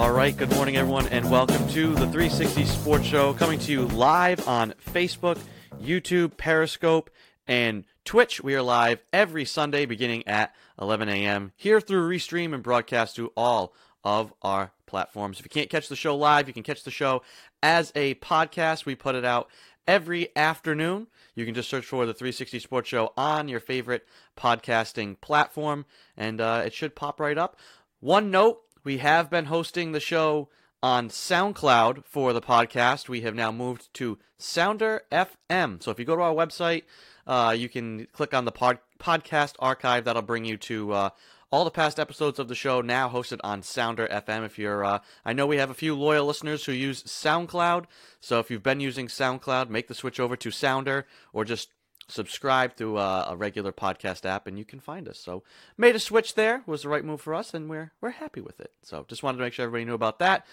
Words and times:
All 0.00 0.12
right, 0.12 0.34
good 0.34 0.50
morning, 0.54 0.78
everyone, 0.78 1.08
and 1.08 1.30
welcome 1.30 1.68
to 1.68 1.88
the 1.88 2.06
360 2.06 2.64
Sports 2.64 3.04
Show, 3.04 3.34
coming 3.34 3.58
to 3.58 3.70
you 3.70 3.82
live 3.82 4.48
on 4.48 4.72
Facebook, 4.94 5.38
YouTube, 5.78 6.38
Periscope, 6.38 7.10
and 7.46 7.84
Twitch. 8.06 8.42
We 8.42 8.54
are 8.54 8.62
live 8.62 9.02
every 9.12 9.44
Sunday 9.44 9.84
beginning 9.84 10.26
at 10.26 10.54
11 10.80 11.10
a.m. 11.10 11.52
here 11.54 11.82
through 11.82 12.08
Restream 12.08 12.54
and 12.54 12.62
broadcast 12.62 13.16
to 13.16 13.30
all 13.36 13.74
of 14.02 14.32
our 14.40 14.72
platforms. 14.86 15.38
If 15.38 15.44
you 15.44 15.50
can't 15.50 15.68
catch 15.68 15.88
the 15.88 15.96
show 15.96 16.16
live, 16.16 16.48
you 16.48 16.54
can 16.54 16.62
catch 16.62 16.82
the 16.82 16.90
show 16.90 17.20
as 17.62 17.92
a 17.94 18.14
podcast. 18.14 18.86
We 18.86 18.94
put 18.94 19.16
it 19.16 19.26
out 19.26 19.50
every 19.86 20.34
afternoon. 20.34 21.08
You 21.34 21.44
can 21.44 21.54
just 21.54 21.68
search 21.68 21.84
for 21.84 22.06
the 22.06 22.14
360 22.14 22.58
Sports 22.60 22.88
Show 22.88 23.12
on 23.18 23.48
your 23.48 23.60
favorite 23.60 24.06
podcasting 24.34 25.20
platform, 25.20 25.84
and 26.16 26.40
uh, 26.40 26.62
it 26.64 26.72
should 26.72 26.96
pop 26.96 27.20
right 27.20 27.36
up. 27.36 27.58
One 28.00 28.30
note 28.30 28.62
we 28.84 28.98
have 28.98 29.28
been 29.28 29.46
hosting 29.46 29.92
the 29.92 30.00
show 30.00 30.48
on 30.82 31.08
SoundCloud 31.08 32.04
for 32.04 32.32
the 32.32 32.40
podcast. 32.40 33.08
We 33.08 33.20
have 33.22 33.34
now 33.34 33.52
moved 33.52 33.92
to 33.94 34.18
Sounder 34.38 35.02
FM. 35.12 35.82
So 35.82 35.90
if 35.90 35.98
you 35.98 36.04
go 36.04 36.16
to 36.16 36.22
our 36.22 36.34
website, 36.34 36.84
uh, 37.26 37.54
you 37.56 37.68
can 37.68 38.06
click 38.12 38.32
on 38.32 38.46
the 38.46 38.52
pod- 38.52 38.78
podcast 38.98 39.54
archive. 39.58 40.04
That'll 40.04 40.22
bring 40.22 40.46
you 40.46 40.56
to 40.56 40.92
uh, 40.92 41.10
all 41.52 41.64
the 41.64 41.70
past 41.70 42.00
episodes 42.00 42.38
of 42.38 42.48
the 42.48 42.54
show 42.54 42.80
now 42.80 43.10
hosted 43.10 43.40
on 43.44 43.62
Sounder 43.62 44.08
FM. 44.08 44.46
If 44.46 44.58
you're, 44.58 44.84
uh, 44.84 45.00
I 45.24 45.34
know 45.34 45.46
we 45.46 45.58
have 45.58 45.70
a 45.70 45.74
few 45.74 45.94
loyal 45.94 46.26
listeners 46.26 46.64
who 46.64 46.72
use 46.72 47.02
SoundCloud. 47.02 47.84
So 48.20 48.38
if 48.38 48.50
you've 48.50 48.62
been 48.62 48.80
using 48.80 49.08
SoundCloud, 49.08 49.68
make 49.68 49.88
the 49.88 49.94
switch 49.94 50.18
over 50.18 50.36
to 50.36 50.50
Sounder 50.50 51.06
or 51.32 51.44
just 51.44 51.68
subscribe 52.10 52.76
through 52.76 52.98
a, 52.98 53.28
a, 53.30 53.36
regular 53.36 53.72
podcast 53.72 54.26
app 54.26 54.46
and 54.46 54.58
you 54.58 54.64
can 54.64 54.80
find 54.80 55.08
us. 55.08 55.18
So 55.18 55.42
made 55.76 55.96
a 55.96 56.00
switch 56.00 56.34
there 56.34 56.62
was 56.66 56.82
the 56.82 56.88
right 56.88 57.04
move 57.04 57.20
for 57.20 57.34
us 57.34 57.54
and 57.54 57.68
we're 57.68 57.92
we're 58.00 58.10
happy 58.10 58.40
with 58.40 58.60
it. 58.60 58.72
So 58.82 59.06
just 59.08 59.22
wanted 59.22 59.38
to 59.38 59.44
make 59.44 59.52
sure 59.52 59.64
everybody 59.64 59.84
knew 59.84 59.94
about 59.94 60.18
that. 60.18 60.46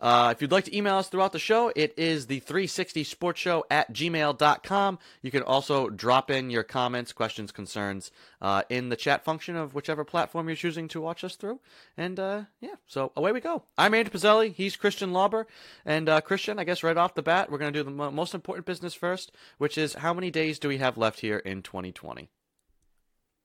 Uh, 0.00 0.32
if 0.34 0.40
you'd 0.40 0.52
like 0.52 0.64
to 0.64 0.76
email 0.76 0.96
us 0.96 1.08
throughout 1.08 1.32
the 1.32 1.38
show, 1.38 1.72
it 1.74 1.92
is 1.96 2.26
the 2.26 2.38
360 2.40 3.02
Sports 3.04 3.40
Show 3.40 3.64
at 3.70 3.92
gmail.com. 3.92 4.98
You 5.22 5.30
can 5.30 5.42
also 5.42 5.88
drop 5.88 6.30
in 6.30 6.50
your 6.50 6.62
comments, 6.62 7.12
questions, 7.12 7.50
concerns 7.50 8.12
uh, 8.40 8.62
in 8.68 8.90
the 8.90 8.96
chat 8.96 9.24
function 9.24 9.56
of 9.56 9.74
whichever 9.74 10.04
platform 10.04 10.48
you're 10.48 10.56
choosing 10.56 10.86
to 10.88 11.00
watch 11.00 11.24
us 11.24 11.34
through. 11.34 11.60
And 11.96 12.20
uh, 12.20 12.42
yeah, 12.60 12.76
so 12.86 13.12
away 13.16 13.32
we 13.32 13.40
go. 13.40 13.64
I'm 13.76 13.94
Andrew 13.94 14.12
Pizzelli. 14.12 14.52
He's 14.52 14.76
Christian 14.76 15.12
Lauber. 15.12 15.46
And 15.84 16.08
uh, 16.08 16.20
Christian, 16.20 16.58
I 16.58 16.64
guess 16.64 16.82
right 16.82 16.96
off 16.96 17.14
the 17.14 17.22
bat, 17.22 17.50
we're 17.50 17.58
going 17.58 17.72
to 17.72 17.78
do 17.78 17.84
the 17.84 17.90
mo- 17.90 18.10
most 18.10 18.34
important 18.34 18.66
business 18.66 18.94
first, 18.94 19.32
which 19.58 19.76
is 19.76 19.94
how 19.94 20.14
many 20.14 20.30
days 20.30 20.58
do 20.58 20.68
we 20.68 20.78
have 20.78 20.96
left 20.96 21.20
here 21.20 21.38
in 21.38 21.62
2020? 21.62 22.28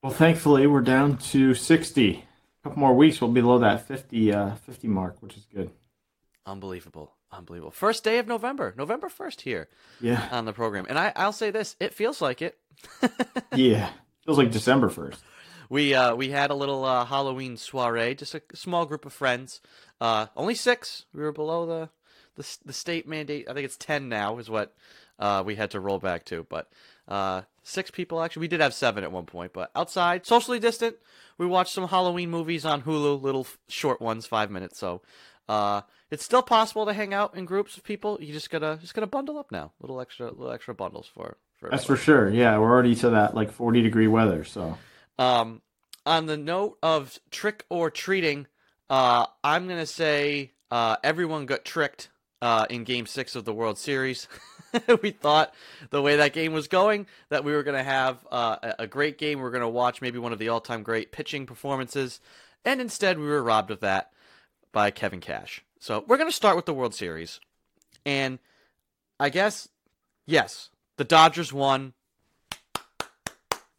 Well, 0.04 0.12
thankfully, 0.12 0.68
we're 0.68 0.82
down 0.82 1.18
to 1.18 1.56
60. 1.56 2.10
A 2.12 2.64
couple 2.64 2.80
more 2.80 2.94
weeks, 2.94 3.22
we'll 3.22 3.32
be 3.32 3.42
below 3.42 3.60
that 3.60 3.88
50, 3.88 4.34
uh, 4.34 4.56
50 4.56 4.88
mark, 4.88 5.16
which 5.22 5.38
is 5.38 5.46
good. 5.54 5.72
Unbelievable. 6.46 7.16
Unbelievable. 7.32 7.72
First 7.72 8.04
day 8.04 8.18
of 8.18 8.28
November. 8.28 8.74
November 8.78 9.10
1st 9.10 9.42
here. 9.42 9.70
Yeah. 10.02 10.28
On 10.32 10.46
the 10.46 10.54
program. 10.54 10.86
And 10.90 11.00
I, 11.00 11.14
I'll 11.16 11.34
say 11.34 11.52
this, 11.52 11.76
it 11.80 11.94
feels 11.94 12.22
like 12.22 12.42
it. 12.42 12.58
yeah. 13.56 13.90
Feels 14.26 14.38
like 14.38 14.52
December 14.52 14.90
1st. 14.90 15.18
We 15.70 15.96
uh, 15.96 16.14
we 16.16 16.30
had 16.30 16.52
a 16.52 16.56
little 16.56 16.86
uh, 16.86 17.06
Halloween 17.06 17.58
soiree, 17.58 18.14
just 18.14 18.36
a 18.36 18.42
small 18.54 18.86
group 18.86 19.06
of 19.06 19.14
friends. 19.14 19.60
Uh, 20.00 20.28
only 20.36 20.54
six. 20.54 21.06
We 21.14 21.22
were 21.24 21.32
below 21.32 21.66
the, 21.66 21.90
the 22.36 22.58
the 22.66 22.74
state 22.74 23.08
mandate. 23.08 23.50
I 23.50 23.54
think 23.54 23.66
it's 23.66 23.78
ten 23.78 24.08
now 24.10 24.38
is 24.38 24.52
what 24.52 24.76
uh, 25.18 25.42
we 25.44 25.56
had 25.56 25.72
to 25.72 25.80
roll 25.80 25.98
back 25.98 26.26
to. 26.26 26.46
But 26.48 26.70
uh, 27.08 27.44
six 27.64 27.90
people 27.90 28.22
actually. 28.22 28.42
We 28.42 28.50
did 28.50 28.60
have 28.60 28.74
seven 28.74 29.04
at 29.04 29.12
one 29.12 29.26
point, 29.26 29.54
but 29.54 29.72
outside, 29.76 30.28
socially 30.28 30.60
distant. 30.60 30.98
We 31.38 31.48
watched 31.48 31.74
some 31.74 31.88
Halloween 31.88 32.30
movies 32.30 32.66
on 32.66 32.84
Hulu, 32.84 33.22
little 33.22 33.48
short 33.68 34.00
ones, 34.00 34.28
five 34.28 34.52
minutes. 34.52 34.78
So 34.78 35.02
uh, 35.50 35.82
it's 36.10 36.24
still 36.24 36.42
possible 36.42 36.86
to 36.86 36.94
hang 36.94 37.14
out 37.14 37.36
in 37.36 37.46
groups 37.46 37.78
of 37.78 37.84
people. 37.84 38.18
You 38.22 38.34
just 38.34 38.50
gotta 38.50 38.78
just 38.80 38.94
gotta 38.94 39.08
bundle 39.08 39.38
up 39.38 39.52
now. 39.52 39.74
Little 39.82 40.00
extra 40.00 40.30
little 40.30 40.52
extra 40.52 40.74
bundles 40.74 41.10
for 41.14 41.38
for. 41.60 41.70
That's 41.70 41.86
for 41.86 41.98
sure. 41.98 42.30
Yeah, 42.30 42.58
we're 42.58 42.70
already 42.70 42.96
to 42.96 43.12
that 43.12 43.36
like 43.36 43.52
forty 43.52 43.82
degree 43.82 44.08
weather. 44.08 44.44
So. 44.44 44.78
Um, 45.20 45.62
on 46.06 46.26
the 46.26 46.38
note 46.38 46.78
of 46.84 47.18
trick 47.32 47.66
or 47.70 47.90
treating, 47.90 48.48
uh, 48.90 49.26
I'm 49.44 49.68
gonna 49.68 49.86
say 49.86 50.52
uh, 50.72 50.98
everyone 51.04 51.46
got 51.46 51.66
tricked 51.66 52.10
uh, 52.42 52.66
in 52.70 52.84
Game 52.84 53.06
Six 53.06 53.36
of 53.36 53.46
the 53.46 53.54
World 53.54 53.78
Series. 53.78 54.28
we 55.02 55.12
thought 55.12 55.54
the 55.92 56.02
way 56.02 56.18
that 56.18 56.34
game 56.34 56.54
was 56.54 56.68
going 56.68 57.06
that 57.30 57.44
we 57.44 57.52
were 57.52 57.64
gonna 57.64 57.84
have 57.84 58.26
uh, 58.32 58.74
a 58.80 58.88
great 58.88 59.18
game. 59.18 59.40
We 59.40 59.46
are 59.46 59.52
gonna 59.52 59.70
watch 59.70 60.02
maybe 60.02 60.20
one 60.20 60.34
of 60.34 60.40
the 60.40 60.50
all-time 60.50 60.84
great 60.84 61.12
pitching 61.12 61.46
performances, 61.46 62.20
and 62.64 62.80
instead 62.80 63.20
we 63.20 63.26
were 63.26 63.44
robbed 63.44 63.72
of 63.72 63.82
that 63.82 64.13
by 64.74 64.92
Kevin 64.92 65.22
Cash. 65.22 65.64
So 65.80 66.04
we're 66.06 66.18
gonna 66.18 66.32
start 66.32 66.58
with 66.58 66.66
the 66.66 66.74
World 66.74 66.94
Series, 66.94 67.40
and 68.06 68.40
I 69.20 69.30
guess 69.30 69.70
yes, 70.26 70.70
the 70.98 71.06
Dodgers 71.06 71.54
won. 71.54 71.94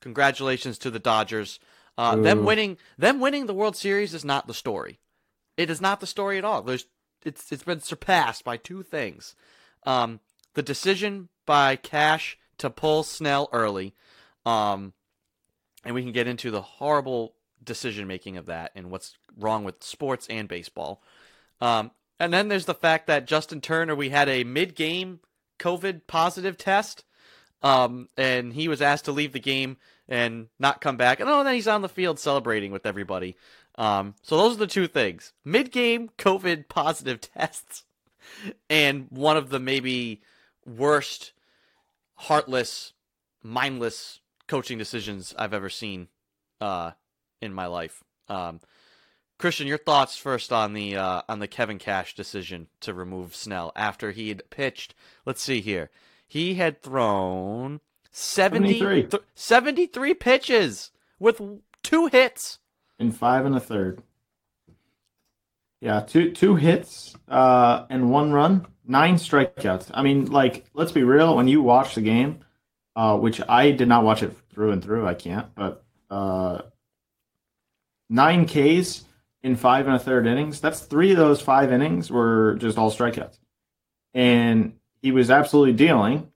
Congratulations 0.00 0.78
to 0.78 0.90
the 0.90 0.98
Dodgers. 0.98 1.58
Uh, 1.96 2.16
them 2.16 2.44
winning, 2.44 2.76
them 2.98 3.20
winning 3.20 3.46
the 3.46 3.54
World 3.54 3.76
Series 3.76 4.14
is 4.14 4.24
not 4.24 4.46
the 4.46 4.54
story. 4.54 4.98
It 5.56 5.70
is 5.70 5.80
not 5.80 6.00
the 6.00 6.06
story 6.06 6.38
at 6.38 6.44
all. 6.44 6.62
There's, 6.62 6.86
it's 7.24 7.52
it's 7.52 7.62
been 7.62 7.80
surpassed 7.80 8.44
by 8.44 8.56
two 8.56 8.82
things: 8.82 9.34
um, 9.84 10.20
the 10.54 10.62
decision 10.62 11.28
by 11.46 11.76
Cash 11.76 12.38
to 12.58 12.70
pull 12.70 13.02
Snell 13.02 13.48
early, 13.52 13.94
um, 14.44 14.92
and 15.84 15.94
we 15.94 16.02
can 16.02 16.12
get 16.12 16.26
into 16.26 16.50
the 16.50 16.62
horrible 16.62 17.34
decision 17.64 18.06
making 18.06 18.36
of 18.36 18.46
that 18.46 18.72
and 18.74 18.90
what's 18.90 19.16
wrong 19.38 19.64
with 19.64 19.82
sports 19.82 20.26
and 20.28 20.48
baseball. 20.48 21.02
Um, 21.60 21.90
and 22.20 22.32
then 22.32 22.48
there's 22.48 22.66
the 22.66 22.74
fact 22.74 23.06
that 23.06 23.26
Justin 23.26 23.60
Turner, 23.60 23.94
we 23.94 24.10
had 24.10 24.28
a 24.28 24.44
mid 24.44 24.74
game 24.74 25.20
COVID 25.58 26.02
positive 26.06 26.56
test, 26.56 27.04
um, 27.62 28.08
and 28.16 28.52
he 28.52 28.68
was 28.68 28.82
asked 28.82 29.06
to 29.06 29.12
leave 29.12 29.32
the 29.32 29.40
game 29.40 29.76
and 30.08 30.48
not 30.58 30.80
come 30.80 30.96
back. 30.96 31.20
And 31.20 31.28
oh, 31.28 31.42
then 31.44 31.54
he's 31.54 31.68
on 31.68 31.82
the 31.82 31.88
field 31.88 32.18
celebrating 32.18 32.72
with 32.72 32.86
everybody. 32.86 33.36
Um, 33.76 34.14
so 34.22 34.36
those 34.36 34.56
are 34.56 34.60
the 34.60 34.66
two 34.66 34.86
things: 34.86 35.32
mid-game 35.44 36.10
COVID 36.18 36.68
positive 36.68 37.20
tests, 37.34 37.84
and 38.70 39.06
one 39.10 39.36
of 39.36 39.50
the 39.50 39.60
maybe 39.60 40.22
worst, 40.64 41.32
heartless, 42.14 42.92
mindless 43.42 44.20
coaching 44.46 44.78
decisions 44.78 45.34
I've 45.38 45.54
ever 45.54 45.68
seen 45.68 46.08
uh, 46.60 46.92
in 47.40 47.52
my 47.52 47.66
life. 47.66 48.02
Um, 48.28 48.60
Christian, 49.38 49.66
your 49.66 49.78
thoughts 49.78 50.16
first 50.16 50.52
on 50.52 50.74
the 50.74 50.96
uh, 50.96 51.22
on 51.28 51.40
the 51.40 51.48
Kevin 51.48 51.78
Cash 51.78 52.14
decision 52.14 52.68
to 52.80 52.94
remove 52.94 53.34
Snell 53.34 53.72
after 53.74 54.12
he 54.12 54.28
had 54.28 54.48
pitched. 54.50 54.94
Let's 55.26 55.42
see 55.42 55.60
here. 55.60 55.90
He 56.26 56.54
had 56.54 56.82
thrown 56.82 57.80
70, 58.10 58.78
73. 58.78 59.02
Th- 59.04 59.22
73 59.34 60.14
pitches 60.14 60.90
with 61.18 61.40
two 61.82 62.06
hits 62.06 62.58
in 62.98 63.12
five 63.12 63.44
and 63.44 63.54
a 63.54 63.60
third. 63.60 64.02
Yeah, 65.80 66.00
two 66.00 66.30
two 66.32 66.56
hits 66.56 67.14
uh, 67.28 67.86
and 67.90 68.10
one 68.10 68.32
run, 68.32 68.66
nine 68.86 69.16
strikeouts. 69.16 69.90
I 69.92 70.02
mean, 70.02 70.30
like, 70.30 70.64
let's 70.72 70.92
be 70.92 71.02
real. 71.02 71.36
When 71.36 71.48
you 71.48 71.60
watch 71.60 71.94
the 71.94 72.00
game, 72.00 72.40
uh, 72.96 73.18
which 73.18 73.40
I 73.46 73.70
did 73.72 73.88
not 73.88 74.04
watch 74.04 74.22
it 74.22 74.34
through 74.50 74.70
and 74.72 74.82
through, 74.82 75.06
I 75.06 75.14
can't. 75.14 75.54
But 75.54 75.84
uh, 76.10 76.62
nine 78.08 78.46
Ks 78.46 79.04
in 79.42 79.56
five 79.56 79.86
and 79.86 79.96
a 79.96 79.98
third 79.98 80.26
innings. 80.26 80.60
That's 80.60 80.80
three 80.80 81.12
of 81.12 81.16
those 81.18 81.40
five 81.40 81.72
innings 81.72 82.10
were 82.10 82.56
just 82.56 82.78
all 82.78 82.90
strikeouts, 82.90 83.38
and 84.14 84.74
he 85.02 85.12
was 85.12 85.30
absolutely 85.30 85.74
dealing 85.74 86.30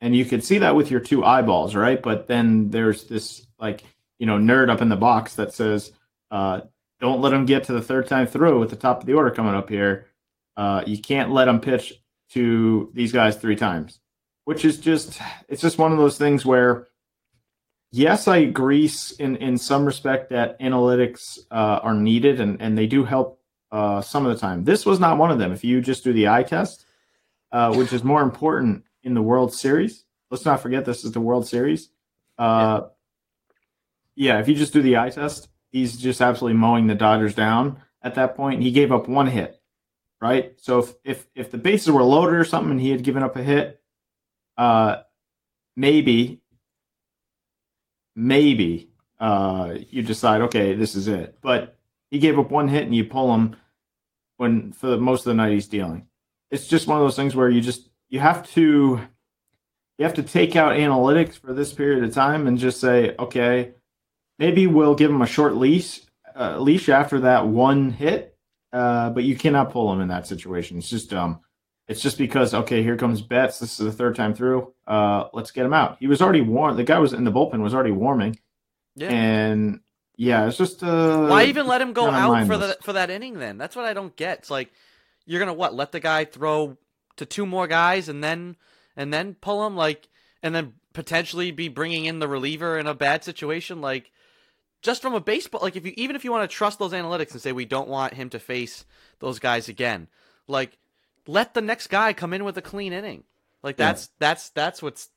and 0.00 0.14
you 0.14 0.24
could 0.24 0.44
see 0.44 0.58
that 0.58 0.76
with 0.76 0.90
your 0.90 1.00
two 1.00 1.24
eyeballs, 1.24 1.74
right? 1.74 2.00
But 2.00 2.26
then 2.26 2.70
there's 2.70 3.04
this 3.04 3.46
like 3.58 3.82
you 4.18 4.26
know 4.26 4.38
nerd 4.38 4.70
up 4.70 4.80
in 4.80 4.88
the 4.88 4.96
box 4.96 5.34
that 5.36 5.52
says, 5.52 5.92
uh, 6.30 6.62
"Don't 7.00 7.20
let 7.20 7.32
him 7.32 7.46
get 7.46 7.64
to 7.64 7.72
the 7.72 7.82
third 7.82 8.06
time 8.06 8.26
through 8.26 8.60
with 8.60 8.70
the 8.70 8.76
top 8.76 9.00
of 9.00 9.06
the 9.06 9.14
order 9.14 9.30
coming 9.30 9.54
up 9.54 9.68
here. 9.68 10.06
Uh, 10.56 10.82
you 10.86 10.98
can't 10.98 11.32
let 11.32 11.48
him 11.48 11.60
pitch 11.60 11.94
to 12.30 12.90
these 12.94 13.12
guys 13.12 13.36
three 13.36 13.56
times." 13.56 14.00
Which 14.44 14.64
is 14.64 14.78
just 14.78 15.20
it's 15.48 15.62
just 15.62 15.78
one 15.78 15.92
of 15.92 15.98
those 15.98 16.16
things 16.16 16.46
where, 16.46 16.86
yes, 17.90 18.28
I 18.28 18.38
agree 18.38 18.90
in 19.18 19.36
in 19.36 19.58
some 19.58 19.84
respect 19.84 20.30
that 20.30 20.58
analytics 20.60 21.38
uh, 21.50 21.80
are 21.82 21.94
needed 21.94 22.40
and 22.40 22.60
and 22.60 22.76
they 22.76 22.86
do 22.86 23.04
help 23.04 23.40
uh, 23.70 24.00
some 24.00 24.26
of 24.26 24.32
the 24.32 24.40
time. 24.40 24.64
This 24.64 24.86
was 24.86 25.00
not 25.00 25.18
one 25.18 25.30
of 25.30 25.38
them. 25.38 25.52
If 25.52 25.64
you 25.64 25.80
just 25.80 26.04
do 26.04 26.12
the 26.12 26.28
eye 26.28 26.42
test, 26.42 26.86
uh, 27.52 27.74
which 27.76 27.92
is 27.92 28.04
more 28.04 28.22
important 28.22 28.84
in 29.02 29.14
the 29.14 29.22
World 29.22 29.52
Series. 29.52 30.04
Let's 30.30 30.44
not 30.44 30.60
forget 30.60 30.84
this 30.84 31.04
is 31.04 31.12
the 31.12 31.20
World 31.20 31.46
Series. 31.46 31.90
Uh, 32.38 32.82
yeah. 34.14 34.34
yeah, 34.34 34.40
if 34.40 34.48
you 34.48 34.54
just 34.54 34.72
do 34.72 34.82
the 34.82 34.98
eye 34.98 35.10
test, 35.10 35.48
he's 35.70 35.96
just 35.96 36.20
absolutely 36.20 36.58
mowing 36.58 36.86
the 36.86 36.94
Dodgers 36.94 37.34
down 37.34 37.82
at 38.02 38.14
that 38.16 38.36
point. 38.36 38.62
He 38.62 38.70
gave 38.70 38.92
up 38.92 39.08
one 39.08 39.26
hit, 39.26 39.60
right? 40.20 40.52
So 40.58 40.78
if 40.80 40.94
if, 41.04 41.26
if 41.34 41.50
the 41.50 41.58
bases 41.58 41.90
were 41.90 42.02
loaded 42.02 42.34
or 42.34 42.44
something 42.44 42.72
and 42.72 42.80
he 42.80 42.90
had 42.90 43.02
given 43.02 43.22
up 43.22 43.36
a 43.36 43.42
hit, 43.42 43.80
uh, 44.56 44.96
maybe, 45.76 46.42
maybe 48.18 48.90
uh, 49.20 49.74
you 49.90 50.02
decide, 50.02 50.40
okay, 50.42 50.74
this 50.74 50.96
is 50.96 51.06
it. 51.06 51.38
But 51.40 51.78
he 52.10 52.18
gave 52.18 52.38
up 52.38 52.50
one 52.50 52.68
hit 52.68 52.84
and 52.84 52.94
you 52.94 53.04
pull 53.04 53.32
him 53.32 53.56
when 54.36 54.72
for 54.72 54.98
most 54.98 55.20
of 55.20 55.26
the 55.26 55.34
night 55.34 55.52
he's 55.52 55.68
dealing. 55.68 56.08
It's 56.50 56.66
just 56.66 56.88
one 56.88 56.98
of 56.98 57.04
those 57.04 57.16
things 57.16 57.36
where 57.36 57.48
you 57.48 57.60
just 57.60 57.88
you 58.08 58.20
have 58.20 58.48
to 58.52 59.00
you 59.98 60.04
have 60.04 60.14
to 60.14 60.22
take 60.22 60.56
out 60.56 60.76
analytics 60.76 61.38
for 61.38 61.52
this 61.52 61.72
period 61.72 62.02
of 62.04 62.12
time 62.12 62.46
and 62.46 62.58
just 62.58 62.80
say, 62.80 63.14
okay, 63.18 63.74
maybe 64.38 64.66
we'll 64.66 64.94
give 64.94 65.10
him 65.10 65.22
a 65.22 65.26
short 65.26 65.56
leash 65.56 66.00
uh, 66.34 66.58
leash 66.58 66.88
after 66.88 67.20
that 67.20 67.46
one 67.46 67.90
hit, 67.90 68.36
uh, 68.72 69.10
but 69.10 69.24
you 69.24 69.36
cannot 69.36 69.70
pull 69.70 69.92
him 69.92 70.00
in 70.00 70.08
that 70.08 70.26
situation. 70.26 70.78
It's 70.78 70.88
just 70.88 71.10
dumb. 71.10 71.40
It's 71.88 72.00
just 72.02 72.18
because 72.18 72.52
okay, 72.54 72.82
here 72.82 72.96
comes 72.96 73.22
Betts. 73.22 73.58
This 73.58 73.80
is 73.80 73.86
the 73.86 73.92
third 73.92 74.14
time 74.14 74.34
through. 74.34 74.72
Uh, 74.86 75.24
let's 75.32 75.50
get 75.50 75.64
him 75.64 75.72
out. 75.72 75.96
He 76.00 76.06
was 76.06 76.20
already 76.20 76.42
warm. 76.42 76.76
The 76.76 76.84
guy 76.84 76.98
was 76.98 77.12
in 77.14 77.24
the 77.24 77.32
bullpen 77.32 77.60
was 77.62 77.74
already 77.74 77.92
warming, 77.92 78.38
Yeah. 78.94 79.08
and 79.08 79.80
yeah, 80.16 80.46
it's 80.46 80.58
just 80.58 80.82
uh, 80.82 81.26
Why 81.28 81.44
even 81.44 81.66
let 81.66 81.80
him 81.80 81.92
go 81.94 82.08
out 82.10 82.26
for 82.26 82.32
mindless. 82.48 82.76
the 82.76 82.82
for 82.82 82.92
that 82.92 83.08
inning 83.10 83.38
then? 83.38 83.56
That's 83.56 83.74
what 83.74 83.86
I 83.86 83.94
don't 83.94 84.14
get. 84.16 84.40
It's 84.40 84.50
like 84.50 84.70
you're 85.24 85.40
gonna 85.40 85.54
what? 85.54 85.74
Let 85.74 85.92
the 85.92 86.00
guy 86.00 86.24
throw 86.26 86.76
to 87.16 87.24
two 87.26 87.46
more 87.46 87.66
guys 87.66 88.08
and 88.08 88.22
then 88.22 88.56
and 88.94 89.12
then 89.12 89.34
pull 89.34 89.66
him 89.66 89.74
like 89.74 90.08
and 90.42 90.54
then 90.54 90.74
potentially 90.92 91.50
be 91.52 91.68
bringing 91.68 92.04
in 92.04 92.18
the 92.18 92.28
reliever 92.28 92.78
in 92.78 92.86
a 92.86 92.94
bad 92.94 93.22
situation 93.24 93.80
like 93.80 94.10
just 94.82 95.00
from 95.02 95.14
a 95.14 95.20
baseball 95.20 95.60
like 95.62 95.76
if 95.76 95.84
you 95.86 95.92
even 95.96 96.16
if 96.16 96.24
you 96.24 96.30
want 96.32 96.48
to 96.48 96.54
trust 96.56 96.78
those 96.78 96.92
analytics 96.92 97.32
and 97.32 97.40
say 97.40 97.52
we 97.52 97.64
don't 97.64 97.88
want 97.88 98.14
him 98.14 98.28
to 98.30 98.38
face 98.38 98.84
those 99.20 99.38
guys 99.38 99.68
again 99.68 100.08
like 100.48 100.76
let 101.28 101.54
the 101.54 101.60
next 101.60 101.86
guy 101.88 102.12
come 102.12 102.32
in 102.32 102.42
with 102.44 102.56
a 102.58 102.62
clean 102.62 102.92
inning 102.92 103.22
like 103.62 103.78
Yeah. 103.78 103.86
that's 103.92 104.08
that's 104.18 104.48
that's 104.50 104.82
what's 104.82 105.08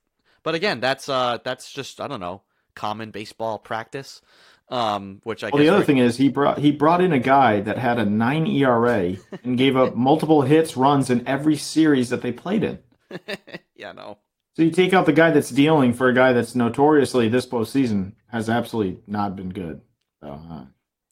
but 0.43 0.53
again 0.53 0.79
that's 0.79 1.09
uh 1.09 1.39
that's 1.43 1.71
just 1.71 1.99
i 1.99 2.07
don't 2.07 2.19
know 2.19 2.43
common 2.75 3.09
baseball 3.11 3.57
practice 3.57 4.21
um 4.69 5.19
which 5.23 5.43
i 5.43 5.47
Well, 5.47 5.57
guess 5.57 5.65
the 5.65 5.69
other 5.69 5.77
we're- 5.79 5.85
thing 5.85 5.97
is 5.97 6.17
he 6.17 6.29
brought 6.29 6.59
he 6.59 6.71
brought 6.71 7.01
in 7.01 7.11
a 7.13 7.19
guy 7.19 7.61
that 7.61 7.77
had 7.77 7.97
a 7.97 8.05
nine 8.05 8.45
ERA 8.47 9.15
and 9.43 9.57
gave 9.57 9.75
up 9.75 9.95
multiple 9.95 10.43
hits, 10.43 10.77
runs 10.77 11.09
in 11.09 11.27
every 11.27 11.55
series 11.57 12.09
that 12.09 12.21
they 12.21 12.31
played 12.31 12.63
in. 12.63 12.79
yeah, 13.75 13.91
no. 13.91 14.17
So 14.55 14.63
you 14.63 14.71
take 14.71 14.93
out 14.93 15.05
the 15.05 15.13
guy 15.13 15.31
that's 15.31 15.49
dealing 15.49 15.93
for 15.93 16.07
a 16.09 16.13
guy 16.13 16.31
that's 16.33 16.55
notoriously 16.55 17.27
this 17.29 17.45
postseason 17.47 18.13
has 18.27 18.49
absolutely 18.49 19.01
not 19.07 19.35
been 19.35 19.49
good. 19.49 19.81
So 20.21 20.27
uh, 20.29 20.65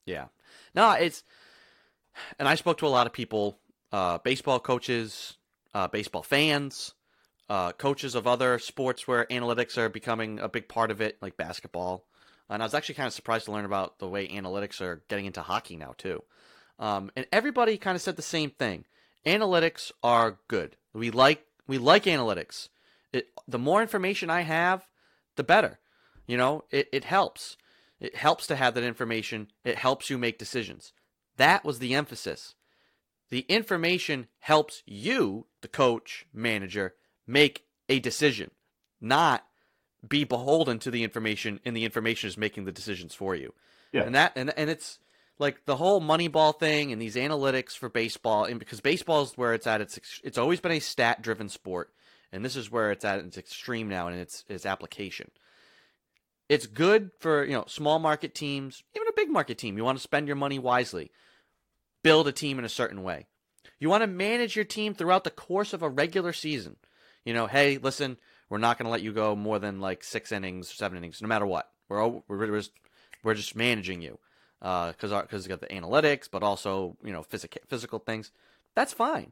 Yeah. 0.05 0.25
No, 0.75 0.91
it's 0.91 1.23
and 2.37 2.47
I 2.47 2.55
spoke 2.55 2.77
to 2.79 2.87
a 2.87 2.95
lot 2.97 3.07
of 3.07 3.13
people, 3.13 3.59
uh, 3.91 4.17
baseball 4.19 4.59
coaches, 4.59 5.37
uh, 5.73 5.87
baseball 5.87 6.23
fans, 6.23 6.93
uh, 7.49 7.71
coaches 7.73 8.15
of 8.15 8.27
other 8.27 8.59
sports 8.59 9.07
where 9.07 9.25
analytics 9.25 9.77
are 9.77 9.89
becoming 9.89 10.39
a 10.39 10.49
big 10.49 10.67
part 10.67 10.91
of 10.91 11.01
it, 11.01 11.17
like 11.21 11.37
basketball. 11.37 12.05
And 12.49 12.61
I 12.61 12.65
was 12.65 12.73
actually 12.73 12.95
kind 12.95 13.07
of 13.07 13.13
surprised 13.13 13.45
to 13.45 13.51
learn 13.51 13.65
about 13.65 13.99
the 13.99 14.07
way 14.07 14.27
analytics 14.27 14.81
are 14.81 15.03
getting 15.07 15.25
into 15.25 15.41
hockey 15.41 15.75
now 15.75 15.93
too. 15.97 16.23
Um, 16.79 17.11
and 17.15 17.27
everybody 17.31 17.77
kind 17.77 17.95
of 17.95 18.01
said 18.01 18.15
the 18.15 18.21
same 18.21 18.51
thing. 18.51 18.85
Analytics 19.25 19.91
are 20.01 20.39
good. 20.47 20.75
We 20.93 21.11
like 21.11 21.45
we 21.67 21.77
like 21.77 22.05
analytics. 22.05 22.69
It, 23.13 23.27
the 23.47 23.59
more 23.59 23.81
information 23.81 24.29
I 24.29 24.41
have, 24.41 24.87
the 25.35 25.43
better. 25.43 25.79
You 26.25 26.37
know, 26.37 26.63
it, 26.71 26.87
it 26.91 27.03
helps. 27.03 27.57
It 27.99 28.15
helps 28.15 28.47
to 28.47 28.55
have 28.55 28.75
that 28.75 28.83
information. 28.83 29.49
It 29.63 29.77
helps 29.77 30.09
you 30.09 30.17
make 30.17 30.39
decisions. 30.39 30.93
That 31.37 31.65
was 31.65 31.79
the 31.79 31.93
emphasis. 31.93 32.55
The 33.29 33.41
information 33.41 34.27
helps 34.39 34.81
you, 34.85 35.45
the 35.61 35.67
coach, 35.67 36.25
manager, 36.33 36.95
make 37.27 37.65
a 37.87 37.99
decision, 37.99 38.51
not 38.99 39.45
be 40.07 40.23
beholden 40.23 40.79
to 40.79 40.91
the 40.91 41.03
information 41.03 41.59
and 41.65 41.75
the 41.75 41.83
information 41.83 42.27
is 42.27 42.37
making 42.37 42.65
the 42.65 42.71
decisions 42.71 43.13
for 43.13 43.35
you. 43.35 43.53
Yeah. 43.91 44.03
And 44.03 44.15
that 44.15 44.33
and 44.35 44.53
and 44.57 44.69
it's 44.69 44.99
like 45.37 45.65
the 45.65 45.75
whole 45.75 46.01
Moneyball 46.01 46.57
thing 46.57 46.91
and 46.91 47.01
these 47.01 47.15
analytics 47.15 47.77
for 47.77 47.89
baseball 47.89 48.45
and 48.45 48.59
because 48.59 48.81
baseball 48.81 49.23
is 49.23 49.33
where 49.37 49.53
it's 49.53 49.67
at 49.67 49.81
it's 49.81 49.99
it's 50.23 50.37
always 50.37 50.59
been 50.61 50.71
a 50.71 50.79
stat 50.79 51.21
driven 51.21 51.49
sport 51.49 51.91
and 52.31 52.45
this 52.45 52.55
is 52.55 52.71
where 52.71 52.91
it's 52.91 53.05
at 53.05 53.19
its 53.19 53.37
extreme 53.37 53.89
now 53.89 54.07
in 54.07 54.13
its 54.13 54.45
its 54.47 54.65
application. 54.65 55.31
It's 56.47 56.65
good 56.65 57.11
for, 57.19 57.45
you 57.45 57.53
know, 57.53 57.65
small 57.67 57.99
market 57.99 58.33
teams, 58.33 58.83
even 58.95 59.07
a 59.07 59.13
big 59.15 59.29
market 59.29 59.59
team. 59.59 59.77
You 59.77 59.83
want 59.83 59.99
to 59.99 60.03
spend 60.03 60.25
your 60.25 60.35
money 60.35 60.57
wisely. 60.57 61.11
Build 62.09 62.27
a 62.27 62.31
team 62.31 62.57
in 62.57 62.65
a 62.65 62.69
certain 62.69 63.03
way. 63.03 63.27
You 63.79 63.87
want 63.87 64.01
to 64.01 64.07
manage 64.07 64.55
your 64.55 64.65
team 64.65 64.95
throughout 64.95 65.23
the 65.23 65.29
course 65.29 65.73
of 65.73 65.83
a 65.83 65.89
regular 65.89 66.33
season. 66.33 66.75
You 67.23 67.35
know, 67.35 67.45
hey, 67.45 67.77
listen, 67.77 68.17
we're 68.49 68.57
not 68.57 68.77
going 68.79 68.85
to 68.87 68.91
let 68.91 69.03
you 69.03 69.13
go 69.13 69.35
more 69.35 69.59
than 69.59 69.79
like 69.79 70.03
six 70.03 70.31
innings, 70.31 70.69
seven 70.73 70.97
innings, 70.97 71.21
no 71.21 71.27
matter 71.27 71.45
what. 71.45 71.69
We're 71.87 72.01
all, 72.01 72.23
we're 72.27 72.47
just, 72.47 72.71
we're 73.23 73.35
just 73.35 73.55
managing 73.55 74.01
you 74.01 74.17
because 74.59 75.11
uh, 75.11 75.21
because 75.21 75.43
we 75.45 75.49
got 75.49 75.61
the 75.61 75.67
analytics, 75.67 76.27
but 76.31 76.41
also 76.41 76.97
you 77.03 77.13
know 77.13 77.21
physical 77.21 77.61
physical 77.67 77.99
things. 77.99 78.31
That's 78.73 78.91
fine. 78.93 79.31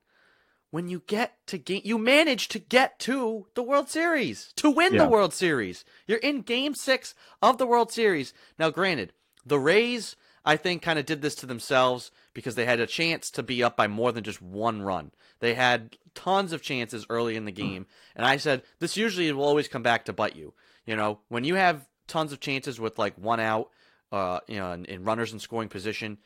When 0.70 0.88
you 0.88 1.02
get 1.08 1.36
to 1.48 1.58
game, 1.58 1.82
you 1.84 1.98
manage 1.98 2.48
to 2.50 2.60
get 2.60 3.00
to 3.00 3.48
the 3.56 3.64
World 3.64 3.90
Series 3.90 4.54
to 4.58 4.70
win 4.70 4.94
Yeah. 4.94 5.04
the 5.06 5.10
World 5.10 5.34
Series. 5.34 5.84
You're 6.06 6.20
in 6.20 6.42
Game 6.42 6.76
Six 6.76 7.16
of 7.42 7.58
the 7.58 7.66
World 7.66 7.92
Series. 7.92 8.34
Now, 8.60 8.70
granted, 8.70 9.14
the 9.46 9.60
Rays, 9.60 10.16
I 10.48 10.56
think, 10.58 10.82
kind 10.82 10.98
of 10.98 11.06
did 11.06 11.22
this 11.22 11.36
to 11.36 11.46
themselves 11.46 12.10
because 12.34 12.56
they 12.56 12.66
had 12.66 12.80
a 12.80 12.88
chance 12.88 13.30
to 13.32 13.44
be 13.44 13.62
up 13.62 13.76
by 13.76 13.88
more 13.88 14.12
than 14.12 14.24
just 14.24 14.42
one 14.42 14.82
run. 14.82 15.12
They 15.40 15.54
had 15.54 15.98
tons 16.16 16.54
of 16.54 16.62
chances 16.62 17.06
early 17.10 17.36
in 17.36 17.46
the 17.46 17.52
game, 17.52 17.86
and 18.16 18.26
I 18.26 18.38
said 18.38 18.64
this 18.80 18.98
usually 18.98 19.32
will 19.32 19.44
always 19.44 19.68
come 19.68 19.84
back 19.84 20.06
to 20.06 20.14
bite 20.14 20.36
you. 20.36 20.54
You 20.86 20.96
know, 20.96 21.20
when 21.28 21.44
you 21.44 21.56
have 21.56 21.86
tons 22.08 22.32
of 22.32 22.40
chances 22.40 22.80
with 22.80 22.98
like 22.98 23.16
one 23.18 23.40
out, 23.42 23.70
uh, 24.12 24.40
you 24.48 24.56
know, 24.58 24.72
in, 24.72 24.86
in 24.86 25.04
runners 25.04 25.34
in 25.34 25.40
scoring 25.40 25.68
position 25.70 26.18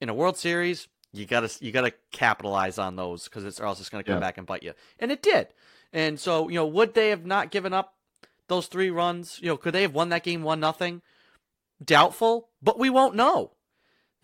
in 0.00 0.08
a 0.08 0.14
World 0.14 0.36
Series, 0.36 0.86
you 1.12 1.26
gotta 1.26 1.50
you 1.60 1.72
gotta 1.72 1.92
capitalize 2.12 2.78
on 2.78 2.94
those 2.94 3.24
because 3.24 3.44
it's 3.44 3.58
or 3.60 3.66
else 3.66 3.80
it's 3.80 3.88
gonna 3.88 4.04
come 4.04 4.14
Yeah. 4.14 4.20
back 4.20 4.38
and 4.38 4.46
bite 4.46 4.62
you. 4.62 4.74
And 5.00 5.10
it 5.10 5.20
did. 5.22 5.48
And 5.92 6.20
so 6.20 6.48
you 6.48 6.54
know, 6.54 6.66
would 6.66 6.94
they 6.94 7.08
have 7.08 7.26
not 7.26 7.50
given 7.50 7.72
up 7.72 7.94
those 8.46 8.68
three 8.68 8.90
runs? 8.90 9.40
You 9.42 9.48
know, 9.48 9.56
could 9.56 9.74
they 9.74 9.82
have 9.82 9.94
won 9.94 10.10
that 10.10 10.22
game 10.22 10.42
one 10.44 10.60
nothing? 10.60 11.02
Doubtful, 11.84 12.50
but 12.62 12.78
we 12.78 12.88
won't 12.88 13.16
know. 13.16 13.50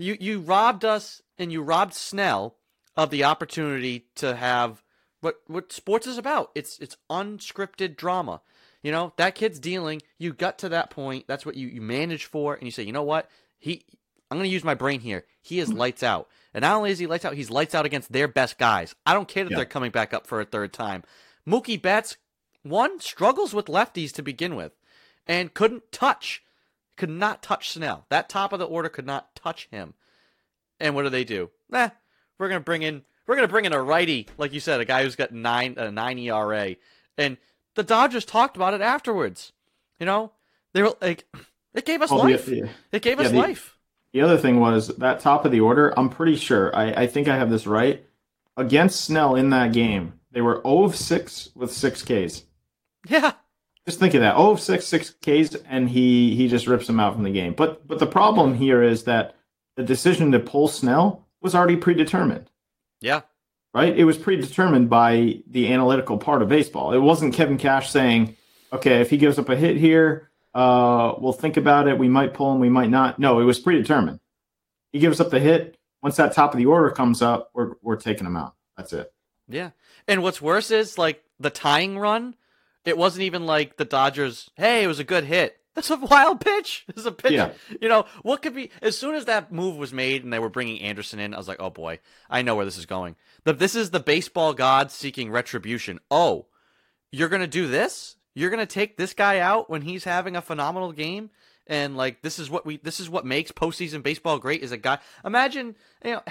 You 0.00 0.16
you 0.18 0.40
robbed 0.40 0.84
us 0.84 1.20
and 1.38 1.52
you 1.52 1.62
robbed 1.62 1.94
Snell 1.94 2.56
of 2.96 3.10
the 3.10 3.24
opportunity 3.24 4.06
to 4.16 4.34
have 4.36 4.82
what 5.20 5.36
what 5.46 5.72
sports 5.72 6.06
is 6.06 6.18
about. 6.18 6.50
It's 6.54 6.78
it's 6.78 6.96
unscripted 7.10 7.96
drama. 7.96 8.40
You 8.82 8.92
know, 8.92 9.12
that 9.16 9.34
kid's 9.34 9.58
dealing, 9.60 10.00
you 10.16 10.32
got 10.32 10.58
to 10.60 10.70
that 10.70 10.88
point, 10.88 11.26
that's 11.28 11.44
what 11.44 11.54
you, 11.54 11.68
you 11.68 11.82
manage 11.82 12.24
for, 12.24 12.54
and 12.54 12.62
you 12.62 12.70
say, 12.70 12.82
you 12.82 12.92
know 12.92 13.02
what? 13.02 13.28
He 13.58 13.84
I'm 14.30 14.38
gonna 14.38 14.48
use 14.48 14.64
my 14.64 14.74
brain 14.74 15.00
here. 15.00 15.26
He 15.42 15.60
is 15.60 15.70
lights 15.72 16.02
out. 16.02 16.28
And 16.54 16.62
not 16.62 16.76
only 16.76 16.90
is 16.90 16.98
he 16.98 17.06
lights 17.06 17.24
out, 17.26 17.34
he's 17.34 17.50
lights 17.50 17.74
out 17.74 17.84
against 17.86 18.10
their 18.10 18.26
best 18.26 18.58
guys. 18.58 18.94
I 19.04 19.12
don't 19.12 19.28
care 19.28 19.44
that 19.44 19.50
Yeah. 19.50 19.56
they're 19.58 19.66
coming 19.66 19.90
back 19.90 20.14
up 20.14 20.26
for 20.26 20.40
a 20.40 20.44
third 20.46 20.72
time. 20.72 21.04
Mookie 21.46 21.80
Betts, 21.80 22.16
one, 22.62 23.00
struggles 23.00 23.52
with 23.52 23.66
lefties 23.66 24.12
to 24.12 24.22
begin 24.22 24.56
with, 24.56 24.72
and 25.26 25.52
couldn't 25.54 25.92
touch, 25.92 26.42
could 26.96 27.10
not 27.10 27.42
touch 27.42 27.70
Snell. 27.70 28.06
That 28.08 28.28
top 28.28 28.52
of 28.52 28.58
the 28.58 28.66
order 28.66 28.88
could 28.88 29.06
not 29.06 29.34
touch 29.34 29.68
him. 29.70 29.94
And 30.80 30.94
what 30.94 31.02
do 31.02 31.10
they 31.10 31.24
do? 31.24 31.50
Nah, 31.68 31.90
we're 32.38 32.48
gonna 32.48 32.60
bring 32.60 32.82
in 32.82 33.02
we're 33.26 33.36
gonna 33.36 33.48
bring 33.48 33.66
in 33.66 33.72
a 33.72 33.82
righty, 33.82 34.26
like 34.38 34.52
you 34.52 34.60
said, 34.60 34.80
a 34.80 34.84
guy 34.84 35.04
who's 35.04 35.16
got 35.16 35.32
nine 35.32 35.74
a 35.76 35.90
nine 35.90 36.18
ERA. 36.18 36.76
And 37.18 37.36
the 37.74 37.82
Dodgers 37.82 38.24
talked 38.24 38.56
about 38.56 38.74
it 38.74 38.80
afterwards. 38.80 39.52
You 39.98 40.06
know, 40.06 40.32
they 40.72 40.82
were 40.82 40.94
like, 41.00 41.26
it 41.74 41.84
gave 41.84 42.02
us 42.02 42.10
oh, 42.10 42.16
the- 42.16 42.22
life. 42.32 42.46
the- 42.46 42.68
it 42.92 43.02
gave 43.02 43.18
yeah, 43.20 43.26
us 43.26 43.30
the- 43.32 43.38
life. 43.38 43.76
The 44.12 44.22
other 44.22 44.38
thing 44.38 44.58
was 44.58 44.88
that 44.96 45.20
top 45.20 45.44
of 45.44 45.52
the 45.52 45.60
order, 45.60 45.96
I'm 45.96 46.08
pretty 46.08 46.34
sure, 46.34 46.74
I, 46.74 46.90
I 47.02 47.06
think 47.06 47.28
I 47.28 47.36
have 47.36 47.48
this 47.48 47.64
right. 47.64 48.04
Against 48.56 49.02
Snell 49.02 49.36
in 49.36 49.50
that 49.50 49.72
game, 49.72 50.14
they 50.32 50.40
were 50.40 50.60
0 50.64 50.82
of 50.82 50.96
6 50.96 51.50
with 51.54 51.72
6 51.72 52.02
Ks. 52.02 52.42
Yeah, 53.08 53.32
Just 53.86 54.00
think 54.00 54.14
of 54.14 54.20
that. 54.22 54.36
0 54.36 54.50
of 54.50 54.60
6, 54.60 54.84
6 54.84 55.10
Ks, 55.22 55.54
and 55.64 55.88
he, 55.88 56.34
he 56.34 56.48
just 56.48 56.66
rips 56.66 56.88
them 56.88 56.98
out 56.98 57.14
from 57.14 57.22
the 57.22 57.30
game. 57.30 57.54
But 57.54 57.86
but 57.86 58.00
the 58.00 58.06
problem 58.06 58.54
here 58.54 58.82
is 58.82 59.04
that 59.04 59.36
the 59.80 59.86
decision 59.86 60.32
to 60.32 60.38
pull 60.38 60.68
Snell 60.68 61.26
was 61.40 61.54
already 61.54 61.76
predetermined, 61.76 62.50
yeah, 63.00 63.22
right? 63.72 63.96
It 63.96 64.04
was 64.04 64.18
predetermined 64.18 64.90
by 64.90 65.42
the 65.46 65.72
analytical 65.72 66.18
part 66.18 66.42
of 66.42 66.48
baseball. 66.48 66.92
It 66.92 66.98
wasn't 66.98 67.34
Kevin 67.34 67.56
Cash 67.58 67.90
saying, 67.90 68.36
okay, 68.72 69.00
if 69.00 69.10
he 69.10 69.16
gives 69.16 69.38
up 69.38 69.48
a 69.48 69.56
hit 69.56 69.76
here, 69.76 70.30
uh, 70.54 71.14
we'll 71.18 71.32
think 71.32 71.56
about 71.56 71.88
it. 71.88 71.98
We 71.98 72.08
might 72.08 72.34
pull 72.34 72.52
him, 72.52 72.60
we 72.60 72.68
might 72.68 72.90
not. 72.90 73.18
No, 73.18 73.40
it 73.40 73.44
was 73.44 73.58
predetermined. 73.58 74.20
He 74.92 74.98
gives 74.98 75.20
up 75.20 75.30
the 75.30 75.40
hit. 75.40 75.78
Once 76.02 76.16
that 76.16 76.32
top 76.32 76.52
of 76.52 76.58
the 76.58 76.66
order 76.66 76.90
comes 76.90 77.22
up, 77.22 77.50
we're, 77.54 77.72
we're 77.82 77.96
taking 77.96 78.26
him 78.26 78.36
out. 78.36 78.54
That's 78.76 78.92
it. 78.92 79.12
yeah. 79.48 79.70
And 80.08 80.22
what's 80.22 80.42
worse 80.42 80.70
is 80.70 80.98
like 80.98 81.22
the 81.38 81.50
tying 81.50 81.98
run. 81.98 82.34
It 82.84 82.96
wasn't 82.98 83.22
even 83.22 83.46
like 83.46 83.76
the 83.76 83.84
Dodgers. 83.84 84.50
Hey, 84.56 84.82
it 84.82 84.86
was 84.88 84.98
a 84.98 85.04
good 85.04 85.24
hit. 85.24 85.59
That's 85.74 85.90
a 85.90 85.96
wild 85.96 86.40
pitch. 86.40 86.84
It's 86.88 87.04
a 87.06 87.12
pitch. 87.12 87.32
Yeah. 87.32 87.52
You 87.80 87.88
know 87.88 88.06
what 88.22 88.42
could 88.42 88.54
be? 88.54 88.70
As 88.82 88.98
soon 88.98 89.14
as 89.14 89.26
that 89.26 89.52
move 89.52 89.76
was 89.76 89.92
made 89.92 90.24
and 90.24 90.32
they 90.32 90.38
were 90.38 90.48
bringing 90.48 90.80
Anderson 90.80 91.20
in, 91.20 91.32
I 91.34 91.38
was 91.38 91.48
like, 91.48 91.60
oh 91.60 91.70
boy, 91.70 92.00
I 92.28 92.42
know 92.42 92.56
where 92.56 92.64
this 92.64 92.76
is 92.78 92.86
going. 92.86 93.16
The, 93.44 93.52
this 93.52 93.74
is 93.74 93.90
the 93.90 94.00
baseball 94.00 94.52
god 94.52 94.90
seeking 94.90 95.30
retribution. 95.30 96.00
Oh, 96.10 96.46
you're 97.12 97.28
gonna 97.28 97.46
do 97.46 97.66
this? 97.68 98.16
You're 98.34 98.50
gonna 98.50 98.66
take 98.66 98.96
this 98.96 99.14
guy 99.14 99.38
out 99.38 99.70
when 99.70 99.82
he's 99.82 100.04
having 100.04 100.36
a 100.36 100.42
phenomenal 100.42 100.92
game? 100.92 101.30
And 101.66 101.96
like 101.96 102.22
this 102.22 102.38
is 102.40 102.50
what 102.50 102.66
we 102.66 102.78
this 102.78 102.98
is 102.98 103.08
what 103.08 103.24
makes 103.24 103.52
postseason 103.52 104.02
baseball 104.02 104.38
great 104.38 104.62
is 104.62 104.72
a 104.72 104.76
guy. 104.76 104.98
Imagine 105.24 105.76
you 106.04 106.12
know. 106.12 106.22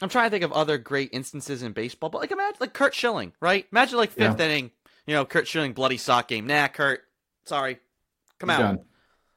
I'm 0.00 0.08
trying 0.08 0.26
to 0.26 0.30
think 0.30 0.42
of 0.44 0.52
other 0.52 0.78
great 0.78 1.10
instances 1.12 1.62
in 1.62 1.72
baseball, 1.72 2.10
but 2.10 2.20
like 2.20 2.32
imagine 2.32 2.56
like 2.60 2.72
Curt 2.74 2.92
Schilling, 2.94 3.32
right? 3.40 3.66
Imagine 3.70 3.98
like 3.98 4.10
fifth 4.10 4.38
Yeah. 4.40 4.46
inning, 4.46 4.70
you 5.06 5.14
know, 5.14 5.24
Curt 5.24 5.46
Schilling 5.46 5.74
bloody 5.74 5.96
sock 5.96 6.26
game. 6.26 6.46
Nah, 6.46 6.66
Curt, 6.68 7.02
sorry, 7.44 7.78
come 8.42 8.50
He's 8.50 8.58
out. 8.58 8.76
done. 8.76 8.84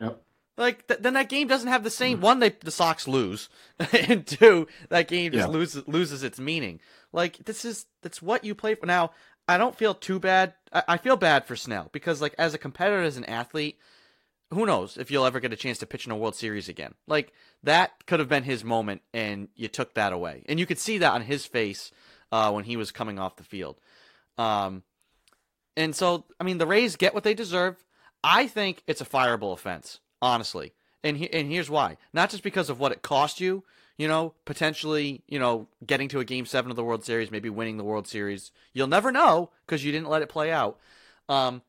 Yep. 0.02 0.22
Like 0.58 0.88
th- 0.88 1.00
then 1.02 1.14
that 1.14 1.30
game 1.30 1.48
doesn't 1.48 1.68
have 1.70 1.84
the 1.84 1.90
same 1.90 2.22
one. 2.22 2.40
They 2.40 2.50
the 2.50 2.72
Sox 2.72 3.08
lose, 3.08 3.50
and 4.08 4.26
two 4.26 4.68
that 4.90 5.08
game 5.08 5.32
just 5.32 5.48
Yeah. 5.48 5.54
loses 5.54 5.88
loses 5.88 6.24
its 6.24 6.40
meaning. 6.40 6.80
Like 7.12 7.38
this 7.46 7.66
is 7.66 7.86
that's 8.02 8.22
what 8.22 8.44
you 8.44 8.56
play 8.56 8.76
for. 8.76 8.86
Now 8.86 9.12
I 9.48 9.58
don't 9.58 9.78
feel 9.78 9.94
too 9.94 10.20
bad. 10.20 10.54
I, 10.74 10.84
I 10.90 10.98
feel 10.98 11.18
bad 11.18 11.46
for 11.46 11.56
Snell 11.56 11.90
because 11.92 12.22
like 12.22 12.34
as 12.38 12.54
a 12.54 12.58
competitor, 12.58 13.02
as 13.04 13.18
an 13.18 13.26
athlete, 13.26 13.78
who 14.52 14.66
knows 14.66 14.98
if 14.98 15.12
you'll 15.12 15.26
ever 15.26 15.40
get 15.42 15.52
a 15.54 15.58
chance 15.58 15.78
to 15.80 15.86
pitch 15.86 16.06
in 16.06 16.12
a 16.12 16.18
World 16.18 16.36
Series 16.36 16.70
again. 16.70 16.94
Like 17.06 17.34
that 17.64 18.06
could 18.06 18.20
have 18.20 18.30
been 18.30 18.44
his 18.44 18.64
moment, 18.64 19.02
and 19.14 19.50
you 19.56 19.68
took 19.68 19.94
that 19.96 20.14
away, 20.14 20.44
and 20.48 20.60
you 20.60 20.66
could 20.66 20.80
see 20.80 20.98
that 21.00 21.14
on 21.14 21.22
his 21.22 21.46
face 21.46 21.92
uh, 22.32 22.52
when 22.52 22.64
he 22.64 22.78
was 22.78 22.92
coming 22.92 23.20
off 23.20 23.36
the 23.36 23.44
field. 23.44 23.78
Um, 24.38 24.84
and 25.76 25.94
so 25.94 26.24
I 26.40 26.44
mean 26.46 26.60
the 26.60 26.68
Rays 26.68 26.96
get 26.96 27.14
what 27.14 27.24
they 27.26 27.34
deserve. 27.34 27.76
I 28.28 28.48
think 28.48 28.82
it's 28.88 29.02
a 29.02 29.06
fireable 29.06 29.54
offense, 29.54 30.00
honestly. 30.20 30.74
And 31.04 31.16
he, 31.16 31.32
and 31.32 31.52
here's 31.52 31.70
why. 31.70 31.98
Not 32.12 32.32
just 32.32 32.42
because 32.42 32.72
of 32.72 32.80
what 32.80 32.92
it 32.92 33.04
cost 33.04 33.40
you, 33.40 33.64
you 33.98 34.08
know, 34.08 34.34
potentially, 34.46 35.22
you 35.28 35.38
know, 35.38 35.68
getting 35.86 36.08
to 36.10 36.20
a 36.20 36.26
game 36.26 36.48
7 36.48 36.72
of 36.72 36.76
the 36.76 36.84
World 36.84 37.06
Series, 37.06 37.30
maybe 37.30 37.52
winning 37.52 37.78
the 37.78 37.84
World 37.84 38.08
Series. 38.08 38.52
You'll 38.74 38.88
never 38.88 39.12
know 39.12 39.52
because 39.66 39.86
you 39.86 39.92
didn't 39.92 40.10
let 40.10 40.24
it 40.24 40.30
play 40.30 40.52
out. 40.52 40.80
Um 41.30 41.62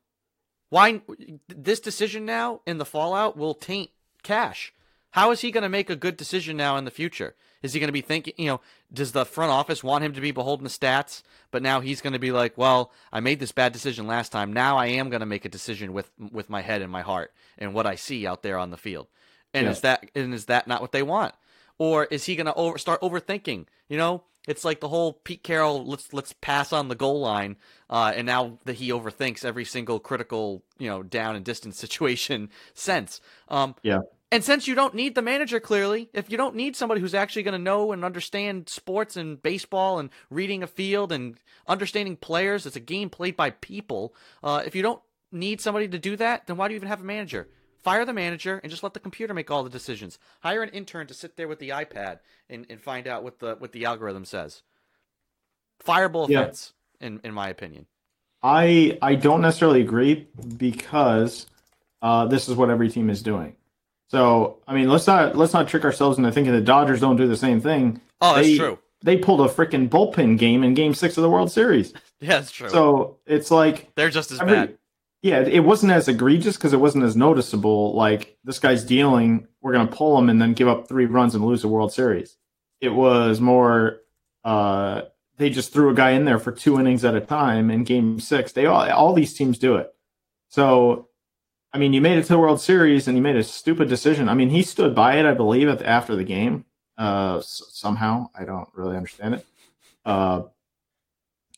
why 0.69 1.01
this 1.47 1.79
decision 1.79 2.25
now 2.25 2.61
in 2.65 2.79
the 2.79 2.85
fallout 2.85 3.37
will 3.37 3.53
taint 3.53 3.91
Cash. 4.23 4.73
How 5.11 5.31
is 5.31 5.41
he 5.41 5.51
going 5.51 5.61
to 5.61 5.69
make 5.69 5.89
a 5.89 5.95
good 5.95 6.17
decision 6.17 6.57
now 6.57 6.75
in 6.75 6.83
the 6.83 6.91
future? 6.91 7.35
Is 7.61 7.73
he 7.73 7.79
going 7.79 7.87
to 7.87 7.93
be 7.93 8.01
thinking, 8.01 8.33
you 8.37 8.47
know, 8.47 8.61
does 8.93 9.11
the 9.11 9.25
front 9.25 9.51
office 9.51 9.83
want 9.83 10.03
him 10.03 10.13
to 10.13 10.21
be 10.21 10.31
beholden 10.31 10.67
to 10.67 10.79
stats? 10.79 11.23
But 11.51 11.61
now 11.63 11.79
he's 11.79 12.01
going 12.01 12.13
to 12.13 12.19
be 12.19 12.31
like, 12.31 12.57
well, 12.57 12.91
I 13.11 13.19
made 13.19 13.39
this 13.39 13.51
bad 13.51 13.73
decision 13.73 14.07
last 14.07 14.31
time. 14.31 14.53
Now 14.53 14.77
I 14.77 14.87
am 14.87 15.09
going 15.09 15.21
to 15.21 15.25
make 15.25 15.45
a 15.45 15.49
decision 15.49 15.93
with 15.93 16.11
with 16.19 16.49
my 16.49 16.61
head 16.61 16.81
and 16.81 16.91
my 16.91 17.01
heart 17.01 17.33
and 17.57 17.73
what 17.73 17.85
I 17.85 17.95
see 17.95 18.27
out 18.27 18.43
there 18.43 18.57
on 18.57 18.69
the 18.69 18.77
field. 18.77 19.07
And 19.53 19.65
Yeah. 19.65 19.71
is 19.71 19.81
that 19.81 20.09
and 20.15 20.33
is 20.33 20.45
that 20.45 20.67
not 20.67 20.81
what 20.81 20.91
they 20.91 21.03
want? 21.03 21.33
Or 21.79 22.05
is 22.05 22.25
he 22.25 22.35
going 22.35 22.47
to 22.47 22.53
over, 22.55 22.77
start 22.77 23.01
overthinking? 23.01 23.67
You 23.87 23.97
know, 23.97 24.23
it's 24.47 24.65
like 24.65 24.79
the 24.79 24.87
whole 24.89 25.13
Pete 25.13 25.43
Carroll. 25.43 25.85
Let's 25.85 26.11
let's 26.13 26.33
pass 26.33 26.73
on 26.73 26.87
the 26.87 26.95
goal 26.95 27.19
line, 27.19 27.57
uh, 27.89 28.13
and 28.15 28.25
now 28.25 28.57
that 28.65 28.75
he 28.77 28.89
overthinks 28.89 29.45
every 29.45 29.65
single 29.65 29.99
critical, 29.99 30.63
you 30.79 30.89
know, 30.89 31.03
down 31.03 31.35
and 31.35 31.45
distance 31.45 31.77
situation 31.79 32.49
sense. 32.73 33.21
Um, 33.49 33.75
Yeah. 33.83 33.99
And 34.31 34.43
since 34.43 34.67
you 34.67 34.75
don't 34.75 34.93
need 34.93 35.15
the 35.15 35.21
manager 35.21 35.59
clearly, 35.59 36.09
if 36.13 36.29
you 36.29 36.37
don't 36.37 36.55
need 36.55 36.75
somebody 36.75 36.99
who's 36.99 37.13
actually 37.13 37.43
going 37.43 37.53
to 37.53 37.63
know 37.63 37.93
and 37.93 38.03
understand 38.03 38.67
sports 38.67 39.15
and 39.15 39.41
baseball 39.41 39.99
and 39.99 40.09
reading 40.29 40.63
a 40.63 40.67
field 40.67 41.13
and 41.13 41.39
understanding 41.65 42.17
players, 42.17 42.65
it's 42.65 42.75
a 42.75 42.81
game 42.81 43.09
played 43.09 43.37
by 43.37 43.51
people. 43.51 44.13
Uh, 44.43 44.61
if 44.65 44.75
you 44.75 44.81
don't 44.81 45.01
need 45.31 45.61
somebody 45.61 45.87
to 45.87 45.99
do 45.99 46.17
that, 46.17 46.45
then 46.45 46.57
why 46.57 46.67
do 46.67 46.73
you 46.73 46.77
even 46.77 46.89
have 46.89 47.01
a 47.01 47.05
manager? 47.05 47.47
Fire 47.83 48.03
the 48.03 48.13
manager 48.13 48.59
and 48.63 48.69
just 48.69 48.83
let 48.83 48.93
the 48.93 48.99
computer 48.99 49.33
make 49.33 49.49
all 49.49 49.63
the 49.63 49.69
decisions. 49.69 50.19
Hire 50.41 50.61
an 50.61 50.69
intern 50.69 51.07
to 51.07 51.13
sit 51.13 51.37
there 51.37 51.47
with 51.47 51.59
the 51.59 51.69
iPad 51.69 52.19
and, 52.49 52.65
and 52.69 52.81
find 52.81 53.07
out 53.07 53.23
what 53.23 53.39
the 53.39 53.55
what 53.55 53.71
the 53.71 53.85
algorithm 53.85 54.25
says. 54.25 54.63
Yeah. 56.29 56.41
offense, 56.41 56.73
in 56.99 57.21
in 57.23 57.33
my 57.33 57.47
opinion. 57.47 57.85
I 58.43 58.97
I 59.01 59.15
don't 59.15 59.41
necessarily 59.41 59.81
agree 59.81 60.27
because 60.57 61.47
uh, 62.01 62.25
this 62.25 62.49
is 62.49 62.55
what 62.55 62.69
every 62.69 62.89
team 62.89 63.09
is 63.09 63.21
doing. 63.21 63.56
So 64.09 64.57
I 64.67 64.73
mean, 64.73 64.89
let's 64.89 65.07
not 65.07 65.35
let's 65.35 65.53
not 65.53 65.67
trick 65.67 65.83
ourselves 65.83 66.17
into 66.17 66.31
thinking 66.31 66.53
the 66.53 66.61
Dodgers 66.61 67.01
don't 67.01 67.17
do 67.17 67.27
the 67.27 67.37
same 67.37 67.59
thing. 67.61 68.01
Oh, 68.21 68.35
that's 68.35 68.47
They- 68.47 68.57
true. 68.57 68.79
They 69.03 69.15
pulled 69.15 69.41
a 69.41 69.43
freaking 69.53 69.87
bullpen 69.89 70.39
game 70.39 70.63
in 70.63 70.73
Game 70.73 70.95
Six 70.95 71.17
of 71.17 71.21
the 71.21 71.29
World 71.29 71.51
Series. 71.51 71.93
Yeah, 72.19 72.29
that's 72.39 72.49
true. 72.49 72.67
So 72.69 73.17
it's 73.27 73.51
like 73.51 73.93
They're 73.93 74.09
just 74.09 74.31
as 74.31 74.41
every- 74.41 74.55
bad. 74.55 74.77
yeah, 75.21 75.41
it 75.41 75.59
wasn't 75.59 75.91
as 75.91 76.07
egregious 76.07 76.57
because 76.57 76.73
it 76.73 76.79
wasn't 76.79 77.03
as 77.03 77.15
noticeable. 77.15 77.93
Like 77.93 78.37
this 78.43 78.57
guy's 78.57 78.83
dealing, 78.83 79.47
we're 79.61 79.73
gonna 79.73 79.85
pull 79.91 80.17
him 80.17 80.27
and 80.27 80.41
then 80.41 80.53
give 80.53 80.67
up 80.67 80.87
three 80.87 81.05
runs 81.05 81.35
and 81.35 81.45
lose 81.45 81.61
the 81.61 81.67
World 81.67 81.93
Series. 81.93 82.35
It 82.81 82.89
was 82.89 83.39
more. 83.39 83.99
Uh, 84.43 85.03
they 85.37 85.51
just 85.51 85.71
threw 85.71 85.91
a 85.91 85.93
guy 85.93 86.11
in 86.11 86.25
there 86.25 86.39
for 86.39 86.51
two 86.51 86.79
innings 86.79 87.05
at 87.05 87.13
a 87.13 87.21
time 87.21 87.69
in 87.69 87.83
Game 87.83 88.19
Six. 88.19 88.53
They 88.53 88.65
all 88.65 88.89
all 88.89 89.13
these 89.13 89.35
teams 89.35 89.59
do 89.59 89.75
it. 89.75 89.93
So, 90.49 91.07
I 91.73 91.77
mean, 91.77 91.93
you 91.93 92.01
made 92.01 92.17
it 92.17 92.23
to 92.23 92.29
the 92.29 92.39
World 92.39 92.61
Series 92.61 93.07
and 93.07 93.17
you 93.17 93.21
made 93.21 93.35
a 93.35 93.43
stupid 93.43 93.89
decision. 93.89 94.29
I 94.29 94.33
mean, 94.33 94.49
he 94.49 94.63
stood 94.63 94.95
by 94.95 95.15
it, 95.15 95.25
I 95.25 95.33
believe, 95.33 95.67
at 95.67 95.81
after 95.81 96.15
the 96.15 96.23
game. 96.23 96.65
Uh, 96.97 97.41
somehow 97.41 98.29
I 98.33 98.45
don't 98.45 98.69
really 98.73 98.95
understand 98.95 99.35
it. 99.35 99.45
Uh, 100.05 100.43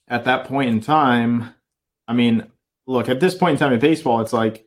at 0.07 0.25
that 0.25 0.45
point 0.45 0.69
in 0.69 0.81
time, 0.81 1.53
I 2.07 2.13
mean, 2.13 2.51
look, 2.87 3.07
at 3.07 3.19
this 3.19 3.35
point 3.35 3.53
in 3.53 3.57
time 3.59 3.71
in 3.71 3.79
baseball, 3.79 4.19
it's 4.21 4.33
like 4.33 4.65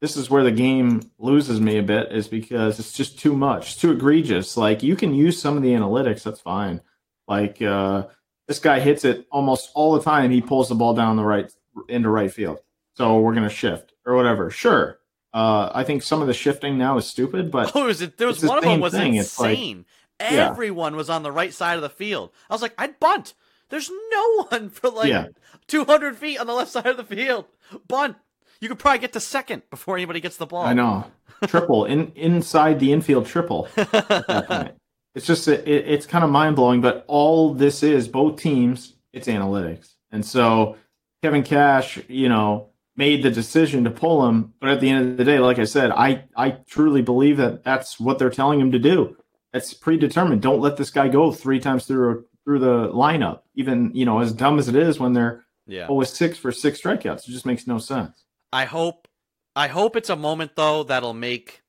this 0.00 0.16
is 0.16 0.28
where 0.28 0.42
the 0.42 0.50
game 0.50 1.10
loses 1.18 1.60
me 1.60 1.78
a 1.78 1.82
bit, 1.82 2.10
is 2.12 2.26
because 2.26 2.78
it's 2.78 2.92
just 2.92 3.18
too 3.18 3.34
much, 3.34 3.72
it's 3.72 3.80
too 3.80 3.92
egregious. 3.92 4.56
Like 4.56 4.82
you 4.82 4.96
can 4.96 5.14
use 5.14 5.40
some 5.40 5.56
of 5.56 5.62
the 5.62 5.70
analytics, 5.70 6.22
that's 6.22 6.40
fine. 6.40 6.80
Like 7.28 7.62
uh, 7.62 8.08
this 8.48 8.58
guy 8.58 8.80
hits 8.80 9.04
it 9.04 9.26
almost 9.30 9.70
all 9.74 9.94
the 9.94 10.02
time. 10.02 10.30
He 10.30 10.40
pulls 10.40 10.68
the 10.68 10.74
ball 10.74 10.94
down 10.94 11.16
the 11.16 11.24
right 11.24 11.50
into 11.88 12.08
right 12.08 12.32
field, 12.32 12.58
so 12.94 13.20
we're 13.20 13.34
gonna 13.34 13.48
shift 13.48 13.92
or 14.06 14.14
whatever. 14.16 14.50
Sure, 14.50 14.98
uh, 15.32 15.70
I 15.74 15.84
think 15.84 16.02
some 16.02 16.20
of 16.20 16.26
the 16.26 16.34
shifting 16.34 16.76
now 16.78 16.96
is 16.98 17.06
stupid, 17.06 17.50
but 17.50 17.72
Oh, 17.74 17.88
it 17.88 18.16
there 18.18 18.26
was 18.26 18.42
one 18.44 18.58
of 18.58 18.64
them 18.64 18.80
was 18.80 18.92
thing. 18.92 19.14
It's 19.14 19.38
like- 19.38 19.50
insane. 19.58 19.86
Yeah. 20.20 20.50
Everyone 20.50 20.96
was 20.96 21.08
on 21.08 21.22
the 21.22 21.32
right 21.32 21.52
side 21.54 21.76
of 21.76 21.82
the 21.82 21.88
field. 21.88 22.30
I 22.50 22.54
was 22.54 22.60
like, 22.60 22.74
I'd 22.76 23.00
bunt. 23.00 23.32
There's 23.70 23.90
no 24.10 24.42
one 24.50 24.68
for 24.68 24.90
like 24.90 25.08
Yeah. 25.08 25.28
200 25.68 26.16
feet 26.18 26.38
on 26.38 26.46
the 26.46 26.52
left 26.52 26.70
side 26.70 26.84
of 26.86 26.98
the 26.98 27.04
field. 27.04 27.46
Bunt. 27.88 28.16
You 28.60 28.68
could 28.68 28.78
probably 28.78 28.98
get 28.98 29.14
to 29.14 29.20
second 29.20 29.62
before 29.70 29.96
anybody 29.96 30.20
gets 30.20 30.36
the 30.36 30.44
ball. 30.44 30.62
I 30.66 30.74
know 30.74 31.06
triple 31.46 31.86
in 31.86 32.12
inside 32.16 32.80
the 32.80 32.92
infield 32.92 33.24
triple. 33.26 33.66
at 33.78 33.90
that 33.92 34.46
point. 34.48 34.72
It's 35.14 35.26
just 35.26 35.48
it, 35.48 35.66
it's 35.66 36.04
kind 36.06 36.22
of 36.22 36.30
mind 36.30 36.54
blowing, 36.56 36.80
but 36.82 37.04
all 37.08 37.52
this 37.54 37.82
is 37.82 38.06
both 38.06 38.40
teams. 38.40 38.94
It's 39.12 39.26
analytics, 39.26 39.94
and 40.12 40.24
so 40.24 40.76
Kevin 41.22 41.42
Cash, 41.42 41.98
you 42.08 42.28
know, 42.28 42.68
made 43.00 43.22
the 43.22 43.30
decision 43.30 43.82
to 43.84 43.90
pull 43.90 44.28
him. 44.28 44.52
But 44.60 44.68
at 44.68 44.80
the 44.80 44.90
end 44.90 45.12
of 45.12 45.16
the 45.16 45.24
day, 45.24 45.38
like 45.38 45.58
I 45.58 45.64
said, 45.64 45.90
I 45.90 46.24
I 46.36 46.50
truly 46.68 47.00
believe 47.00 47.38
that 47.38 47.64
that's 47.64 47.98
what 47.98 48.18
they're 48.18 48.28
telling 48.28 48.60
him 48.60 48.72
to 48.72 48.78
do. 48.78 49.16
It's 49.54 49.72
predetermined. 49.72 50.42
Don't 50.42 50.60
let 50.60 50.76
this 50.76 50.90
guy 50.90 51.08
go 51.08 51.32
three 51.32 51.60
times 51.60 51.86
through 51.86 52.26
through 52.44 52.58
the 52.58 52.92
lineup. 52.92 53.40
Even 53.54 53.90
you 53.94 54.04
know, 54.04 54.20
as 54.20 54.34
dumb 54.34 54.58
as 54.58 54.68
it 54.68 54.76
is, 54.76 55.00
when 55.00 55.14
they're 55.14 55.46
yeah. 55.66 55.86
Oh, 55.86 55.92
always 55.92 56.10
six 56.10 56.36
for 56.36 56.52
six 56.52 56.80
strikeouts, 56.82 57.26
it 57.26 57.32
just 57.32 57.46
makes 57.46 57.66
no 57.66 57.78
sense. 57.78 58.24
I 58.52 58.66
hope 58.66 59.08
I 59.56 59.68
hope 59.68 59.96
it's 59.96 60.10
a 60.10 60.16
moment 60.16 60.52
though 60.54 60.82
that'll 60.82 61.14
make 61.14 61.62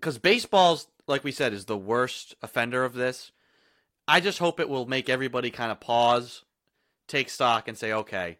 cuz 0.00 0.16
baseball's 0.18 0.86
like 1.08 1.24
we 1.24 1.32
said 1.32 1.52
is 1.52 1.64
the 1.64 1.76
worst 1.76 2.36
offender 2.40 2.84
of 2.84 2.94
this. 2.94 3.32
I 4.06 4.20
just 4.20 4.38
hope 4.38 4.60
it 4.60 4.68
will 4.68 4.86
make 4.86 5.08
everybody 5.08 5.50
kind 5.50 5.72
of 5.72 5.80
pause, 5.80 6.44
take 7.08 7.30
stock 7.30 7.68
and 7.68 7.76
say, 7.76 7.92
"Okay, 7.92 8.38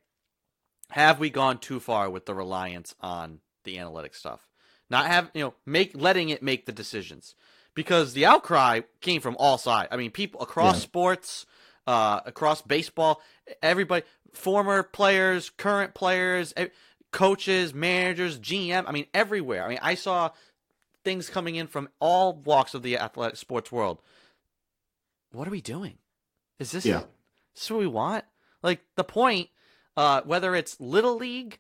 have 0.90 1.18
we 1.18 1.30
gone 1.30 1.59
too 1.59 1.80
far 1.80 2.11
with 2.11 2.26
the 2.26 2.35
reliance 2.35 2.94
on 3.00 3.40
the 3.64 3.78
analytic 3.78 4.14
stuff? 4.14 4.49
Not 4.88 5.06
have, 5.06 5.30
you 5.35 5.42
know, 5.42 5.54
make 5.66 5.92
letting 5.94 6.28
it 6.30 6.42
make 6.42 6.66
the 6.66 6.73
decisions." 6.73 7.35
Because 7.75 8.12
the 8.14 8.26
outcry 8.26 8.80
came 9.00 9.20
from 9.20 9.37
all 9.38 9.56
sides. 9.56 9.88
I 9.92 9.97
mean, 9.97 10.11
people 10.11 10.40
across 10.40 10.76
Yeah. 10.76 10.82
sports, 10.82 11.47
uh, 11.87 12.20
across 12.26 12.62
baseball, 12.62 13.23
everybody, 13.62 14.04
former 14.32 14.82
players, 14.82 15.50
current 15.50 15.94
players, 15.94 16.52
coaches, 17.12 17.73
managers, 17.73 18.38
GM. 18.38 18.87
I 18.88 18.92
mean, 18.92 19.06
everywhere. 19.14 19.64
I 19.64 19.68
mean, 19.68 19.78
I 19.82 19.94
saw 19.94 20.30
things 21.04 21.30
coming 21.30 21.54
in 21.54 21.68
from 21.68 21.88
all 22.00 22.32
walks 22.35 22.75
of 22.75 22.82
the 22.82 22.99
athletic 22.99 23.37
sports 23.37 23.70
world. 23.73 24.02
What 25.32 25.47
are 25.47 25.52
we 25.52 25.61
doing? 25.61 25.99
Is 26.59 26.73
this, 26.73 26.85
Yeah. 26.85 26.99
is 27.00 27.06
this 27.54 27.70
what 27.70 27.80
we 27.80 27.87
want? 27.87 28.25
Like 28.62 28.80
the 28.97 29.04
point, 29.04 29.49
uh, 29.97 30.23
whether 30.23 30.54
it's 30.54 30.80
little 30.80 31.16
league 31.16 31.59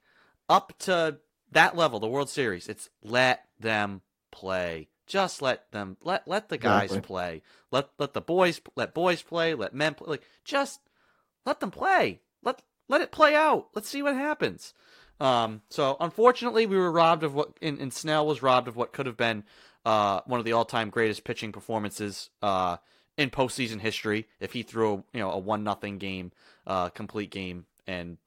up 0.48 0.72
to 0.80 1.18
that 1.52 1.76
level, 1.76 1.98
the 1.98 2.08
World 2.08 2.28
Series, 2.28 2.68
it's 2.68 2.88
let 3.02 3.44
them 3.58 4.02
play. 4.30 4.88
Just 5.06 5.42
let 5.42 5.70
them 5.72 5.96
let 6.04 6.28
let 6.28 6.48
the 6.48 6.58
guys 6.58 6.90
Exactly. 6.90 7.06
play. 7.06 7.42
Let 7.72 7.88
let 7.98 8.12
the 8.12 8.20
boys 8.20 8.60
let 8.76 8.94
boys 8.94 9.22
play. 9.22 9.54
Let 9.54 9.74
men 9.74 9.94
play. 9.94 10.08
Like 10.08 10.22
just 10.44 10.80
let 11.44 11.58
them 11.58 11.72
play. 11.72 12.20
Let 12.44 12.62
let 12.88 13.00
it 13.00 13.10
play 13.10 13.34
out. 13.34 13.68
Let's 13.74 13.88
see 13.88 14.02
what 14.02 14.14
happens. 14.14 14.72
Um, 15.18 15.62
so 15.68 15.96
unfortunately, 16.00 16.66
we 16.66 16.76
were 16.76 16.90
robbed 16.90 17.24
of 17.24 17.34
what, 17.34 17.58
and, 17.60 17.78
and 17.78 17.92
Snell 17.92 18.26
was 18.26 18.42
robbed 18.42 18.68
of 18.68 18.76
what 18.76 18.92
could 18.92 19.06
have 19.06 19.18
been 19.18 19.44
uh, 19.84 20.20
one 20.26 20.38
of 20.38 20.46
the 20.46 20.52
all-time 20.52 20.88
greatest 20.90 21.24
pitching 21.24 21.52
performances 21.52 22.30
uh, 22.40 22.78
in 23.18 23.30
postseason 23.30 23.80
history. 23.80 24.28
If 24.40 24.52
he 24.54 24.62
threw, 24.62 25.04
you 25.12 25.20
know, 25.20 25.30
a 25.30 25.38
one 25.38 25.62
nothing 25.62 25.98
game, 25.98 26.32
uh, 26.66 26.88
complete 26.88 27.30
game, 27.30 27.66
and 27.86 28.18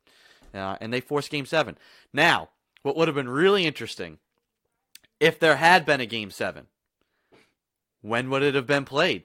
uh, 0.54 0.78
and 0.80 0.94
they 0.94 1.02
forced 1.02 1.32
Game 1.32 1.46
Seven. 1.46 1.78
Now, 2.14 2.50
what 2.84 2.96
would 2.96 3.08
have 3.08 3.16
been 3.16 3.30
really 3.30 3.66
interesting 3.66 4.20
if 5.20 5.40
there 5.40 5.56
had 5.56 5.86
been 5.86 6.02
a 6.02 6.06
Game 6.06 6.32
Seven? 6.32 6.68
When 8.02 8.30
would 8.30 8.44
it 8.44 8.56
have 8.56 8.68
been 8.68 8.86
played? 8.86 9.24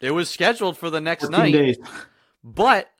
It 0.00 0.12
was 0.12 0.30
scheduled 0.30 0.78
for 0.78 0.88
the 0.88 1.00
next 1.00 1.28
night. 1.28 1.52
days. 1.52 1.76
But 2.42 2.90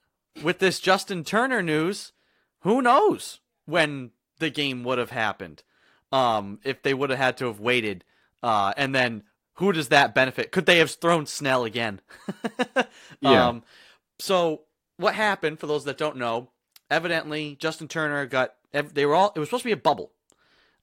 with 0.43 0.59
this 0.59 0.81
Justin 0.81 1.25
Turner 1.25 1.63
news, 1.63 2.13
who 2.61 2.83
knows 2.83 3.41
when 3.65 4.11
the 4.39 4.51
game 4.51 4.85
would 4.85 4.99
have 4.99 5.11
happened? 5.11 5.63
Um, 6.13 6.59
if 6.65 6.83
they 6.83 6.93
would 6.93 7.11
have 7.11 7.19
had 7.19 7.37
to 7.37 7.47
have 7.47 7.61
waited, 7.61 8.05
uh, 8.43 8.73
and 8.77 8.93
then 8.93 9.23
who 9.55 9.73
does 9.73 9.89
that 9.89 10.13
benefit? 10.13 10.51
Could 10.51 10.67
they 10.67 10.79
have 10.79 10.91
thrown 10.91 11.27
Snell 11.27 11.65
again? 11.65 12.01
Yeah. 13.21 13.49
Um, 13.49 13.63
so 14.19 14.63
what 15.01 15.15
happened? 15.15 15.59
For 15.59 15.67
those 15.67 15.85
that 15.85 15.99
don't 15.99 16.17
know, 16.17 16.51
evidently 16.91 17.57
Justin 17.59 17.89
Turner 17.89 18.27
got, 18.27 18.55
they 18.73 19.07
were 19.07 19.15
all. 19.15 19.33
It 19.35 19.39
was 19.39 19.49
supposed 19.49 19.63
to 19.63 19.69
be 19.69 19.73
a 19.73 19.77
bubble, 19.77 20.13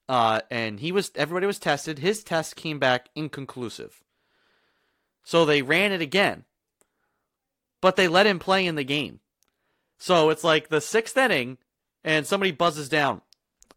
uh, 0.09 0.41
and 0.51 0.79
he 0.79 0.91
was. 0.91 1.11
Everybody 1.15 1.47
was 1.47 1.59
tested. 1.59 1.99
His 1.99 2.23
test 2.23 2.55
came 2.55 2.79
back 2.79 3.09
inconclusive. 3.15 4.03
So 5.23 5.45
they 5.45 5.61
ran 5.61 5.91
it 5.91 6.01
again 6.01 6.45
but 7.81 7.95
they 7.95 8.07
let 8.07 8.27
him 8.27 8.39
play 8.39 8.65
in 8.65 8.75
the 8.75 8.83
game. 8.83 9.19
So 9.97 10.29
it's 10.29 10.43
like 10.43 10.69
the 10.69 10.81
sixth 10.81 11.17
inning, 11.17 11.57
and 12.03 12.25
somebody 12.25 12.51
buzzes 12.51 12.89
down. 12.89 13.21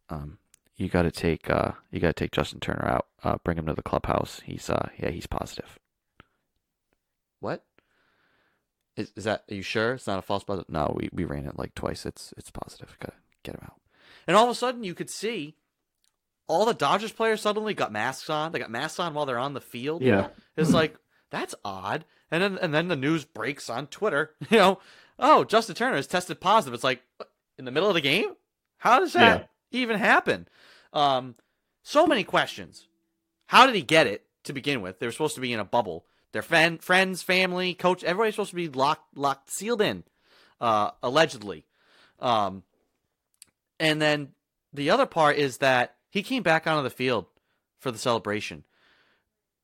Um, 0.09 0.39
you 0.77 0.89
got 0.89 1.03
to 1.03 1.11
take 1.11 1.49
uh, 1.49 1.73
you 1.91 2.01
got 2.01 2.09
to 2.09 2.25
take 2.25 2.33
Justin 2.33 2.61
Turner 2.61 2.87
out. 2.87 3.07
Uh, 3.23 3.37
bring 3.43 3.59
him 3.59 3.67
to 3.67 3.75
the 3.75 3.83
clubhouse. 3.83 4.41
He's 4.45 4.69
uh, 4.69 4.89
yeah, 4.99 5.11
he's 5.11 5.27
positive. 5.27 5.79
What? 7.41 7.65
Is 8.97 9.13
is 9.17 9.25
that? 9.25 9.45
Are 9.51 9.55
you 9.55 9.63
sure 9.63 9.95
it's 9.95 10.07
not 10.07 10.19
a 10.19 10.23
false 10.23 10.45
positive? 10.45 10.71
No, 10.71 10.95
we, 10.97 11.09
we 11.13 11.25
ran 11.25 11.47
it 11.47 11.59
like 11.59 11.75
twice. 11.75 12.05
It's 12.05 12.35
it's 12.37 12.51
positive. 12.51 12.97
Got 13.01 13.11
to 13.11 13.17
get 13.43 13.55
him 13.55 13.63
out. 13.65 13.81
And 14.27 14.37
all 14.37 14.45
of 14.45 14.51
a 14.51 14.55
sudden, 14.55 14.85
you 14.85 14.95
could 14.95 15.11
see 15.11 15.57
all 16.47 16.65
the 16.65 16.75
Dodgers 16.75 17.13
players 17.13 17.41
suddenly 17.41 17.75
got 17.75 17.93
masks 17.93 18.29
on. 18.29 18.53
They 18.53 18.59
got 18.59 18.71
masks 18.71 18.99
on 18.99 19.15
while 19.15 19.27
they're 19.27 19.39
on 19.39 19.55
the 19.55 19.61
field. 19.61 20.03
Yeah. 20.03 20.29
It's 20.57 20.73
like 20.73 20.97
that's 21.31 21.55
odd. 21.65 22.05
And 22.31 22.43
then 22.43 22.59
and 22.59 22.75
then 22.75 22.89
the 22.89 22.97
news 22.97 23.25
breaks 23.25 23.71
on 23.71 23.87
Twitter. 23.87 24.35
You 24.51 24.59
know, 24.59 24.79
oh, 25.19 25.45
Justin 25.45 25.77
Turner 25.77 25.97
has 25.97 26.07
tested 26.09 26.41
positive. 26.41 26.75
It's 26.75 26.85
like 26.85 27.03
in 27.57 27.65
the 27.65 27.71
middle 27.71 27.89
of 27.89 27.95
the 27.95 28.01
game. 28.01 28.35
How 28.79 28.99
does 28.99 29.13
that 29.13 29.51
even 29.71 29.99
happen? 29.99 30.49
Um, 30.93 31.37
so 31.83 32.07
many 32.07 32.25
questions. 32.25 32.89
How 33.47 33.67
did 33.67 33.75
he 33.75 33.83
get 33.83 34.07
it 34.07 34.27
to 34.45 34.53
begin 34.53 34.81
with? 34.81 34.99
They 34.99 35.07
were 35.07 35.13
supposed 35.13 35.35
to 35.35 35.41
be 35.41 35.53
in 35.53 35.61
a 35.61 35.65
bubble. 35.65 36.07
Their 36.33 36.43
fan, 36.43 36.79
friends, 36.79 37.23
family, 37.23 37.75
coach, 37.75 38.05
everybody's 38.05 38.35
supposed 38.35 38.51
to 38.51 38.57
be 38.57 38.69
locked, 38.69 39.17
locked, 39.17 39.51
sealed 39.51 39.83
in, 39.83 40.05
uh, 40.61 40.91
allegedly. 41.03 41.65
Um, 42.21 42.63
and 43.81 44.01
then 44.01 44.33
the 44.73 44.91
other 44.91 45.07
part 45.07 45.37
is 45.37 45.59
that 45.59 45.97
he 46.09 46.23
came 46.23 46.43
back 46.43 46.67
onto 46.67 46.83
the 46.83 46.95
field 46.95 47.27
for 47.79 47.91
the 47.91 47.99
celebration. 47.99 48.65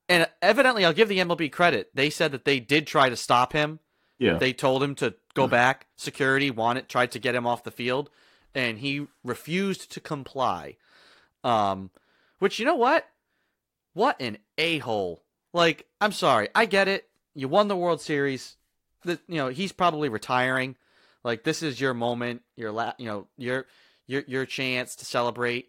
And 0.08 0.28
evidently, 0.40 0.84
I'll 0.84 0.92
give 0.92 1.08
the 1.08 1.18
MLB 1.18 1.50
credit. 1.50 1.90
They 1.94 2.10
said 2.10 2.32
that 2.32 2.44
they 2.44 2.60
did 2.60 2.86
try 2.86 3.08
to 3.08 3.16
stop 3.16 3.52
him. 3.52 3.80
Yeah. 4.18 4.38
They 4.38 4.52
told 4.52 4.82
him 4.82 4.94
to 4.96 5.14
go 5.34 5.46
back. 5.46 5.86
Security 5.96 6.50
wanted 6.50 6.88
tried 6.88 7.12
to 7.12 7.18
get 7.18 7.34
him 7.34 7.46
off 7.46 7.64
the 7.64 7.70
field, 7.70 8.08
and 8.54 8.78
he 8.78 9.06
refused 9.22 9.92
to 9.92 10.00
comply. 10.00 10.76
Um, 11.44 11.90
which 12.38 12.58
you 12.58 12.64
know 12.64 12.76
what? 12.76 13.06
What 13.92 14.20
an 14.20 14.38
a 14.56 14.78
hole! 14.78 15.22
Like, 15.56 15.86
I'm 16.02 16.12
sorry, 16.12 16.50
I 16.54 16.66
get 16.66 16.86
it. 16.86 17.08
You 17.34 17.48
won 17.48 17.68
the 17.68 17.76
World 17.76 18.02
Series. 18.02 18.56
The, 19.04 19.18
you 19.26 19.36
know 19.36 19.48
he's 19.48 19.72
probably 19.72 20.08
retiring. 20.10 20.76
Like 21.24 21.44
this 21.44 21.62
is 21.62 21.80
your 21.80 21.94
moment, 21.94 22.42
your 22.56 22.72
la- 22.72 22.92
you 22.98 23.06
know 23.06 23.26
your 23.38 23.64
your 24.06 24.22
your 24.26 24.44
chance 24.46 24.96
to 24.96 25.06
celebrate. 25.06 25.68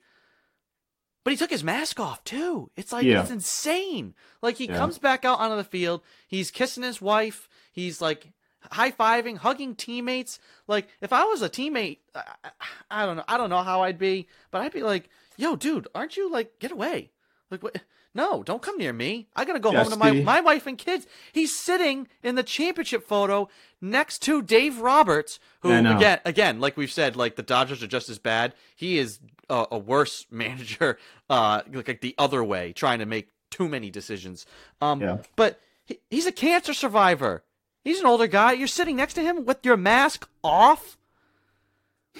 But 1.23 1.31
he 1.31 1.37
took 1.37 1.49
his 1.49 1.63
mask 1.63 1.99
off 2.01 2.21
too. 2.25 2.69
It's 2.75 2.91
like 2.91 3.05
Yeah. 3.05 3.21
it's 3.21 3.31
insane. 3.31 4.13
Like 4.41 4.57
he 4.57 4.65
Yeah. 4.67 4.77
comes 4.77 4.97
back 4.97 5.23
out 5.23 5.39
onto 5.39 5.55
the 5.55 5.63
field. 5.63 6.01
He's 6.27 6.51
kissing 6.51 6.83
his 6.83 7.01
wife. 7.01 7.47
He's 7.71 8.01
like 8.01 8.31
high 8.71 8.91
fiving, 8.91 9.37
hugging 9.37 9.75
teammates. 9.75 10.39
Like 10.67 10.89
if 11.01 11.13
I 11.13 11.23
was 11.25 11.41
a 11.41 11.49
teammate, 11.49 11.99
I, 12.13 12.23
I- 12.43 12.51
I 12.89 13.05
don't 13.05 13.15
know. 13.17 13.23
I 13.27 13.37
don't 13.37 13.49
know 13.49 13.63
how 13.63 13.83
I'd 13.83 13.97
be, 13.99 14.27
but 14.51 14.61
I'd 14.61 14.73
be 14.73 14.83
like, 14.83 15.09
"Yo, 15.37 15.55
dude, 15.55 15.87
aren't 15.95 16.17
you 16.17 16.29
like 16.31 16.59
get 16.59 16.71
away? 16.71 17.11
Like 17.51 17.63
what? 17.63 17.81
No, 18.17 18.43
don't 18.43 18.61
come 18.61 18.77
near 18.77 18.91
me. 18.91 19.27
I 19.35 19.45
gotta 19.45 19.59
go 19.59 19.71
home 19.71 19.89
to 19.91 19.95
my 19.95 20.11
my 20.25 20.41
wife 20.41 20.65
and 20.67 20.77
kids." 20.77 21.07
He's 21.31 21.55
sitting 21.55 22.07
in 22.23 22.35
the 22.35 22.43
championship 22.43 23.07
photo 23.07 23.47
next 23.79 24.23
to 24.23 24.41
Dave 24.41 24.79
Roberts, 24.79 25.39
who 25.61 25.69
again, 25.95 26.19
again, 26.25 26.59
like 26.59 26.75
we've 26.75 26.91
said, 26.91 27.15
like 27.15 27.35
the 27.35 27.43
Dodgers 27.43 27.81
are 27.83 27.87
just 27.87 28.09
as 28.09 28.17
bad. 28.19 28.53
He 28.75 28.97
is 28.97 29.19
a, 29.49 29.67
a 29.71 29.77
worse 29.77 30.25
manager, 30.31 30.97
uh, 31.29 31.61
like, 31.71 31.87
like 31.87 32.01
the 32.01 32.15
other 32.17 32.43
way, 32.43 32.73
trying 32.73 32.99
to 32.99 33.05
make 33.05 33.29
too 33.51 33.69
many 33.69 33.89
decisions. 33.89 34.45
Um, 34.81 34.99
Yeah. 34.99 35.17
but 35.35 35.61
he, 35.85 35.99
he's 36.09 36.25
a 36.25 36.31
cancer 36.33 36.73
survivor. 36.73 37.43
He's 37.83 37.99
an 38.01 38.05
older 38.07 38.27
guy. 38.27 38.51
You're 38.51 38.67
sitting 38.67 38.97
next 38.97 39.13
to 39.13 39.21
him 39.21 39.45
with 39.45 39.63
your 39.65 39.77
mask 39.77 40.27
off. 40.43 40.97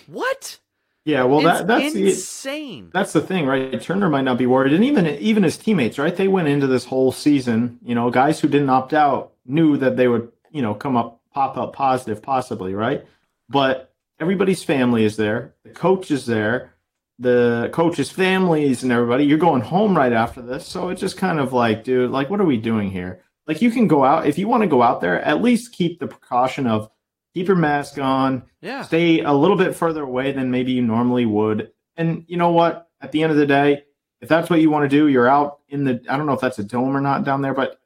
What? 0.06 0.60
Yeah. 1.08 1.24
Well, 1.24 1.40
it's 1.40 1.60
that 1.60 1.68
that's 1.68 1.94
the 1.94 2.10
insane. 2.10 2.90
that's 2.94 3.14
the 3.14 3.22
thing, 3.22 3.46
right? 3.46 3.82
Turner 3.82 4.10
might 4.10 4.26
not 4.26 4.38
be 4.38 4.46
worried, 4.46 4.74
and 4.74 4.84
even 4.84 5.08
even 5.08 5.44
his 5.44 5.58
teammates, 5.58 5.98
right? 5.98 6.14
They 6.14 6.28
went 6.28 6.50
into 6.50 6.68
this 6.68 6.84
whole 6.84 7.14
season, 7.14 7.80
you 7.82 7.96
know, 7.96 8.12
guys 8.12 8.42
who 8.42 8.50
didn't 8.50 8.70
opt 8.70 8.94
out 8.94 9.32
knew 9.46 9.78
that 9.78 9.96
they 9.96 10.10
would, 10.10 10.30
you 10.52 10.62
know, 10.62 10.74
come 10.74 10.98
up 10.98 11.22
pop 11.34 11.56
up 11.56 11.72
positive, 11.72 12.22
possibly, 12.22 12.74
right? 12.74 13.06
But 13.48 13.94
everybody's 14.20 14.66
family 14.66 15.06
is 15.06 15.16
there, 15.16 15.56
the 15.64 15.70
coach 15.70 16.12
is 16.12 16.26
there, 16.26 16.74
the 17.20 17.70
coach's 17.72 18.12
families 18.12 18.84
and 18.84 18.92
everybody. 18.92 19.24
You're 19.24 19.38
going 19.38 19.62
home 19.62 19.96
right 19.96 20.12
after 20.12 20.42
this, 20.42 20.68
so 20.68 20.90
it's 20.90 21.00
just 21.00 21.16
kind 21.16 21.40
of 21.40 21.54
like, 21.54 21.86
dude, 21.86 22.12
like, 22.12 22.30
what 22.30 22.42
are 22.42 22.46
we 22.46 22.58
doing 22.58 22.92
here? 22.92 23.24
Like, 23.48 23.62
you 23.62 23.72
can 23.72 23.88
go 23.88 24.04
out 24.04 24.28
if 24.28 24.38
you 24.38 24.50
want 24.50 24.64
to 24.64 24.68
go 24.68 24.84
out 24.84 25.00
there, 25.00 25.22
at 25.22 25.42
least 25.42 25.72
keep 25.72 26.00
the 26.00 26.08
precaution 26.08 26.68
of 26.68 26.92
keep 27.34 27.48
your 27.48 27.56
mask 27.58 27.98
on, 28.00 28.44
yeah. 28.62 28.82
stay 28.84 29.22
a 29.22 29.34
little 29.34 29.58
bit 29.58 29.76
further 29.76 30.04
away 30.04 30.32
than 30.32 30.52
maybe 30.52 30.72
you 30.72 30.82
normally 30.82 31.26
would. 31.26 31.72
And 31.96 32.26
you 32.28 32.38
know 32.38 32.52
what? 32.52 32.90
At 33.02 33.12
the 33.12 33.24
end 33.24 33.32
of 33.32 33.38
the 33.38 33.46
day, 33.46 33.84
if 34.22 34.30
that's 34.30 34.50
what 34.50 34.60
you 34.62 34.70
want 34.72 34.90
to 34.90 34.96
do, 34.98 35.08
you're 35.08 35.28
out 35.30 35.60
in 35.70 35.84
the 35.84 36.02
I 36.10 36.18
don't 36.18 36.26
know 36.26 36.34
if 36.34 36.42
that's 36.42 36.60
a 36.60 36.64
dome 36.64 36.96
or 36.98 37.02
not 37.02 37.24
down 37.24 37.42
there, 37.42 37.54
but 37.54 37.80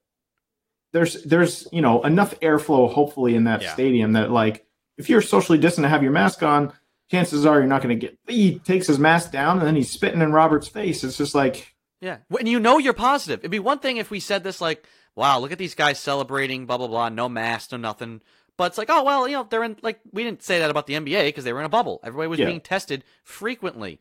there's 0.93 1.23
there's 1.23 1.67
you 1.71 1.81
know 1.81 2.01
enough 2.03 2.39
airflow 2.41 2.91
hopefully 2.91 3.35
in 3.35 3.45
that 3.45 3.61
Yeah. 3.61 3.73
stadium 3.73 4.13
that 4.13 4.31
like 4.31 4.65
if 4.97 5.09
you're 5.09 5.21
socially 5.21 5.57
distant 5.57 5.85
and 5.85 5.91
have 5.91 6.03
your 6.03 6.11
mask 6.11 6.43
on, 6.43 6.73
chances 7.09 7.45
are 7.45 7.57
you're 7.59 7.67
not 7.67 7.81
going 7.81 7.97
to 7.99 8.07
get. 8.07 8.17
He 8.27 8.59
takes 8.59 8.87
his 8.87 8.99
mask 8.99 9.31
down 9.31 9.57
and 9.59 9.67
then 9.67 9.75
he's 9.75 9.89
spitting 9.91 10.21
in 10.21 10.31
Roberts' 10.31 10.67
face. 10.67 11.03
It's 11.03 11.17
just 11.17 11.33
like 11.35 11.73
Yeah. 12.01 12.17
When 12.27 12.45
you 12.47 12.59
know 12.59 12.77
you're 12.77 12.93
positive. 12.93 13.39
It'd 13.39 13.51
be 13.51 13.59
one 13.59 13.79
thing 13.79 13.97
if 13.97 14.11
we 14.11 14.19
said 14.19 14.43
this 14.43 14.61
like, 14.61 14.85
wow, 15.15 15.39
look 15.39 15.51
at 15.51 15.57
these 15.57 15.75
guys 15.75 15.99
celebrating, 15.99 16.65
blah, 16.65 16.77
blah, 16.77 16.87
blah, 16.87 17.09
no 17.09 17.27
mask, 17.29 17.71
no 17.71 17.77
nothing. 17.77 18.21
But 18.61 18.67
it's 18.67 18.77
like, 18.77 18.91
oh, 18.91 19.03
well, 19.03 19.27
you 19.27 19.33
know, 19.35 19.47
they're 19.49 19.63
in, 19.63 19.75
like, 19.81 19.99
we 20.11 20.23
didn't 20.23 20.43
say 20.43 20.59
that 20.59 20.69
about 20.69 20.85
the 20.85 20.93
NBA 20.93 21.25
because 21.29 21.43
they 21.45 21.51
were 21.51 21.61
in 21.61 21.65
a 21.65 21.69
bubble. 21.69 21.99
Everybody 22.03 22.27
was 22.27 22.37
Yeah. 22.37 22.45
being 22.45 22.61
tested 22.61 23.03
frequently. 23.23 23.99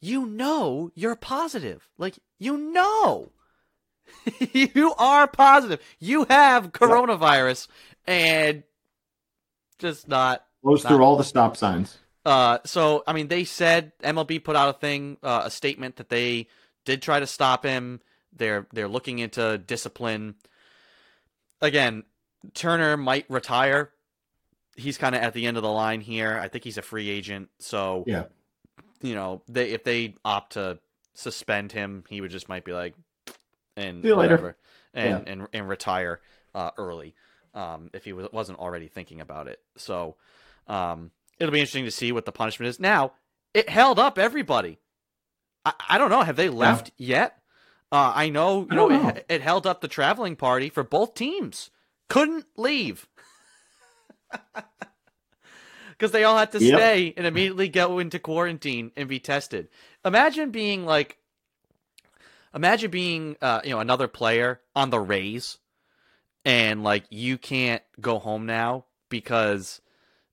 You 0.00 0.24
know 0.24 0.92
you're 0.94 1.16
positive. 1.16 1.88
Like, 1.98 2.16
you 2.38 2.56
know. 2.56 3.32
you 4.52 4.94
are 4.98 5.26
positive. 5.26 5.80
You 5.98 6.26
have 6.30 6.70
coronavirus 6.70 7.66
and 8.06 8.62
just 9.80 10.06
not 10.06 10.44
blows 10.62 10.84
through 10.84 11.02
all 11.02 11.16
the 11.16 11.24
stop 11.24 11.56
signs. 11.56 11.98
uh, 12.24 12.58
so 12.64 13.02
I 13.04 13.12
mean, 13.14 13.26
they 13.26 13.42
said 13.42 13.90
MLB 14.04 14.44
put 14.44 14.54
out 14.54 14.76
a 14.76 14.78
thing, 14.78 15.16
uh, 15.24 15.42
a 15.46 15.50
statement 15.50 15.96
that 15.96 16.08
they 16.08 16.46
did 16.84 17.02
try 17.02 17.18
to 17.18 17.26
stop 17.26 17.64
him. 17.64 18.00
They're 18.32 18.68
they're 18.72 18.86
looking 18.86 19.18
into 19.18 19.58
discipline. 19.58 20.36
Again, 21.60 22.04
Turner 22.54 22.96
might 22.96 23.26
retire. 23.28 23.90
He's 24.76 24.98
kind 24.98 25.14
of 25.14 25.22
at 25.22 25.34
the 25.34 25.46
end 25.46 25.56
of 25.56 25.62
the 25.62 25.70
line 25.70 26.00
here. 26.00 26.38
I 26.38 26.48
think 26.48 26.64
he's 26.64 26.78
a 26.78 26.82
free 26.82 27.08
agent, 27.10 27.50
so 27.58 28.04
Yeah. 28.06 28.24
you 29.00 29.14
know, 29.14 29.42
they 29.48 29.70
if 29.70 29.84
they 29.84 30.14
opt 30.24 30.54
to 30.54 30.78
suspend 31.14 31.72
him, 31.72 32.04
he 32.08 32.20
would 32.20 32.30
just 32.30 32.48
might 32.48 32.64
be 32.64 32.72
like, 32.72 32.94
and 33.76 34.02
See 34.02 34.08
you 34.08 34.14
later. 34.16 34.34
whatever, 34.34 34.56
and 34.94 35.28
and 35.28 35.48
and 35.52 35.68
retire 35.68 36.20
uh, 36.54 36.70
early, 36.78 37.14
um, 37.54 37.90
if 37.92 38.04
he 38.04 38.12
was, 38.12 38.28
wasn't 38.32 38.58
already 38.58 38.88
thinking 38.88 39.20
about 39.20 39.46
it. 39.48 39.60
So, 39.76 40.16
um, 40.68 41.10
it'll 41.38 41.52
be 41.52 41.60
interesting 41.60 41.84
to 41.84 41.90
see 41.90 42.12
what 42.12 42.24
the 42.24 42.32
punishment 42.32 42.68
is. 42.68 42.80
Now, 42.80 43.12
it 43.54 43.68
held 43.68 43.98
up 43.98 44.18
everybody. 44.18 44.78
I, 45.64 45.72
I 45.90 45.98
don't 45.98 46.10
know. 46.10 46.22
Have 46.22 46.36
they 46.36 46.48
left 46.48 46.92
yet? 46.96 47.38
Uh, 47.90 48.10
I 48.14 48.30
know, 48.30 48.60
you 48.62 48.68
I 48.70 48.74
know, 48.74 48.88
know. 48.88 49.08
It, 49.10 49.26
it 49.28 49.40
held 49.42 49.66
up 49.66 49.80
the 49.82 49.88
traveling 49.88 50.34
party 50.36 50.70
for 50.70 50.82
both 50.82 51.14
teams. 51.14 51.70
Couldn't 52.08 52.46
leave. 52.56 53.06
Because 55.90 56.10
they 56.12 56.24
all 56.24 56.36
had 56.38 56.50
to 56.52 56.60
Yep. 56.60 56.80
stay 56.80 57.14
and 57.16 57.26
immediately 57.26 57.68
go 57.68 58.00
into 58.00 58.18
quarantine 58.18 58.90
and 58.96 59.08
be 59.08 59.20
tested. 59.20 59.68
Imagine 60.04 60.50
being 60.50 60.84
like, 60.84 61.18
imagine 62.54 62.90
being, 62.90 63.36
uh, 63.40 63.60
you 63.62 63.70
know, 63.70 63.78
another 63.78 64.08
player 64.08 64.60
on 64.74 64.90
the 64.90 64.98
Rays, 64.98 65.58
and 66.44 66.82
like 66.82 67.04
you 67.10 67.38
can't 67.38 67.82
go 68.00 68.18
home 68.18 68.46
now 68.46 68.86
because 69.10 69.80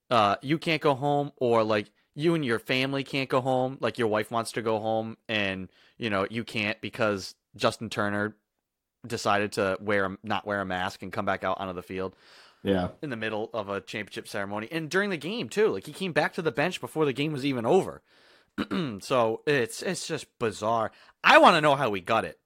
uh, 0.10 0.38
you 0.42 0.58
can't 0.58 0.82
go 0.82 0.96
home, 0.96 1.32
or 1.38 1.64
like 1.64 1.92
you 2.16 2.34
and 2.34 2.44
your 2.44 2.60
family 2.60 3.04
can't 3.04 3.30
go 3.30 3.42
home. 3.42 3.78
Like 3.80 4.00
your 4.00 4.08
wife 4.08 4.32
wants 4.32 4.54
to 4.54 4.64
go 4.64 4.80
home, 4.80 5.18
and 5.28 5.70
you 6.00 6.10
know 6.10 6.26
you 6.30 6.44
can't 6.44 6.82
because 6.82 7.36
Justin 7.56 7.90
Turner 7.90 8.36
decided 9.06 9.54
to 9.54 9.78
wear 9.82 10.06
a, 10.06 10.18
not 10.24 10.46
wear 10.46 10.62
a 10.62 10.66
mask 10.66 11.02
and 11.04 11.12
come 11.14 11.26
back 11.26 11.44
out 11.44 11.60
onto 11.60 11.74
the 11.74 11.82
field 11.84 12.16
Yeah. 12.64 12.90
in 13.02 13.10
the 13.10 13.16
middle 13.16 13.50
of 13.54 13.70
a 13.70 13.80
championship 13.82 14.28
ceremony 14.28 14.68
and 14.72 14.90
during 14.90 15.10
the 15.10 15.18
game 15.18 15.50
too. 15.50 15.68
Like 15.70 15.86
he 15.86 15.94
came 15.94 16.12
back 16.14 16.34
to 16.34 16.42
the 16.42 16.52
bench 16.52 16.82
before 16.82 17.06
the 17.06 17.14
game 17.14 17.32
was 17.32 17.46
even 17.46 17.66
over. 17.66 18.02
so 19.00 19.42
it's 19.46 19.82
it's 19.82 20.08
just 20.08 20.26
bizarre. 20.40 20.92
I 21.24 21.38
want 21.38 21.56
to 21.56 21.62
know 21.62 21.76
how 21.76 21.94
he 21.94 22.02
got 22.02 22.26
it. 22.26 22.40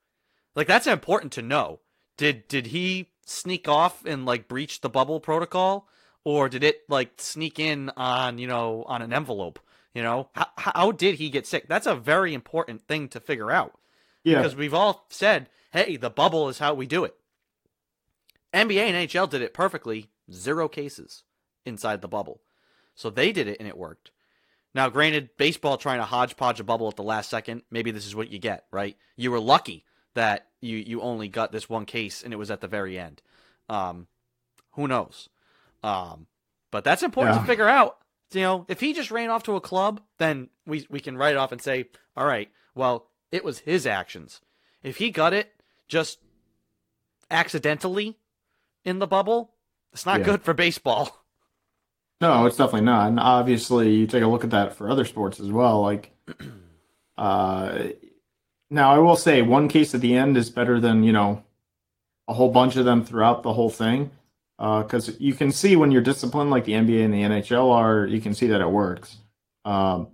Like 0.55 0.67
that's 0.67 0.87
important 0.87 1.31
to 1.33 1.41
know. 1.41 1.79
Did 2.17 2.47
did 2.47 2.67
he 2.67 3.09
sneak 3.25 3.67
off 3.67 4.05
and 4.05 4.25
like 4.25 4.47
breach 4.47 4.81
the 4.81 4.89
bubble 4.89 5.19
protocol, 5.19 5.87
or 6.23 6.49
did 6.49 6.63
it 6.63 6.81
like 6.87 7.13
sneak 7.17 7.57
in 7.59 7.89
on 7.97 8.37
you 8.37 8.45
know 8.47 8.83
on 8.87 9.01
an 9.01 9.11
envelope? 9.13 9.59
You 9.95 10.03
know 10.03 10.29
how 10.35 10.47
how 10.57 10.91
did 10.91 11.15
he 11.15 11.29
get 11.31 11.47
sick? 11.47 11.65
That's 11.67 11.87
a 11.87 11.95
very 11.95 12.33
important 12.35 12.87
thing 12.87 13.07
to 13.09 13.19
figure 13.19 13.49
out 13.51 13.73
Yeah. 14.23 14.37
because 14.37 14.55
we've 14.55 14.73
all 14.73 15.05
said, 15.09 15.49
hey, 15.73 15.97
the 15.97 16.09
bubble 16.09 16.47
is 16.47 16.59
how 16.59 16.73
we 16.73 16.85
do 16.85 17.03
it. 17.03 17.15
NBA 18.53 18.79
and 18.79 19.09
NHL 19.09 19.29
did 19.29 19.41
it 19.41 19.53
perfectly, 19.53 20.09
zero 20.31 20.69
cases 20.69 21.23
inside 21.65 22.01
the 22.01 22.07
bubble. 22.07 22.41
So 22.95 23.09
they 23.09 23.31
did 23.31 23.47
it 23.47 23.57
and 23.59 23.67
it 23.67 23.77
worked. 23.77 24.11
Now, 24.75 24.89
granted, 24.89 25.31
baseball 25.37 25.77
trying 25.77 25.99
to 25.99 26.05
hodgepodge 26.05 26.59
a 26.59 26.63
bubble 26.63 26.87
at 26.87 26.95
the 26.95 27.03
last 27.03 27.29
second, 27.29 27.63
maybe 27.71 27.91
this 27.91 28.05
is 28.05 28.15
what 28.15 28.29
you 28.31 28.39
get, 28.39 28.65
right? 28.71 28.95
You 29.15 29.31
were 29.31 29.39
lucky 29.39 29.85
that 30.13 30.47
you, 30.61 30.77
you 30.77 31.01
only 31.01 31.27
got 31.27 31.51
this 31.51 31.67
one 31.69 31.85
case 31.85 32.23
and 32.23 32.31
it 32.33 32.37
was 32.37 32.51
at 32.51 32.61
the 32.61 32.67
very 32.67 32.97
end. 32.97 33.21
Um, 33.69 34.07
who 34.71 34.87
knows? 34.87 35.29
Um, 35.83 36.27
but 36.71 36.83
that's 36.83 37.03
important 37.03 37.35
Yeah. 37.35 37.41
to 37.41 37.47
figure 37.47 37.67
out. 37.67 37.97
You 38.31 38.41
know, 38.41 38.65
if 38.67 38.79
he 38.79 38.93
just 38.93 39.11
ran 39.11 39.29
off 39.29 39.43
to 39.43 39.55
a 39.55 39.61
club, 39.61 40.01
then 40.17 40.49
we, 40.65 40.87
we 40.89 40.99
can 40.99 41.17
write 41.17 41.35
it 41.35 41.37
off 41.37 41.51
and 41.51 41.61
say, 41.61 41.85
all 42.17 42.25
right, 42.25 42.49
well, 42.73 43.07
it 43.31 43.43
was 43.43 43.59
his 43.59 43.85
actions. 43.85 44.41
If 44.81 44.97
he 44.97 45.11
got 45.11 45.33
it 45.33 45.53
just 45.93 46.17
accidentally 47.29 48.17
in 48.83 48.99
the 48.99 49.07
bubble, 49.07 49.51
it's 49.93 50.05
not 50.05 50.19
Yeah. 50.19 50.25
good 50.25 50.41
for 50.41 50.53
baseball. 50.53 51.19
No, 52.19 52.45
it's 52.45 52.57
definitely 52.57 52.81
not. 52.85 53.09
And 53.09 53.19
obviously, 53.19 53.93
you 53.95 54.07
take 54.07 54.23
a 54.23 54.27
look 54.27 54.43
at 54.43 54.49
that 54.51 54.75
for 54.75 54.89
other 54.89 55.03
sports 55.05 55.39
as 55.39 55.51
well. 55.51 55.81
Like, 55.81 56.11
uh, 57.17 57.83
now 58.69 58.91
I 58.93 58.97
will 58.99 59.15
say 59.17 59.41
one 59.41 59.67
case 59.67 59.93
at 59.93 60.01
the 60.01 60.15
end 60.15 60.37
is 60.37 60.49
better 60.49 60.79
than 60.79 61.03
you 61.03 61.11
know 61.11 61.43
a 62.27 62.33
whole 62.33 62.49
bunch 62.49 62.75
of 62.77 62.85
them 62.85 63.03
throughout 63.03 63.43
the 63.43 63.53
whole 63.53 63.69
thing, 63.69 64.09
because 64.57 65.19
you 65.19 65.33
can 65.33 65.51
see 65.51 65.75
when 65.75 65.91
you're 65.91 66.01
disciplined, 66.01 66.49
like 66.49 66.63
the 66.65 66.71
NBA 66.73 67.03
and 67.03 67.13
the 67.13 67.21
NHL 67.23 67.71
are, 67.71 68.05
you 68.05 68.21
can 68.21 68.33
see 68.33 68.47
that 68.47 68.61
it 68.61 68.69
works. 68.69 69.17
Um, 69.65 70.07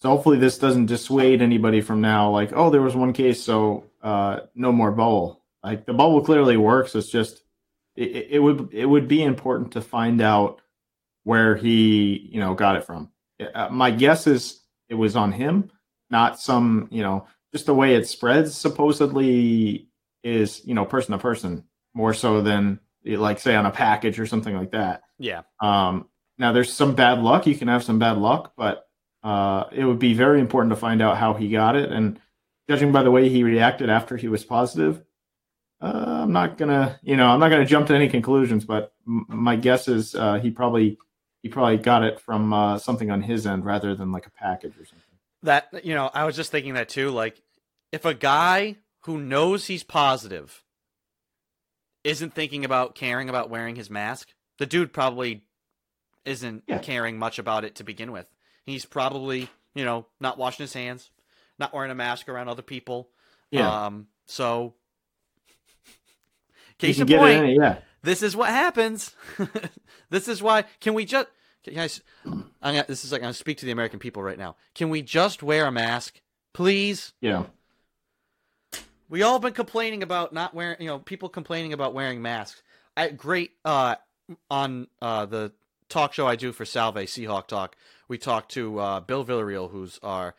so 0.00 0.08
hopefully, 0.10 0.38
this 0.38 0.58
doesn't 0.58 0.86
dissuade 0.86 1.40
anybody 1.42 1.80
from 1.80 2.00
now. 2.00 2.28
Like, 2.30 2.52
oh, 2.54 2.70
there 2.70 2.82
was 2.82 2.96
one 2.96 3.12
case, 3.12 3.40
so 3.42 3.84
uh, 4.06 4.46
no 4.54 4.70
more 4.70 4.92
bubble. 4.92 5.42
Like 5.64 5.84
the 5.84 5.92
bubble 5.92 6.22
clearly 6.22 6.56
works. 6.56 6.94
It's 6.94 7.10
just 7.10 7.42
it, 7.96 8.28
it 8.30 8.38
would 8.38 8.68
it 8.72 8.86
would 8.86 9.08
be 9.08 9.20
important 9.20 9.72
to 9.72 9.80
find 9.80 10.20
out 10.20 10.60
where 11.24 11.56
he 11.56 12.28
you 12.32 12.38
know 12.38 12.54
got 12.54 12.76
it 12.76 12.84
from. 12.84 13.10
Uh, 13.52 13.68
my 13.70 13.90
guess 13.90 14.28
is 14.28 14.60
it 14.88 14.94
was 14.94 15.16
on 15.16 15.32
him, 15.32 15.72
not 16.08 16.38
some 16.38 16.86
you 16.92 17.02
know 17.02 17.26
just 17.52 17.66
the 17.66 17.74
way 17.74 17.96
it 17.96 18.06
spreads. 18.06 18.54
Supposedly 18.54 19.88
is 20.22 20.64
you 20.64 20.74
know 20.74 20.84
person 20.84 21.10
to 21.10 21.18
person 21.18 21.64
more 21.92 22.14
so 22.14 22.42
than 22.42 22.78
like 23.04 23.40
say 23.40 23.56
on 23.56 23.66
a 23.66 23.72
package 23.72 24.20
or 24.20 24.26
something 24.26 24.54
like 24.54 24.70
that. 24.70 25.02
Yeah. 25.18 25.42
Um, 25.60 26.08
now 26.38 26.52
there's 26.52 26.72
some 26.72 26.94
bad 26.94 27.18
luck. 27.18 27.48
You 27.48 27.56
can 27.56 27.66
have 27.66 27.82
some 27.82 27.98
bad 27.98 28.18
luck, 28.18 28.52
but 28.56 28.86
uh, 29.24 29.64
it 29.72 29.84
would 29.84 29.98
be 29.98 30.14
very 30.14 30.38
important 30.38 30.70
to 30.70 30.76
find 30.76 31.02
out 31.02 31.16
how 31.16 31.34
he 31.34 31.48
got 31.50 31.74
it. 31.74 31.90
And 31.90 32.20
judging 32.68 32.92
by 32.92 33.02
the 33.02 33.10
way 33.10 33.28
he 33.28 33.42
reacted 33.42 33.88
after 33.90 34.16
he 34.16 34.28
was 34.28 34.44
positive, 34.44 35.02
uh, 35.80 36.22
I'm 36.22 36.32
not 36.32 36.56
gonna, 36.58 36.98
you 37.02 37.16
know, 37.16 37.26
I'm 37.26 37.40
not 37.40 37.50
gonna 37.50 37.66
jump 37.66 37.86
to 37.88 37.94
any 37.94 38.08
conclusions. 38.08 38.64
But 38.64 38.92
m- 39.06 39.26
my 39.28 39.56
guess 39.56 39.88
is 39.88 40.14
uh, 40.14 40.34
he 40.40 40.50
probably 40.50 40.98
he 41.42 41.48
probably 41.48 41.76
got 41.76 42.02
it 42.02 42.20
from 42.20 42.52
uh, 42.52 42.78
something 42.78 43.10
on 43.10 43.22
his 43.22 43.46
end 43.46 43.64
rather 43.64 43.94
than 43.94 44.10
like 44.12 44.26
a 44.26 44.30
package 44.30 44.72
or 44.78 44.84
something. 44.86 45.02
That 45.42 45.84
you 45.84 45.94
know, 45.94 46.10
I 46.12 46.24
was 46.24 46.34
just 46.36 46.50
thinking 46.50 46.74
that 46.74 46.88
too. 46.88 47.10
Like, 47.10 47.40
if 47.92 48.04
a 48.04 48.14
guy 48.14 48.76
who 49.04 49.18
knows 49.20 49.66
he's 49.66 49.84
positive 49.84 50.64
isn't 52.04 52.34
thinking 52.34 52.64
about 52.64 52.94
caring 52.94 53.28
about 53.28 53.50
wearing 53.50 53.76
his 53.76 53.90
mask, 53.90 54.28
the 54.58 54.66
dude 54.66 54.92
probably 54.92 55.44
isn't 56.24 56.64
Yeah. 56.66 56.78
caring 56.78 57.18
much 57.18 57.38
about 57.38 57.64
it 57.64 57.74
to 57.76 57.84
begin 57.84 58.12
with. 58.12 58.26
He's 58.64 58.84
probably, 58.84 59.48
you 59.74 59.84
know, 59.84 60.06
not 60.20 60.38
washing 60.38 60.64
his 60.64 60.72
hands, 60.72 61.10
not 61.58 61.72
wearing 61.72 61.90
a 61.90 61.94
mask 61.94 62.28
around 62.28 62.48
other 62.48 62.62
people. 62.62 63.08
Yeah, 63.50 63.86
Um. 63.86 64.08
So, 64.26 64.74
case 66.78 66.98
in 66.98 67.06
point. 67.06 67.56
Yeah, 67.56 67.78
this 68.02 68.22
is 68.22 68.36
what 68.36 68.50
happens. 68.50 69.14
this 70.10 70.28
is 70.28 70.42
why. 70.42 70.64
Can 70.80 70.94
we 70.94 71.04
just? 71.04 71.28
Can 71.64 71.74
guys, 71.74 72.00
I'm 72.24 72.44
gonna, 72.62 72.84
this 72.86 73.04
is 73.04 73.12
like 73.12 73.20
I'm 73.20 73.26
gonna 73.26 73.34
speak 73.34 73.58
to 73.58 73.66
the 73.66 73.72
American 73.72 73.98
people 73.98 74.22
right 74.22 74.38
now. 74.38 74.56
Can 74.74 74.90
we 74.90 75.02
just 75.02 75.42
wear 75.42 75.66
a 75.66 75.72
mask, 75.72 76.20
please? 76.52 77.12
yeah, 77.20 77.44
We 79.08 79.22
all 79.22 79.38
been 79.38 79.52
complaining 79.52 80.02
about 80.02 80.32
not 80.32 80.54
wearing. 80.54 80.76
You 80.80 80.86
know, 80.88 80.98
people 80.98 81.28
complaining 81.28 81.72
about 81.72 81.94
wearing 81.94 82.22
masks. 82.22 82.62
I 82.96 83.10
great 83.10 83.52
uh 83.64 83.96
on 84.50 84.88
uh 85.00 85.26
the 85.26 85.52
talk 85.88 86.12
show 86.12 86.26
I 86.26 86.36
do 86.36 86.52
for 86.52 86.64
Salve 86.64 86.96
Seahawk 86.96 87.46
Talk. 87.46 87.76
We 88.08 88.18
talked 88.18 88.52
to 88.52 88.78
uh, 88.78 89.00
Bill 89.00 89.24
Villarreal, 89.24 89.70
who's 89.70 89.98
our 90.02 90.34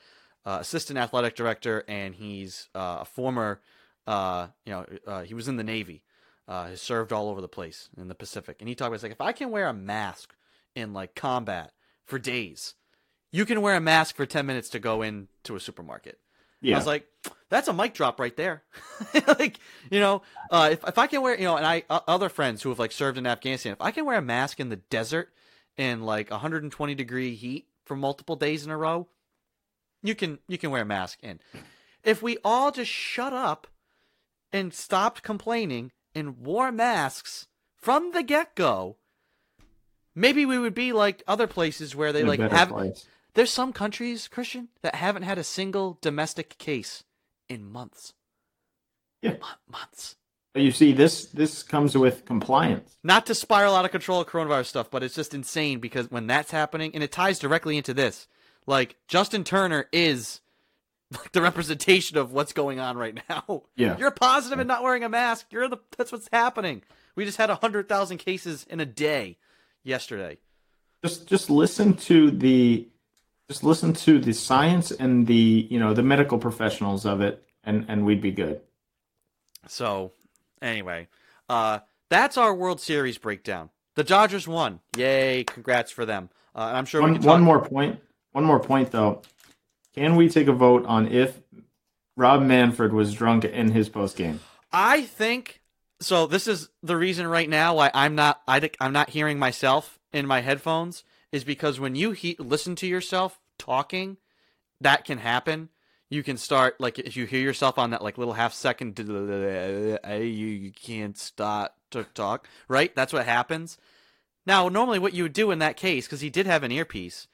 uh, 0.48 0.60
assistant 0.62 0.98
athletic 0.98 1.36
director, 1.36 1.84
and 1.90 2.16
he's 2.16 2.70
uh, 2.74 3.00
a 3.02 3.06
former. 3.06 3.60
Uh, 4.08 4.48
you 4.66 4.72
know, 4.72 4.86
uh, 5.06 5.22
he 5.24 5.34
was 5.34 5.50
in 5.50 5.58
the 5.58 5.64
Navy. 5.64 6.04
Uh, 6.48 6.68
has 6.68 6.82
served 6.82 7.12
all 7.12 7.28
over 7.28 7.42
the 7.42 7.50
place 7.50 7.90
in 7.98 8.08
the 8.08 8.16
Pacific, 8.16 8.56
and 8.62 8.70
he 8.70 8.74
talked 8.74 8.88
about 8.88 9.04
like 9.04 9.12
if 9.12 9.20
I 9.20 9.34
can 9.34 9.52
wear 9.52 9.68
a 9.68 9.74
mask 9.74 10.34
in 10.76 10.94
like 10.94 11.14
combat 11.14 11.74
for 12.06 12.18
days, 12.18 12.76
you 13.34 13.46
can 13.46 13.60
wear 13.60 13.76
a 13.76 13.82
mask 13.82 14.16
for 14.16 14.26
ten 14.26 14.46
minutes 14.46 14.70
to 14.70 14.80
go 14.80 15.02
into 15.02 15.58
a 15.58 15.60
supermarket. 15.60 16.20
yeah. 16.62 16.76
I 16.76 16.78
was 16.78 16.88
like, 16.88 17.06
that's 17.50 17.68
a 17.68 17.74
mic 17.74 17.94
drop 17.94 18.18
right 18.18 18.36
there. 18.38 18.64
like, 19.28 19.60
you 19.92 20.00
know, 20.00 20.22
uh, 20.50 20.70
if 20.72 20.88
if 20.88 20.98
I 20.98 21.08
can 21.08 21.22
wear, 21.22 21.38
you 21.38 21.44
know, 21.44 21.58
and 21.58 21.66
I 21.66 21.84
uh, 21.90 22.00
other 22.08 22.30
friends 22.30 22.64
who 22.64 22.70
have 22.70 22.80
like 22.80 22.94
served 22.94 23.18
in 23.18 23.28
Afghanistan, 23.28 23.74
if 23.74 23.82
I 23.82 23.92
can 23.92 24.06
wear 24.06 24.18
a 24.18 24.22
mask 24.22 24.62
in 24.62 24.70
the 24.70 24.78
desert 24.78 25.34
in 25.76 26.04
like 26.04 26.32
120 26.32 26.96
degree 26.96 27.36
heat 27.36 27.68
for 27.84 27.98
multiple 27.98 28.38
days 28.38 28.64
in 28.64 28.72
a 28.72 28.78
row, 28.78 29.10
you 30.04 30.16
can 30.16 30.40
you 30.48 30.58
can 30.58 30.72
wear 30.72 30.82
a 30.84 30.86
mask 30.86 31.20
in. 31.22 31.40
If 32.04 32.22
we 32.22 32.38
all 32.44 32.72
just 32.72 32.92
shut 32.92 33.34
up 33.34 33.68
and 34.54 34.74
stopped 34.74 35.24
complaining 35.24 35.92
and 36.16 36.38
wore 36.40 36.72
masks 36.72 37.48
from 37.76 38.12
the 38.14 38.24
get 38.24 38.56
go, 38.56 38.98
maybe 40.16 40.46
we 40.46 40.58
would 40.58 40.74
be 40.74 40.94
like 40.94 41.24
other 41.28 41.48
places 41.48 41.96
where 41.96 42.14
they 42.14 42.22
In 42.22 42.28
like 42.28 42.40
have 42.40 42.70
place. 42.70 43.06
there's 43.34 43.52
some 43.52 43.74
countries, 43.74 44.28
Christian, 44.28 44.70
that 44.82 44.96
haven't 44.96 45.24
had 45.24 45.38
a 45.38 45.44
single 45.44 45.98
domestic 46.02 46.58
case 46.58 47.04
in 47.50 47.70
months. 47.70 48.14
Yeah. 49.22 49.32
Mon- 49.42 49.72
months. 49.72 50.16
But 50.54 50.64
you 50.64 50.72
see, 50.72 50.92
this 50.92 51.26
this 51.26 51.62
comes 51.62 51.96
with 51.98 52.26
compliance. 52.26 52.98
Not 53.04 53.26
to 53.28 53.36
spiral 53.36 53.76
out 53.76 53.86
of 53.86 53.92
control 53.92 54.22
of 54.22 54.28
coronavirus 54.28 54.66
stuff, 54.68 54.90
but 54.90 55.04
it's 55.04 55.14
just 55.16 55.34
insane 55.34 55.80
because 55.80 56.10
when 56.10 56.26
that's 56.28 56.52
happening, 56.52 56.92
and 56.94 57.04
it 57.04 57.12
ties 57.12 57.38
directly 57.38 57.78
into 57.78 57.94
this, 57.94 58.28
like 58.68 58.96
Justin 59.08 59.44
Turner 59.44 59.88
is 59.92 60.42
like 61.12 61.32
the 61.32 61.42
representation 61.42 62.18
of 62.18 62.32
what's 62.34 62.54
going 62.54 62.80
on 62.80 62.98
right 62.98 63.20
now. 63.30 63.64
Yeah. 63.76 63.98
You're 63.98 64.12
positive 64.12 64.60
and 64.60 64.68
not 64.68 64.84
wearing 64.84 65.04
a 65.04 65.10
mask. 65.10 65.48
You're 65.50 65.68
the 65.70 65.78
that's 65.98 66.12
what's 66.12 66.30
happening. 66.32 66.84
We 67.16 67.26
just 67.26 67.38
had 67.38 67.50
hundred 67.50 67.90
thousand 67.90 68.18
cases 68.18 68.66
in 68.70 68.80
a 68.80 68.86
day 68.86 69.38
yesterday. 69.84 70.38
just 71.04 71.28
just 71.28 71.50
listen 71.50 71.96
to 71.96 72.30
the 72.30 72.88
just 73.50 73.64
listen 73.64 73.94
to 73.94 74.20
the 74.20 74.34
science 74.34 74.92
and 74.92 75.26
the 75.26 75.68
you 75.72 75.80
know 75.80 75.94
the 75.94 76.04
medical 76.04 76.38
professionals 76.38 77.06
of 77.06 77.22
it 77.22 77.44
and 77.64 77.86
and 77.88 78.06
we'd 78.06 78.22
be 78.22 78.32
good 78.32 78.62
So, 79.68 80.12
anyway, 80.62 81.08
uh, 81.50 81.80
that's 82.10 82.38
our 82.38 82.54
World 82.54 82.80
Series 82.82 83.18
breakdown. 83.18 83.70
The 83.96 84.04
Dodgers 84.04 84.48
won. 84.48 84.80
Yay! 84.96 85.44
Congrats 85.46 85.92
for 85.92 86.06
them. 86.06 86.30
Uh, 86.56 86.72
I'm 86.76 86.86
sure 86.86 87.02
we 87.02 87.12
one, 87.12 87.14
can 87.16 87.24
talk. 87.24 87.32
one 87.32 87.42
more 87.42 87.64
point 87.64 88.00
one 88.32 88.44
more 88.44 88.60
point 88.60 88.92
though 88.92 89.22
can 89.96 90.16
we 90.16 90.30
take 90.30 90.48
a 90.48 90.54
vote 90.54 90.86
on 90.86 91.08
if 91.08 91.42
rob 92.16 92.42
manfred 92.42 92.94
was 92.94 93.14
drunk 93.14 93.46
in 93.46 93.72
his 93.72 93.90
post 93.90 94.16
game 94.16 94.40
I 94.72 95.04
think 95.04 95.62
so. 96.00 96.28
This 96.28 96.48
is 96.48 96.70
the 96.84 96.98
reason 96.98 97.28
right 97.28 97.50
now 97.50 97.76
why 97.76 97.92
I'm 97.94 98.16
not. 98.16 98.42
I, 98.48 98.60
think 98.60 98.78
I'm 98.80 98.94
not 98.94 99.10
hearing 99.10 99.40
myself 99.40 100.00
in 100.14 100.28
my 100.28 100.42
headphones 100.42 101.04
is 101.32 101.44
because 101.44 101.80
when 101.80 101.96
you 101.96 102.12
he- 102.12 102.36
listen 102.40 102.76
to 102.78 102.88
yourself 102.88 103.40
talking, 103.58 104.18
that 104.82 105.06
can 105.06 105.20
happen. 105.20 105.70
You 106.10 106.24
can 106.24 106.38
start 106.38 106.80
like 106.80 107.00
if 107.00 107.18
you 107.18 107.26
hear 107.26 107.42
yourself 107.42 107.78
on 107.78 107.90
that 107.92 108.02
like 108.02 108.18
little 108.18 108.34
half 108.34 108.54
second, 108.54 108.98
you 109.00 109.98
you 110.16 110.72
can't 110.72 111.18
stop 111.18 111.76
to 111.92 112.04
talk. 112.14 112.48
Right, 112.68 112.96
that's 112.96 113.14
what 113.14 113.26
happens. 113.26 113.78
Now, 114.46 114.70
normally, 114.70 115.00
what 115.00 115.14
you 115.14 115.24
would 115.24 115.34
do 115.34 115.52
in 115.52 115.60
that 115.60 115.76
case, 115.76 116.06
because 116.06 116.22
he 116.22 116.30
did 116.30 116.46
have 116.46 116.64
an 116.64 116.72
earpiece. 116.72 117.28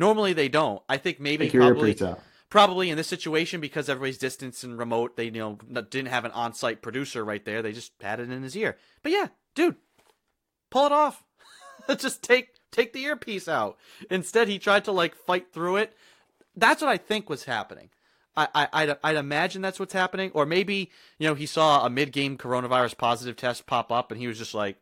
Normally, 0.00 0.32
they 0.32 0.48
don't. 0.48 0.82
I 0.88 0.96
think 0.96 1.20
maybe 1.20 1.50
probably 1.50 1.94
probably 2.48 2.88
in 2.88 2.96
this 2.96 3.06
situation 3.06 3.60
because 3.60 3.90
everybody's 3.90 4.16
distance 4.16 4.64
and 4.64 4.78
remote, 4.78 5.14
they 5.14 5.26
you 5.26 5.30
know 5.30 5.58
didn't 5.82 6.06
have 6.06 6.24
an 6.24 6.30
on-site 6.30 6.80
producer 6.80 7.22
right 7.22 7.44
there. 7.44 7.60
They 7.60 7.74
just 7.74 7.92
had 8.00 8.18
it 8.18 8.30
in 8.30 8.42
his 8.42 8.56
ear. 8.56 8.78
But 9.02 9.12
yeah, 9.12 9.26
dude, 9.54 9.76
pull 10.70 10.86
it 10.86 10.92
off. 10.92 11.22
just 11.98 12.22
take 12.22 12.48
take 12.72 12.94
the 12.94 13.04
earpiece 13.04 13.46
out. 13.46 13.76
Instead, 14.10 14.48
he 14.48 14.58
tried 14.58 14.86
to 14.86 14.92
like 14.92 15.14
fight 15.14 15.52
through 15.52 15.76
it. 15.76 15.94
That's 16.56 16.80
what 16.80 16.90
I 16.90 16.96
think 16.96 17.28
was 17.28 17.44
happening. 17.44 17.90
I, 18.34 18.48
I 18.54 18.68
I'd, 18.72 18.96
I'd 19.04 19.16
imagine 19.16 19.60
that's 19.60 19.78
what's 19.78 19.92
happening, 19.92 20.30
or 20.32 20.46
maybe 20.46 20.90
you 21.18 21.28
know 21.28 21.34
he 21.34 21.44
saw 21.44 21.84
a 21.84 21.90
mid-game 21.90 22.38
coronavirus 22.38 22.96
positive 22.96 23.36
test 23.36 23.66
pop 23.66 23.92
up, 23.92 24.10
and 24.10 24.18
he 24.18 24.28
was 24.28 24.38
just 24.38 24.54
like, 24.54 24.78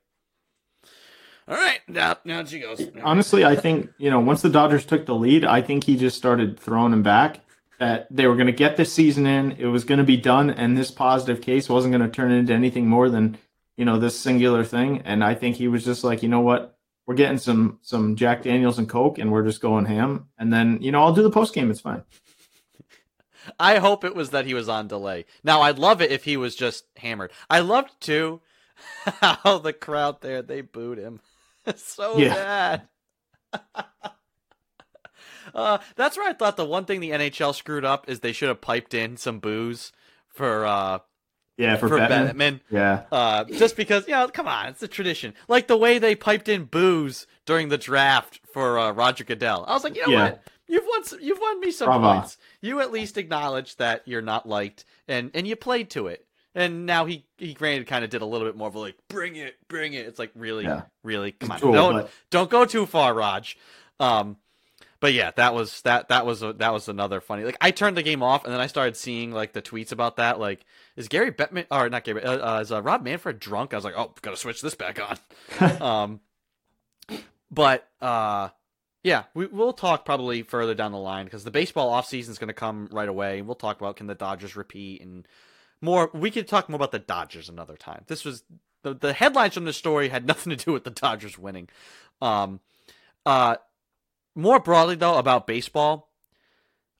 "All 1.48 1.56
right, 1.56 1.80
now 1.88 2.16
now 2.24 2.44
she 2.44 2.60
goes." 2.60 2.82
Honestly, 3.02 3.44
I 3.44 3.56
think 3.56 3.90
you 3.98 4.10
know 4.10 4.20
once 4.20 4.42
the 4.42 4.50
Dodgers 4.50 4.84
took 4.84 5.06
the 5.06 5.14
lead, 5.14 5.44
I 5.44 5.62
think 5.62 5.84
he 5.84 5.96
just 5.96 6.16
started 6.16 6.58
throwing 6.58 6.92
him 6.92 7.02
back. 7.02 7.40
That 7.78 8.08
they 8.10 8.26
were 8.26 8.34
going 8.34 8.46
to 8.48 8.52
get 8.52 8.76
this 8.76 8.92
season 8.92 9.24
in, 9.24 9.52
it 9.52 9.66
was 9.66 9.84
going 9.84 9.98
to 9.98 10.04
be 10.04 10.16
done, 10.16 10.50
and 10.50 10.76
this 10.76 10.90
positive 10.90 11.40
case 11.40 11.68
wasn't 11.68 11.92
going 11.92 12.08
to 12.08 12.14
turn 12.14 12.32
into 12.32 12.52
anything 12.52 12.88
more 12.88 13.08
than 13.08 13.38
you 13.76 13.84
know 13.84 13.98
this 13.98 14.18
singular 14.18 14.64
thing. 14.64 15.02
And 15.04 15.22
I 15.24 15.34
think 15.34 15.56
he 15.56 15.68
was 15.68 15.84
just 15.84 16.04
like, 16.04 16.22
you 16.22 16.28
know 16.28 16.40
what, 16.40 16.76
we're 17.06 17.14
getting 17.14 17.38
some 17.38 17.78
some 17.82 18.16
Jack 18.16 18.42
Daniels 18.42 18.78
and 18.78 18.88
Coke, 18.88 19.18
and 19.18 19.32
we're 19.32 19.44
just 19.44 19.60
going 19.62 19.86
ham. 19.86 20.26
And 20.38 20.52
then 20.52 20.78
you 20.82 20.92
know 20.92 21.02
I'll 21.02 21.14
do 21.14 21.22
the 21.22 21.30
post 21.30 21.54
game. 21.54 21.70
It's 21.70 21.80
fine. 21.80 22.02
I 23.58 23.78
hope 23.78 24.04
it 24.04 24.14
was 24.14 24.30
that 24.30 24.44
he 24.44 24.52
was 24.52 24.68
on 24.68 24.88
delay. 24.88 25.24
Now 25.42 25.62
I'd 25.62 25.78
love 25.78 26.02
it 26.02 26.10
if 26.10 26.24
he 26.24 26.36
was 26.36 26.54
just 26.54 26.84
hammered. 26.96 27.32
I 27.48 27.60
loved 27.60 27.98
too 28.00 28.42
how 29.04 29.58
the 29.58 29.72
crowd 29.72 30.20
there 30.20 30.42
they 30.42 30.60
booed 30.60 30.98
him 30.98 31.20
so 31.76 32.18
yeah. 32.18 32.80
bad. 33.52 33.62
uh, 35.54 35.78
that's 35.96 36.16
where 36.16 36.28
I 36.28 36.32
thought 36.32 36.56
the 36.56 36.64
one 36.64 36.84
thing 36.84 37.00
the 37.00 37.10
NHL 37.10 37.54
screwed 37.54 37.84
up 37.84 38.08
is 38.08 38.20
they 38.20 38.32
should 38.32 38.48
have 38.48 38.60
piped 38.60 38.94
in 38.94 39.16
some 39.16 39.38
boos 39.38 39.92
for 40.28 40.66
uh 40.66 40.98
yeah 41.56 41.76
for, 41.76 41.88
for 41.88 41.98
Bettman. 41.98 42.34
Bettman. 42.34 42.60
Yeah, 42.70 43.02
uh, 43.10 43.44
just 43.44 43.76
because 43.76 44.06
you 44.06 44.14
know, 44.14 44.28
come 44.28 44.48
on, 44.48 44.68
it's 44.68 44.82
a 44.82 44.88
tradition. 44.88 45.34
Like 45.48 45.66
the 45.66 45.76
way 45.76 45.98
they 45.98 46.14
piped 46.14 46.48
in 46.48 46.64
boos 46.64 47.26
during 47.46 47.68
the 47.68 47.78
draft 47.78 48.40
for 48.52 48.78
uh, 48.78 48.92
Roger 48.92 49.24
Goodell. 49.24 49.64
I 49.66 49.72
was 49.74 49.84
like, 49.84 49.96
you 49.96 50.06
know 50.06 50.12
yeah. 50.12 50.30
what? 50.30 50.42
You've 50.68 50.84
won. 50.86 51.04
Some, 51.04 51.20
you've 51.20 51.40
won 51.40 51.60
me 51.60 51.70
some 51.70 51.86
Bravo. 51.86 52.12
points. 52.12 52.36
You 52.60 52.80
at 52.80 52.92
least 52.92 53.16
acknowledge 53.16 53.76
that 53.76 54.02
you're 54.04 54.22
not 54.22 54.46
liked, 54.46 54.84
and 55.08 55.30
and 55.34 55.48
you 55.48 55.56
played 55.56 55.90
to 55.90 56.08
it. 56.08 56.26
And 56.58 56.86
now 56.86 57.04
he 57.04 57.24
he 57.36 57.54
granted 57.54 57.86
kind 57.86 58.02
of 58.02 58.10
did 58.10 58.20
a 58.20 58.26
little 58.26 58.48
bit 58.48 58.56
more 58.56 58.66
of 58.66 58.74
a 58.74 58.80
like 58.80 58.96
bring 59.08 59.36
it, 59.36 59.56
bring 59.68 59.92
it. 59.92 60.06
It's 60.06 60.18
like 60.18 60.32
really, 60.34 60.64
yeah. 60.64 60.82
really 61.04 61.30
come 61.30 61.52
on, 61.52 61.60
cool, 61.60 61.72
don't 61.72 61.92
but... 61.94 62.10
don't 62.30 62.50
go 62.50 62.64
too 62.64 62.84
far, 62.84 63.14
Raj. 63.14 63.56
Um, 64.00 64.38
but 64.98 65.12
yeah, 65.12 65.30
that 65.36 65.54
was 65.54 65.82
that 65.82 66.08
that 66.08 66.26
was 66.26 66.42
a, 66.42 66.52
that 66.54 66.72
was 66.72 66.88
another 66.88 67.20
funny. 67.20 67.44
Like 67.44 67.58
I 67.60 67.70
turned 67.70 67.96
the 67.96 68.02
game 68.02 68.24
off, 68.24 68.44
and 68.44 68.52
then 68.52 68.60
I 68.60 68.66
started 68.66 68.96
seeing 68.96 69.30
like 69.30 69.52
the 69.52 69.62
tweets 69.62 69.92
about 69.92 70.16
that. 70.16 70.40
Like, 70.40 70.64
is 70.96 71.06
Gary 71.06 71.30
Bettman 71.30 71.66
or 71.70 71.88
not 71.88 72.02
Gary? 72.02 72.24
Uh, 72.24 72.56
uh, 72.56 72.60
is 72.60 72.72
uh, 72.72 72.82
Rob 72.82 73.04
Manfred 73.04 73.38
drunk? 73.38 73.72
I 73.72 73.76
was 73.76 73.84
like, 73.84 73.94
oh, 73.96 74.12
gotta 74.20 74.36
switch 74.36 74.60
this 74.60 74.74
back 74.74 74.98
on. 75.00 75.80
um, 75.80 76.20
but 77.52 77.88
uh, 78.00 78.48
yeah, 79.04 79.24
we, 79.34 79.46
will 79.46 79.72
talk 79.72 80.04
probably 80.04 80.42
further 80.42 80.74
down 80.74 80.90
the 80.90 80.98
line 80.98 81.24
because 81.24 81.44
the 81.44 81.52
baseball 81.52 81.92
offseason 81.92 82.30
is 82.30 82.38
going 82.38 82.48
to 82.48 82.54
come 82.54 82.88
right 82.90 83.08
away. 83.08 83.38
And 83.38 83.46
we'll 83.46 83.54
talk 83.54 83.80
about 83.80 83.96
can 83.96 84.08
the 84.08 84.16
Dodgers 84.16 84.56
repeat 84.56 85.00
and 85.00 85.26
more. 85.80 86.10
We 86.12 86.30
could 86.30 86.48
talk 86.48 86.68
more 86.68 86.76
about 86.76 86.92
the 86.92 86.98
Dodgers 86.98 87.48
another 87.48 87.76
time. 87.76 88.04
This 88.06 88.24
was 88.24 88.44
the, 88.82 88.94
the 88.94 89.12
headlines 89.12 89.54
from 89.54 89.64
the 89.64 89.72
story 89.72 90.08
had 90.08 90.26
nothing 90.26 90.56
to 90.56 90.64
do 90.64 90.72
with 90.72 90.84
the 90.84 90.90
Dodgers 90.90 91.38
winning. 91.38 91.68
Um, 92.20 92.60
uh, 93.26 93.56
more 94.34 94.60
broadly 94.60 94.94
though 94.94 95.18
about 95.18 95.46
baseball, 95.46 96.10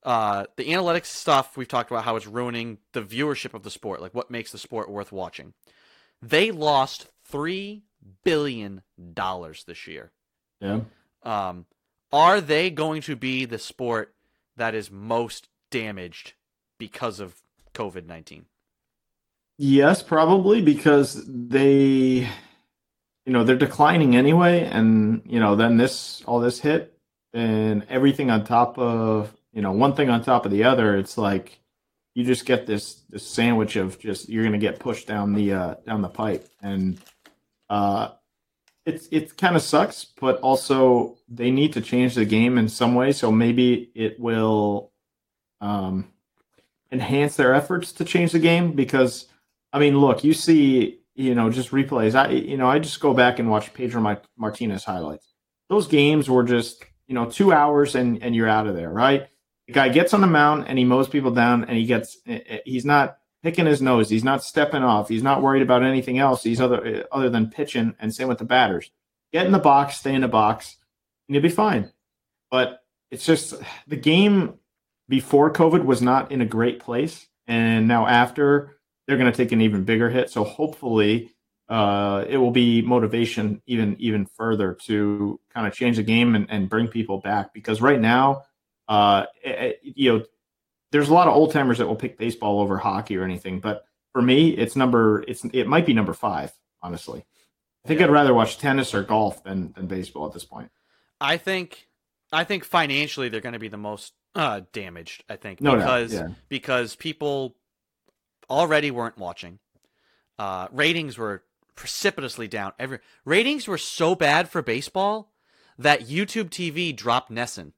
uh, 0.04 0.46
the 0.56 0.66
analytics 0.66 1.06
stuff 1.06 1.56
we've 1.56 1.68
talked 1.68 1.90
about 1.90 2.04
how 2.04 2.16
it's 2.16 2.26
ruining 2.26 2.78
the 2.92 3.02
viewership 3.02 3.54
of 3.54 3.62
the 3.62 3.70
sport, 3.70 4.00
like 4.00 4.14
what 4.14 4.30
makes 4.30 4.52
the 4.52 4.58
sport 4.58 4.90
worth 4.90 5.12
watching. 5.12 5.54
They 6.22 6.50
lost 6.50 7.08
three 7.24 7.84
billion 8.24 8.82
dollars 9.14 9.64
this 9.64 9.86
year. 9.86 10.12
Yeah. 10.60 10.80
Um, 11.22 11.66
are 12.12 12.40
they 12.40 12.70
going 12.70 13.02
to 13.02 13.16
be 13.16 13.44
the 13.44 13.58
sport 13.58 14.14
that 14.56 14.74
is 14.74 14.90
most 14.90 15.48
damaged 15.70 16.34
because 16.78 17.20
of 17.20 17.42
COVID 17.74 18.06
19? 18.06 18.46
Yes, 19.58 20.02
probably 20.02 20.62
because 20.62 21.22
they, 21.26 22.28
you 23.26 23.32
know, 23.32 23.44
they're 23.44 23.56
declining 23.56 24.16
anyway. 24.16 24.64
And, 24.64 25.22
you 25.26 25.40
know, 25.40 25.56
then 25.56 25.76
this, 25.76 26.22
all 26.26 26.40
this 26.40 26.60
hit 26.60 26.96
and 27.32 27.84
everything 27.88 28.30
on 28.30 28.44
top 28.44 28.78
of, 28.78 29.34
you 29.52 29.60
know, 29.60 29.72
one 29.72 29.94
thing 29.94 30.10
on 30.10 30.22
top 30.22 30.46
of 30.46 30.52
the 30.52 30.64
other. 30.64 30.96
It's 30.96 31.18
like, 31.18 31.58
you 32.18 32.24
just 32.24 32.46
get 32.46 32.66
this 32.66 33.02
this 33.10 33.24
sandwich 33.24 33.76
of 33.76 34.00
just 34.00 34.28
you're 34.28 34.42
gonna 34.42 34.58
get 34.58 34.80
pushed 34.80 35.06
down 35.06 35.34
the 35.34 35.52
uh, 35.52 35.74
down 35.86 36.02
the 36.02 36.08
pipe, 36.08 36.48
and 36.60 36.98
uh, 37.70 38.08
it's 38.84 39.06
it 39.12 39.36
kind 39.36 39.54
of 39.54 39.62
sucks, 39.62 40.04
but 40.04 40.40
also 40.40 41.16
they 41.28 41.52
need 41.52 41.74
to 41.74 41.80
change 41.80 42.16
the 42.16 42.24
game 42.24 42.58
in 42.58 42.68
some 42.68 42.96
way. 42.96 43.12
So 43.12 43.30
maybe 43.30 43.92
it 43.94 44.18
will 44.18 44.90
um, 45.60 46.08
enhance 46.90 47.36
their 47.36 47.54
efforts 47.54 47.92
to 47.92 48.04
change 48.04 48.32
the 48.32 48.40
game. 48.40 48.72
Because 48.72 49.28
I 49.72 49.78
mean, 49.78 49.98
look, 49.98 50.24
you 50.24 50.34
see, 50.34 51.00
you 51.14 51.34
know, 51.34 51.50
just 51.50 51.70
replays. 51.70 52.14
I 52.14 52.30
you 52.30 52.56
know, 52.56 52.68
I 52.68 52.78
just 52.78 53.00
go 53.00 53.12
back 53.12 53.38
and 53.38 53.50
watch 53.50 53.72
Pedro 53.74 54.18
Martinez 54.36 54.84
highlights. 54.84 55.34
Those 55.68 55.86
games 55.86 56.30
were 56.30 56.44
just 56.44 56.84
you 57.06 57.14
know 57.14 57.26
two 57.26 57.52
hours 57.52 57.94
and 57.94 58.22
and 58.22 58.34
you're 58.34 58.48
out 58.48 58.66
of 58.66 58.74
there, 58.74 58.90
right? 58.90 59.28
The 59.66 59.74
guy 59.74 59.90
gets 59.90 60.14
on 60.14 60.22
the 60.22 60.26
mound 60.26 60.64
and 60.68 60.78
he 60.78 60.84
mows 60.84 61.08
people 61.08 61.30
down, 61.30 61.64
and 61.64 61.76
he 61.76 61.84
gets 61.84 62.18
eh, 62.26 62.40
eh, 62.46 62.58
he's 62.64 62.84
not 62.84 63.18
picking 63.42 63.66
his 63.66 63.82
nose. 63.82 64.08
He's 64.08 64.24
not 64.24 64.42
stepping 64.42 64.82
off. 64.82 65.08
He's 65.08 65.22
not 65.22 65.42
worried 65.42 65.62
about 65.62 65.82
anything 65.82 66.18
else. 66.18 66.42
He's 66.42 66.60
other 66.60 66.84
eh, 66.84 67.02
other 67.12 67.28
than 67.28 67.50
pitching 67.50 67.94
and 67.98 68.14
same 68.14 68.28
with 68.28 68.38
the 68.38 68.44
batters. 68.44 68.90
Get 69.32 69.44
in 69.44 69.52
the 69.52 69.58
box, 69.58 69.98
stay 69.98 70.14
in 70.14 70.22
the 70.22 70.28
box, 70.28 70.76
and 71.28 71.34
you'll 71.34 71.42
be 71.42 71.50
fine. 71.50 71.92
But 72.50 72.82
it's 73.10 73.26
just 73.26 73.54
the 73.86 73.96
game 73.96 74.54
before 75.08 75.52
COVID 75.52 75.84
was 75.84 76.00
not 76.00 76.32
in 76.32 76.40
a 76.40 76.46
great 76.46 76.80
place, 76.80 77.26
and 77.46 77.86
now 77.88 78.06
after 78.06 78.77
they're 79.08 79.16
going 79.16 79.32
to 79.32 79.36
take 79.36 79.52
an 79.52 79.62
even 79.62 79.84
bigger 79.84 80.10
hit. 80.10 80.30
So 80.30 80.44
hopefully, 80.44 81.34
uh, 81.68 82.24
it 82.28 82.36
will 82.36 82.50
be 82.50 82.82
motivation 82.82 83.62
even 83.66 83.96
even 83.98 84.26
further 84.26 84.74
to 84.84 85.40
kind 85.52 85.66
of 85.66 85.74
change 85.74 85.96
the 85.96 86.02
game 86.02 86.34
and, 86.34 86.46
and 86.50 86.68
bring 86.68 86.88
people 86.88 87.18
back. 87.18 87.52
Because 87.54 87.80
right 87.80 88.00
now, 88.00 88.42
uh, 88.86 89.24
it, 89.42 89.80
you 89.82 90.12
know, 90.12 90.24
there's 90.92 91.08
a 91.08 91.14
lot 91.14 91.26
of 91.26 91.34
old 91.34 91.52
timers 91.52 91.78
that 91.78 91.86
will 91.86 91.96
pick 91.96 92.18
baseball 92.18 92.60
over 92.60 92.76
hockey 92.76 93.16
or 93.16 93.24
anything, 93.24 93.60
but 93.60 93.84
for 94.12 94.22
me, 94.22 94.50
it's 94.50 94.76
number 94.76 95.24
it's 95.26 95.44
it 95.52 95.66
might 95.66 95.86
be 95.86 95.94
number 95.94 96.12
five, 96.12 96.52
honestly. 96.82 97.24
I 97.84 97.88
think. 97.88 98.02
I'd 98.02 98.10
rather 98.10 98.34
watch 98.34 98.58
tennis 98.58 98.94
or 98.94 99.02
golf 99.02 99.42
than 99.42 99.72
than 99.72 99.86
baseball 99.86 100.26
at 100.26 100.34
this 100.34 100.44
point. 100.44 100.70
I 101.20 101.38
think 101.38 101.88
I 102.30 102.44
think 102.44 102.64
financially 102.64 103.30
they're 103.30 103.40
going 103.40 103.54
to 103.54 103.58
be 103.58 103.68
the 103.68 103.78
most 103.78 104.12
uh, 104.34 104.60
damaged. 104.72 105.24
I 105.28 105.36
think 105.36 105.62
no 105.62 105.76
because 105.76 106.12
yeah. 106.12 106.28
because 106.48 106.94
people 106.96 107.56
already 108.48 108.90
weren't 108.90 109.18
watching. 109.18 109.58
Uh, 110.38 110.68
ratings 110.70 111.18
were 111.18 111.42
precipitously 111.74 112.48
down. 112.48 112.72
Every 112.78 113.00
ratings 113.24 113.66
were 113.68 113.78
so 113.78 114.14
bad 114.14 114.48
for 114.48 114.62
baseball 114.62 115.32
that 115.78 116.08
YouTube 116.08 116.50
TV 116.50 116.94
dropped 116.94 117.30
NESN. 117.30 117.72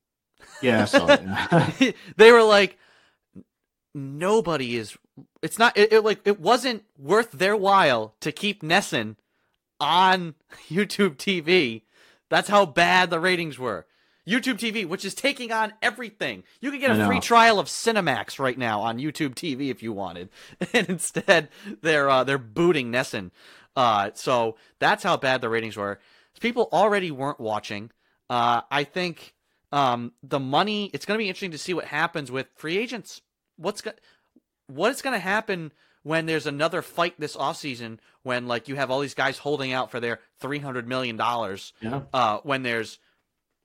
Yeah, 0.63 0.87
they 2.17 2.33
were 2.33 2.43
like, 2.43 2.79
nobody 3.95 4.77
is 4.77 4.97
it's 5.43 5.59
not 5.59 5.77
it, 5.77 5.93
it, 5.93 6.01
like 6.03 6.21
it 6.25 6.41
wasn't 6.41 6.85
worth 6.99 7.33
their 7.33 7.57
while 7.57 8.15
to 8.21 8.33
keep 8.33 8.63
NESN 8.63 9.17
on 9.79 10.35
YouTube 10.69 11.17
TV. 11.17 11.83
That's 12.29 12.49
how 12.49 12.67
bad 12.67 13.11
the 13.11 13.21
ratings 13.21 13.59
were. 13.59 13.87
YouTube 14.29 14.59
TV, 14.59 14.87
which 14.87 15.05
is 15.05 15.15
taking 15.15 15.53
on 15.53 15.73
everything. 15.83 16.45
You 16.61 16.71
could 16.71 16.81
get 16.81 16.99
a 16.99 17.07
free 17.07 17.21
trial 17.21 17.59
of 17.59 17.67
Cinemax 17.67 18.39
right 18.39 18.57
now 18.57 18.81
on 18.81 18.99
YouTube 18.99 19.35
TV 19.35 19.71
if 19.71 19.83
you 19.83 19.93
wanted, 19.93 20.29
and 20.73 20.89
instead 20.89 21.49
they're 21.83 22.09
uh, 22.09 22.25
they're 22.25 22.39
booting 22.39 22.93
NESN. 22.93 23.31
Uh, 23.77 24.11
so 24.15 24.57
that's 24.79 25.03
how 25.03 25.17
bad 25.17 25.41
the 25.41 25.49
ratings 25.49 25.77
were. 25.77 25.99
People 26.41 26.69
already 26.73 27.11
weren't 27.11 27.41
watching. 27.41 27.91
Uh, 28.29 28.63
I 28.71 28.85
think 28.85 29.35
um, 29.73 30.13
the 30.23 30.41
money. 30.41 30.91
It's 30.93 31.05
going 31.05 31.19
to 31.19 31.23
be 31.23 31.29
interesting 31.29 31.53
to 31.53 31.59
see 31.59 31.75
what 31.75 31.87
happens 31.87 32.31
with 32.31 32.47
free 32.57 32.79
agents 32.79 33.21
what's 33.61 33.83
going 33.83 33.97
what's 34.67 35.03
going 35.03 35.15
to 35.15 35.21
happen 35.21 35.73
when 36.03 36.27
there's 36.27 36.47
another 36.47 36.81
fight 36.81 37.15
this 37.19 37.37
offseason 37.37 37.99
when 38.23 38.49
like 38.49 38.69
you 38.69 38.77
have 38.77 38.91
all 38.91 39.01
these 39.01 39.15
guys 39.15 39.39
holding 39.39 39.73
out 39.73 39.91
for 39.91 40.01
their 40.01 40.21
300 40.41 40.89
million 40.89 41.17
dollars 41.17 41.73
yeah. 41.81 42.01
uh, 42.13 42.39
when 42.43 42.63
there's 42.63 42.99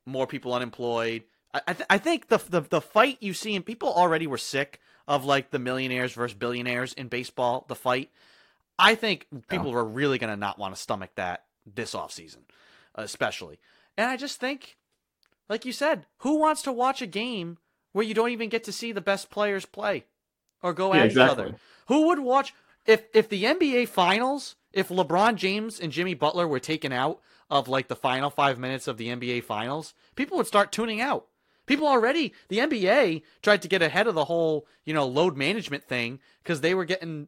more 0.06 0.28
people 0.28 0.54
unemployed 0.54 1.24
I, 1.54 1.74
th- 1.74 1.88
I 1.90 1.98
think 2.00 2.28
the, 2.28 2.38
the 2.50 2.62
the 2.62 2.82
fight 2.82 3.18
you 3.22 3.34
see 3.34 3.56
and 3.56 3.66
people 3.66 3.94
already 3.94 4.28
were 4.28 4.38
sick 4.38 4.80
of 5.08 5.24
like 5.24 5.52
the 5.52 5.60
millionaires 5.60 6.14
versus 6.14 6.36
billionaires 6.38 6.94
in 6.94 7.08
baseball 7.08 7.66
the 7.68 7.76
fight 7.76 8.10
i 8.78 8.96
think 8.96 9.28
people 9.48 9.68
yeah. 9.68 9.74
were 9.74 9.86
really 9.86 10.18
going 10.18 10.30
to 10.32 10.38
not 10.38 10.60
want 10.60 10.76
to 10.76 10.82
stomach 10.82 11.12
that 11.16 11.46
this 11.66 11.94
offseason 11.94 12.44
especially 12.96 13.60
and 13.98 14.10
i 14.10 14.18
just 14.18 14.40
think 14.40 14.78
like 15.50 15.66
you 15.66 15.72
said 15.72 16.06
who 16.20 16.40
wants 16.40 16.62
to 16.62 16.72
watch 16.72 17.02
a 17.02 17.08
game 17.08 17.58
where 17.94 18.06
you 18.06 18.14
don't 18.14 18.32
even 18.32 18.50
get 18.50 18.64
to 18.66 18.74
see 18.74 18.92
the 18.92 19.00
best 19.02 19.30
players 19.30 19.66
play 19.66 20.04
or 20.62 20.74
go 20.74 20.94
at 20.94 21.06
Yeah, 21.06 21.12
each 21.12 21.18
other. 21.18 21.56
Who 21.88 22.08
would 22.08 22.20
watch 22.20 22.54
if 22.86 23.04
if 23.14 23.30
the 23.30 23.44
NBA 23.46 23.88
finals, 23.88 24.56
if 24.74 24.90
LeBron 24.90 25.36
James 25.36 25.80
and 25.80 25.92
Jimmy 25.92 26.14
Butler 26.14 26.48
were 26.48 26.60
taken 26.60 26.92
out 26.92 27.22
of 27.50 27.68
like 27.68 27.88
the 27.88 27.96
final 27.96 28.30
5 28.30 28.58
minutes 28.60 28.88
of 28.88 28.98
the 28.98 29.08
NBA 29.10 29.44
finals, 29.44 29.94
people 30.16 30.38
would 30.38 30.48
start 30.48 30.72
tuning 30.72 31.02
out. 31.02 31.28
People 31.66 31.88
already, 31.88 32.34
the 32.50 32.60
NBA 32.60 33.24
tried 33.42 33.62
to 33.64 33.68
get 33.68 33.82
ahead 33.82 34.08
of 34.08 34.14
the 34.16 34.26
whole, 34.26 34.68
you 34.84 34.94
know, 34.94 35.08
load 35.08 35.36
management 35.36 35.84
thing 35.88 36.20
because 36.44 36.62
they 36.62 36.76
were 36.76 36.86
getting 36.86 37.28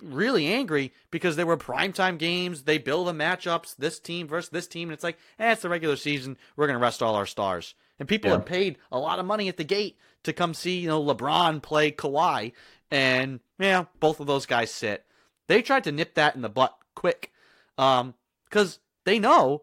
really 0.00 0.46
angry 0.46 0.92
because 1.10 1.34
they 1.34 1.42
were 1.42 1.56
primetime 1.56 2.16
games. 2.16 2.62
They 2.62 2.78
build 2.78 3.08
the 3.08 3.12
matchups, 3.12 3.74
this 3.76 3.98
team 3.98 4.28
versus 4.28 4.50
this 4.50 4.68
team, 4.68 4.88
and 4.88 4.94
it's 4.94 5.02
like, 5.02 5.18
eh, 5.40 5.50
it's 5.52 5.62
the 5.62 5.68
regular 5.68 5.96
season. 5.96 6.36
We're 6.56 6.68
gonna 6.68 6.78
rest 6.78 7.02
all 7.02 7.16
our 7.16 7.26
stars. 7.26 7.74
And 7.98 8.08
people 8.08 8.30
Yeah. 8.30 8.36
had 8.36 8.46
paid 8.46 8.78
a 8.92 8.98
lot 8.98 9.18
of 9.18 9.26
money 9.26 9.48
at 9.48 9.56
the 9.56 9.64
gate 9.64 9.98
to 10.22 10.32
come 10.32 10.54
see, 10.54 10.78
you 10.78 10.88
know, 10.88 11.02
LeBron 11.02 11.60
play 11.60 11.90
Kawhi, 11.90 12.52
and 12.92 13.40
yeah, 13.58 13.86
both 13.98 14.20
of 14.20 14.28
those 14.28 14.46
guys 14.46 14.70
sit. 14.70 15.04
They 15.48 15.62
tried 15.62 15.84
to 15.84 15.92
nip 15.92 16.14
that 16.14 16.36
in 16.36 16.42
the 16.42 16.48
butt 16.48 16.76
quick, 16.94 17.32
um, 17.76 18.14
because 18.44 18.78
they 19.04 19.18
know 19.18 19.62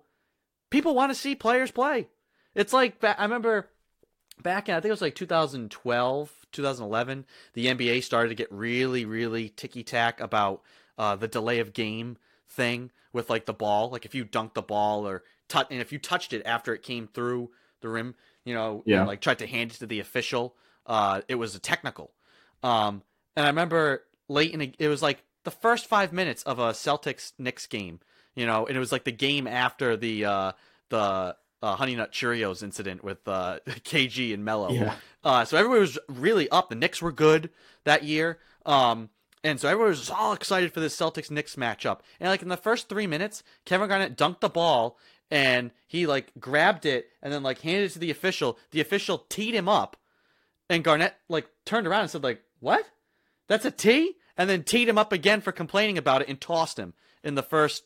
people 0.70 0.96
want 0.96 1.12
to 1.12 1.16
see 1.20 1.36
players 1.36 1.72
play. 1.72 2.08
It's 2.56 2.74
like 2.74 3.04
I 3.04 3.24
remember 3.24 3.70
back 4.42 4.70
in 4.70 4.76
I 4.76 4.80
think 4.80 4.90
it 4.90 4.92
was 4.92 5.02
like 5.02 5.16
2012, 5.16 6.32
2011, 6.52 7.26
the 7.54 7.68
NBA 7.68 8.04
started 8.04 8.30
to 8.30 8.36
get 8.36 8.52
really, 8.52 9.06
really 9.06 9.50
ticky 9.50 9.84
tack 9.84 10.20
about 10.20 10.62
uh, 10.98 11.16
the 11.16 11.28
delay 11.28 11.60
of 11.60 11.74
game 11.74 12.18
thing 12.50 12.92
with 13.14 13.30
like 13.30 13.46
the 13.46 13.54
ball. 13.54 13.90
Like 13.90 14.06
if 14.06 14.16
you 14.16 14.26
dunked 14.26 14.54
the 14.54 14.62
ball 14.62 15.08
or 15.08 15.24
touch, 15.48 15.68
and 15.70 15.82
if 15.82 15.92
you 15.92 16.00
touched 16.00 16.34
it 16.34 16.42
after 16.46 16.74
it 16.74 16.84
came 16.84 17.08
through 17.08 17.52
the 17.82 17.90
rim, 17.90 18.16
you 18.46 18.54
know, 18.54 18.84
Yeah. 18.86 19.00
and 19.00 19.08
like 19.08 19.22
tried 19.22 19.40
to 19.40 19.48
hand 19.48 19.72
it 19.72 19.78
to 19.80 19.86
the 19.88 20.00
official, 20.00 20.56
uh, 20.86 21.22
it 21.28 21.36
was 21.36 21.56
a 21.56 21.60
technical. 21.60 22.12
Um, 22.64 23.04
and 23.36 23.46
I 23.46 23.50
remember 23.50 24.04
late 24.28 24.54
in 24.54 24.62
a, 24.62 24.74
it 24.78 24.88
was 24.88 25.02
like 25.02 25.24
the 25.44 25.52
first 25.52 25.88
five 25.88 26.12
minutes 26.14 26.44
of 26.44 26.60
a 26.60 26.72
Celtics 26.72 27.34
Knicks 27.38 27.66
game, 27.68 28.00
you 28.36 28.46
know, 28.46 28.66
and 28.66 28.76
it 28.76 28.80
was 28.80 28.92
like 28.92 29.04
the 29.04 29.12
game 29.12 29.48
after 29.48 29.98
the 29.98 30.26
uh, 30.26 30.52
the 30.90 31.36
uh, 31.62 31.76
Honey 31.76 31.96
Nut 31.96 32.12
Cheerios 32.12 32.64
incident 32.64 33.04
with 33.04 33.28
uh, 33.28 33.60
KG 33.68 34.34
and 34.34 34.44
Melo. 34.44 34.72
Yeah. 34.72 34.96
Uh, 35.24 35.46
so 35.46 35.58
everybody 35.58 35.82
was 35.82 36.00
really 36.08 36.50
up. 36.50 36.70
The 36.70 36.76
Knicks 36.76 37.02
were 37.02 37.12
good 37.12 37.50
that 37.84 38.04
year. 38.04 38.40
Um, 38.66 39.10
and 39.44 39.60
so 39.60 39.68
everybody 39.68 39.90
was 39.90 40.10
all 40.10 40.34
excited 40.34 40.74
for 40.74 40.80
this 40.80 40.96
Celtics 40.96 41.32
Knicks 41.32 41.56
matchup. 41.56 42.00
And 42.20 42.30
like 42.30 42.42
in 42.42 42.50
the 42.50 42.58
first 42.58 42.90
three 42.90 43.08
minutes, 43.08 43.44
Kevin 43.66 43.90
Garnett 43.90 44.18
dunked 44.18 44.40
the 44.40 44.50
ball 44.50 44.98
and 45.32 45.72
he 45.88 46.06
like 46.06 46.32
grabbed 46.40 46.86
it 46.86 47.08
and 47.24 47.34
then 47.34 47.42
like 47.42 47.62
handed 47.62 47.86
it 47.86 47.94
to 47.94 48.00
the 48.00 48.12
official. 48.12 48.60
The 48.72 48.82
official 48.82 49.26
teed 49.30 49.56
him 49.56 49.70
up, 49.70 49.96
and 50.70 50.84
Garnett 50.84 51.16
like 51.30 51.48
turned 51.66 51.88
around 51.88 52.02
and 52.02 52.10
said 52.12 52.24
like, 52.24 52.42
"What? 52.60 52.86
That's 53.48 53.66
a 53.66 53.72
tee?" 53.72 54.18
And 54.38 54.50
then 54.50 54.64
teed 54.64 54.90
him 54.90 54.98
up 54.98 55.12
again 55.14 55.42
for 55.42 55.52
complaining 55.52 55.98
about 55.98 56.22
it 56.22 56.28
and 56.28 56.40
tossed 56.40 56.78
him 56.78 56.94
in 57.24 57.36
the 57.36 57.44
first 57.44 57.84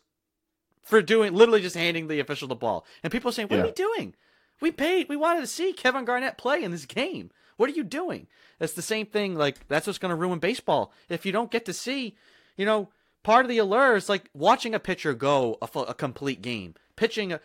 for 0.86 1.02
doing 1.02 1.34
literally 1.34 1.62
just 1.62 1.76
handing 1.76 2.08
the 2.08 2.22
official 2.22 2.48
the 2.48 2.56
ball. 2.56 2.86
And 3.04 3.12
people 3.12 3.28
are 3.30 3.34
saying, 3.34 3.50
"What 3.50 3.58
are 3.60 3.64
Yeah. 3.64 3.66
we 3.66 3.72
doing? 3.74 4.16
We 4.62 4.72
paid. 4.72 5.10
We 5.10 5.18
wanted 5.18 5.42
to 5.42 5.48
see 5.48 5.74
Kevin 5.74 6.06
Garnett 6.06 6.38
play 6.38 6.64
in 6.64 6.72
this 6.72 6.86
game. 6.86 7.32
What 7.58 7.70
are 7.70 7.74
you 7.74 7.84
doing?" 7.84 8.28
It's 8.62 8.72
the 8.74 8.82
same 8.82 9.06
thing. 9.08 9.36
Like 9.36 9.68
that's 9.68 9.86
what's 9.86 10.00
going 10.00 10.12
to 10.12 10.16
ruin 10.16 10.40
baseball 10.40 10.94
if 11.10 11.26
you 11.26 11.34
don't 11.34 11.52
get 11.52 11.66
to 11.66 11.74
see, 11.74 12.16
you 12.56 12.66
know, 12.66 12.90
part 13.24 13.44
of 13.44 13.50
the 13.50 13.58
allure 13.58 13.96
is 13.98 14.08
like 14.08 14.30
watching 14.34 14.74
a 14.74 14.80
pitcher 14.80 15.14
go 15.14 15.58
a, 15.62 15.80
a 15.80 15.94
complete 15.94 16.42
game, 16.42 16.76
pitching. 16.96 17.34
A, 17.34 17.42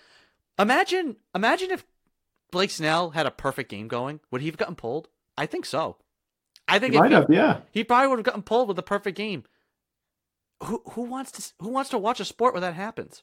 imagine, 0.59 1.17
imagine 1.35 1.71
if 1.73 1.85
Blake 2.53 2.71
Snell 2.71 3.11
had 3.11 3.27
a 3.27 3.31
perfect 3.31 3.71
game 3.71 3.89
going. 3.89 4.21
Would 4.31 4.41
he 4.43 4.47
have 4.49 4.57
gotten 4.57 4.75
pulled? 4.77 5.09
I 5.37 5.47
think 5.47 5.65
so. 5.65 5.97
I 6.69 6.79
think 6.79 6.93
He 6.95 7.01
might 7.01 7.09
he- 7.09 7.15
have, 7.15 7.27
yeah. 7.31 7.61
he 7.73 7.83
probably 7.83 8.09
would 8.09 8.19
have 8.19 8.27
gotten 8.27 8.43
pulled 8.43 8.69
with 8.69 8.79
a 8.79 8.83
perfect 8.83 9.17
game. 9.17 9.45
Who 10.65 10.83
who 10.93 11.03
wants 11.03 11.33
to 11.33 11.53
who 11.61 11.71
wants 11.71 11.91
to 11.91 11.99
watch 11.99 12.21
a 12.21 12.25
sport 12.25 12.55
where 12.55 12.61
that 12.61 12.75
happens? 12.75 13.23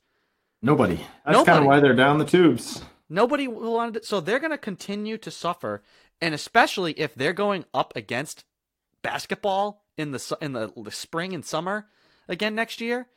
Nobody. 0.61 0.99
That's 1.25 1.43
kind 1.43 1.59
of 1.59 1.65
why 1.65 1.79
they're 1.79 1.93
down 1.93 2.17
the 2.17 2.25
tubes. 2.25 2.81
Nobody 3.09 3.47
wanted. 3.47 4.01
To, 4.01 4.05
so 4.05 4.19
they're 4.19 4.39
going 4.39 4.51
to 4.51 4.57
continue 4.57 5.17
to 5.19 5.31
suffer, 5.31 5.83
and 6.19 6.33
especially 6.33 6.93
if 6.93 7.15
they're 7.15 7.33
going 7.33 7.65
up 7.73 7.95
against 7.95 8.43
basketball 9.01 9.85
in 9.97 10.11
the 10.11 10.37
in 10.41 10.53
the, 10.53 10.73
the 10.75 10.91
spring 10.91 11.33
and 11.33 11.45
summer 11.45 11.87
again 12.27 12.55
next 12.55 12.81
year. 12.81 13.07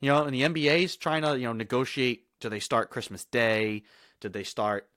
You 0.00 0.10
know, 0.10 0.24
and 0.24 0.34
the 0.34 0.42
NBA's 0.42 0.96
trying 0.96 1.22
to 1.22 1.38
you 1.38 1.44
know 1.44 1.52
negotiate. 1.52 2.24
Do 2.40 2.48
they 2.48 2.60
start 2.60 2.90
Christmas 2.90 3.24
Day? 3.24 3.84
Did 4.20 4.32
they 4.32 4.44
start 4.44 4.88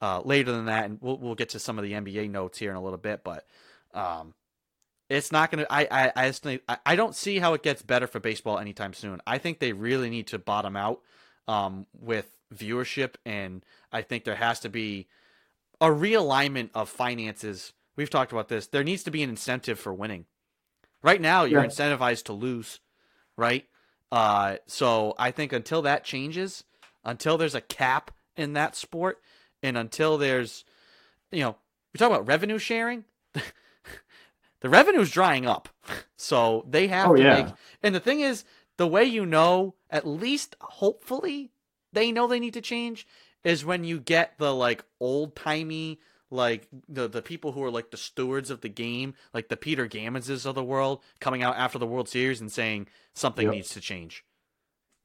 uh, 0.00 0.20
later 0.24 0.52
than 0.52 0.66
that? 0.66 0.84
And 0.84 0.98
we'll 1.00 1.18
we'll 1.18 1.34
get 1.34 1.50
to 1.50 1.58
some 1.58 1.78
of 1.78 1.84
the 1.84 1.92
NBA 1.92 2.30
notes 2.30 2.58
here 2.58 2.70
in 2.70 2.76
a 2.76 2.82
little 2.82 2.98
bit, 2.98 3.22
but 3.24 3.46
um, 3.94 4.34
it's 5.08 5.32
not 5.32 5.50
going 5.50 5.64
to. 5.64 5.72
I 5.72 5.86
I 5.90 6.12
I, 6.14 6.26
just 6.28 6.42
think, 6.42 6.62
I 6.68 6.78
I 6.84 6.96
don't 6.96 7.14
see 7.14 7.38
how 7.38 7.54
it 7.54 7.62
gets 7.62 7.82
better 7.82 8.06
for 8.06 8.20
baseball 8.20 8.58
anytime 8.58 8.92
soon. 8.92 9.20
I 9.26 9.38
think 9.38 9.58
they 9.58 9.72
really 9.72 10.10
need 10.10 10.26
to 10.28 10.38
bottom 10.38 10.76
out 10.76 11.00
um, 11.46 11.86
with 11.98 12.26
viewership, 12.54 13.14
and 13.24 13.64
I 13.92 14.02
think 14.02 14.24
there 14.24 14.34
has 14.36 14.60
to 14.60 14.68
be 14.68 15.08
a 15.80 15.86
realignment 15.86 16.70
of 16.74 16.88
finances. 16.88 17.72
We've 17.96 18.10
talked 18.10 18.32
about 18.32 18.48
this. 18.48 18.66
There 18.66 18.84
needs 18.84 19.02
to 19.04 19.10
be 19.10 19.22
an 19.22 19.30
incentive 19.30 19.78
for 19.78 19.92
winning. 19.94 20.26
Right 21.02 21.20
now, 21.20 21.44
you're 21.44 21.62
Yeah. 21.62 21.68
incentivized 21.68 22.24
to 22.24 22.32
lose, 22.32 22.80
right? 23.36 23.66
Uh, 24.10 24.56
so 24.66 25.14
I 25.18 25.30
think 25.30 25.52
until 25.52 25.82
that 25.82 26.04
changes, 26.04 26.64
until 27.04 27.38
there's 27.38 27.54
a 27.54 27.60
cap 27.60 28.10
in 28.36 28.54
that 28.54 28.74
sport, 28.76 29.20
and 29.62 29.76
until 29.76 30.18
there's, 30.18 30.64
you 31.30 31.40
know, 31.40 31.56
we 31.92 31.98
talk 31.98 32.10
about 32.10 32.26
revenue 32.26 32.58
sharing. 32.58 33.04
the 34.60 34.68
revenue's 34.68 35.10
drying 35.10 35.46
up, 35.46 35.68
so 36.16 36.64
they 36.68 36.88
have 36.88 37.10
Oh, 37.10 37.16
to 37.16 37.22
yeah. 37.22 37.42
make. 37.42 37.54
And 37.82 37.94
the 37.94 38.00
thing 38.00 38.20
is, 38.20 38.44
the 38.76 38.86
way 38.86 39.04
you 39.04 39.26
know, 39.26 39.74
at 39.90 40.06
least 40.06 40.56
hopefully, 40.60 41.50
they 41.92 42.12
know 42.12 42.26
they 42.26 42.40
need 42.40 42.54
to 42.54 42.60
change 42.60 43.06
is 43.44 43.64
when 43.64 43.84
you 43.84 43.98
get 44.00 44.36
the 44.38 44.54
like 44.54 44.84
old 45.00 45.34
timey 45.36 45.98
like 46.30 46.68
the 46.88 47.08
the 47.08 47.22
people 47.22 47.52
who 47.52 47.62
are 47.64 47.70
like 47.70 47.90
the 47.90 47.96
stewards 47.96 48.50
of 48.50 48.60
the 48.60 48.68
game, 48.68 49.14
like 49.32 49.48
the 49.48 49.56
Peter 49.56 49.88
Gammonses 49.88 50.44
of 50.44 50.54
the 50.54 50.62
world, 50.62 51.02
coming 51.20 51.42
out 51.42 51.56
after 51.56 51.78
the 51.78 51.86
World 51.86 52.08
Series 52.08 52.40
and 52.40 52.52
saying 52.52 52.86
something 53.14 53.46
Yep. 53.46 53.54
needs 53.54 53.70
to 53.70 53.80
change. 53.80 54.24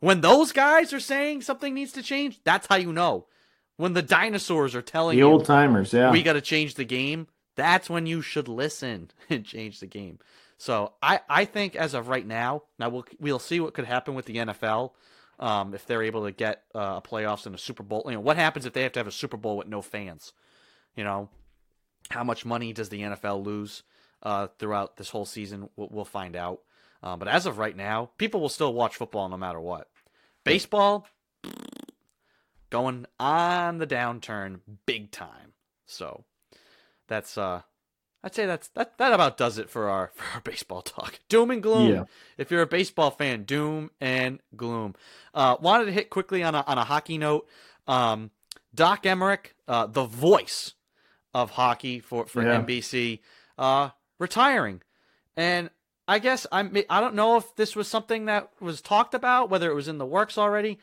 When 0.02 0.20
those 0.20 0.52
guys 0.52 0.92
are 0.92 1.00
saying 1.00 1.44
something 1.44 1.74
needs 1.74 1.94
to 1.94 2.04
change, 2.04 2.42
that's 2.44 2.68
how 2.68 2.76
you 2.76 2.92
know. 2.92 3.28
When 3.78 3.94
the 3.94 4.02
dinosaurs 4.02 4.76
are 4.76 4.82
telling 4.82 5.16
The 5.18 5.24
old 5.24 5.46
timers, 5.46 5.94
yeah. 5.94 6.12
we 6.12 6.22
got 6.24 6.34
to 6.34 6.42
change 6.42 6.76
the 6.76 6.84
game, 6.84 7.28
that's 7.56 7.89
when 7.89 8.06
you 8.06 8.22
should 8.22 8.48
listen 8.48 9.12
and 9.30 9.46
change 9.46 9.80
the 9.80 9.88
game. 9.88 10.20
So 10.58 10.94
I, 11.02 11.22
I 11.30 11.46
think 11.46 11.76
as 11.76 11.94
of 11.94 12.08
right 12.08 12.26
now, 12.26 12.63
now 12.80 12.89
we'll 12.89 13.06
we'll 13.20 13.39
see 13.39 13.60
what 13.60 13.74
could 13.74 13.86
happen 13.86 14.16
with 14.16 14.26
the 14.26 14.38
NFL 14.38 14.92
um, 15.39 15.74
if 15.74 15.86
they're 15.86 16.04
able 16.04 16.26
to 16.26 16.32
get 16.32 16.63
uh, 16.74 17.02
playoffs 17.02 17.46
and 17.46 17.56
a 17.56 17.58
Super 17.58 17.84
Bowl. 17.84 18.04
You 18.06 18.13
know, 18.13 18.20
what 18.22 18.38
happens 18.38 18.66
if 18.66 18.74
they 18.74 18.84
have 18.84 18.94
to 18.94 19.00
have 19.00 19.08
a 19.08 19.12
Super 19.12 19.38
Bowl 19.38 19.58
with 19.58 19.68
no 19.68 19.82
fans? 19.82 20.32
You 20.96 21.04
know, 21.04 21.30
how 22.10 22.24
much 22.24 22.46
money 22.46 22.72
does 22.72 22.89
the 22.89 23.02
NFL 23.02 23.44
lose 23.44 23.84
uh, 24.22 24.48
throughout 24.60 24.98
this 24.98 25.10
whole 25.10 25.26
season? 25.26 25.70
We'll, 25.76 25.89
we'll 25.92 26.06
find 26.06 26.36
out. 26.36 26.62
Um, 27.02 27.20
but 27.20 27.28
as 27.28 27.46
of 27.46 27.58
right 27.58 27.76
now, 27.76 28.12
people 28.18 28.39
will 28.39 28.50
still 28.50 28.74
watch 28.74 28.96
football 28.96 29.28
no 29.28 29.38
matter 29.38 29.60
what. 29.60 29.89
Baseball 30.44 31.08
going 32.70 33.06
on 33.20 33.80
the 33.80 33.88
downturn 33.88 34.62
big 34.86 35.12
time. 35.12 35.54
So 35.86 36.24
that's 37.08 37.38
uh 37.38 37.62
I'd 38.24 38.34
say 38.34 38.46
that's 38.46 38.70
that 38.70 38.98
that 38.98 39.12
about 39.13 39.38
does 39.38 39.58
it 39.58 39.70
for 39.70 39.89
our 39.89 40.12
for 40.16 40.24
our 40.36 40.42
baseball 40.42 40.82
talk. 40.82 41.20
Doom 41.30 41.52
and 41.52 41.62
gloom. 41.62 41.92
Yeah. 41.92 42.04
If 42.38 42.52
you're 42.52 42.62
a 42.62 42.68
baseball 42.68 43.12
fan, 43.12 43.44
doom 43.44 43.92
and 44.00 44.39
gloom. 44.56 44.96
Uh 45.34 45.58
wanted 45.60 45.86
to 45.86 45.92
hit 45.92 46.10
quickly 46.10 46.44
on 46.44 46.56
a 46.56 46.63
on 46.68 46.78
a 46.78 46.84
hockey 46.84 47.18
note. 47.18 47.48
Um 47.88 48.32
Doc 48.74 49.04
Emrick, 49.04 49.54
uh 49.68 49.86
the 49.88 50.06
voice 50.06 50.74
of 51.34 51.52
hockey 51.52 52.00
for 52.00 52.26
for 52.26 52.42
Yeah. 52.44 52.62
NBC, 52.62 53.19
uh 53.58 53.90
retiring. 54.19 54.82
And 55.36 55.69
I 56.08 56.19
guess 56.19 56.46
I'm 56.52 56.75
I 56.90 57.02
don't 57.02 57.15
know 57.15 57.38
if 57.38 57.56
this 57.56 57.75
was 57.75 57.88
something 57.88 58.25
that 58.25 58.50
was 58.60 58.82
talked 58.82 59.13
about, 59.13 59.50
whether 59.50 59.69
it 59.69 59.75
was 59.75 59.88
in 59.88 59.98
the 59.98 60.06
works 60.06 60.38
already. 60.38 60.80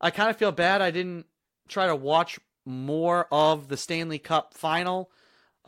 I 0.00 0.10
kind 0.10 0.30
of 0.30 0.36
feel 0.36 0.52
bad 0.52 0.80
I 0.80 0.90
didn't 0.90 1.26
try 1.68 1.86
to 1.86 1.96
watch 1.96 2.38
more 2.64 3.26
of 3.32 3.68
the 3.68 3.76
Stanley 3.76 4.18
Cup 4.18 4.54
final. 4.54 5.10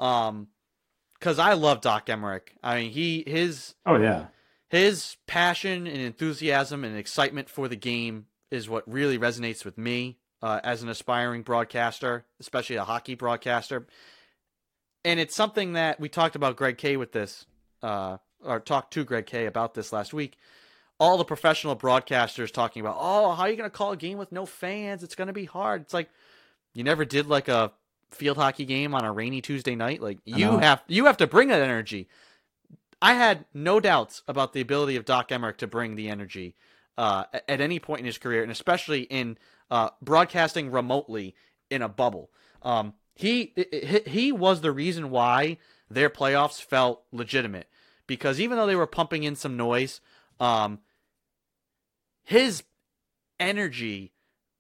Um 0.01 0.49
cuz 1.21 1.39
I 1.39 1.53
love 1.53 1.81
Doc 1.81 2.07
Emrick. 2.07 2.49
I 2.63 2.81
mean, 2.81 2.91
he 2.91 3.23
his 3.27 3.75
oh 3.87 3.97
yeah. 3.97 4.27
his 4.69 5.17
passion 5.29 5.87
and 5.87 5.99
enthusiasm 5.99 6.85
and 6.85 6.97
excitement 6.97 7.49
for 7.49 7.69
the 7.69 7.77
game 7.77 8.27
is 8.51 8.69
what 8.69 8.91
really 8.91 9.19
resonates 9.19 9.65
with 9.65 9.79
me 9.79 10.19
uh, 10.43 10.61
as 10.65 10.83
an 10.83 10.89
aspiring 10.89 11.43
broadcaster, 11.43 12.25
especially 12.41 12.77
a 12.77 12.85
hockey 12.85 13.15
broadcaster. 13.15 13.87
And 15.05 15.21
it's 15.21 15.35
something 15.35 15.75
that 15.75 16.01
we 16.01 16.09
talked 16.09 16.37
about 16.37 16.57
Greg 16.57 16.79
K 16.79 16.97
with 16.97 17.13
this, 17.13 17.47
uh, 17.83 18.19
or 18.45 18.61
talked 18.61 18.93
to 18.95 19.05
Greg 19.05 19.27
K 19.27 19.47
about 19.47 19.75
this 19.75 19.93
last 19.93 20.13
week. 20.13 20.37
All 20.99 21.17
the 21.17 21.25
professional 21.25 21.77
broadcasters 21.77 22.53
talking 22.53 22.81
about, 22.81 22.97
oh, 22.99 23.33
how 23.33 23.45
are 23.45 23.51
you 23.51 23.57
going 23.57 23.71
to 23.71 23.75
call 23.75 23.93
a 23.93 23.97
game 23.97 24.19
with 24.19 24.33
no 24.33 24.45
fans? 24.45 25.03
It's 25.03 25.15
going 25.15 25.29
to 25.29 25.33
be 25.33 25.47
hard. 25.47 25.83
It's 25.83 25.95
like 25.95 26.11
you 26.75 26.85
never 26.85 27.07
did 27.07 27.27
like 27.27 27.49
a 27.49 27.73
field 28.11 28.37
hockey 28.37 28.65
game 28.65 28.95
on 28.95 29.05
a 29.05 29.13
rainy 29.13 29.41
Tuesday 29.41 29.75
night. 29.75 30.01
Like 30.01 30.19
you 30.25 30.59
have 30.59 30.83
you 30.87 31.07
have 31.07 31.17
to 31.19 31.27
bring 31.27 31.49
that 31.49 31.63
energy. 31.63 32.09
I 33.03 33.15
had 33.15 33.47
no 33.55 33.81
doubts 33.81 34.23
about 34.29 34.53
the 34.53 34.61
ability 34.61 34.97
of 34.97 35.05
Doc 35.05 35.31
Emrick 35.31 35.57
to 35.59 35.67
bring 35.67 35.97
the 35.97 36.09
energy 36.09 36.55
uh, 36.99 37.25
at 37.33 37.61
any 37.61 37.79
point 37.79 38.01
in 38.01 38.07
his 38.07 38.19
career, 38.19 38.43
and 38.43 38.53
especially 38.53 39.03
in 39.03 39.39
uh, 39.71 39.91
broadcasting 40.03 40.71
remotely 40.71 41.35
in 41.71 41.83
a 41.83 41.89
bubble. 41.89 42.31
Um, 42.63 42.95
he 43.15 43.55
he 44.07 44.33
was 44.33 44.61
the 44.61 44.73
reason 44.73 45.11
why 45.11 45.59
their 45.91 46.11
playoffs 46.11 46.63
felt 46.63 47.03
legitimate 47.13 47.69
because 48.11 48.41
even 48.41 48.57
though 48.57 48.67
they 48.67 48.75
were 48.75 48.89
pumping 48.89 49.23
in 49.23 49.37
some 49.37 49.57
noise, 49.57 50.01
um, 50.41 50.81
his 52.25 52.65
energy 53.39 54.11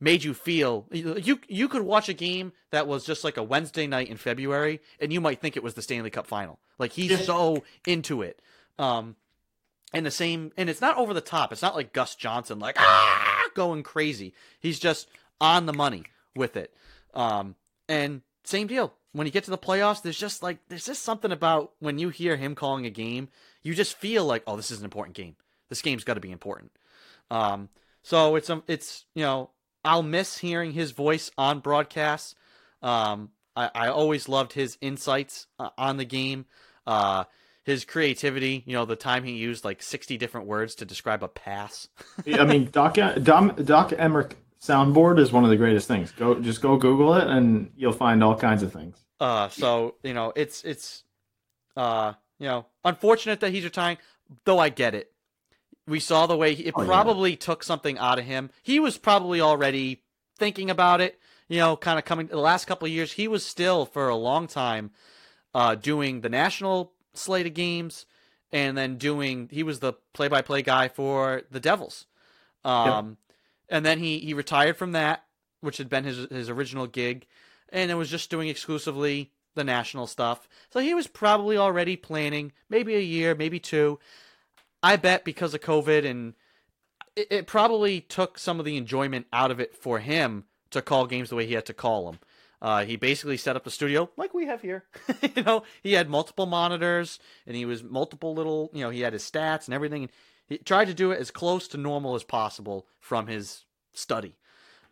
made 0.01 0.25
you 0.25 0.33
feel 0.35 0.87
you 0.91 1.39
you 1.47 1.69
could 1.69 1.83
watch 1.83 2.09
a 2.09 2.15
game 2.15 2.53
that 2.71 2.87
was 2.87 3.05
just 3.05 3.23
like 3.23 3.37
a 3.37 3.43
Wednesday 3.43 3.87
night 3.87 4.09
in 4.09 4.17
February 4.17 4.81
and 4.99 5.13
you 5.13 5.21
might 5.21 5.41
think 5.41 5.57
it 5.57 5.63
was 5.63 5.75
the 5.75 5.83
Stanley 5.83 6.11
Cup 6.11 6.27
final. 6.27 6.59
Like 6.79 6.93
he's 6.93 7.25
so 7.25 7.63
into 7.87 8.23
it. 8.23 8.41
Um 8.79 9.17
and 9.93 10.07
the 10.07 10.11
same 10.11 10.53
and 10.57 10.71
it's 10.71 10.81
not 10.81 10.97
over 10.97 11.13
the 11.13 11.21
top. 11.21 11.53
It's 11.53 11.63
not 11.63 11.77
like 11.77 11.93
Gus 11.93 12.15
Johnson 12.15 12.59
like 12.59 12.77
ah 12.79 13.49
going 13.55 13.83
crazy. 13.83 14.33
He's 14.59 14.79
just 14.79 15.09
on 15.41 15.67
the 15.67 15.73
money 15.73 16.05
with 16.35 16.57
it. 16.57 16.75
Um 17.15 17.55
and 17.89 18.23
same 18.45 18.67
deal. 18.67 18.95
When 19.13 19.27
you 19.27 19.33
get 19.33 19.45
to 19.45 19.51
the 19.51 19.59
playoffs, 19.59 20.03
there's 20.03 20.19
just 20.19 20.43
like 20.43 20.59
there's 20.69 20.87
just 20.87 21.03
something 21.03 21.33
about 21.33 21.73
when 21.81 21.99
you 21.99 22.09
hear 22.09 22.37
him 22.37 22.55
calling 22.55 22.87
a 22.87 22.91
game, 22.91 23.29
you 23.63 23.75
just 23.75 23.97
feel 23.97 24.25
like, 24.25 24.43
oh, 24.47 24.57
this 24.57 24.71
is 24.71 24.79
an 24.79 24.85
important 24.85 25.17
game. 25.17 25.37
This 25.69 25.83
game's 25.83 26.05
got 26.05 26.15
to 26.15 26.21
be 26.21 26.31
important. 26.31 26.73
Um, 27.31 27.69
so 28.03 28.37
it's 28.37 28.49
um, 28.51 28.63
it's 28.67 29.05
you 29.15 29.23
know, 29.23 29.51
I'll 29.85 30.03
miss 30.03 30.39
hearing 30.39 30.72
his 30.72 30.93
voice 30.93 31.31
on 31.39 31.61
broadcasts. 31.61 32.35
Um, 32.83 33.31
I, 33.57 33.70
I 33.74 33.89
always 33.89 34.28
loved 34.28 34.53
his 34.53 34.78
insights 34.81 35.47
uh, 35.59 35.70
on 35.76 35.97
the 35.97 36.05
game. 36.05 36.47
Uh, 36.87 37.24
his 37.64 37.85
creativity, 37.85 38.64
you 38.66 38.72
know, 38.72 38.85
the 38.85 38.97
time 38.97 39.24
he 39.24 39.33
used 39.33 39.64
like 39.64 39.83
60 39.83 40.16
different 40.16 40.47
words 40.47 40.74
to 40.76 40.85
describe 40.85 41.22
a 41.22 41.28
pass. 41.28 41.89
I 42.26 42.45
mean, 42.45 42.70
Doc, 42.70 42.95
Dom, 42.95 43.55
Doc 43.64 43.91
Emrick 43.91 44.33
soundboard 44.62 45.18
is 45.18 45.31
one 45.31 45.45
of 45.45 45.51
the 45.51 45.57
greatest 45.57 45.87
things. 45.87 46.11
Go, 46.12 46.41
just 46.41 46.62
go 46.62 46.76
Google 46.76 47.14
it 47.14 47.28
and 47.28 47.70
you'll 47.76 47.93
find 47.93 48.24
all 48.24 48.37
kinds 48.37 48.62
of 48.62 48.72
things. 48.72 48.97
Uh, 49.20 49.49
so, 49.49 49.97
you 50.03 50.14
know, 50.14 50.33
it's, 50.35 50.64
it's, 50.64 51.05
uh, 51.76 52.14
you 52.39 52.47
know, 52.47 52.66
unfortunate 52.85 53.41
that 53.41 53.53
he's 53.53 53.64
retiring, 53.64 53.99
though 54.45 54.59
I 54.59 54.70
get 54.70 54.95
it. 54.95 55.12
We 55.91 56.01
saw 56.01 56.26
the 56.26 56.36
way 56.36 56.55
he, 56.55 56.66
it 56.66 56.74
oh, 56.76 56.84
probably 56.84 57.30
yeah. 57.30 57.36
took 57.36 57.62
something 57.62 57.99
out 57.99 58.18
of 58.18 58.24
him. 58.24 58.51
He 58.62 58.80
was 58.80 58.97
probably 58.97 59.41
already 59.41 60.03
thinking 60.38 60.70
about 60.70 61.01
it, 61.01 61.20
you 61.49 61.59
know, 61.59 61.76
kind 61.76 61.99
of 61.99 62.05
coming 62.05 62.28
the 62.28 62.38
last 62.38 62.66
couple 62.66 62.86
of 62.86 62.93
years. 62.93 63.12
He 63.12 63.28
was 63.28 63.45
still 63.45 63.84
for 63.84 64.09
a 64.09 64.16
long 64.16 64.47
time 64.47 64.93
uh, 65.55 65.74
doing 65.74 66.22
the 66.22 66.28
national 66.28 66.93
slate 67.12 67.47
of 67.47 67.55
games 67.55 68.07
and 68.53 68.76
then 68.78 68.97
doing, 68.97 69.49
he 69.51 69.62
was 69.62 69.80
the 69.80 69.93
play 70.12 70.28
by 70.28 70.43
play 70.43 70.62
guy 70.62 70.88
for 70.88 71.43
the 71.51 71.61
Devils. 71.61 72.07
Um. 72.64 73.18
And 73.72 73.86
then 73.86 74.01
he, 74.01 74.18
he 74.18 74.34
retired 74.34 74.76
from 74.76 74.93
that, 74.93 75.24
which 75.61 75.78
had 75.78 75.88
been 75.88 76.03
his, 76.03 76.26
his 76.28 76.51
original 76.51 76.88
gig, 76.88 77.24
and 77.68 77.88
it 77.88 77.95
was 77.95 78.11
just 78.11 78.28
doing 78.28 78.49
exclusively 78.49 79.30
the 79.55 79.62
national 79.62 80.09
stuff. 80.09 80.49
So 80.70 80.80
he 80.80 80.93
was 80.93 81.07
probably 81.07 81.57
already 81.57 81.97
planning 81.97 82.51
maybe 82.68 82.97
a 82.97 83.01
year, 83.01 83.36
maybe 83.36 83.61
two. 83.61 84.01
I 84.83 84.97
bet 84.97 85.24
because 85.24 85.55
of 85.55 85.61
COVID 85.61 86.05
and 86.05 86.35
it, 87.16 87.28
it, 87.31 87.47
probably 87.47 88.01
took 88.01 88.39
some 88.39 88.59
of 88.59 88.64
the 88.64 88.76
enjoyment 88.76 89.26
out 89.33 89.51
of 89.51 89.61
it 89.61 89.74
for 89.74 89.99
him 89.99 90.45
to 90.70 90.81
call 90.81 91.07
games 91.07 91.28
the 91.28 91.37
way 91.37 91.47
he 91.47 91.55
had 91.55 91.66
to 91.66 91.74
call 91.74 92.07
them. 92.07 92.20
Uh, 92.62 92.85
he 92.85 92.97
basically 92.97 93.37
set 93.37 93.57
up 93.57 93.66
a 93.66 93.70
studio 93.70 94.11
like 94.16 94.35
we 94.35 94.47
have 94.47 94.61
here. 94.61 94.85
you 95.35 95.43
know, 95.43 95.62
he 95.83 95.95
had 95.95 96.11
multiple 96.11 96.47
monitors 96.47 97.18
and 97.47 97.57
he 97.57 97.64
was 97.64 97.83
multiple 97.83 98.35
little, 98.35 98.70
you 98.72 98.83
know, 98.83 98.91
he 98.91 99.01
had 99.01 99.12
his 99.12 99.28
stats 99.28 99.66
and 99.66 99.74
everything. 99.74 100.03
And 100.03 100.12
he 100.47 100.59
tried 100.59 100.87
to 100.87 100.95
do 100.95 101.11
it 101.11 101.20
as 101.20 101.31
close 101.31 101.68
to 101.68 101.78
normal 101.78 102.14
as 102.14 102.24
possible 102.24 102.87
from 102.99 103.26
his 103.26 103.64
study. 103.93 104.37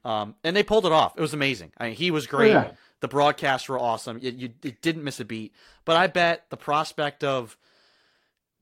Um, 0.04 0.36
and 0.44 0.56
they 0.56 0.62
pulled 0.62 0.86
it 0.86 0.92
off. 0.92 1.14
It 1.16 1.20
was 1.20 1.34
amazing. 1.34 1.72
I 1.76 1.88
mean, 1.88 1.96
he 1.96 2.10
was 2.10 2.26
great. 2.26 2.54
Oh, 2.54 2.60
yeah. 2.60 2.70
The 3.00 3.08
broadcasts 3.08 3.68
were 3.68 3.78
awesome. 3.78 4.18
It, 4.22 4.34
you, 4.36 4.50
it 4.62 4.80
didn't 4.80 5.04
miss 5.04 5.20
a 5.20 5.24
beat. 5.24 5.52
But 5.84 5.96
I 5.96 6.06
bet 6.06 6.46
the 6.50 6.56
prospect 6.56 7.22
of 7.22 7.58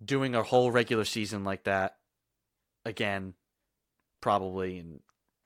doing 0.05 0.35
a 0.35 0.43
whole 0.43 0.71
regular 0.71 1.05
season 1.05 1.45
like 1.45 1.65
that 1.65 1.97
again, 2.85 3.35
probably, 4.21 4.79
and 4.79 5.01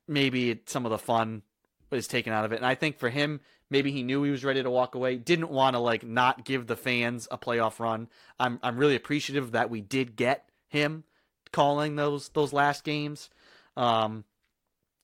maybe 0.09 0.61
some 0.67 0.85
of 0.85 0.91
the 0.91 0.99
fun 0.99 1.43
is 1.91 2.09
taken 2.09 2.33
out 2.33 2.45
of 2.45 2.53
it. 2.53 2.57
And 2.57 2.67
I 2.67 2.75
think 2.75 2.99
for 2.99 3.09
him, 3.09 3.41
maybe 3.69 3.91
he 3.93 4.03
knew 4.03 4.23
he 4.23 4.31
was 4.31 4.45
ready 4.45 4.63
to 4.63 4.71
walk 4.71 4.95
away. 4.95 5.17
Didn't 5.17 5.51
want 5.51 5.75
to 5.75 5.81
like 5.81 6.05
not 6.05 6.45
give 6.45 6.67
the 6.67 6.77
fans 6.77 7.27
a 7.31 7.39
playoff 7.39 7.79
run. 7.79 8.09
I'm 8.39 8.59
I'm 8.63 8.77
really 8.77 8.97
appreciative 8.97 9.53
that 9.53 9.71
we 9.71 9.81
did 9.81 10.17
get 10.17 10.49
him 10.69 11.05
calling 11.53 11.97
those 11.97 12.29
those 12.31 12.53
last 12.53 12.85
games. 12.85 13.31
Um, 13.77 14.25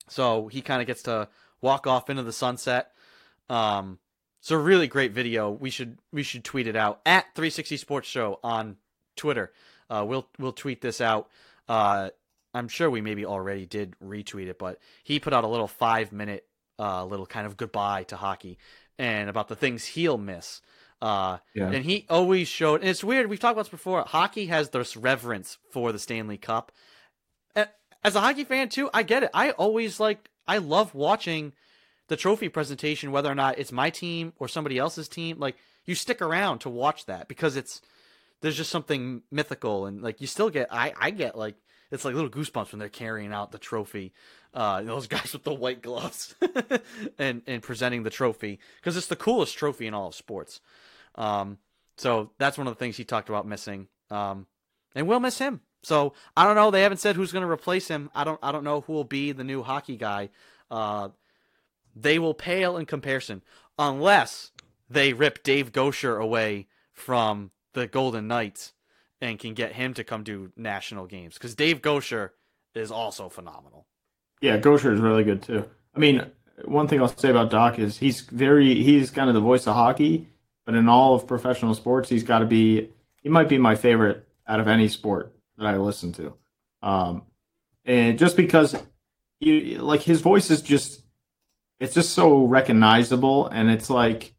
so 0.09 0.49
he 0.49 0.61
kind 0.63 0.81
of 0.81 0.87
gets 0.87 1.03
to 1.03 1.29
walk 1.61 1.87
off 1.87 2.11
into 2.11 2.23
the 2.23 2.33
sunset. 2.33 2.93
Um, 3.49 3.99
a 4.51 4.57
really 4.57 4.87
great 4.87 5.13
video. 5.13 5.51
We 5.51 5.71
should 5.71 5.99
we 6.13 6.23
should 6.23 6.45
tweet 6.45 6.69
it 6.69 6.77
out 6.77 7.01
at 7.05 7.25
360 7.35 7.77
Sports 7.79 8.09
Show 8.09 8.39
on 8.45 8.77
Twitter. 9.17 9.53
Uh, 9.89 10.05
we'll 10.07 10.29
we'll 10.39 10.53
tweet 10.53 10.81
this 10.81 11.01
out. 11.01 11.29
Uh, 11.69 12.11
I'm 12.55 12.69
sure 12.69 12.89
we 12.89 13.01
maybe 13.01 13.27
already 13.27 13.67
did 13.67 13.95
retweet 14.03 14.47
it, 14.47 14.59
but 14.59 14.79
he 15.05 15.21
put 15.21 15.33
out 15.33 15.45
a 15.45 15.49
little 15.49 15.69
five 15.69 16.13
minute 16.13 16.47
uh, 16.79 17.05
little 17.05 17.27
kind 17.27 17.47
of 17.47 17.57
goodbye 17.57 18.05
to 18.05 18.17
hockey 18.17 18.59
and 18.99 19.29
about 19.29 19.49
the 19.49 19.57
things 19.57 19.85
he'll 19.85 20.19
miss. 20.19 20.61
Uh, 21.03 21.39
yeah. 21.55 21.71
And 21.71 21.85
he 21.85 22.07
always 22.09 22.49
showed, 22.49 22.81
and 22.81 22.89
it's 22.89 23.05
weird. 23.05 23.29
We've 23.29 23.39
talked 23.39 23.53
about 23.53 23.65
this 23.65 23.71
before. 23.71 24.03
Hockey 24.07 24.47
has 24.47 24.71
this 24.71 24.97
reverence 24.97 25.59
for 25.71 25.93
the 25.93 25.99
Stanley 25.99 26.39
Cup. 26.39 26.73
As 28.07 28.15
a 28.15 28.21
hockey 28.21 28.45
fan 28.45 28.69
too, 28.69 28.89
I 28.95 29.03
get 29.03 29.25
it. 29.25 29.31
I 29.35 29.51
always 29.51 29.99
like, 29.99 30.31
I 30.47 30.59
love 30.59 30.95
watching 30.95 31.53
the 32.07 32.17
trophy 32.17 32.49
presentation, 32.49 33.11
whether 33.11 33.29
or 33.29 33.35
not 33.35 33.59
it's 33.59 33.73
my 33.73 33.91
team 33.91 34.33
or 34.39 34.47
somebody 34.47 34.79
else's 34.79 35.09
team. 35.09 35.41
Like 35.41 35.57
you 35.87 35.97
stick 35.97 36.23
around 36.23 36.61
to 36.61 36.71
watch 36.71 37.07
that 37.07 37.27
because 37.27 37.57
it's 37.57 37.81
there's 38.41 38.57
just 38.57 38.71
something 38.71 39.23
mythical 39.31 39.87
and 39.87 40.03
like 40.03 40.21
you 40.21 40.27
still 40.27 40.51
get 40.51 40.69
I 40.71 40.93
I 40.99 41.11
get 41.11 41.37
like 41.37 41.57
it's 41.91 42.05
like 42.05 42.15
little 42.15 42.31
goosebumps 42.31 42.73
when 42.73 42.79
they're 42.79 42.89
carrying 42.89 43.33
out 43.33 43.53
the 43.53 43.59
trophy. 43.59 44.13
Uh, 44.53 44.83
those 44.85 45.07
guys 45.07 45.33
with 45.33 45.45
the 45.45 45.55
white 45.55 45.83
gloves 45.83 46.35
and 47.19 47.43
and 47.47 47.63
presenting 47.63 48.03
the 48.03 48.11
trophy 48.11 48.59
because 48.77 48.97
it's 48.97 49.07
the 49.07 49.17
coolest 49.17 49.57
trophy 49.57 49.87
in 49.87 49.95
all 49.95 50.09
of 50.09 50.15
sports. 50.15 50.61
Um, 51.15 51.59
so 51.97 52.33
that's 52.39 52.59
one 52.59 52.67
of 52.67 52.75
the 52.75 52.79
things 52.79 52.97
he 52.97 53.05
talked 53.05 53.29
about 53.29 53.47
missing. 53.47 53.89
Um, 54.11 54.47
and 54.95 55.07
we'll 55.07 55.21
miss 55.21 55.39
him. 55.39 55.61
So 55.83 56.15
I 56.37 56.45
don't 56.45 56.57
know. 56.57 56.71
They 56.71 56.83
haven't 56.83 56.99
said 56.99 57.17
who's 57.17 57.33
going 57.33 57.45
to 57.45 57.51
replace 57.51 57.89
him. 57.89 58.11
I 58.15 58.25
don't. 58.25 58.41
I 58.43 58.53
don't 58.53 58.65
know 58.65 58.81
who 58.83 58.93
will 58.93 59.05
be 59.05 59.33
the 59.33 59.45
new 59.45 59.63
hockey 59.63 59.97
guy. 59.97 60.31
Uh, 60.71 61.11
they 61.95 62.19
will 62.19 62.35
pale 62.35 62.77
in 62.77 62.87
comparison 62.87 63.43
unless 63.79 64.51
they 64.91 65.13
rip 65.13 65.43
Dave 65.43 65.73
Goucher 65.73 66.21
away 66.21 66.67
from 66.93 67.51
the 67.77 67.87
Golden 67.87 68.27
Knights 68.27 68.73
and 69.21 69.39
can 69.39 69.55
get 69.55 69.73
him 69.73 69.95
to 69.95 70.03
come 70.03 70.25
do 70.25 70.51
national 70.57 71.07
games 71.07 71.35
because 71.35 71.55
Dave 71.55 71.83
Goucher 71.83 72.31
is 72.75 72.91
also 72.91 73.29
phenomenal. 73.29 73.87
Yeah, 74.41 74.59
Goucher 74.59 74.93
is 74.93 75.01
really 75.01 75.25
good 75.25 75.43
too. 75.43 75.69
I 75.95 75.99
mean, 75.99 76.27
one 76.65 76.89
thing 76.89 77.01
I'll 77.01 77.17
say 77.17 77.31
about 77.31 77.51
Doc 77.51 77.79
is 77.79 77.99
he's 77.99 78.23
very 78.23 78.83
he's 78.83 79.11
kind 79.11 79.29
of 79.29 79.35
the 79.35 79.41
voice 79.41 79.67
of 79.67 79.75
hockey, 79.75 80.29
but 80.65 80.75
in 80.75 80.89
all 80.89 81.15
of 81.15 81.27
professional 81.27 81.75
sports, 81.75 82.09
he's 82.09 82.23
got 82.25 82.41
to 82.41 82.47
be 82.47 82.89
he 83.23 83.29
might 83.29 83.49
be 83.49 83.59
my 83.59 83.75
favorite 83.75 84.27
out 84.49 84.59
of 84.59 84.69
any 84.69 84.89
sport 84.89 85.35
that 85.59 85.67
I 85.67 85.77
listen 85.77 86.13
to. 86.15 86.35
Um, 86.83 87.23
and 87.85 88.19
just 88.19 88.37
because 88.37 88.75
you 89.39 89.79
like 89.79 90.01
his 90.01 90.23
voice 90.23 90.51
is 90.51 90.63
just 90.63 91.03
it's 91.79 91.95
just 91.95 92.15
so 92.15 92.45
recognizable 92.45 93.49
and 93.49 93.71
it's 93.71 93.91
like 93.91 94.33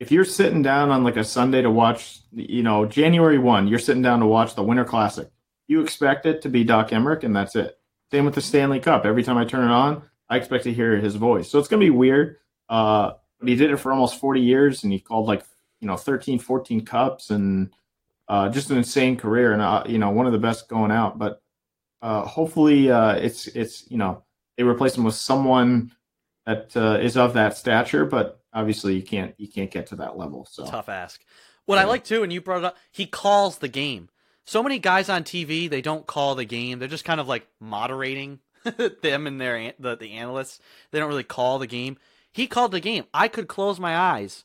if 0.00 0.10
you're 0.10 0.24
sitting 0.24 0.62
down 0.62 0.90
on 0.90 1.04
like 1.04 1.18
a 1.18 1.24
Sunday 1.24 1.60
to 1.60 1.70
watch, 1.70 2.20
you 2.32 2.62
know, 2.62 2.86
January 2.86 3.38
1, 3.38 3.68
you're 3.68 3.78
sitting 3.78 4.02
down 4.02 4.20
to 4.20 4.26
watch 4.26 4.54
the 4.54 4.62
Winter 4.62 4.84
Classic. 4.84 5.30
You 5.68 5.82
expect 5.82 6.24
it 6.24 6.40
to 6.42 6.48
be 6.48 6.64
Doc 6.64 6.88
Emrick, 6.88 7.22
and 7.22 7.36
that's 7.36 7.54
it. 7.54 7.78
Same 8.10 8.24
with 8.24 8.34
the 8.34 8.40
Stanley 8.40 8.80
Cup. 8.80 9.04
Every 9.04 9.22
time 9.22 9.36
I 9.36 9.44
turn 9.44 9.68
it 9.68 9.72
on, 9.72 10.02
I 10.30 10.38
expect 10.38 10.64
to 10.64 10.72
hear 10.72 10.96
his 10.96 11.16
voice. 11.16 11.50
So 11.50 11.58
it's 11.58 11.68
going 11.68 11.80
to 11.80 11.86
be 11.86 11.90
weird. 11.90 12.38
Uh, 12.68 13.12
but 13.38 13.48
he 13.48 13.56
did 13.56 13.70
it 13.70 13.76
for 13.76 13.92
almost 13.92 14.18
40 14.18 14.40
years, 14.40 14.82
and 14.82 14.92
he 14.92 14.98
called 14.98 15.28
like, 15.28 15.44
you 15.80 15.86
know, 15.86 15.96
13, 15.96 16.38
14 16.38 16.84
cups, 16.84 17.30
and 17.30 17.70
uh, 18.26 18.48
just 18.48 18.70
an 18.70 18.78
insane 18.78 19.18
career, 19.18 19.52
and, 19.52 19.60
uh, 19.60 19.84
you 19.86 19.98
know, 19.98 20.10
one 20.10 20.26
of 20.26 20.32
the 20.32 20.38
best 20.38 20.68
going 20.68 20.90
out. 20.90 21.18
But 21.18 21.42
uh, 22.00 22.22
hopefully 22.22 22.90
uh, 22.90 23.12
it's, 23.12 23.48
it's, 23.48 23.88
you 23.90 23.98
know, 23.98 24.24
they 24.56 24.62
replace 24.62 24.96
him 24.96 25.04
with 25.04 25.14
someone 25.14 25.92
that 26.46 26.74
uh, 26.74 26.98
is 27.00 27.18
of 27.18 27.34
that 27.34 27.56
stature, 27.56 28.06
but 28.06 28.39
obviously 28.52 28.94
you 28.96 29.02
can't 29.02 29.34
you 29.38 29.48
can't 29.48 29.70
get 29.70 29.86
to 29.88 29.96
that 29.96 30.16
level. 30.16 30.46
So 30.50 30.66
tough 30.66 30.88
ask. 30.88 31.22
What 31.66 31.76
yeah. 31.76 31.82
I 31.82 31.84
like 31.84 32.04
too, 32.04 32.22
and 32.22 32.32
you 32.32 32.40
brought 32.40 32.58
it 32.58 32.64
up, 32.64 32.76
he 32.90 33.06
calls 33.06 33.58
the 33.58 33.68
game. 33.68 34.08
So 34.44 34.62
many 34.62 34.78
guys 34.78 35.08
on 35.08 35.22
TV, 35.24 35.68
they 35.70 35.82
don't 35.82 36.06
call 36.06 36.34
the 36.34 36.44
game. 36.44 36.78
They're 36.78 36.88
just 36.88 37.04
kind 37.04 37.20
of 37.20 37.28
like 37.28 37.46
moderating 37.60 38.40
them 39.02 39.26
and 39.26 39.40
their 39.40 39.72
the, 39.78 39.96
the 39.96 40.12
analysts. 40.12 40.58
They 40.90 40.98
don't 40.98 41.08
really 41.08 41.22
call 41.22 41.58
the 41.58 41.66
game. 41.66 41.98
He 42.32 42.46
called 42.46 42.72
the 42.72 42.80
game. 42.80 43.04
I 43.14 43.28
could 43.28 43.48
close 43.48 43.78
my 43.78 43.96
eyes 43.96 44.44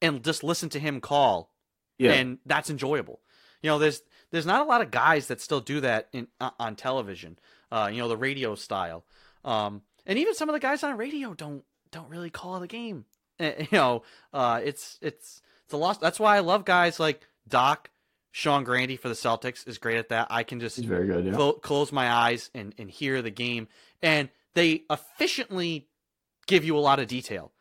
and 0.00 0.22
just 0.22 0.44
listen 0.44 0.68
to 0.70 0.78
him 0.80 1.00
call, 1.00 1.50
Yeah. 1.98 2.12
and 2.12 2.38
that's 2.46 2.70
enjoyable. 2.70 3.20
You 3.62 3.70
know, 3.70 3.78
there's 3.78 4.02
there's 4.30 4.46
not 4.46 4.60
a 4.60 4.68
lot 4.68 4.82
of 4.82 4.90
guys 4.90 5.28
that 5.28 5.40
still 5.40 5.60
do 5.60 5.80
that 5.80 6.08
in 6.12 6.28
uh, 6.40 6.50
on 6.58 6.76
television. 6.76 7.38
Uh, 7.72 7.90
you 7.92 7.98
know, 7.98 8.08
the 8.08 8.16
radio 8.16 8.54
style. 8.54 9.04
Um, 9.44 9.82
and 10.06 10.18
even 10.18 10.34
some 10.34 10.48
of 10.48 10.52
the 10.54 10.60
guys 10.60 10.82
on 10.82 10.96
radio 10.96 11.34
don't 11.34 11.64
don't 11.90 12.08
really 12.10 12.30
call 12.30 12.60
the 12.60 12.66
game. 12.66 13.04
Eh, 13.40 13.66
You 13.70 13.78
know, 13.78 14.02
uh, 14.32 14.60
it's 14.64 14.98
it's 15.00 15.40
it's 15.64 15.72
a 15.72 15.76
loss. 15.76 15.98
That's 15.98 16.18
why 16.18 16.36
I 16.36 16.40
love 16.40 16.64
guys 16.64 16.98
like 16.98 17.20
Doc, 17.48 17.88
Sean 18.32 18.64
Grande 18.64 18.98
for 18.98 19.08
the 19.08 19.14
Celtics 19.14 19.66
is 19.68 19.78
great 19.78 19.96
at 19.98 20.08
that. 20.08 20.26
I 20.30 20.42
can 20.42 20.58
just 20.58 20.78
very 20.78 21.06
good. 21.06 21.24
Yeah. 21.26 21.32
clo- 21.34 21.52
close 21.52 21.92
my 21.92 22.10
eyes 22.10 22.50
and, 22.54 22.74
and 22.78 22.90
hear 22.90 23.22
the 23.22 23.30
game 23.30 23.68
and 24.02 24.28
they 24.54 24.82
efficiently 24.90 25.86
give 26.48 26.64
you 26.64 26.76
a 26.76 26.80
lot 26.80 26.98
of 26.98 27.06
detail 27.06 27.52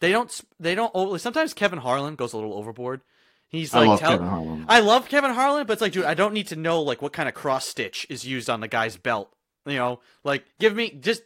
they 0.00 0.12
don't 0.12 0.40
they 0.60 0.74
don't 0.74 0.92
over, 0.94 1.18
sometimes 1.18 1.52
kevin 1.52 1.78
harlan 1.78 2.14
goes 2.14 2.32
a 2.32 2.36
little 2.36 2.54
overboard 2.54 3.00
he's 3.48 3.74
I 3.74 3.80
like 3.80 3.88
love 3.88 4.00
tell- 4.00 4.10
Kevin 4.12 4.26
Harlan. 4.28 4.64
i 4.68 4.80
love 4.80 5.08
kevin 5.08 5.32
harlan 5.32 5.66
but 5.66 5.72
it's 5.72 5.82
like 5.82 5.92
dude 5.92 6.04
i 6.04 6.14
don't 6.14 6.32
need 6.34 6.46
to 6.48 6.56
know 6.56 6.80
like 6.82 7.02
what 7.02 7.12
kind 7.12 7.28
of 7.28 7.34
cross 7.34 7.66
stitch 7.66 8.06
is 8.08 8.24
used 8.24 8.48
on 8.48 8.60
the 8.60 8.68
guy's 8.68 8.96
belt 8.96 9.34
you 9.66 9.76
know 9.76 9.98
like 10.24 10.44
give 10.60 10.74
me 10.76 10.90
just 11.00 11.22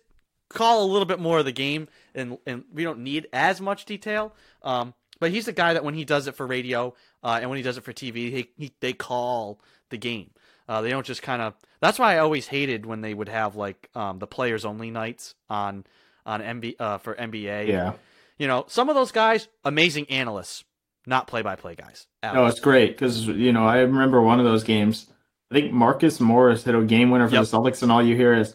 call 0.49 0.85
a 0.85 0.89
little 0.91 1.05
bit 1.07 1.21
more 1.21 1.39
of 1.41 1.45
the 1.45 1.53
game 1.53 1.87
and 2.15 2.39
and 2.47 2.65
we 2.73 2.85
don't 2.85 3.01
need 3.01 3.27
as 3.33 3.61
much 3.61 3.85
detail 3.85 4.35
um 4.63 4.95
but 5.21 5.31
he's 5.31 5.47
the 5.47 5.53
guy 5.53 5.73
that 5.73 5.85
when 5.85 5.95
he 5.95 6.05
does 6.05 6.27
it 6.27 6.35
for 6.35 6.47
radio 6.47 6.95
uh, 7.23 7.39
and 7.41 7.49
when 7.49 7.57
he 7.57 7.63
does 7.63 7.77
it 7.79 7.85
for 7.85 7.93
tv 7.93 8.15
he, 8.15 8.51
he 8.57 8.73
they 8.81 8.93
call 8.93 9.61
the 9.91 9.97
game 9.97 10.31
uh, 10.69 10.81
they 10.81 10.91
don't 10.91 11.07
just 11.07 11.23
kind 11.23 11.43
of. 11.43 11.55
That's 11.81 11.99
why 11.99 12.15
I 12.15 12.19
always 12.19 12.47
hated 12.47 12.87
when 12.87 13.01
they 13.01 13.13
would 13.13 13.29
have 13.29 13.57
like 13.57 13.91
um, 13.95 14.19
the 14.19 14.27
players 14.27 14.65
only 14.65 14.91
nights 14.91 15.35
on 15.51 15.85
on 16.25 16.41
MB 16.41 16.77
uh, 16.79 16.99
for 16.99 17.15
NBA. 17.15 17.69
yeah. 17.69 17.93
You 18.39 18.49
know, 18.49 18.65
some 18.69 18.89
of 18.89 18.95
those 18.95 19.13
guys, 19.13 19.49
amazing 19.65 20.11
analysts, 20.11 20.65
not 21.07 21.27
play 21.27 21.43
by 21.43 21.57
play 21.57 21.75
guys. 21.75 22.07
at 22.23 22.35
No, 22.35 22.47
it's 22.47 22.59
great 22.59 22.93
because 22.93 23.27
you 23.27 23.53
know 23.53 23.67
I 23.67 23.81
remember 23.81 24.23
one 24.23 24.39
of 24.39 24.45
those 24.47 24.65
games. 24.65 25.07
I 25.51 25.55
think 25.55 25.73
Marcus 25.73 26.19
Morris 26.21 26.65
hit 26.65 26.75
a 26.75 26.83
game 26.83 27.11
winner 27.11 27.29
for 27.29 27.35
Yep. 27.35 27.45
the 27.45 27.57
Celtics, 27.59 27.83
and 27.83 27.93
all 27.93 28.03
you 28.03 28.17
hear 28.17 28.33
is 28.33 28.55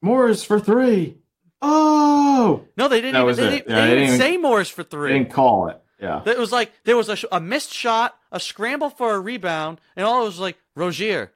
Morris 0.00 0.44
for 0.44 0.60
three. 0.60 1.18
Oh, 1.62 2.64
no, 2.76 2.88
they 2.88 3.00
didn't 3.00 3.16
even. 3.16 3.26
was 3.26 3.36
They, 3.38 3.50
didn't, 3.50 3.68
Yeah, 3.70 3.74
they 3.76 3.80
they 3.82 3.86
didn't 3.86 3.98
didn't 3.98 4.02
even 4.02 4.14
even- 4.14 4.18
say 4.20 4.36
Morris 4.36 4.68
for 4.70 4.82
three. 4.82 5.12
they 5.12 5.18
didn't 5.20 5.32
call 5.32 5.68
it. 5.68 5.80
Yeah, 6.00 6.22
It 6.26 6.38
was 6.38 6.52
like 6.52 6.72
there 6.84 6.96
was 6.96 7.08
a, 7.08 7.16
a 7.32 7.40
missed 7.40 7.72
shot, 7.72 8.18
a 8.30 8.38
scramble 8.38 8.90
for 8.90 9.14
a 9.14 9.20
rebound, 9.20 9.80
and 9.96 10.04
all 10.04 10.20
it 10.22 10.26
was 10.26 10.38
like 10.38 10.58
Rozier, 10.74 11.32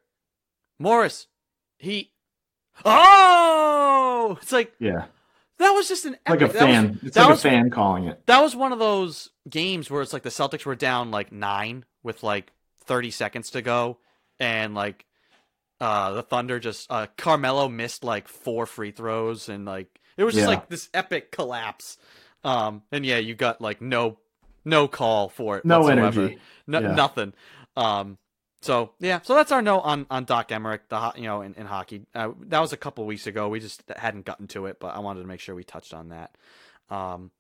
Morris, 0.79 1.27
he. 1.79 2.13
Oh, 2.85 4.39
it's 4.43 4.53
like 4.53 4.73
yeah, 4.79 5.07
that 5.59 5.71
was 5.71 5.89
just 5.89 6.05
an 6.05 6.17
like 6.29 6.41
a 6.43 6.45
epic- 6.45 6.53
that 6.59 6.67
was- 6.67 6.75
fan. 6.77 6.99
it's 7.03 7.15
that 7.15 7.23
like 7.23 7.31
was 7.31 7.39
a 7.41 7.49
fan 7.49 7.71
calling 7.71 8.05
it. 8.05 8.21
that 8.27 8.41
was 8.43 8.55
one 8.55 8.73
of 8.73 8.79
those 8.79 9.31
games 9.49 9.91
where 9.91 10.03
it's 10.03 10.13
like 10.13 10.23
the 10.23 10.29
Celtics 10.31 10.65
were 10.67 10.75
down 10.77 11.11
like 11.11 11.33
nine 11.33 11.85
with 12.03 12.23
like 12.23 12.53
30 12.85 13.11
seconds 13.11 13.51
to 13.53 13.63
go, 13.63 13.99
and 14.39 14.75
like 14.75 15.07
uh 15.81 16.13
the 16.13 16.23
Thunder 16.23 16.59
just 16.61 16.91
uh 16.91 17.07
Carmelo 17.17 17.69
missed 17.69 18.05
like 18.05 18.29
four 18.29 18.67
free 18.67 18.91
throws, 18.91 19.49
and 19.49 19.65
like 19.65 19.89
it 20.21 20.25
was 20.25 20.35
just 20.35 20.45
Yeah. 20.45 20.55
like 20.55 20.69
this 20.69 20.89
epic 20.93 21.33
collapse. 21.33 21.97
Um, 22.45 22.83
and 22.93 23.05
yeah, 23.07 23.19
you 23.19 23.35
got 23.35 23.61
like 23.61 23.81
no 23.81 24.19
no 24.65 24.87
call 24.87 25.29
for 25.31 25.57
it. 25.59 25.65
No 25.65 25.81
whatsoever. 25.81 26.21
energy. 26.21 26.39
No, 26.67 26.81
Yeah. 26.81 26.95
nothing. 26.95 27.33
Um, 27.77 28.19
so 28.63 28.93
yeah, 28.99 29.21
so 29.23 29.35
that's 29.35 29.51
our 29.53 29.63
note 29.63 29.81
on 29.81 30.07
on 30.11 30.25
Doc 30.27 30.51
Emrick, 30.51 30.81
the 30.91 31.13
you 31.17 31.23
know 31.25 31.41
in, 31.41 31.55
in 31.55 31.65
hockey. 31.67 32.03
Uh, 32.15 32.33
that 32.49 32.61
was 32.61 32.73
a 32.75 32.77
couple 32.77 33.07
weeks 33.07 33.27
ago. 33.27 33.49
We 33.49 33.59
just 33.61 33.83
hadn't 33.97 34.27
gotten 34.27 34.47
to 34.49 34.67
it, 34.67 34.79
but 34.79 34.95
I 34.95 34.99
wanted 34.99 35.23
to 35.23 35.27
make 35.27 35.41
sure 35.41 35.55
we 35.55 35.65
touched 35.65 35.95
on 35.95 36.11
that. 36.11 36.37
Um, 36.91 37.31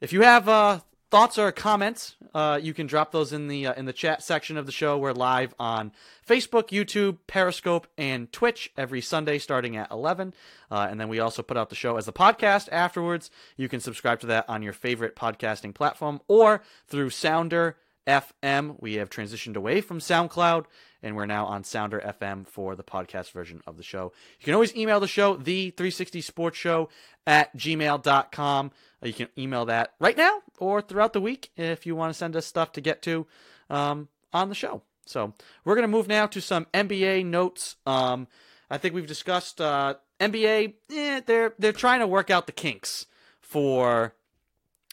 if 0.00 0.12
you 0.12 0.22
have 0.22 0.48
uh, 0.48 0.80
thoughts 1.14 1.38
or 1.38 1.52
comments, 1.52 2.16
uh, 2.34 2.58
you 2.60 2.74
can 2.74 2.88
drop 2.88 3.12
those 3.12 3.32
in 3.32 3.46
the 3.46 3.68
uh, 3.68 3.74
in 3.74 3.84
the 3.84 3.92
chat 3.92 4.20
section 4.20 4.56
of 4.56 4.66
the 4.66 4.72
show. 4.72 4.98
We're 4.98 5.12
live 5.12 5.54
on 5.60 5.92
Facebook, 6.28 6.70
YouTube, 6.70 7.18
Periscope, 7.28 7.86
and 7.96 8.32
Twitch 8.32 8.72
every 8.76 9.00
Sunday 9.00 9.38
starting 9.38 9.76
at 9.76 9.92
11. 9.92 10.34
Uh, 10.72 10.88
and 10.90 10.98
then 10.98 11.08
we 11.08 11.20
also 11.20 11.40
put 11.40 11.56
out 11.56 11.68
the 11.68 11.76
show 11.76 11.98
as 11.98 12.08
a 12.08 12.12
podcast 12.12 12.68
afterwards. 12.72 13.30
You 13.56 13.68
can 13.68 13.78
subscribe 13.78 14.18
to 14.22 14.26
that 14.26 14.46
on 14.48 14.64
your 14.64 14.72
favorite 14.72 15.14
podcasting 15.14 15.72
platform 15.72 16.20
or 16.26 16.62
through 16.88 17.10
Sounder 17.10 17.76
FM. 18.08 18.74
We 18.80 18.94
have 18.94 19.08
transitioned 19.08 19.54
away 19.54 19.82
from 19.82 20.00
SoundCloud 20.00 20.64
and 21.04 21.14
we're 21.14 21.26
now 21.26 21.44
on 21.44 21.62
Sounder 21.62 22.00
FM 22.00 22.48
for 22.48 22.74
the 22.74 22.82
podcast 22.82 23.30
version 23.30 23.60
of 23.66 23.76
the 23.76 23.82
show. 23.82 24.12
You 24.40 24.44
can 24.46 24.54
always 24.54 24.74
email 24.74 24.98
the 25.00 25.06
show, 25.06 25.36
the 25.36 25.70
360 25.70 26.22
Sports 26.22 26.56
Show 26.58 26.88
at 27.26 27.54
gmail.com. 27.56 28.72
Uh, 29.02 29.06
You 29.06 29.12
can 29.12 29.28
email 29.36 29.66
that 29.66 29.92
right 30.00 30.16
now 30.16 30.40
or 30.58 30.80
throughout 30.80 31.12
the 31.12 31.20
week 31.20 31.50
if 31.56 31.84
you 31.84 31.94
want 31.94 32.10
to 32.10 32.18
send 32.18 32.34
us 32.34 32.46
stuff 32.46 32.72
to 32.72 32.80
get 32.80 33.02
to 33.02 33.26
um, 33.68 34.08
on 34.32 34.48
the 34.48 34.54
show. 34.54 34.82
So 35.04 35.34
we're 35.64 35.74
going 35.74 35.82
to 35.82 35.88
move 35.88 36.08
now 36.08 36.26
to 36.26 36.40
some 36.40 36.66
NBA 36.72 37.26
notes. 37.26 37.76
Um, 37.86 38.26
I 38.70 38.78
think 38.78 38.94
we've 38.94 39.06
discussed 39.06 39.60
uh, 39.60 39.96
NBA. 40.18 40.72
Eh, 40.90 41.20
they're 41.26 41.52
they're 41.58 41.72
trying 41.72 42.00
to 42.00 42.06
work 42.06 42.30
out 42.30 42.46
the 42.46 42.52
kinks 42.52 43.04
for 43.42 44.14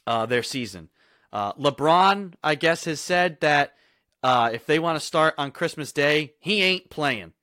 uh, 0.05 0.25
their 0.25 0.43
season. 0.43 0.89
Uh, 1.31 1.53
LeBron, 1.53 2.33
I 2.43 2.55
guess, 2.55 2.83
has 2.83 2.99
said 2.99 3.39
that 3.39 3.73
uh, 4.23 4.49
if 4.53 4.65
they 4.65 4.79
want 4.79 4.99
to 4.99 5.05
start 5.05 5.33
on 5.37 5.51
Christmas 5.51 5.91
Day, 5.91 6.33
he 6.39 6.61
ain't 6.61 6.89
playing. 6.89 7.33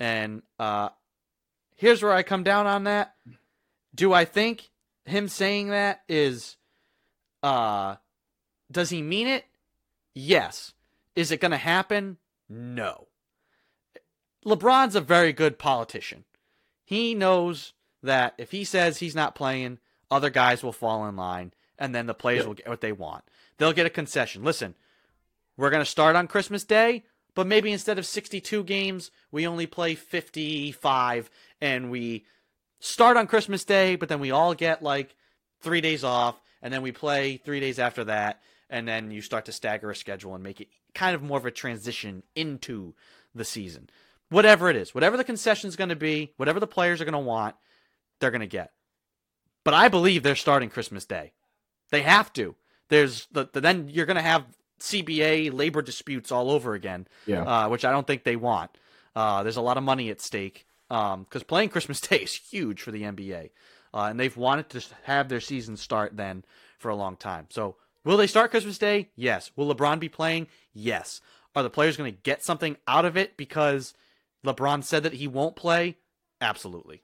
And 0.00 0.42
uh, 0.58 0.90
here's 1.76 2.02
where 2.02 2.12
I 2.12 2.22
come 2.22 2.42
down 2.42 2.66
on 2.66 2.84
that. 2.84 3.14
Do 3.94 4.12
I 4.12 4.24
think 4.24 4.70
him 5.04 5.28
saying 5.28 5.68
that 5.70 6.02
is, 6.08 6.56
uh, 7.42 7.96
does 8.70 8.90
he 8.90 9.02
mean 9.02 9.26
it? 9.26 9.44
Yes. 10.14 10.74
Is 11.16 11.30
it 11.30 11.40
going 11.40 11.50
to 11.52 11.56
happen? 11.56 12.18
No. 12.48 13.08
LeBron's 14.46 14.94
a 14.94 15.00
very 15.00 15.32
good 15.32 15.58
politician. 15.58 16.24
He 16.84 17.14
knows 17.14 17.74
that 18.02 18.34
if 18.38 18.50
he 18.52 18.64
says 18.64 18.98
he's 18.98 19.14
not 19.14 19.34
playing, 19.34 19.78
other 20.10 20.30
guys 20.30 20.62
will 20.62 20.72
fall 20.72 21.06
in 21.06 21.16
line, 21.16 21.52
and 21.78 21.94
then 21.94 22.06
the 22.06 22.14
players 22.14 22.38
Yep. 22.40 22.46
will 22.46 22.54
get 22.54 22.68
what 22.68 22.80
they 22.80 22.92
want. 22.92 23.24
They'll 23.58 23.72
get 23.72 23.86
a 23.86 23.90
concession. 23.90 24.44
Listen, 24.44 24.74
we're 25.58 25.70
going 25.70 25.84
to 25.84 25.90
start 25.90 26.16
on 26.16 26.28
Christmas 26.28 26.64
Day, 26.64 27.04
but 27.34 27.46
maybe 27.46 27.72
instead 27.72 27.98
of 27.98 28.06
62 28.06 28.62
games, 28.64 29.10
we 29.32 29.46
only 29.46 29.66
play 29.66 29.96
55, 29.96 31.28
and 31.60 31.90
we 31.90 32.24
start 32.80 33.16
on 33.16 33.26
Christmas 33.26 33.64
Day, 33.64 33.96
but 33.96 34.08
then 34.08 34.20
we 34.20 34.30
all 34.30 34.54
get 34.54 34.82
like 34.82 35.16
three 35.60 35.80
days 35.80 36.04
off, 36.04 36.40
and 36.62 36.72
then 36.72 36.80
we 36.80 36.92
play 36.92 37.36
three 37.36 37.58
days 37.58 37.80
after 37.80 38.04
that, 38.04 38.40
and 38.70 38.86
then 38.86 39.10
you 39.10 39.20
start 39.20 39.46
to 39.46 39.52
stagger 39.52 39.90
a 39.90 39.96
schedule 39.96 40.34
and 40.34 40.44
make 40.44 40.60
it 40.60 40.68
kind 40.94 41.14
of 41.14 41.22
more 41.22 41.38
of 41.38 41.44
a 41.44 41.50
transition 41.50 42.22
into 42.36 42.94
the 43.34 43.44
season. 43.44 43.90
Whatever 44.30 44.70
it 44.70 44.76
is, 44.76 44.94
whatever 44.94 45.16
the 45.16 45.24
concession 45.24 45.68
is 45.68 45.76
going 45.76 45.88
to 45.88 45.96
be, 45.96 46.32
whatever 46.36 46.60
the 46.60 46.66
players 46.66 47.00
are 47.00 47.04
going 47.04 47.12
to 47.12 47.18
want, 47.18 47.56
they're 48.20 48.30
going 48.30 48.40
to 48.40 48.46
get. 48.46 48.72
But 49.64 49.74
I 49.74 49.88
believe 49.88 50.22
they're 50.22 50.36
starting 50.36 50.70
Christmas 50.70 51.04
Day. 51.04 51.32
They 51.90 52.02
have 52.02 52.32
to. 52.34 52.54
There's 52.90 53.26
the, 53.32 53.48
the 53.52 53.60
then 53.60 53.88
you're 53.88 54.06
going 54.06 54.16
to 54.16 54.22
have 54.22 54.44
CBA 54.80 55.52
labor 55.52 55.82
disputes 55.82 56.30
all 56.32 56.50
over 56.50 56.74
again, 56.74 57.06
Yeah, 57.26 57.42
uh, 57.42 57.68
which 57.68 57.84
I 57.84 57.90
don't 57.90 58.06
think 58.06 58.24
they 58.24 58.36
want. 58.36 58.70
Uh, 59.16 59.42
there's 59.42 59.56
a 59.56 59.62
lot 59.62 59.76
of 59.76 59.82
money 59.82 60.10
at 60.10 60.20
stake 60.20 60.66
because 60.88 61.42
playing 61.46 61.68
Christmas 61.70 62.00
Day 62.08 62.18
is 62.18 62.32
huge 62.34 62.80
for 62.82 62.90
the 62.90 63.02
NBA, 63.02 63.50
uh, 63.92 64.02
and 64.04 64.18
they've 64.18 64.36
wanted 64.36 64.68
to 64.70 64.82
have 65.04 65.28
their 65.28 65.40
season 65.40 65.76
start 65.76 66.16
then 66.16 66.44
for 66.78 66.88
a 66.88 66.94
long 66.96 67.16
time. 67.16 67.46
So, 67.50 67.76
will 68.04 68.16
they 68.16 68.26
start 68.28 68.50
Christmas 68.52 68.78
Day? 68.78 69.08
Yes. 69.16 69.50
Will 69.56 69.74
LeBron 69.74 69.98
be 69.98 70.08
playing? 70.08 70.46
Yes. 70.72 71.20
Are 71.56 71.62
the 71.62 71.70
players 71.70 71.96
going 71.96 72.12
to 72.12 72.18
get 72.22 72.44
something 72.44 72.76
out 72.86 73.04
of 73.04 73.16
it 73.16 73.36
because 73.36 73.92
LeBron 74.46 74.84
said 74.84 75.02
that 75.02 75.14
he 75.14 75.26
won't 75.26 75.56
play? 75.56 75.96
Absolutely. 76.40 77.02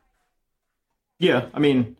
yeah. 1.18 1.47
I 1.53 1.59
mean, 1.59 1.97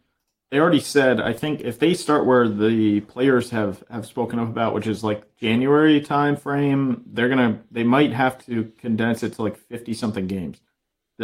they 0.55 0.61
already 0.61 0.78
said. 0.78 1.20
I 1.20 1.32
think 1.32 1.62
if 1.62 1.80
they 1.80 1.94
start 1.94 2.26
where 2.26 2.48
the 2.48 3.00
players 3.00 3.50
have 3.50 3.82
have 3.90 4.07
spoken 4.07 4.38
up 4.38 4.48
about, 4.48 4.72
which 4.72 4.86
is 4.86 5.02
like 5.02 5.36
January 5.36 6.00
time 6.00 6.36
frame, 6.36 7.02
they're 7.07 7.28
gonna 7.28 7.61
they 7.72 7.82
might 7.82 8.12
have 8.12 8.38
to 8.46 8.70
condense 8.78 9.24
it 9.24 9.32
to 9.32 9.42
like 9.42 9.57
fifty 9.57 9.92
something 9.94 10.28
games. 10.28 10.61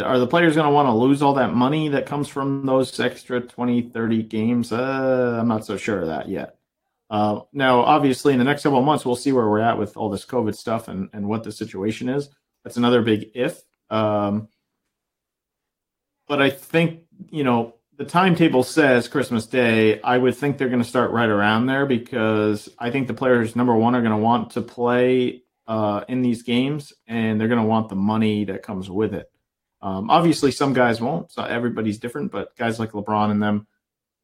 Are 0.03 0.19
the 0.19 0.27
players 0.27 0.55
to 0.55 0.69
want 0.69 0.87
to 0.89 0.91
lose 0.91 1.21
all 1.21 1.35
that 1.35 1.53
money 1.53 1.87
that 1.87 2.05
comes 2.05 2.27
from 2.27 2.65
those 2.65 2.99
extra 2.99 3.39
20, 3.39 3.83
30 3.83 4.23
games? 4.23 4.73
Uh, 4.73 5.37
I'm 5.39 5.47
not 5.47 5.65
so 5.65 5.77
sure 5.77 6.01
of 6.01 6.07
that 6.07 6.27
yet. 6.27 6.57
Uh, 7.09 7.41
now, 7.53 7.81
obviously, 7.81 8.33
in 8.33 8.39
the 8.39 8.45
next 8.45 8.63
couple 8.63 8.81
months, 8.81 9.05
we'll 9.05 9.17
see 9.17 9.31
where 9.31 9.49
we're 9.49 9.59
at 9.59 9.77
with 9.77 9.95
all 9.97 10.09
this 10.09 10.25
COVID 10.25 10.55
stuff 10.55 10.87
and, 10.87 11.09
and 11.11 11.27
what 11.27 11.43
the 11.43 11.51
situation 11.51 12.07
is. 12.07 12.29
That's 12.63 12.77
another 12.77 13.01
big 13.01 13.31
if. 13.33 13.61
Um, 13.89 14.47
but 16.27 16.41
I 16.41 16.49
think, 16.49 17.01
you 17.29 17.43
know, 17.43 17.75
the 18.01 18.07
timetable 18.07 18.63
says 18.63 19.07
Christmas 19.07 19.45
Day. 19.45 20.01
I 20.01 20.17
would 20.17 20.35
think 20.35 20.57
they're 20.57 20.69
going 20.69 20.81
to 20.81 20.89
start 20.89 21.11
right 21.11 21.29
around 21.29 21.67
there 21.67 21.85
because 21.85 22.67
I 22.79 22.89
think 22.89 23.07
the 23.07 23.13
players, 23.13 23.55
number 23.55 23.75
one, 23.75 23.93
are 23.93 24.01
going 24.01 24.09
to 24.09 24.17
want 24.17 24.49
to 24.53 24.61
play 24.63 25.43
uh, 25.67 26.03
in 26.07 26.23
these 26.23 26.41
games 26.41 26.93
and 27.05 27.39
they're 27.39 27.47
going 27.47 27.61
to 27.61 27.67
want 27.67 27.89
the 27.89 27.95
money 27.95 28.45
that 28.45 28.63
comes 28.63 28.89
with 28.89 29.13
it. 29.13 29.29
Um, 29.83 30.09
obviously, 30.09 30.49
some 30.49 30.73
guys 30.73 30.99
won't. 30.99 31.31
So 31.31 31.43
everybody's 31.43 31.99
different, 31.99 32.31
but 32.31 32.57
guys 32.57 32.79
like 32.79 32.93
LeBron 32.93 33.29
and 33.29 33.43
them, 33.43 33.67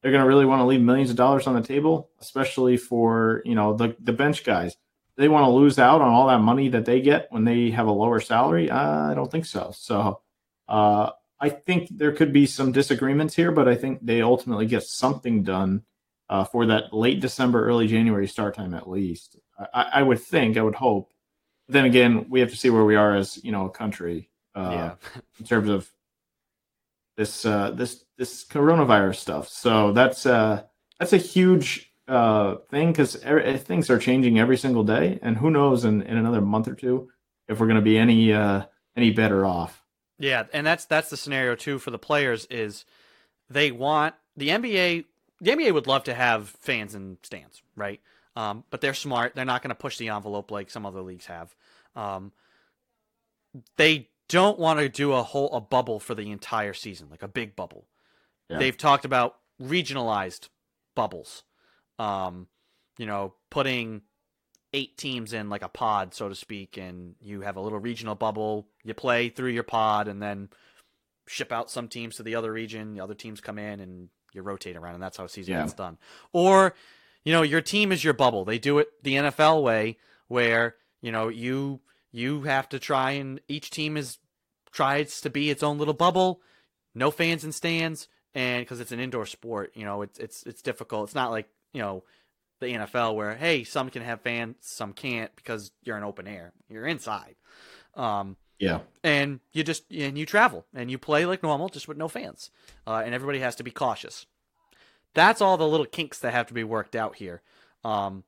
they're 0.01 0.11
going 0.11 0.23
to 0.23 0.27
really 0.27 0.45
want 0.45 0.61
to 0.61 0.65
leave 0.65 0.81
millions 0.81 1.11
of 1.11 1.15
dollars 1.15 1.45
on 1.45 1.53
the 1.53 1.61
table, 1.61 2.09
especially 2.19 2.77
for 2.77 3.43
you 3.45 3.53
know 3.53 3.75
the 3.75 3.95
the 3.99 4.13
bench 4.13 4.43
guys. 4.43 4.75
They 5.17 5.27
want 5.27 5.45
to 5.45 5.51
lose 5.51 5.77
out 5.77 6.01
on 6.01 6.09
all 6.09 6.27
that 6.29 6.39
money 6.39 6.69
that 6.69 6.85
they 6.85 6.99
get 6.99 7.27
when 7.29 7.43
they 7.43 7.69
have 7.69 7.85
a 7.85 7.91
lower 7.91 8.21
salary. 8.21 8.71
I 8.71 9.13
don't 9.13 9.31
think 9.31 9.45
so. 9.45 9.71
So 9.75 10.21
uh, 10.67 11.11
I 11.39 11.49
think 11.49 11.89
there 11.91 12.11
could 12.11 12.33
be 12.33 12.45
some 12.45 12.71
disagreements 12.71 13.35
here, 13.35 13.51
but 13.51 13.67
I 13.67 13.75
think 13.75 13.99
they 14.03 14.21
ultimately 14.21 14.65
get 14.65 14.83
something 14.83 15.43
done 15.43 15.83
uh, 16.29 16.43
for 16.43 16.65
that 16.65 16.93
late 16.93 17.19
December, 17.19 17.65
early 17.65 17.87
January 17.87 18.27
start 18.27 18.55
time 18.55 18.73
at 18.73 18.89
least. 18.89 19.37
I, 19.73 19.89
I, 19.93 20.03
would 20.03 20.19
think, 20.19 20.57
I 20.57 20.61
would 20.61 20.75
hope. 20.75 21.11
then 21.67 21.85
again, 21.85 22.25
we 22.29 22.39
have 22.39 22.49
to 22.49 22.57
see 22.57 22.69
where 22.69 22.85
we 22.85 22.95
are 22.95 23.15
as 23.15 23.43
you 23.43 23.51
know 23.51 23.65
a 23.65 23.69
country 23.69 24.29
uh, 24.55 24.71
yeah. 24.71 25.19
in 25.39 25.45
terms 25.45 25.69
of 25.69 25.89
this 27.15 27.45
uh, 27.45 27.71
this 27.71 28.03
this 28.17 28.45
coronavirus 28.45 29.15
stuff. 29.15 29.47
So 29.49 29.91
that's 29.91 30.25
uh, 30.25 30.63
that's 30.99 31.13
a 31.13 31.17
huge 31.17 31.91
uh, 32.07 32.55
thing 32.69 32.91
because 32.91 33.15
things 33.15 33.89
are 33.89 33.99
changing 33.99 34.39
every 34.39 34.57
single 34.57 34.83
day, 34.83 35.19
and 35.21 35.37
who 35.37 35.49
knows 35.49 35.85
in, 35.85 36.01
in 36.03 36.17
another 36.17 36.41
month 36.41 36.67
or 36.67 36.75
two 36.75 37.09
if 37.47 37.59
we're 37.59 37.67
going 37.67 37.75
to 37.75 37.81
be 37.81 37.97
any 37.97 38.33
uh, 38.33 38.63
any 38.95 39.11
better 39.11 39.45
off. 39.45 39.76
Yeah, 40.19 40.45
and 40.53 40.65
that's 40.65 40.85
that's 40.85 41.09
the 41.09 41.17
scenario 41.17 41.55
too 41.55 41.79
for 41.79 41.91
the 41.91 41.99
players 41.99 42.45
is 42.45 42.85
they 43.49 43.71
want 43.71 44.15
the 44.35 44.49
NBA. 44.49 45.05
The 45.39 45.51
NBA 45.51 45.73
would 45.73 45.85
love 45.85 46.03
to 46.05 46.15
have 46.15 46.49
fans 46.49 46.95
and 46.95 47.17
stands, 47.21 47.61
right? 47.75 48.01
Um, 48.35 48.63
but 48.71 48.81
they're 48.81 48.95
smart. 48.95 49.35
They're 49.35 49.45
not 49.45 49.61
going 49.61 49.69
to 49.69 49.75
push 49.75 49.97
the 49.97 50.09
envelope 50.09 50.49
like 50.51 50.69
some 50.69 50.85
other 50.85 51.01
leagues 51.01 51.27
have. 51.27 51.55
Um, 51.95 52.31
they 53.77 54.09
don't 54.29 54.59
want 54.59 54.79
to 54.79 54.89
do 54.89 55.13
a 55.13 55.23
whole 55.23 55.51
a 55.53 55.61
bubble 55.61 55.99
for 55.99 56.15
the 56.15 56.31
entire 56.31 56.73
season, 56.73 57.07
like 57.09 57.23
a 57.23 57.27
big 57.27 57.55
bubble. 57.55 57.87
Yeah. 58.49 58.59
They've 58.59 58.77
talked 58.77 59.05
about 59.05 59.37
regionalized 59.61 60.49
bubbles. 60.95 61.43
Um, 61.99 62.47
you 62.97 63.05
know, 63.05 63.33
putting 63.49 64.01
eight 64.73 64.97
teams 64.97 65.33
in 65.33 65.49
like 65.49 65.63
a 65.63 65.69
pod, 65.69 66.13
so 66.13 66.29
to 66.29 66.35
speak, 66.35 66.77
and 66.77 67.15
you 67.21 67.41
have 67.41 67.55
a 67.55 67.61
little 67.61 67.79
regional 67.79 68.15
bubble. 68.15 68.67
You 68.87 68.93
play 68.93 69.29
through 69.29 69.51
your 69.51 69.63
pod, 69.63 70.07
and 70.07 70.21
then 70.21 70.49
ship 71.27 71.51
out 71.51 71.69
some 71.69 71.87
teams 71.87 72.15
to 72.15 72.23
the 72.23 72.35
other 72.35 72.51
region. 72.51 72.93
The 72.93 73.01
other 73.01 73.13
teams 73.13 73.41
come 73.41 73.59
in, 73.59 73.79
and 73.79 74.09
you 74.33 74.41
rotate 74.41 74.75
around, 74.75 74.95
and 74.95 75.03
that's 75.03 75.17
how 75.17 75.27
season 75.27 75.53
yeah. 75.53 75.61
gets 75.61 75.73
done. 75.73 75.97
Or, 76.31 76.73
you 77.23 77.33
know, 77.33 77.41
your 77.41 77.61
team 77.61 77.91
is 77.91 78.03
your 78.03 78.13
bubble. 78.13 78.45
They 78.45 78.59
do 78.59 78.79
it 78.79 78.87
the 79.03 79.15
NFL 79.15 79.61
way, 79.61 79.97
where 80.27 80.75
you 81.01 81.11
know 81.11 81.27
you 81.27 81.81
you 82.11 82.43
have 82.43 82.69
to 82.69 82.79
try 82.79 83.11
and 83.11 83.41
each 83.47 83.69
team 83.69 83.97
is 83.97 84.19
tries 84.71 85.21
to 85.21 85.29
be 85.29 85.49
its 85.49 85.63
own 85.63 85.77
little 85.77 85.93
bubble, 85.93 86.41
no 86.95 87.11
fans 87.11 87.43
and 87.43 87.53
stands, 87.53 88.07
and 88.33 88.61
because 88.61 88.79
it's 88.79 88.91
an 88.91 88.99
indoor 88.99 89.25
sport, 89.25 89.71
you 89.75 89.85
know, 89.85 90.01
it's 90.01 90.19
it's 90.19 90.43
it's 90.43 90.61
difficult. 90.61 91.05
It's 91.05 91.15
not 91.15 91.31
like 91.31 91.49
you 91.73 91.81
know 91.81 92.03
the 92.59 92.67
NFL 92.67 93.15
where 93.15 93.35
hey, 93.35 93.63
some 93.63 93.89
can 93.89 94.03
have 94.03 94.21
fans, 94.21 94.55
some 94.61 94.93
can't 94.93 95.35
because 95.35 95.71
you're 95.83 95.97
in 95.97 96.03
open 96.03 96.27
air. 96.27 96.53
You're 96.69 96.87
inside. 96.87 97.35
Um, 97.95 98.37
yeah. 98.59 98.79
And 99.03 99.39
you 99.53 99.63
just 99.63 99.83
and 99.91 100.17
you 100.17 100.25
travel 100.25 100.65
and 100.73 100.89
you 100.89 100.97
play 100.97 101.25
like 101.25 101.43
normal, 101.43 101.69
just 101.69 101.87
with 101.87 101.97
no 101.97 102.07
fans, 102.07 102.51
uh, 102.85 103.01
and 103.05 103.13
everybody 103.13 103.39
has 103.39 103.55
to 103.55 103.63
be 103.63 103.71
cautious. 103.71 104.25
That's 105.13 105.41
all 105.41 105.57
the 105.57 105.67
little 105.67 105.85
kinks 105.85 106.19
that 106.19 106.33
have 106.33 106.47
to 106.47 106.53
be 106.53 106.63
worked 106.63 106.95
out 106.95 107.15
here. 107.15 107.41
Um, 107.83 108.23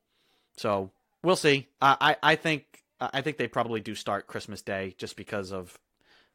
so 0.58 0.92
we'll 1.24 1.36
see. 1.36 1.68
I, 1.82 2.16
I, 2.22 2.32
I 2.32 2.36
think 2.36 2.84
I 3.00 3.22
think 3.22 3.38
they 3.38 3.48
probably 3.48 3.82
do 3.82 3.96
start 3.96 4.28
Christmas 4.28 4.62
Day 4.62 4.96
just 4.98 5.16
because 5.16 5.52
of 5.52 5.78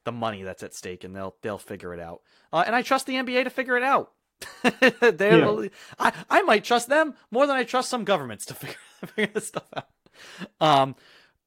the 0.04 0.12
money 0.12 0.42
that's 0.42 0.62
at 0.62 0.74
stake, 0.74 1.04
and 1.04 1.14
they'll 1.14 1.34
they'll 1.42 1.58
figure 1.58 1.94
it 1.94 2.00
out. 2.00 2.22
Uh, 2.52 2.64
and 2.66 2.74
I 2.74 2.82
trust 2.82 3.06
the 3.06 3.14
NBA 3.14 3.44
to 3.44 3.50
figure 3.50 3.76
it 3.76 3.82
out. 3.82 4.12
yeah. 4.64 5.68
I 5.98 6.12
I 6.28 6.42
might 6.42 6.64
trust 6.64 6.88
them 6.88 7.14
more 7.30 7.46
than 7.46 7.56
I 7.56 7.64
trust 7.64 7.88
some 7.88 8.04
governments 8.04 8.46
to 8.46 8.54
figure 8.54 8.76
figure 9.06 9.32
this 9.32 9.48
stuff 9.48 9.68
out. 9.74 9.88
Um, 10.60 10.96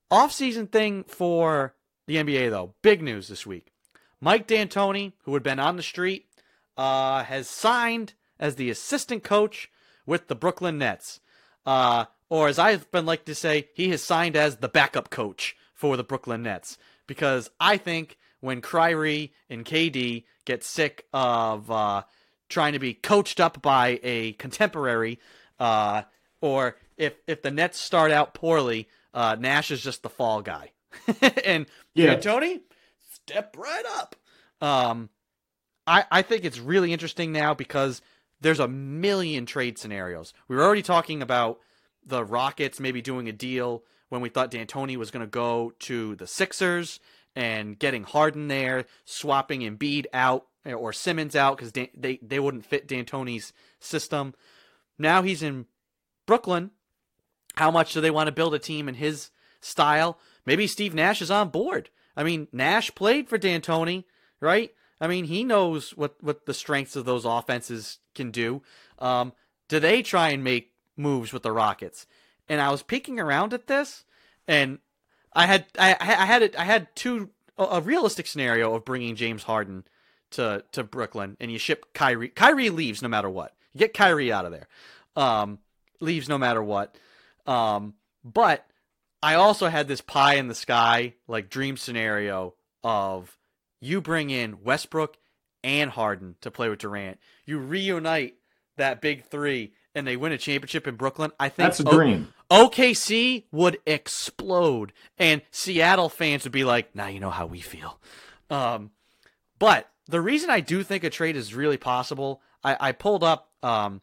off 0.09 0.31
season 0.31 0.67
thing 0.67 1.03
for 1.03 1.73
the 2.07 2.15
NBA 2.15 2.49
though, 2.49 2.73
big 2.81 3.01
news 3.01 3.27
this 3.27 3.45
week. 3.45 3.71
Mike 4.19 4.47
D'Antoni, 4.47 5.13
who 5.23 5.33
had 5.33 5.43
been 5.43 5.59
on 5.59 5.75
the 5.75 5.83
street, 5.83 6.25
uh, 6.75 7.23
has 7.23 7.47
signed 7.47 8.13
as 8.39 8.55
the 8.55 8.69
assistant 8.69 9.23
coach 9.23 9.69
with 10.05 10.27
the 10.27 10.35
Brooklyn 10.35 10.77
Nets. 10.77 11.19
Uh, 11.65 12.05
or 12.29 12.47
as 12.47 12.57
I've 12.57 12.89
been 12.91 13.05
like 13.05 13.25
to 13.25 13.35
say, 13.35 13.69
he 13.73 13.89
has 13.89 14.01
signed 14.01 14.35
as 14.35 14.57
the 14.57 14.69
backup 14.69 15.09
coach 15.09 15.55
for 15.73 15.95
the 15.95 16.03
Brooklyn 16.03 16.43
Nets 16.43 16.77
because 17.05 17.49
I 17.59 17.77
think 17.77 18.17
when 18.39 18.61
Kyrie 18.61 19.33
and 19.49 19.65
KD 19.65 20.25
get 20.45 20.63
sick 20.63 21.05
of 21.13 21.69
uh, 21.71 22.03
trying 22.49 22.73
to 22.73 22.79
be 22.79 22.93
coached 22.93 23.39
up 23.39 23.61
by 23.61 23.99
a 24.03 24.33
contemporary, 24.33 25.19
uh, 25.59 26.03
or 26.41 26.77
if 26.97 27.13
if 27.27 27.41
the 27.41 27.51
Nets 27.51 27.79
start 27.79 28.11
out 28.11 28.33
poorly, 28.33 28.87
uh, 29.13 29.35
Nash 29.39 29.71
is 29.71 29.81
just 29.81 30.03
the 30.03 30.09
fall 30.09 30.41
guy, 30.41 30.71
and 31.45 31.65
yeah, 31.93 32.15
Tony, 32.15 32.61
step 33.11 33.55
right 33.57 33.85
up. 33.97 34.15
Um, 34.61 35.09
I 35.85 36.05
I 36.11 36.21
think 36.21 36.45
it's 36.45 36.59
really 36.59 36.93
interesting 36.93 37.31
now 37.31 37.53
because 37.53 38.01
there's 38.41 38.59
a 38.59 38.67
million 38.67 39.45
trade 39.45 39.77
scenarios. 39.77 40.33
We 40.47 40.55
were 40.55 40.63
already 40.63 40.83
talking 40.83 41.21
about 41.21 41.59
the 42.05 42.23
Rockets 42.23 42.79
maybe 42.79 43.01
doing 43.01 43.27
a 43.27 43.33
deal 43.33 43.83
when 44.09 44.21
we 44.21 44.29
thought 44.29 44.51
D'Antoni 44.51 44.95
was 44.95 45.11
going 45.11 45.25
to 45.25 45.29
go 45.29 45.73
to 45.79 46.15
the 46.15 46.27
Sixers 46.27 46.99
and 47.35 47.77
getting 47.77 48.03
Harden 48.03 48.47
there, 48.47 48.85
swapping 49.05 49.61
Embiid 49.61 50.05
out 50.13 50.47
or 50.65 50.93
Simmons 50.93 51.35
out 51.35 51.57
because 51.57 51.71
they 51.71 52.19
they 52.21 52.39
wouldn't 52.39 52.65
fit 52.65 52.87
D'Antoni's 52.87 53.53
system. 53.79 54.33
Now 54.97 55.21
he's 55.21 55.43
in 55.43 55.65
Brooklyn. 56.25 56.71
How 57.55 57.71
much 57.71 57.93
do 57.93 58.01
they 58.01 58.11
want 58.11 58.27
to 58.27 58.31
build 58.33 58.53
a 58.53 58.59
team 58.59 58.87
in 58.87 58.95
his 58.95 59.31
style? 59.61 60.19
Maybe 60.47 60.65
Steve 60.65 60.95
Nash 60.95 61.21
is 61.21 61.29
on 61.29 61.49
board. 61.49 61.89
I 62.15 62.23
mean, 62.23 62.47
Nash 62.53 62.95
played 62.95 63.27
for 63.27 63.37
D'Antoni, 63.37 64.05
right? 64.39 64.71
I 64.99 65.07
mean, 65.07 65.25
he 65.25 65.43
knows 65.43 65.91
what 65.91 66.15
what 66.21 66.45
the 66.45 66.53
strengths 66.53 66.95
of 66.95 67.03
those 67.03 67.25
offenses 67.25 67.99
can 68.15 68.31
do. 68.31 68.63
Um, 68.97 69.33
do 69.67 69.79
they 69.79 70.01
try 70.01 70.29
and 70.29 70.43
make 70.43 70.71
moves 70.95 71.33
with 71.33 71.43
the 71.43 71.51
Rockets? 71.51 72.07
And 72.47 72.61
I 72.61 72.71
was 72.71 72.81
peeking 72.81 73.19
around 73.19 73.53
at 73.53 73.67
this, 73.67 74.05
and 74.47 74.79
I 75.33 75.47
had 75.47 75.65
I, 75.77 75.97
I 75.99 76.25
had 76.25 76.41
it 76.41 76.57
I 76.57 76.63
had 76.63 76.95
two 76.95 77.29
a 77.59 77.81
realistic 77.81 78.25
scenario 78.25 78.73
of 78.73 78.85
bringing 78.85 79.17
James 79.17 79.43
Harden 79.43 79.83
to 80.31 80.63
to 80.71 80.83
Brooklyn 80.83 81.35
and 81.41 81.51
you 81.51 81.59
ship 81.59 81.87
Kyrie. 81.93 82.29
Kyrie 82.29 82.69
leaves 82.69 83.01
no 83.01 83.09
matter 83.09 83.29
what. 83.29 83.53
You 83.73 83.79
get 83.79 83.93
Kyrie 83.93 84.31
out 84.31 84.45
of 84.45 84.51
there. 84.53 84.67
Um, 85.17 85.59
leaves 85.99 86.29
no 86.29 86.37
matter 86.37 86.63
what. 86.63 86.97
Um, 87.45 87.95
but 88.23 88.65
I 89.21 89.35
also 89.35 89.67
had 89.67 89.87
this 89.87 90.01
pie 90.01 90.35
in 90.35 90.47
the 90.47 90.55
sky 90.55 91.13
like 91.27 91.49
dream 91.49 91.77
scenario 91.77 92.53
of 92.83 93.37
you 93.81 94.01
bring 94.01 94.29
in 94.29 94.63
Westbrook 94.63 95.17
and 95.63 95.89
Harden 95.89 96.35
to 96.41 96.51
play 96.51 96.69
with 96.69 96.79
Durant. 96.79 97.19
You 97.45 97.59
reunite 97.59 98.35
that 98.77 99.01
big 99.01 99.25
three 99.25 99.73
and 99.95 100.05
they 100.05 100.15
win 100.15 100.31
a 100.31 100.37
championship 100.37 100.87
in 100.87 100.95
Brooklyn. 100.95 101.31
I 101.39 101.49
think 101.49 101.67
that's 101.67 101.79
a 101.79 101.83
dream. 101.83 102.31
OKC 102.51 103.45
would 103.51 103.79
explode, 103.85 104.93
and 105.17 105.41
Seattle 105.51 106.07
fans 106.07 106.43
would 106.43 106.53
be 106.53 106.63
like, 106.63 106.95
"Now 106.95 107.07
you 107.07 107.19
know 107.19 107.31
how 107.31 107.47
we 107.47 107.59
feel." 107.59 107.99
Um, 108.51 108.91
but 109.57 109.89
the 110.05 110.21
reason 110.21 110.49
I 110.51 110.59
do 110.59 110.83
think 110.83 111.03
a 111.03 111.09
trade 111.09 111.35
is 111.35 111.55
really 111.55 111.77
possible, 111.77 112.41
I, 112.63 112.77
I 112.79 112.91
pulled 112.91 113.23
up 113.23 113.49
um, 113.63 114.01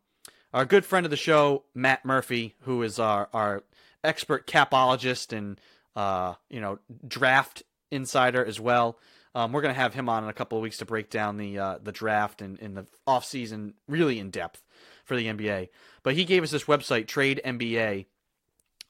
our 0.53 0.65
good 0.65 0.85
friend 0.85 1.07
of 1.07 1.11
the 1.11 1.17
show, 1.17 1.65
Matt 1.75 2.05
Murphy, 2.05 2.57
who 2.63 2.83
is 2.83 2.99
our, 2.99 3.29
our 3.33 3.63
expert 4.05 4.47
capologist 4.47 5.37
and 5.37 5.61
uh, 5.97 6.35
you 6.49 6.61
know 6.61 6.79
draft 7.07 7.63
insider 7.91 8.45
as 8.45 8.61
well. 8.61 8.99
Um, 9.37 9.53
we're 9.53 9.63
going 9.63 9.75
to 9.75 9.81
have 9.81 9.95
him 9.95 10.09
on 10.09 10.23
in 10.23 10.31
a 10.31 10.35
couple 10.35 10.59
of 10.59 10.63
weeks 10.63 10.79
to 10.79 10.85
break 10.85 11.11
down 11.11 11.37
the 11.37 11.59
uh, 11.59 11.79
the 11.83 11.93
draft 11.93 12.41
and 12.41 12.59
in 12.61 12.75
the 12.75 12.87
off 13.07 13.25
season 13.25 13.75
really 13.89 14.19
in 14.19 14.31
depth 14.31 14.63
for 15.05 15.17
the 15.17 15.27
NBA. 15.27 15.69
But 16.03 16.15
he 16.15 16.25
gave 16.25 16.43
us 16.43 16.51
this 16.51 16.65
website, 16.65 17.07
Trade 17.07 17.41
NBA, 17.45 18.07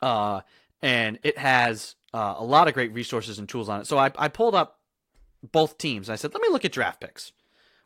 uh, 0.02 0.40
and 0.82 1.18
it 1.22 1.38
has 1.38 1.96
uh, 2.12 2.34
a 2.38 2.44
lot 2.44 2.68
of 2.68 2.74
great 2.74 2.92
resources 2.92 3.38
and 3.38 3.48
tools 3.48 3.68
on 3.68 3.80
it. 3.80 3.86
So 3.86 3.98
I, 3.98 4.12
I 4.16 4.28
pulled 4.28 4.54
up 4.54 4.80
both 5.42 5.78
teams. 5.78 6.08
I 6.08 6.16
said, 6.16 6.32
let 6.32 6.42
me 6.42 6.48
look 6.50 6.64
at 6.64 6.72
draft 6.72 7.00
picks. 7.00 7.32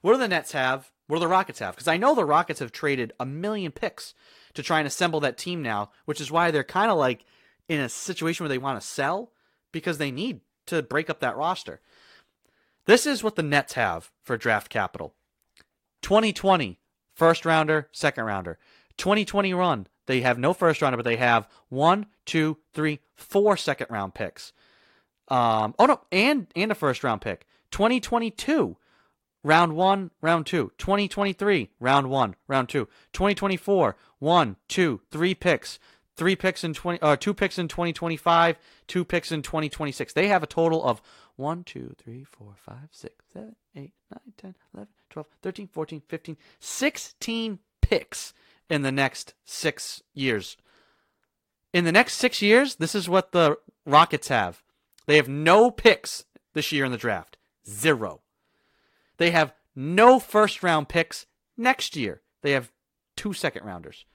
What 0.00 0.12
do 0.12 0.18
the 0.18 0.28
Nets 0.28 0.52
have? 0.52 0.90
What 1.06 1.16
do 1.16 1.20
the 1.20 1.28
Rockets 1.28 1.58
have? 1.58 1.74
Because 1.74 1.88
I 1.88 1.96
know 1.96 2.14
the 2.14 2.24
Rockets 2.24 2.60
have 2.60 2.72
traded 2.72 3.12
a 3.18 3.26
million 3.26 3.72
picks 3.72 4.14
to 4.58 4.62
try 4.64 4.80
and 4.80 4.88
assemble 4.88 5.20
that 5.20 5.38
team 5.38 5.62
now, 5.62 5.88
which 6.04 6.20
is 6.20 6.32
why 6.32 6.50
they're 6.50 6.64
kind 6.64 6.90
of 6.90 6.98
like 6.98 7.24
in 7.68 7.78
a 7.78 7.88
situation 7.88 8.42
where 8.42 8.48
they 8.48 8.58
want 8.58 8.80
to 8.80 8.84
sell 8.84 9.30
because 9.70 9.98
they 9.98 10.10
need 10.10 10.40
to 10.66 10.82
break 10.82 11.08
up 11.08 11.20
that 11.20 11.36
roster. 11.36 11.80
This 12.84 13.06
is 13.06 13.22
what 13.22 13.36
the 13.36 13.42
Nets 13.44 13.74
have 13.74 14.10
for 14.24 14.36
draft 14.36 14.68
capital 14.68 15.14
2020, 16.02 16.80
first 17.14 17.46
rounder, 17.46 17.88
second 17.92 18.24
rounder. 18.24 18.58
2021, 18.96 19.86
they 20.06 20.22
have 20.22 20.40
no 20.40 20.52
first 20.52 20.82
rounder, 20.82 20.96
but 20.96 21.04
they 21.04 21.18
have 21.18 21.48
one, 21.68 22.06
two, 22.24 22.56
three, 22.72 22.98
four 23.14 23.56
second 23.56 23.86
round 23.90 24.12
picks. 24.12 24.52
Um, 25.28 25.72
oh 25.78 25.86
no, 25.86 26.00
and 26.10 26.48
and 26.56 26.72
a 26.72 26.74
first 26.74 27.04
round 27.04 27.20
pick. 27.20 27.46
2022, 27.70 28.76
round 29.42 29.74
one, 29.74 30.10
round 30.20 30.46
two. 30.46 30.72
2023, 30.78 31.70
round 31.80 32.10
one, 32.10 32.36
round 32.46 32.68
two. 32.68 32.86
2024, 33.12 33.96
one, 34.18 34.56
two, 34.68 35.00
three 35.10 35.34
picks. 35.34 35.78
Three 36.16 36.34
picks 36.34 36.64
in 36.64 36.74
20, 36.74 37.00
uh, 37.00 37.14
two 37.14 37.32
picks 37.32 37.58
in 37.58 37.68
2025, 37.68 38.58
two 38.88 39.04
picks 39.04 39.30
in 39.30 39.40
2026. 39.40 40.12
They 40.12 40.26
have 40.26 40.42
a 40.42 40.48
total 40.48 40.82
of 40.82 41.00
1, 41.36 41.62
2, 41.62 41.94
3, 41.96 42.24
4, 42.24 42.54
5, 42.56 42.76
6, 42.90 43.14
7, 43.32 43.56
8, 43.76 43.80
9, 43.80 43.92
10, 44.36 44.54
11, 44.74 44.88
12, 45.10 45.26
13, 45.40 45.68
14, 45.68 46.02
15, 46.08 46.36
16 46.58 47.58
picks 47.80 48.34
in 48.68 48.82
the 48.82 48.90
next 48.90 49.34
six 49.44 50.02
years. 50.12 50.56
In 51.72 51.84
the 51.84 51.92
next 51.92 52.14
six 52.14 52.42
years, 52.42 52.76
this 52.76 52.94
is 52.94 53.08
what 53.08 53.32
the 53.32 53.56
Rockets 53.86 54.28
have. 54.28 54.62
They 55.06 55.16
have 55.16 55.28
no 55.28 55.70
picks 55.70 56.24
this 56.54 56.72
year 56.72 56.84
in 56.84 56.92
the 56.92 56.98
draft. 56.98 57.36
Zero. 57.68 58.20
They 59.18 59.30
have 59.32 59.52
no 59.76 60.18
first 60.18 60.62
round 60.62 60.88
picks 60.88 61.26
next 61.56 61.96
year. 61.96 62.22
They 62.42 62.52
have 62.52 62.72
two 63.16 63.32
second 63.32 63.64
rounders. 63.64 64.06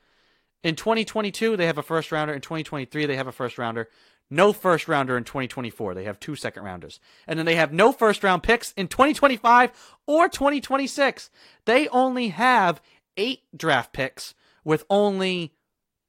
In 0.64 0.76
2022, 0.76 1.58
they 1.58 1.66
have 1.66 1.78
a 1.78 1.84
first 1.84 2.12
rounder. 2.12 2.34
In 2.34 2.42
2023, 2.42 3.06
they 3.06 3.18
have 3.18 3.28
a 3.28 3.34
first 3.34 3.58
rounder. 3.58 3.90
No 4.30 4.54
first 4.54 4.88
rounder 4.88 5.18
in 5.18 5.26
2024. 5.26 5.94
They 5.94 6.06
have 6.06 6.20
two 6.20 6.36
second 6.36 6.64
rounders. 6.64 7.00
And 7.28 7.38
then 7.38 7.46
they 7.46 7.56
have 7.56 7.74
no 7.74 7.92
first 7.92 8.24
round 8.24 8.44
picks 8.44 8.72
in 8.72 8.88
2025 8.88 9.72
or 10.08 10.30
2026. 10.30 11.30
They 11.66 11.88
only 11.90 12.30
have 12.30 12.82
eight 13.18 13.42
draft 13.56 13.94
picks 13.94 14.34
with 14.64 14.86
only 14.90 15.54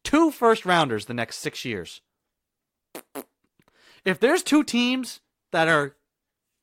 two 0.05 0.31
first 0.31 0.65
rounders 0.65 1.07
the 1.07 1.15
next 1.15 1.39
six 1.39 1.65
years. 1.65 2.01
If 4.05 4.21
there's 4.21 4.43
two 4.43 4.63
teams 4.63 5.21
that 5.51 5.67
are 5.67 5.97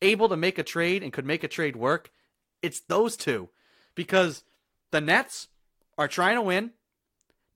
able 0.02 0.30
to 0.30 0.38
make 0.38 0.58
a 0.58 0.64
trade 0.64 1.04
and 1.04 1.12
could 1.12 1.26
make 1.26 1.44
a 1.44 1.48
trade 1.48 1.76
work, 1.76 2.12
it's 2.62 2.80
those 2.82 3.16
two. 3.18 3.50
Because 3.96 4.44
the 4.92 5.02
Nets 5.02 5.48
are 5.98 6.08
trying 6.08 6.36
to 6.36 6.42
win. 6.42 6.72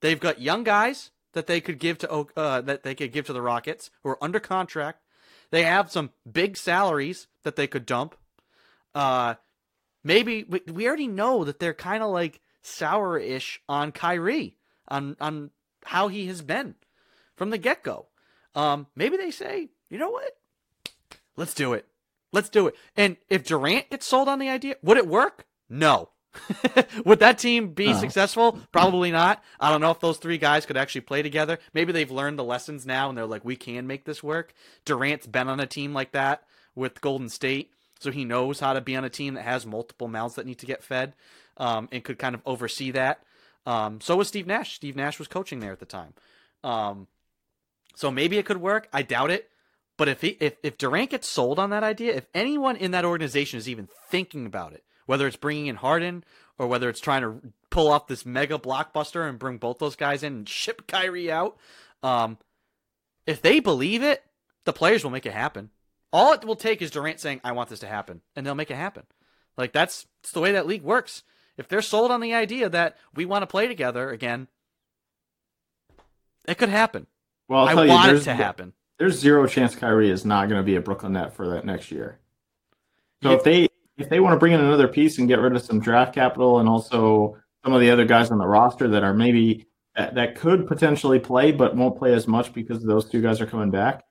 They've 0.00 0.20
got 0.20 0.40
young 0.40 0.64
guys 0.64 1.10
that 1.32 1.46
they 1.46 1.60
could 1.60 1.78
give 1.78 1.98
to 1.98 2.26
uh, 2.36 2.60
that 2.62 2.82
they 2.82 2.94
could 2.94 3.12
give 3.12 3.26
to 3.26 3.32
the 3.32 3.42
Rockets 3.42 3.90
who 4.02 4.10
are 4.10 4.24
under 4.24 4.40
contract. 4.40 5.02
They 5.50 5.62
have 5.62 5.90
some 5.90 6.10
big 6.30 6.56
salaries 6.56 7.28
that 7.44 7.56
they 7.56 7.66
could 7.66 7.86
dump. 7.86 8.16
Uh, 8.94 9.34
maybe 10.02 10.44
we, 10.44 10.86
already 10.86 11.06
know 11.06 11.44
that 11.44 11.58
they're 11.58 11.74
kind 11.74 12.02
of 12.02 12.10
like 12.10 12.40
sour-ish 12.62 13.60
on 13.68 13.92
Kyrie 13.92 14.56
on 14.88 15.16
on 15.20 15.50
how 15.84 16.08
he 16.08 16.26
has 16.26 16.42
been 16.42 16.74
from 17.36 17.50
the 17.50 17.58
get-go. 17.58 18.06
Um, 18.54 18.86
maybe 18.96 19.16
they 19.16 19.30
say, 19.30 19.68
you 19.90 19.98
know 19.98 20.10
what? 20.10 20.36
Let's 21.36 21.54
do 21.54 21.74
it. 21.74 21.86
Let's 22.36 22.50
do 22.50 22.66
it. 22.66 22.74
And 22.98 23.16
if 23.30 23.44
Durant 23.44 23.88
gets 23.88 24.04
sold 24.06 24.28
on 24.28 24.38
the 24.38 24.50
idea, 24.50 24.76
would 24.82 24.98
it 24.98 25.06
work? 25.08 25.46
No. 25.70 26.10
Would 27.06 27.20
that 27.20 27.38
team 27.38 27.72
be 27.72 27.86
No. 27.86 27.98
successful? 27.98 28.60
Probably 28.70 29.10
not. 29.10 29.42
I 29.58 29.70
don't 29.70 29.80
know 29.80 29.90
if 29.90 30.00
those 30.00 30.18
three 30.18 30.36
guys 30.36 30.66
could 30.66 30.76
actually 30.76 31.00
play 31.00 31.22
together. 31.22 31.58
Maybe 31.72 31.94
they've 31.94 32.10
learned 32.10 32.38
the 32.38 32.44
lessons 32.44 32.84
now 32.84 33.08
and 33.08 33.16
they're 33.16 33.24
like, 33.24 33.42
we 33.42 33.56
can 33.56 33.86
make 33.86 34.04
this 34.04 34.22
work. 34.22 34.52
Durant's 34.84 35.26
been 35.26 35.48
on 35.48 35.60
a 35.60 35.66
team 35.66 35.94
like 35.94 36.12
that 36.12 36.42
with 36.74 37.00
Golden 37.00 37.30
State, 37.30 37.70
so 38.00 38.10
he 38.10 38.26
knows 38.26 38.60
how 38.60 38.74
to 38.74 38.82
be 38.82 38.94
on 38.94 39.02
a 39.04 39.08
team 39.08 39.32
that 39.32 39.44
has 39.44 39.64
multiple 39.64 40.08
mouths 40.08 40.34
that 40.34 40.44
need 40.44 40.58
to 40.58 40.66
get 40.66 40.84
fed 40.84 41.14
um, 41.56 41.88
and 41.90 42.04
could 42.04 42.18
kind 42.18 42.34
of 42.34 42.42
oversee 42.44 42.90
that. 42.90 43.22
Um, 43.64 44.02
so 44.02 44.14
was 44.16 44.28
Steve 44.28 44.46
Nash. 44.46 44.74
Steve 44.74 44.94
Nash 44.94 45.18
was 45.18 45.28
coaching 45.28 45.60
there 45.60 45.72
at 45.72 45.80
the 45.80 45.86
time. 45.86 46.12
Um, 46.62 47.06
so 47.94 48.10
maybe 48.10 48.36
it 48.36 48.44
could 48.44 48.60
work. 48.60 48.88
I 48.92 49.00
doubt 49.00 49.30
it. 49.30 49.48
But 49.96 50.08
if 50.08 50.20
he, 50.20 50.36
if 50.40 50.56
if 50.62 50.76
Durant 50.76 51.10
gets 51.10 51.28
sold 51.28 51.58
on 51.58 51.70
that 51.70 51.82
idea, 51.82 52.14
if 52.14 52.26
anyone 52.34 52.76
in 52.76 52.90
that 52.90 53.04
organization 53.04 53.58
is 53.58 53.68
even 53.68 53.88
thinking 54.08 54.44
about 54.46 54.72
it, 54.72 54.84
whether 55.06 55.26
it's 55.26 55.36
bringing 55.36 55.66
in 55.66 55.76
Harden 55.76 56.24
or 56.58 56.66
whether 56.66 56.88
it's 56.88 57.00
trying 57.00 57.22
to 57.22 57.52
pull 57.70 57.88
off 57.88 58.06
this 58.06 58.26
mega 58.26 58.58
blockbuster 58.58 59.28
and 59.28 59.38
bring 59.38 59.58
both 59.58 59.78
those 59.78 59.96
guys 59.96 60.22
in 60.22 60.32
and 60.34 60.48
ship 60.48 60.86
Kyrie 60.86 61.32
out, 61.32 61.56
um, 62.02 62.38
if 63.26 63.40
they 63.40 63.60
believe 63.60 64.02
it, 64.02 64.22
the 64.64 64.72
players 64.72 65.02
will 65.02 65.10
make 65.10 65.26
it 65.26 65.32
happen. 65.32 65.70
All 66.12 66.32
it 66.32 66.44
will 66.44 66.56
take 66.56 66.82
is 66.82 66.90
Durant 66.90 67.20
saying, 67.20 67.40
"I 67.42 67.52
want 67.52 67.70
this 67.70 67.80
to 67.80 67.86
happen," 67.86 68.20
and 68.34 68.46
they'll 68.46 68.54
make 68.54 68.70
it 68.70 68.76
happen. 68.76 69.04
Like 69.56 69.72
that's, 69.72 70.06
that's 70.22 70.32
the 70.32 70.40
way 70.40 70.52
that 70.52 70.66
league 70.66 70.82
works. 70.82 71.22
If 71.56 71.68
they're 71.68 71.82
sold 71.82 72.10
on 72.10 72.20
the 72.20 72.34
idea 72.34 72.68
that 72.68 72.98
we 73.14 73.24
want 73.24 73.42
to 73.42 73.46
play 73.46 73.66
together 73.66 74.10
again, 74.10 74.48
it 76.46 76.58
could 76.58 76.68
happen. 76.68 77.06
Well, 77.48 77.60
I'll 77.60 77.68
I 77.68 77.74
tell 77.74 77.84
you, 77.86 77.90
want 77.90 78.12
it 78.12 78.20
to 78.24 78.34
happen. 78.34 78.74
There's 78.98 79.18
zero 79.18 79.46
chance 79.46 79.74
Kyrie 79.74 80.10
is 80.10 80.24
not 80.24 80.48
going 80.48 80.60
to 80.60 80.64
be 80.64 80.76
a 80.76 80.80
Brooklyn 80.80 81.12
Net 81.12 81.34
for 81.34 81.48
that 81.50 81.64
next 81.64 81.90
year. 81.90 82.18
So 83.22 83.30
You- 83.30 83.36
if 83.36 83.44
they 83.44 83.68
if 83.98 84.10
they 84.10 84.20
want 84.20 84.34
to 84.34 84.38
bring 84.38 84.52
in 84.52 84.60
another 84.60 84.88
piece 84.88 85.18
and 85.18 85.26
get 85.26 85.38
rid 85.40 85.56
of 85.56 85.62
some 85.62 85.80
draft 85.80 86.14
capital 86.14 86.58
and 86.58 86.68
also 86.68 87.36
some 87.64 87.72
of 87.72 87.80
the 87.80 87.90
other 87.90 88.04
guys 88.04 88.30
on 88.30 88.36
the 88.36 88.46
roster 88.46 88.88
that 88.88 89.02
are 89.02 89.14
maybe 89.14 89.66
that, 89.94 90.14
that 90.16 90.36
could 90.36 90.66
potentially 90.66 91.18
play 91.18 91.50
but 91.50 91.74
won't 91.74 91.96
play 91.96 92.12
as 92.12 92.28
much 92.28 92.52
because 92.52 92.82
those 92.84 93.08
two 93.08 93.22
guys 93.22 93.40
are 93.40 93.46
coming 93.46 93.70
back, 93.70 94.04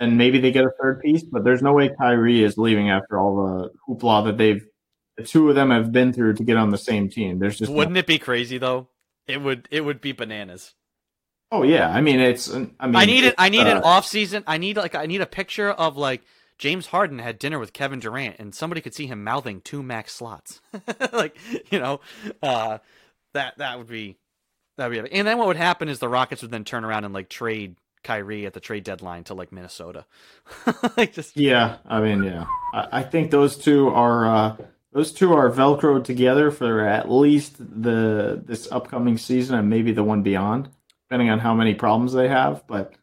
and 0.00 0.16
maybe 0.16 0.40
they 0.40 0.52
get 0.52 0.64
a 0.64 0.70
third 0.80 1.00
piece. 1.00 1.22
But 1.22 1.44
there's 1.44 1.62
no 1.62 1.74
way 1.74 1.90
Kyrie 1.98 2.42
is 2.42 2.56
leaving 2.56 2.88
after 2.88 3.20
all 3.20 3.36
the 3.36 3.70
hoopla 3.86 4.24
that 4.24 4.38
they've 4.38 4.64
the 5.18 5.24
two 5.24 5.48
of 5.50 5.54
them 5.54 5.70
have 5.70 5.92
been 5.92 6.12
through 6.14 6.34
to 6.34 6.44
get 6.44 6.56
on 6.56 6.70
the 6.70 6.78
same 6.78 7.08
team. 7.10 7.38
There's 7.38 7.58
just 7.58 7.70
Wouldn't 7.72 7.96
it 7.96 8.06
be 8.06 8.18
crazy 8.18 8.56
though? 8.58 8.88
It 9.26 9.42
would. 9.42 9.68
It 9.70 9.82
would 9.84 10.00
be 10.00 10.12
bananas. 10.12 10.74
Oh 11.52 11.62
yeah, 11.62 11.88
I 11.88 12.00
mean 12.00 12.20
it's 12.20 12.52
I 12.52 12.58
mean 12.58 12.96
I 12.96 13.04
need 13.04 13.24
it. 13.24 13.34
I 13.38 13.48
need 13.48 13.66
an 13.66 13.78
uh, 13.78 13.82
off 13.82 14.06
season. 14.06 14.44
I 14.46 14.58
need 14.58 14.76
like 14.76 14.94
I 14.94 15.06
need 15.06 15.20
a 15.20 15.26
picture 15.26 15.70
of 15.70 15.96
like 15.96 16.22
James 16.58 16.86
Harden 16.86 17.18
had 17.18 17.38
dinner 17.38 17.58
with 17.58 17.72
Kevin 17.72 18.00
Durant, 18.00 18.36
and 18.38 18.54
somebody 18.54 18.80
could 18.80 18.94
see 18.94 19.06
him 19.06 19.22
mouthing 19.24 19.60
two 19.60 19.82
max 19.82 20.12
slots. 20.12 20.60
like 21.12 21.36
you 21.70 21.78
know, 21.78 22.00
uh, 22.42 22.78
that 23.34 23.58
that 23.58 23.78
would 23.78 23.88
be 23.88 24.16
that 24.76 24.90
would 24.90 25.04
be. 25.04 25.12
And 25.12 25.26
then 25.26 25.38
what 25.38 25.46
would 25.46 25.56
happen 25.56 25.88
is 25.88 25.98
the 25.98 26.08
Rockets 26.08 26.42
would 26.42 26.50
then 26.50 26.64
turn 26.64 26.84
around 26.84 27.04
and 27.04 27.12
like 27.12 27.28
trade 27.28 27.76
Kyrie 28.02 28.46
at 28.46 28.54
the 28.54 28.60
trade 28.60 28.84
deadline 28.84 29.24
to 29.24 29.34
like 29.34 29.52
Minnesota. 29.52 30.06
like 30.96 31.12
just 31.12 31.36
Yeah, 31.36 31.76
I 31.84 32.00
mean, 32.00 32.22
yeah, 32.22 32.46
I, 32.72 32.88
I 32.92 33.02
think 33.02 33.30
those 33.30 33.56
two 33.56 33.88
are 33.90 34.26
uh, 34.26 34.56
those 34.92 35.12
two 35.12 35.34
are 35.34 35.50
velcroed 35.50 36.04
together 36.04 36.50
for 36.50 36.80
at 36.80 37.10
least 37.10 37.56
the 37.58 38.42
this 38.44 38.70
upcoming 38.72 39.18
season 39.18 39.58
and 39.58 39.68
maybe 39.68 39.92
the 39.92 40.04
one 40.04 40.22
beyond, 40.22 40.70
depending 41.08 41.30
on 41.30 41.38
how 41.38 41.54
many 41.54 41.74
problems 41.74 42.12
they 42.12 42.28
have. 42.28 42.66
But 42.66 42.94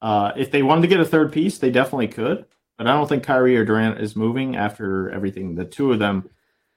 uh, 0.00 0.32
if 0.36 0.50
they 0.50 0.62
wanted 0.62 0.82
to 0.82 0.88
get 0.88 1.00
a 1.00 1.04
third 1.04 1.32
piece, 1.32 1.58
they 1.58 1.70
definitely 1.70 2.08
could. 2.08 2.46
But 2.76 2.86
I 2.86 2.94
don't 2.94 3.08
think 3.08 3.22
Kyrie 3.22 3.56
or 3.56 3.64
Durant 3.64 4.00
is 4.00 4.16
moving 4.16 4.56
after 4.56 5.10
everything 5.10 5.54
the 5.54 5.64
two 5.64 5.92
of 5.92 5.98
them 5.98 6.28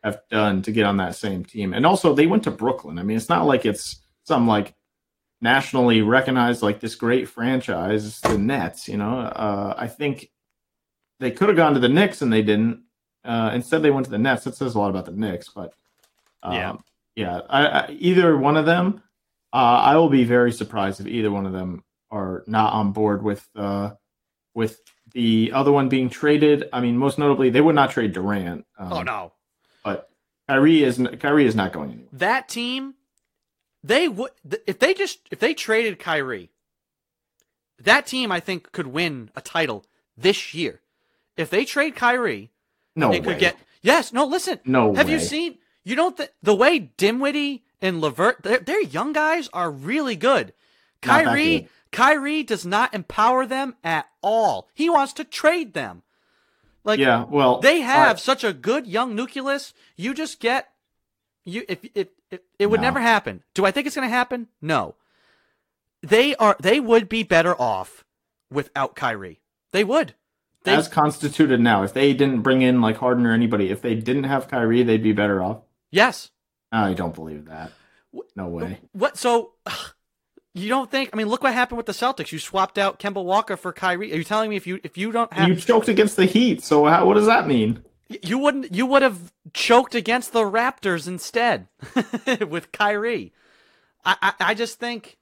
have 0.03 0.21
done 0.29 0.61
to 0.61 0.71
get 0.71 0.86
on 0.86 0.97
that 0.97 1.15
same 1.15 1.43
team. 1.43 1.73
And 1.73 1.86
also, 1.86 2.13
they 2.13 2.27
went 2.27 2.43
to 2.43 2.51
Brooklyn. 2.51 2.99
I 2.99 3.03
mean, 3.03 3.17
it's 3.17 3.29
not 3.29 3.47
like 3.47 3.65
it's 3.65 4.01
some 4.23 4.47
like 4.47 4.75
nationally 5.41 6.01
recognized 6.01 6.61
like 6.61 6.79
this 6.79 6.95
great 6.95 7.27
franchise, 7.27 8.19
the 8.21 8.38
Nets. 8.38 8.88
You 8.88 8.97
know, 8.97 9.19
uh, 9.19 9.73
I 9.77 9.88
think 9.88 10.29
they 11.19 11.31
could 11.31 11.47
have 11.47 11.57
gone 11.57 11.73
to 11.73 11.79
the 11.79 11.89
Knicks 11.89 12.21
and 12.21 12.31
they 12.31 12.43
didn't. 12.43 12.83
Uh, 13.23 13.51
instead, 13.55 13.81
they 13.81 13.89
went 13.89 14.05
to 14.05 14.11
the 14.11 14.19
Nets. 14.19 14.43
That 14.43 14.55
says 14.55 14.75
a 14.75 14.79
lot 14.79 14.91
about 14.91 15.05
the 15.05 15.11
Knicks. 15.11 15.49
But 15.49 15.73
um, 16.43 16.53
Yeah. 16.53 16.75
yeah, 17.15 17.39
I, 17.49 17.65
I, 17.67 17.91
either 17.91 18.38
one 18.38 18.57
of 18.57 18.67
them, 18.67 19.01
uh, 19.55 19.79
I 19.91 19.95
will 19.95 20.09
be 20.09 20.23
very 20.25 20.51
surprised 20.51 20.99
if 20.99 21.07
either 21.07 21.31
one 21.31 21.45
of 21.45 21.53
them 21.53 21.83
are 22.11 22.43
not 22.47 22.73
on 22.73 22.91
board 22.91 23.23
with 23.23 23.47
uh, 23.55 23.91
with 24.53 24.79
the 25.13 25.51
other 25.53 25.71
one 25.71 25.87
being 25.89 26.09
traded. 26.09 26.67
I 26.73 26.81
mean, 26.81 26.97
most 26.97 27.17
notably, 27.17 27.49
they 27.49 27.61
would 27.61 27.75
not 27.75 27.91
trade 27.91 28.11
Durant. 28.13 28.65
Um, 28.77 28.93
oh 28.93 29.01
no, 29.03 29.31
But 29.83 30.09
Kyrie 30.47 30.83
is 30.83 31.01
Kyrie 31.19 31.45
is 31.45 31.55
not 31.55 31.71
going 31.73 31.91
anywhere. 31.91 32.09
that 32.13 32.49
team, 32.49 32.95
they 33.83 34.07
would 34.07 34.31
if 34.67 34.79
they 34.79 34.93
just 34.93 35.19
if 35.31 35.39
they 35.39 35.53
traded 35.53 35.99
Kyrie, 35.99 36.51
that 37.79 38.05
team 38.07 38.31
I 38.31 38.39
think 38.39 38.71
could 38.71 38.87
win 38.87 39.29
a 39.35 39.41
title 39.41 39.85
this 40.17 40.53
year. 40.53 40.81
If 41.37 41.49
they 41.49 41.65
trade 41.65 41.95
Kyrie, 41.95 42.51
No 42.95 43.11
they 43.11 43.19
way. 43.19 43.25
could 43.25 43.39
get 43.39 43.57
yes. 43.81 44.13
No, 44.13 44.25
listen. 44.25 44.59
no 44.65 44.93
Have 44.95 45.09
you 45.09 45.19
seen? 45.19 45.57
You 45.83 45.95
don't 45.95 46.15
th- 46.17 46.31
the 46.41 46.55
way 46.55 46.79
Dinwiddie 46.79 47.64
and 47.86 48.01
Levert, 48.01 48.43
their, 48.43 48.59
their 48.59 48.81
young 48.81 49.13
guys 49.13 49.47
are 49.53 49.69
really 49.71 50.15
good. 50.15 50.53
Not 51.05 51.23
Kyrie. 51.25 51.69
Kyrie 51.91 52.43
does 52.43 52.65
not 52.65 52.93
empower 52.93 53.45
them 53.45 53.75
at 53.83 54.07
all. 54.21 54.67
He 54.73 54.89
wants 54.89 55.13
to 55.13 55.23
trade 55.23 55.73
them. 55.73 56.01
Like 56.83 56.99
yeah, 56.99 57.23
well, 57.23 57.59
they 57.61 57.79
have 57.81 58.19
such 58.19 58.43
a 58.43 58.53
good 58.53 58.86
young 58.86 59.15
nucleus. 59.15 59.73
You 59.95 60.13
just 60.13 60.39
get 60.39 60.69
you 61.43 61.63
if 61.69 61.79
if, 61.95 62.07
if 62.29 62.41
it 62.59 62.67
would 62.67 62.79
No. 62.81 62.88
never 62.88 62.99
happen. 62.99 63.43
Do 63.53 63.65
I 63.65 63.71
think 63.71 63.88
it's 63.88 63.95
going 63.95 64.07
to 64.07 64.13
happen? 64.13 64.47
No. 64.61 64.95
They 66.01 66.36
are 66.36 66.55
they 66.59 66.79
would 66.79 67.09
be 67.09 67.23
better 67.23 67.59
off 67.59 68.03
without 68.51 68.95
Kyrie. 68.95 69.41
They 69.71 69.83
would. 69.83 70.13
They, 70.63 70.75
as 70.75 70.88
constituted 70.88 71.59
now. 71.59 71.83
If 71.83 71.93
they 71.93 72.13
didn't 72.13 72.41
bring 72.41 72.61
in 72.61 72.81
like 72.81 72.97
Harden 72.97 73.25
or 73.25 73.33
anybody, 73.33 73.69
if 73.71 73.81
they 73.81 73.95
didn't 73.95 74.23
have 74.25 74.47
Kyrie, 74.47 74.83
they'd 74.83 75.01
be 75.03 75.11
better 75.13 75.41
off. 75.41 75.59
yes. 75.91 76.29
I 76.84 76.93
don't 76.93 77.15
believe 77.15 77.45
that. 77.45 77.71
No 78.36 78.47
way. 78.47 78.80
What? 78.93 79.17
So 79.17 79.53
you 80.53 80.69
don't 80.69 80.89
think? 80.89 81.09
I 81.13 81.17
mean, 81.17 81.28
look 81.28 81.43
what 81.43 81.53
happened 81.53 81.78
with 81.78 81.86
the 81.86 81.91
Celtics. 81.91 82.32
You 82.32 82.39
swapped 82.39 82.78
out 82.78 82.99
Kemba 82.99 83.23
Walker 83.23 83.57
for 83.57 83.73
Kyrie. 83.73 84.13
Are 84.13 84.17
you 84.17 84.23
telling 84.23 84.49
me 84.49 84.55
if 84.55 84.67
you 84.67 84.80
if 84.84 84.97
you 84.97 85.11
don't 85.11 85.32
have 85.34 85.49
You 85.49 85.55
choked 85.55 85.88
against 85.88 86.15
the 86.15 86.26
Heat, 86.26 86.63
so 86.63 86.86
how, 86.86 87.05
what 87.05 87.15
does 87.15 87.28
that 87.28 87.47
mean? 87.47 87.84
You 88.07 88.38
wouldn't. 88.38 88.73
You 88.73 88.86
would 88.86 89.01
have 89.01 89.34
choked 89.53 89.95
against 89.95 90.32
the 90.32 90.43
Raptors 90.43 91.07
instead 91.07 91.67
with 92.47 92.71
Kyrie. 92.71 93.34
I, 94.03 94.15
I, 94.21 94.34
I 94.39 94.53
just 94.53 94.80
think. 94.80 95.17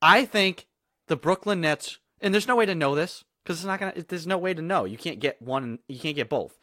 I 0.00 0.24
think 0.24 0.68
the 1.08 1.16
Brooklyn 1.16 1.60
Nets, 1.60 1.98
and 2.20 2.32
there's 2.32 2.46
no 2.46 2.56
way 2.56 2.66
to 2.66 2.74
know 2.74 2.94
this 2.94 3.24
because 3.44 3.58
it's 3.58 3.66
not 3.66 3.80
gonna. 3.80 4.04
There's 4.06 4.26
no 4.26 4.38
way 4.38 4.54
to 4.54 4.62
know. 4.62 4.84
You 4.84 4.96
can't 4.96 5.20
get 5.20 5.42
one. 5.42 5.80
You 5.88 5.98
can't 5.98 6.16
get 6.16 6.28
both. 6.28 6.58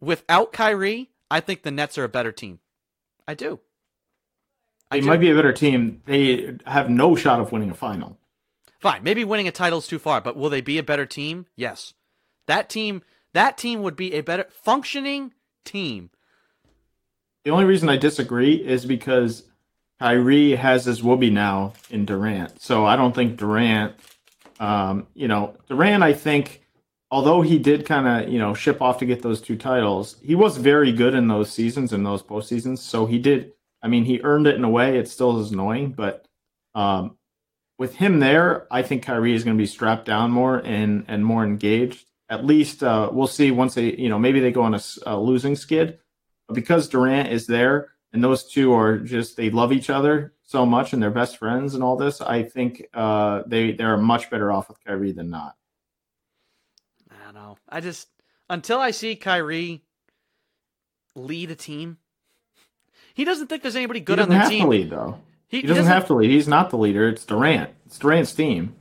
Without 0.00 0.52
Kyrie, 0.52 1.10
I 1.30 1.40
think 1.40 1.62
the 1.62 1.70
Nets 1.70 1.96
are 1.96 2.04
a 2.04 2.08
better 2.08 2.32
team. 2.32 2.60
I 3.26 3.34
do. 3.34 3.60
They 4.90 5.00
might 5.00 5.20
be 5.20 5.30
a 5.30 5.34
better 5.34 5.52
team. 5.52 6.02
They 6.06 6.56
have 6.66 6.88
no 6.88 7.16
shot 7.16 7.40
of 7.40 7.50
winning 7.50 7.70
a 7.70 7.74
final. 7.74 8.18
Fine, 8.80 9.02
maybe 9.02 9.24
winning 9.24 9.48
a 9.48 9.52
title 9.52 9.78
is 9.78 9.86
too 9.86 9.98
far, 9.98 10.20
but 10.20 10.36
will 10.36 10.50
they 10.50 10.60
be 10.60 10.78
a 10.78 10.82
better 10.82 11.06
team? 11.06 11.46
Yes. 11.56 11.94
That 12.46 12.68
team, 12.68 13.02
that 13.32 13.56
team 13.56 13.82
would 13.82 13.96
be 13.96 14.12
a 14.14 14.20
better 14.20 14.46
functioning 14.50 15.32
team. 15.64 16.10
The 17.44 17.50
only 17.50 17.64
reason 17.64 17.88
I 17.88 17.96
disagree 17.96 18.54
is 18.54 18.86
because 18.86 19.44
Kyrie 19.98 20.56
has 20.56 20.84
his 20.84 21.02
whoopee 21.02 21.30
now 21.30 21.72
in 21.90 22.04
Durant. 22.04 22.60
So 22.60 22.84
I 22.84 22.96
don't 22.96 23.14
think 23.14 23.36
Durant, 23.36 23.94
um, 24.60 25.06
you 25.14 25.28
know, 25.28 25.56
Durant, 25.68 26.02
I 26.02 26.12
think, 26.12 26.63
although 27.14 27.42
he 27.42 27.60
did 27.60 27.86
kind 27.86 28.08
of, 28.08 28.28
you 28.28 28.40
know, 28.40 28.52
ship 28.52 28.82
off 28.82 28.98
to 28.98 29.06
get 29.06 29.22
those 29.22 29.40
two 29.40 29.56
titles, 29.56 30.16
he 30.20 30.34
was 30.34 30.56
very 30.56 30.90
good 30.90 31.14
in 31.14 31.28
those 31.28 31.48
seasons 31.48 31.92
and 31.92 32.04
those 32.04 32.24
postseasons. 32.24 32.78
So 32.78 33.06
he 33.06 33.20
did, 33.20 33.52
I 33.80 33.86
mean, 33.86 34.04
he 34.04 34.20
earned 34.24 34.48
it 34.48 34.56
in 34.56 34.64
a 34.64 34.68
way. 34.68 34.98
It 34.98 35.06
still 35.06 35.38
is 35.38 35.52
annoying, 35.52 35.92
but 35.92 36.26
um, 36.74 37.16
with 37.78 37.94
him 37.94 38.18
there, 38.18 38.66
I 38.68 38.82
think 38.82 39.04
Kyrie 39.04 39.32
is 39.32 39.44
going 39.44 39.56
to 39.56 39.62
be 39.62 39.66
strapped 39.66 40.06
down 40.06 40.32
more 40.32 40.58
and 40.58 41.04
and 41.06 41.24
more 41.24 41.44
engaged. 41.44 42.04
At 42.28 42.44
least 42.44 42.82
uh, 42.82 43.10
we'll 43.12 43.28
see 43.28 43.52
once 43.52 43.76
they, 43.76 43.94
you 43.94 44.08
know, 44.08 44.18
maybe 44.18 44.40
they 44.40 44.50
go 44.50 44.62
on 44.62 44.74
a, 44.74 44.80
a 45.06 45.16
losing 45.16 45.54
skid. 45.54 46.00
But 46.48 46.54
because 46.54 46.88
Durant 46.88 47.28
is 47.30 47.46
there 47.46 47.90
and 48.12 48.24
those 48.24 48.42
two 48.44 48.74
are 48.74 48.98
just 48.98 49.36
they 49.36 49.50
love 49.50 49.72
each 49.72 49.88
other 49.88 50.34
so 50.42 50.66
much 50.66 50.92
and 50.92 51.00
they're 51.00 51.12
best 51.12 51.38
friends 51.38 51.74
and 51.74 51.84
all 51.84 51.96
this, 51.96 52.20
I 52.20 52.42
think 52.42 52.88
uh, 52.92 53.42
they 53.46 53.70
they're 53.70 53.98
much 53.98 54.30
better 54.30 54.50
off 54.50 54.68
with 54.68 54.82
Kyrie 54.84 55.12
than 55.12 55.30
not. 55.30 55.54
I 57.44 57.46
know. 57.46 57.58
I 57.68 57.80
just 57.80 58.08
until 58.48 58.78
I 58.78 58.90
see 58.90 59.16
Kyrie 59.16 59.82
lead 61.14 61.50
a 61.50 61.54
team, 61.54 61.98
he 63.14 63.24
doesn't 63.24 63.48
think 63.48 63.62
there's 63.62 63.76
anybody 63.76 64.00
good 64.00 64.18
on 64.18 64.28
the 64.28 64.36
have 64.36 64.48
team. 64.48 64.64
To 64.64 64.68
lead 64.68 64.90
though. 64.90 65.20
He, 65.48 65.60
he 65.60 65.62
doesn't, 65.66 65.84
doesn't 65.84 65.92
have 65.92 66.06
to 66.08 66.14
lead. 66.14 66.30
He's 66.30 66.48
not 66.48 66.70
the 66.70 66.78
leader. 66.78 67.08
It's 67.08 67.24
Durant. 67.24 67.70
It's 67.86 67.98
Durant's 67.98 68.32
team. 68.32 68.74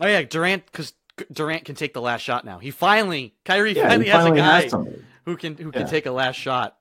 Oh 0.00 0.06
yeah, 0.06 0.22
Durant 0.22 0.64
because 0.66 0.94
Durant 1.32 1.64
can 1.64 1.74
take 1.74 1.94
the 1.94 2.00
last 2.00 2.22
shot 2.22 2.44
now. 2.44 2.58
He 2.58 2.70
finally 2.70 3.34
Kyrie 3.44 3.74
yeah, 3.74 3.88
finally, 3.88 4.10
finally 4.10 4.40
has 4.40 4.72
a 4.72 4.76
guy 4.76 4.82
has 4.82 4.94
who 5.24 5.36
can 5.36 5.56
who 5.56 5.66
yeah. 5.66 5.80
can 5.80 5.88
take 5.88 6.06
a 6.06 6.12
last 6.12 6.36
shot. 6.36 6.76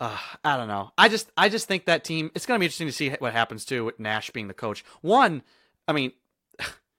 Uh, 0.00 0.18
I 0.44 0.56
don't 0.56 0.68
know. 0.68 0.90
I 0.98 1.08
just 1.08 1.30
I 1.36 1.48
just 1.48 1.68
think 1.68 1.86
that 1.86 2.04
team. 2.04 2.30
It's 2.34 2.46
going 2.46 2.58
to 2.58 2.60
be 2.60 2.66
interesting 2.66 2.88
to 2.88 2.92
see 2.92 3.10
what 3.10 3.32
happens 3.32 3.64
too 3.64 3.84
with 3.84 4.00
Nash 4.00 4.30
being 4.30 4.48
the 4.48 4.54
coach. 4.54 4.84
One, 5.00 5.42
I 5.86 5.92
mean, 5.92 6.12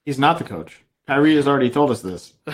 he's 0.05 0.19
not 0.19 0.37
the 0.37 0.45
coach. 0.45 0.83
Kyrie 1.07 1.35
has 1.35 1.47
already 1.47 1.69
told 1.69 1.91
us 1.91 2.01
this. 2.01 2.33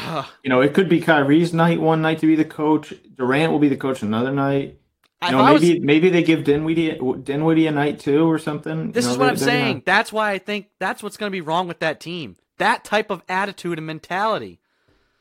you 0.43 0.49
know, 0.49 0.61
it 0.61 0.73
could 0.73 0.89
be 0.89 1.01
Kyrie's 1.01 1.53
night 1.53 1.79
one 1.79 2.01
night 2.01 2.19
to 2.19 2.27
be 2.27 2.35
the 2.35 2.45
coach. 2.45 2.93
Durant 3.15 3.51
will 3.51 3.59
be 3.59 3.69
the 3.69 3.77
coach 3.77 4.01
another 4.01 4.31
night. 4.31 4.79
You 5.23 5.31
know, 5.31 5.45
maybe 5.45 5.73
was, 5.73 5.81
maybe 5.81 6.09
they 6.09 6.23
give 6.23 6.45
Dinwiddie 6.45 6.97
Dinwiddie 7.23 7.67
a 7.67 7.71
night 7.71 7.99
too 7.99 8.29
or 8.29 8.39
something. 8.39 8.93
This 8.93 9.03
you 9.03 9.09
know, 9.09 9.13
is 9.13 9.17
what 9.17 9.29
I'm 9.29 9.37
saying. 9.37 9.83
That's 9.85 10.13
why 10.13 10.31
I 10.31 10.37
think 10.37 10.69
that's 10.79 11.03
what's 11.03 11.17
going 11.17 11.29
to 11.29 11.35
be 11.35 11.41
wrong 11.41 11.67
with 11.67 11.79
that 11.79 11.99
team. 11.99 12.37
That 12.57 12.85
type 12.85 13.09
of 13.09 13.21
attitude 13.27 13.77
and 13.77 13.85
mentality. 13.85 14.59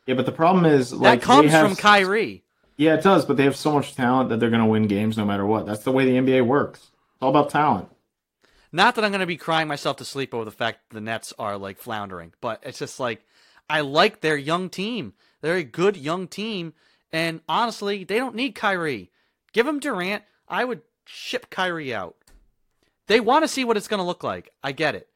Yeah, 0.06 0.14
but 0.14 0.24
the 0.24 0.32
problem 0.32 0.64
is 0.64 0.92
like 0.92 1.20
that 1.20 1.26
comes 1.26 1.50
have, 1.50 1.66
from 1.66 1.76
Kyrie. 1.76 2.44
Yeah, 2.76 2.94
it 2.94 3.02
does, 3.02 3.24
but 3.24 3.36
they 3.36 3.44
have 3.44 3.56
so 3.56 3.72
much 3.72 3.96
talent 3.96 4.30
that 4.30 4.38
they're 4.38 4.50
going 4.50 4.62
to 4.62 4.68
win 4.68 4.86
games 4.86 5.18
no 5.18 5.24
matter 5.24 5.44
what. 5.44 5.66
That's 5.66 5.82
the 5.82 5.90
way 5.90 6.04
the 6.04 6.12
NBA 6.12 6.46
works. 6.46 6.78
It's 6.80 7.22
all 7.22 7.30
about 7.30 7.50
talent. 7.50 7.88
Not 8.70 8.94
that 8.94 9.04
I'm 9.04 9.10
going 9.10 9.20
to 9.20 9.26
be 9.26 9.36
crying 9.36 9.68
myself 9.68 9.96
to 9.98 10.04
sleep 10.04 10.34
over 10.34 10.44
the 10.44 10.50
fact 10.50 10.90
the 10.90 11.00
Nets 11.00 11.32
are 11.38 11.56
like 11.56 11.78
floundering, 11.78 12.32
but 12.40 12.60
it's 12.62 12.78
just 12.78 13.00
like 13.00 13.24
I 13.68 13.80
like 13.80 14.20
their 14.20 14.36
young 14.36 14.68
team. 14.68 15.14
They're 15.40 15.56
a 15.56 15.62
good 15.62 15.96
young 15.96 16.28
team, 16.28 16.74
and 17.12 17.40
honestly, 17.48 18.04
they 18.04 18.18
don't 18.18 18.34
need 18.34 18.54
Kyrie. 18.54 19.10
Give 19.52 19.66
him 19.66 19.80
Durant. 19.80 20.22
I 20.48 20.64
would 20.64 20.82
ship 21.04 21.48
Kyrie 21.50 21.94
out. 21.94 22.16
They 23.06 23.20
want 23.20 23.44
to 23.44 23.48
see 23.48 23.64
what 23.64 23.76
it's 23.76 23.88
going 23.88 23.98
to 23.98 24.06
look 24.06 24.22
like. 24.22 24.52
I 24.62 24.72
get 24.72 24.94
it. 24.94 25.08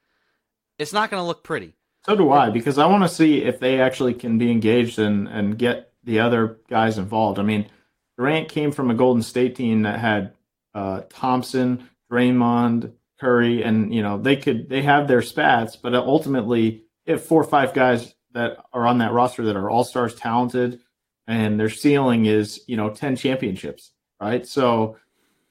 It's 0.79 0.93
not 0.93 1.11
going 1.11 1.21
to 1.21 1.27
look 1.27 1.45
pretty. 1.45 1.75
So 2.07 2.17
do 2.17 2.33
I, 2.33 2.51
because 2.51 2.79
I 2.79 2.87
want 2.87 3.05
to 3.05 3.09
see 3.09 3.43
if 3.43 3.61
they 3.61 3.81
actually 3.81 4.15
can 4.15 4.39
be 4.39 4.51
engaged 4.51 4.99
and, 4.99 5.29
and 5.29 5.59
get 5.59 5.93
the 6.03 6.21
other 6.21 6.59
guys 6.69 6.99
involved. 6.99 7.39
I 7.39 7.43
mean, 7.43 7.69
Durant 8.17 8.49
came 8.49 8.73
from 8.73 8.91
a 8.91 8.95
Golden 8.95 9.23
State 9.23 9.55
team 9.55 9.83
that 9.83 10.01
had 10.01 10.33
uh, 10.75 11.03
Thompson, 11.11 11.89
Draymond, 12.11 12.93
Curry, 13.23 13.63
and 13.63 13.95
you 13.95 14.03
know 14.03 14.19
they 14.19 14.35
could 14.35 14.69
they 14.69 14.83
have 14.83 15.07
their 15.07 15.23
spats, 15.23 15.77
but 15.77 15.95
ultimately, 15.95 16.83
if 17.07 17.23
four 17.23 17.41
or 17.41 17.49
five 17.49 17.73
guys 17.73 18.15
that 18.33 18.59
are 18.73 18.85
on 18.85 18.99
that 18.99 19.13
roster 19.13 19.45
that 19.45 19.55
are 19.57 19.71
all 19.71 19.85
stars, 19.85 20.17
talented, 20.17 20.81
and 21.29 21.59
their 21.59 21.71
ceiling 21.71 22.27
is 22.27 22.65
you 22.67 22.77
know 22.77 22.91
ten 22.91 23.15
championships, 23.15 23.93
right? 24.21 24.45
So, 24.45 24.97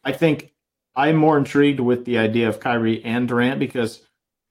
I 0.03 0.11
think 0.11 0.51
I'm 0.97 1.15
more 1.15 1.37
intrigued 1.37 1.79
with 1.79 2.03
the 2.03 2.17
idea 2.17 2.49
of 2.49 2.59
Kyrie 2.59 3.03
and 3.05 3.25
Durant 3.25 3.57
because 3.57 4.01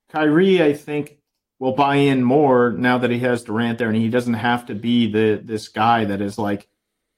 Kyrie, 0.09 0.63
I 0.63 0.73
think, 0.73 1.19
will 1.59 1.73
buy 1.73 1.97
in 1.97 2.25
more 2.25 2.73
now 2.73 2.97
that 2.97 3.11
he 3.11 3.19
has 3.19 3.45
Durant 3.45 3.77
there, 3.77 3.89
and 3.89 3.97
he 3.99 4.09
doesn't 4.09 4.35
have 4.35 4.65
to 4.67 4.75
be 4.75 5.13
the 5.13 5.43
this 5.45 5.69
guy 5.69 6.07
that 6.07 6.23
is 6.23 6.39
like, 6.39 6.69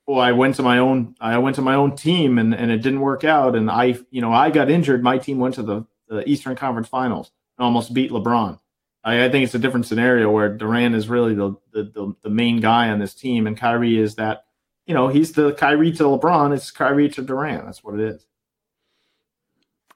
oh, 0.09 0.16
I 0.18 0.32
went 0.32 0.57
to 0.57 0.64
my 0.64 0.78
own, 0.78 1.14
I 1.20 1.38
went 1.38 1.55
to 1.57 1.62
my 1.62 1.76
own 1.76 1.94
team, 1.94 2.38
and 2.38 2.53
and 2.53 2.72
it 2.72 2.82
didn't 2.82 3.00
work 3.00 3.22
out, 3.22 3.55
and 3.55 3.70
I, 3.70 4.00
you 4.11 4.20
know, 4.20 4.32
I 4.32 4.50
got 4.50 4.68
injured. 4.68 5.05
My 5.05 5.18
team 5.18 5.38
went 5.38 5.55
to 5.55 5.62
the, 5.62 5.86
the 6.14 6.28
Eastern 6.28 6.56
Conference 6.56 6.88
Finals 6.88 7.30
and 7.58 7.64
almost 7.64 7.94
beat 7.94 8.10
LeBron. 8.10 8.58
I, 9.04 9.24
I 9.24 9.30
think 9.30 9.44
it's 9.44 9.54
a 9.54 9.58
different 9.58 9.86
scenario 9.86 10.30
where 10.30 10.56
Durant 10.56 10.94
is 10.94 11.08
really 11.08 11.34
the, 11.34 11.56
the 11.72 11.84
the 11.84 12.14
the 12.22 12.30
main 12.30 12.60
guy 12.60 12.88
on 12.90 12.98
this 12.98 13.14
team, 13.14 13.46
and 13.46 13.56
Kyrie 13.56 13.98
is 13.98 14.14
that, 14.16 14.44
you 14.86 14.94
know, 14.94 15.08
he's 15.08 15.32
the 15.32 15.52
Kyrie 15.54 15.92
to 15.92 16.04
LeBron. 16.04 16.54
It's 16.54 16.70
Kyrie 16.70 17.08
to 17.10 17.22
Durant. 17.22 17.64
That's 17.64 17.82
what 17.82 17.94
it 17.94 18.00
is. 18.00 18.26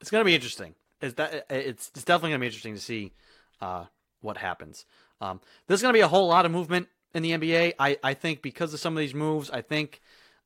It's 0.01 0.11
gonna 0.11 0.25
be 0.25 0.35
interesting. 0.35 0.75
Is 1.01 1.15
that 1.15 1.47
it's, 1.51 1.91
it's 1.95 2.05
definitely 2.05 2.31
gonna 2.31 2.41
be 2.41 2.47
interesting 2.47 2.75
to 2.75 2.81
see 2.81 3.13
uh, 3.61 3.85
what 4.21 4.39
happens. 4.39 4.85
Um, 5.21 5.41
there's 5.67 5.83
going 5.83 5.93
to 5.93 5.97
be 5.97 6.03
a 6.03 6.09
whole 6.09 6.29
lot 6.29 6.45
of 6.45 6.53
movement 6.53 6.89
in 7.15 7.23
the 7.23 7.31
NBA. 7.33 7.75
I, 7.79 7.99
I 8.03 8.15
think 8.15 8.43
because 8.43 8.75
of 8.75 8.81
some 8.81 8.95
of 8.95 9.01
these 9.01 9.15
moves, 9.15 9.51
I 9.51 9.63
think 9.63 10.01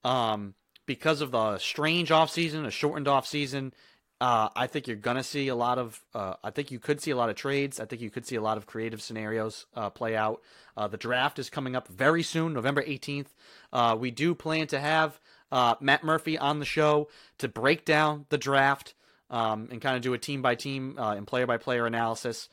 um, 0.05 0.55
because 0.87 1.21
of 1.21 1.33
the 1.33 1.59
strange 1.59 2.11
offseason, 2.11 2.67
a 2.67 2.71
shortened 2.71 3.07
offseason, 3.07 3.73
uh, 4.21 4.51
I 4.55 4.67
think 4.67 4.87
you're 4.87 4.97
to 4.97 5.23
see 5.23 5.49
a 5.49 5.55
lot 5.55 5.79
of, 5.79 6.01
uh, 6.15 6.35
I 6.45 6.51
think 6.51 6.71
you 6.71 6.79
could 6.79 7.01
see 7.01 7.11
a 7.11 7.17
lot 7.17 7.31
of 7.31 7.37
trades. 7.37 7.81
I 7.81 7.87
think 7.87 8.03
you 8.03 8.11
could 8.11 8.27
see 8.27 8.37
a 8.37 8.43
lot 8.43 8.59
of 8.59 8.67
creative 8.67 9.01
scenarios 9.01 9.65
uh, 9.75 9.89
play 9.89 10.15
out. 10.15 10.43
Uh, 10.77 10.89
the 10.89 10.99
draft 10.99 11.39
is 11.39 11.49
coming 11.49 11.75
up 11.75 11.89
very 11.89 12.23
soon, 12.23 12.53
November 12.53 12.83
18th. 12.83 13.29
Uh, 13.73 13.97
we 13.99 14.11
do 14.11 14.35
plan 14.35 14.67
to 14.67 14.79
have 14.79 15.19
uh, 15.51 15.75
Matt 15.81 16.05
Murphy 16.05 16.37
on 16.37 16.59
the 16.59 16.67
show 16.67 17.09
to 17.39 17.49
break 17.49 17.87
down 17.87 18.27
the 18.29 18.37
draft 18.37 18.93
um, 19.31 19.69
and 19.71 19.81
kind 19.81 19.97
of 19.97 20.03
do 20.03 20.13
a 20.13 20.19
team 20.19 20.43
by 20.43 20.55
team 20.55 20.97
and 20.99 21.27
player 21.27 21.47
by 21.47 21.57
player 21.57 21.87
analysis. 21.87 22.49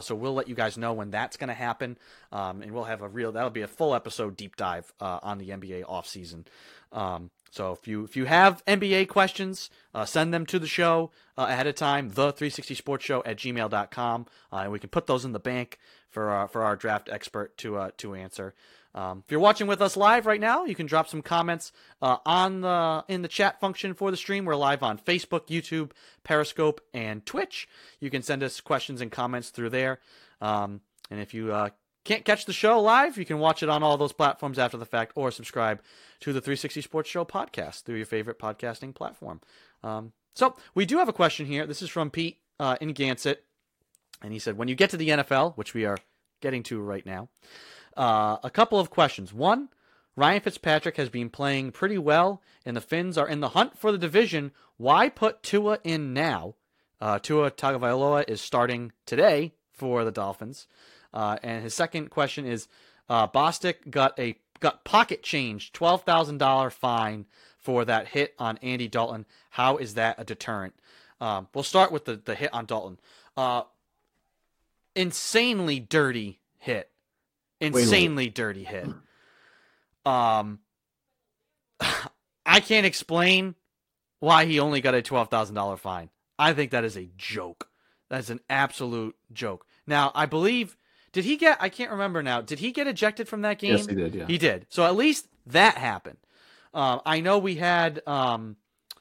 So 0.00 0.14
we'll 0.16 0.34
let 0.34 0.48
you 0.48 0.54
guys 0.56 0.76
know 0.76 0.92
when 0.92 1.10
that's 1.10 1.36
going 1.36 1.48
to 1.48 1.54
happen, 1.54 1.98
um, 2.32 2.62
and 2.62 2.72
we'll 2.72 2.84
have 2.84 3.02
a 3.02 3.08
real 3.08 3.32
that'll 3.32 3.50
be 3.50 3.62
a 3.62 3.68
full 3.68 3.94
episode 3.94 4.36
deep 4.36 4.56
dive 4.56 4.92
on 5.00 5.38
the 5.38 5.50
NBA 5.50 5.84
offseason. 5.84 6.46
Um, 6.92 7.30
so 7.52 7.72
if 7.72 7.86
you 7.86 8.02
if 8.04 8.16
you 8.16 8.24
have 8.24 8.64
NBA 8.64 9.08
questions, 9.08 9.68
uh, 9.94 10.06
send 10.06 10.32
them 10.32 10.46
to 10.46 10.58
the 10.58 10.66
show 10.66 11.10
uh, 11.36 11.46
ahead 11.50 11.66
of 11.66 11.74
time, 11.74 12.08
the 12.08 12.32
360 12.32 12.74
Sports 12.74 13.04
Show 13.04 13.22
at 13.24 13.36
gmail.com, 13.36 14.26
uh, 14.50 14.56
and 14.56 14.72
we 14.72 14.78
can 14.78 14.88
put 14.88 15.06
those 15.06 15.26
in 15.26 15.32
the 15.32 15.38
bank 15.38 15.78
for 16.08 16.30
our, 16.30 16.48
for 16.48 16.62
our 16.62 16.76
draft 16.76 17.10
expert 17.12 17.58
to 17.58 17.76
uh, 17.76 17.90
to 17.98 18.14
answer. 18.14 18.54
Um, 18.94 19.22
if 19.26 19.30
you're 19.30 19.38
watching 19.38 19.66
with 19.66 19.82
us 19.82 19.98
live 19.98 20.24
right 20.24 20.40
now, 20.40 20.64
you 20.64 20.74
can 20.74 20.86
drop 20.86 21.08
some 21.08 21.20
comments 21.20 21.72
uh, 22.00 22.16
on 22.24 22.62
the 22.62 23.04
in 23.08 23.20
the 23.20 23.28
chat 23.28 23.60
function 23.60 23.92
for 23.92 24.10
the 24.10 24.16
stream. 24.16 24.46
We're 24.46 24.56
live 24.56 24.82
on 24.82 24.96
Facebook, 24.96 25.48
YouTube, 25.48 25.90
Periscope, 26.24 26.80
and 26.94 27.24
Twitch. 27.26 27.68
You 28.00 28.08
can 28.08 28.22
send 28.22 28.42
us 28.42 28.62
questions 28.62 29.02
and 29.02 29.12
comments 29.12 29.50
through 29.50 29.70
there. 29.70 30.00
Um, 30.40 30.80
and 31.10 31.20
if 31.20 31.34
you 31.34 31.52
uh, 31.52 31.68
can't 32.04 32.24
catch 32.24 32.44
the 32.44 32.52
show 32.52 32.80
live, 32.80 33.16
you 33.16 33.24
can 33.24 33.38
watch 33.38 33.62
it 33.62 33.68
on 33.68 33.82
all 33.82 33.96
those 33.96 34.12
platforms 34.12 34.58
after 34.58 34.76
the 34.76 34.84
fact, 34.84 35.12
or 35.14 35.30
subscribe 35.30 35.80
to 36.20 36.32
the 36.32 36.40
360 36.40 36.80
Sports 36.80 37.10
Show 37.10 37.24
podcast 37.24 37.82
through 37.82 37.96
your 37.96 38.06
favorite 38.06 38.38
podcasting 38.38 38.94
platform. 38.94 39.40
Um, 39.82 40.12
so 40.34 40.56
we 40.74 40.86
do 40.86 40.98
have 40.98 41.08
a 41.08 41.12
question 41.12 41.46
here. 41.46 41.66
This 41.66 41.82
is 41.82 41.90
from 41.90 42.10
Pete 42.10 42.38
uh, 42.58 42.76
in 42.80 42.94
Gansett, 42.94 43.44
and 44.22 44.32
he 44.32 44.38
said, 44.38 44.56
"When 44.56 44.68
you 44.68 44.74
get 44.74 44.90
to 44.90 44.96
the 44.96 45.10
NFL, 45.10 45.56
which 45.56 45.74
we 45.74 45.84
are 45.84 45.98
getting 46.40 46.62
to 46.64 46.80
right 46.80 47.04
now." 47.04 47.28
Uh, 47.96 48.38
a 48.42 48.50
couple 48.50 48.80
of 48.80 48.90
questions. 48.90 49.32
One, 49.32 49.68
Ryan 50.16 50.40
Fitzpatrick 50.40 50.96
has 50.96 51.08
been 51.08 51.30
playing 51.30 51.72
pretty 51.72 51.98
well, 51.98 52.42
and 52.64 52.76
the 52.76 52.80
Fins 52.80 53.18
are 53.18 53.28
in 53.28 53.40
the 53.40 53.50
hunt 53.50 53.78
for 53.78 53.92
the 53.92 53.98
division. 53.98 54.52
Why 54.76 55.08
put 55.08 55.42
Tua 55.42 55.78
in 55.84 56.12
now? 56.12 56.54
Uh, 57.00 57.18
Tua 57.18 57.50
Tagovailoa 57.50 58.28
is 58.28 58.40
starting 58.40 58.92
today 59.06 59.54
for 59.72 60.04
the 60.04 60.12
Dolphins. 60.12 60.66
Uh, 61.12 61.36
and 61.42 61.62
his 61.62 61.74
second 61.74 62.10
question 62.10 62.46
is, 62.46 62.68
uh, 63.08 63.28
Bostic 63.28 63.90
got 63.90 64.18
a 64.18 64.36
got 64.60 64.84
pocket 64.84 65.22
change, 65.22 65.72
twelve 65.72 66.04
thousand 66.04 66.38
dollar 66.38 66.70
fine 66.70 67.26
for 67.58 67.84
that 67.84 68.08
hit 68.08 68.34
on 68.38 68.58
Andy 68.58 68.88
Dalton. 68.88 69.26
How 69.50 69.76
is 69.76 69.94
that 69.94 70.16
a 70.18 70.24
deterrent? 70.24 70.74
Um, 71.20 71.48
we'll 71.54 71.64
start 71.64 71.92
with 71.92 72.04
the 72.04 72.16
the 72.16 72.34
hit 72.34 72.52
on 72.52 72.66
Dalton. 72.66 72.98
Uh, 73.36 73.62
insanely 74.94 75.80
dirty 75.80 76.40
hit, 76.58 76.90
insanely 77.60 78.30
dirty 78.30 78.64
hit. 78.64 78.88
Um, 80.04 80.60
I 82.46 82.60
can't 82.60 82.86
explain 82.86 83.54
why 84.20 84.46
he 84.46 84.58
only 84.58 84.80
got 84.80 84.94
a 84.94 85.02
twelve 85.02 85.28
thousand 85.28 85.54
dollar 85.54 85.76
fine. 85.76 86.10
I 86.38 86.52
think 86.54 86.70
that 86.70 86.84
is 86.84 86.96
a 86.96 87.10
joke. 87.16 87.68
That's 88.08 88.30
an 88.30 88.40
absolute 88.50 89.16
joke. 89.32 89.66
Now, 89.86 90.12
I 90.14 90.26
believe 90.26 90.76
did 91.12 91.24
he 91.24 91.36
get? 91.36 91.58
I 91.60 91.68
can't 91.68 91.90
remember 91.90 92.22
now. 92.22 92.40
Did 92.40 92.58
he 92.58 92.72
get 92.72 92.86
ejected 92.86 93.28
from 93.28 93.42
that 93.42 93.58
game? 93.58 93.76
Yes, 93.76 93.86
he 93.86 93.94
did. 93.94 94.14
Yeah. 94.14 94.26
He 94.26 94.38
did. 94.38 94.66
So 94.70 94.84
at 94.84 94.96
least 94.96 95.28
that 95.46 95.76
happened. 95.76 96.18
Um, 96.74 97.00
I 97.04 97.20
know 97.20 97.38
we 97.38 97.56
had. 97.56 98.00
Um, 98.06 98.56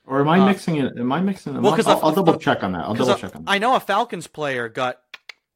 or 0.06 0.20
am 0.20 0.28
I 0.28 0.40
uh, 0.40 0.46
mixing 0.46 0.78
it? 0.78 0.98
Am 0.98 1.12
I 1.12 1.22
mixing 1.22 1.54
them 1.54 1.64
well, 1.64 1.74
up? 1.74 1.88
I'll, 1.88 1.96
the- 1.96 2.06
I'll 2.06 2.12
double 2.14 2.38
check 2.38 2.64
on 2.64 2.74
that. 2.74 2.86
I'll 2.86 2.94
double 2.94 3.16
check 3.16 3.36
on 3.36 3.46
that. 3.46 3.52
I 3.52 3.58
know 3.60 3.76
a 3.76 3.80
Falcons 3.80 4.28
player 4.28 4.68
got. 4.68 5.00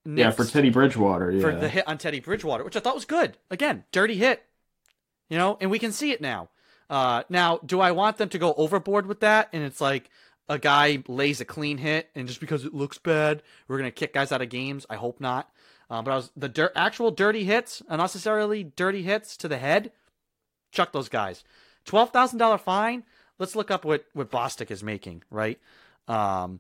yeah, 0.05 0.31
for 0.31 0.45
Teddy 0.45 0.69
Bridgewater. 0.69 1.31
Yeah. 1.31 1.41
for 1.41 1.55
the 1.55 1.67
hit 1.67 1.87
on 1.87 1.97
Teddy 1.97 2.21
Bridgewater, 2.21 2.63
which 2.63 2.77
I 2.77 2.79
thought 2.79 2.95
was 2.95 3.05
good. 3.05 3.37
Again, 3.51 3.83
dirty 3.91 4.15
hit. 4.15 4.43
You 5.29 5.37
know, 5.37 5.57
and 5.59 5.71
we 5.71 5.79
can 5.79 5.91
see 5.91 6.11
it 6.11 6.21
now. 6.21 6.49
Uh, 6.89 7.23
now, 7.29 7.57
do 7.65 7.81
I 7.81 7.91
want 7.91 8.17
them 8.17 8.29
to 8.29 8.37
go 8.37 8.53
overboard 8.53 9.07
with 9.07 9.21
that? 9.21 9.49
And 9.51 9.63
it's 9.63 9.81
like 9.81 10.09
a 10.47 10.59
guy 10.59 11.03
lays 11.07 11.41
a 11.41 11.45
clean 11.45 11.79
hit, 11.79 12.09
and 12.15 12.27
just 12.27 12.39
because 12.39 12.63
it 12.63 12.73
looks 12.73 12.99
bad, 12.99 13.41
we're 13.67 13.77
gonna 13.77 13.91
kick 13.91 14.13
guys 14.13 14.31
out 14.31 14.41
of 14.41 14.49
games. 14.49 14.85
I 14.89 14.95
hope 14.95 15.19
not. 15.19 15.49
Uh, 15.89 16.01
but 16.01 16.11
I 16.11 16.15
was 16.15 16.31
the 16.35 16.49
dir- 16.49 16.71
actual 16.75 17.11
dirty 17.11 17.43
hits, 17.43 17.81
unnecessarily 17.87 18.63
dirty 18.63 19.03
hits 19.03 19.37
to 19.37 19.47
the 19.47 19.57
head. 19.57 19.91
Chuck 20.71 20.91
those 20.91 21.09
guys. 21.09 21.43
Twelve 21.85 22.11
thousand 22.11 22.39
dollar 22.39 22.57
fine. 22.57 23.03
Let's 23.37 23.55
look 23.55 23.69
up 23.69 23.85
what 23.85 24.05
what 24.13 24.31
Bostic 24.31 24.71
is 24.71 24.83
making. 24.83 25.23
Right. 25.29 25.59
Um, 26.07 26.59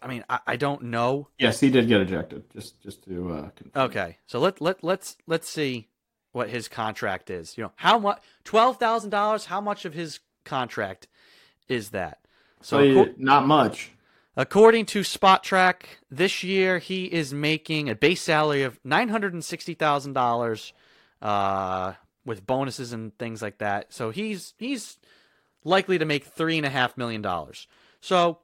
I 0.00 0.06
mean, 0.06 0.24
I, 0.28 0.38
I 0.46 0.56
don't 0.56 0.82
know. 0.84 1.28
yes, 1.38 1.60
he 1.60 1.70
did 1.70 1.88
get 1.88 2.00
ejected. 2.02 2.44
Just 2.52 2.80
just 2.82 3.04
to 3.04 3.32
uh, 3.32 3.48
confirm. 3.50 3.82
Okay, 3.84 4.16
so 4.26 4.38
let 4.38 4.60
let 4.60 4.84
let's 4.84 5.16
let's 5.26 5.48
see 5.48 5.88
what 6.32 6.50
his 6.50 6.68
contract 6.68 7.30
is. 7.30 7.56
You 7.56 7.64
know, 7.64 7.72
how 7.76 7.98
much? 7.98 8.22
Twelve 8.44 8.78
thousand 8.78 9.10
dollars. 9.10 9.46
How 9.46 9.60
much 9.60 9.84
of 9.84 9.94
his 9.94 10.20
contract 10.44 11.08
is 11.68 11.90
that? 11.90 12.18
So, 12.60 12.78
So 12.78 12.84
acco- 13.04 13.18
not 13.18 13.46
much. 13.46 13.92
According 14.36 14.86
to 14.86 15.00
Spotrac, 15.00 15.82
this 16.10 16.42
year 16.42 16.78
he 16.78 17.04
is 17.04 17.32
making 17.32 17.88
a 17.88 17.94
base 17.94 18.22
salary 18.22 18.62
of 18.62 18.80
nine 18.84 19.08
hundred 19.08 19.32
and 19.32 19.44
sixty 19.44 19.74
thousand 19.74 20.14
dollars, 20.14 20.72
uh, 21.22 21.92
with 22.24 22.46
bonuses 22.46 22.92
and 22.92 23.16
things 23.18 23.42
like 23.42 23.58
that. 23.58 23.92
So 23.92 24.10
he's 24.10 24.54
he's 24.58 24.98
likely 25.62 25.98
to 25.98 26.04
make 26.04 26.24
three 26.24 26.56
and 26.56 26.66
a 26.66 26.70
half 26.70 26.96
million 26.96 27.22
dollars. 27.22 27.68
So 28.00 28.38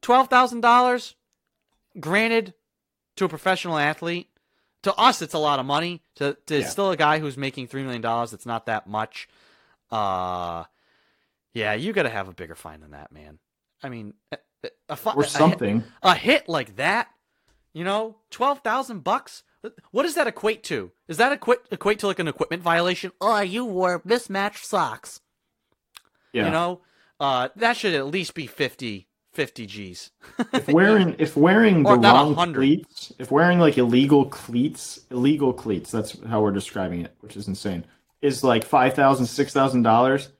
twelve 0.00 0.28
thousand 0.28 0.60
dollars, 0.60 1.16
granted, 1.98 2.54
to 3.16 3.24
a 3.24 3.28
professional 3.28 3.78
athlete, 3.78 4.28
to 4.82 4.94
us 4.94 5.22
it's 5.22 5.34
a 5.34 5.38
lot 5.38 5.58
of 5.58 5.66
money. 5.66 6.02
To, 6.16 6.36
to 6.46 6.60
Yeah. 6.60 6.68
still 6.68 6.90
a 6.92 6.96
guy 6.96 7.18
who's 7.18 7.36
making 7.36 7.66
three 7.66 7.82
million 7.82 8.02
dollars, 8.02 8.32
it's 8.32 8.46
not 8.46 8.66
that 8.66 8.86
much. 8.86 9.28
Uh, 9.90 10.64
yeah, 11.52 11.74
you 11.74 11.92
got 11.92 12.04
to 12.04 12.10
have 12.10 12.28
a 12.28 12.32
bigger 12.32 12.54
fine 12.54 12.80
than 12.80 12.92
that, 12.92 13.10
man. 13.12 13.38
I 13.82 13.88
mean, 13.88 14.14
a, 14.30 14.38
a, 14.64 14.68
a, 14.90 14.96
fi- 14.96 15.14
Or 15.14 15.24
something. 15.24 15.82
a 16.02 16.14
hit 16.14 16.48
like 16.48 16.76
that, 16.76 17.08
you 17.72 17.84
know, 17.84 18.16
twelve 18.30 18.60
thousand 18.60 19.00
bucks. 19.04 19.42
What 19.92 20.02
does 20.02 20.14
that 20.16 20.26
equate 20.26 20.64
to? 20.64 20.90
Is 21.08 21.18
that 21.18 21.32
equate 21.32 21.60
equate 21.70 21.98
to 22.00 22.06
like 22.08 22.18
an 22.18 22.28
equipment 22.28 22.62
violation? 22.62 23.12
Oh, 23.20 23.40
you 23.40 23.64
wore 23.64 24.02
mismatched 24.04 24.64
socks. 24.66 25.20
Yeah. 26.32 26.46
You 26.46 26.50
know, 26.50 26.80
uh, 27.20 27.48
that 27.56 27.76
should 27.76 27.94
at 27.94 28.06
least 28.06 28.34
be 28.34 28.46
50, 28.46 29.06
50 29.32 29.66
G's. 29.66 30.10
if 30.52 30.66
wearing 30.68 31.14
if 31.18 31.36
wearing 31.36 31.82
the 31.82 31.90
wrong 31.96 32.34
100. 32.34 32.54
cleats, 32.56 33.12
if 33.18 33.30
wearing 33.30 33.58
like 33.60 33.78
illegal 33.78 34.24
cleats, 34.26 35.00
illegal 35.10 35.52
cleats, 35.52 35.90
that's 35.90 36.16
how 36.26 36.40
we're 36.42 36.50
describing 36.52 37.02
it, 37.02 37.14
which 37.20 37.36
is 37.36 37.46
insane. 37.48 37.84
Is 38.20 38.42
like 38.44 38.64
five 38.64 38.94
thousand, 38.94 39.26
six 39.26 39.52
thousand 39.52 39.82
dollars, 39.82 40.30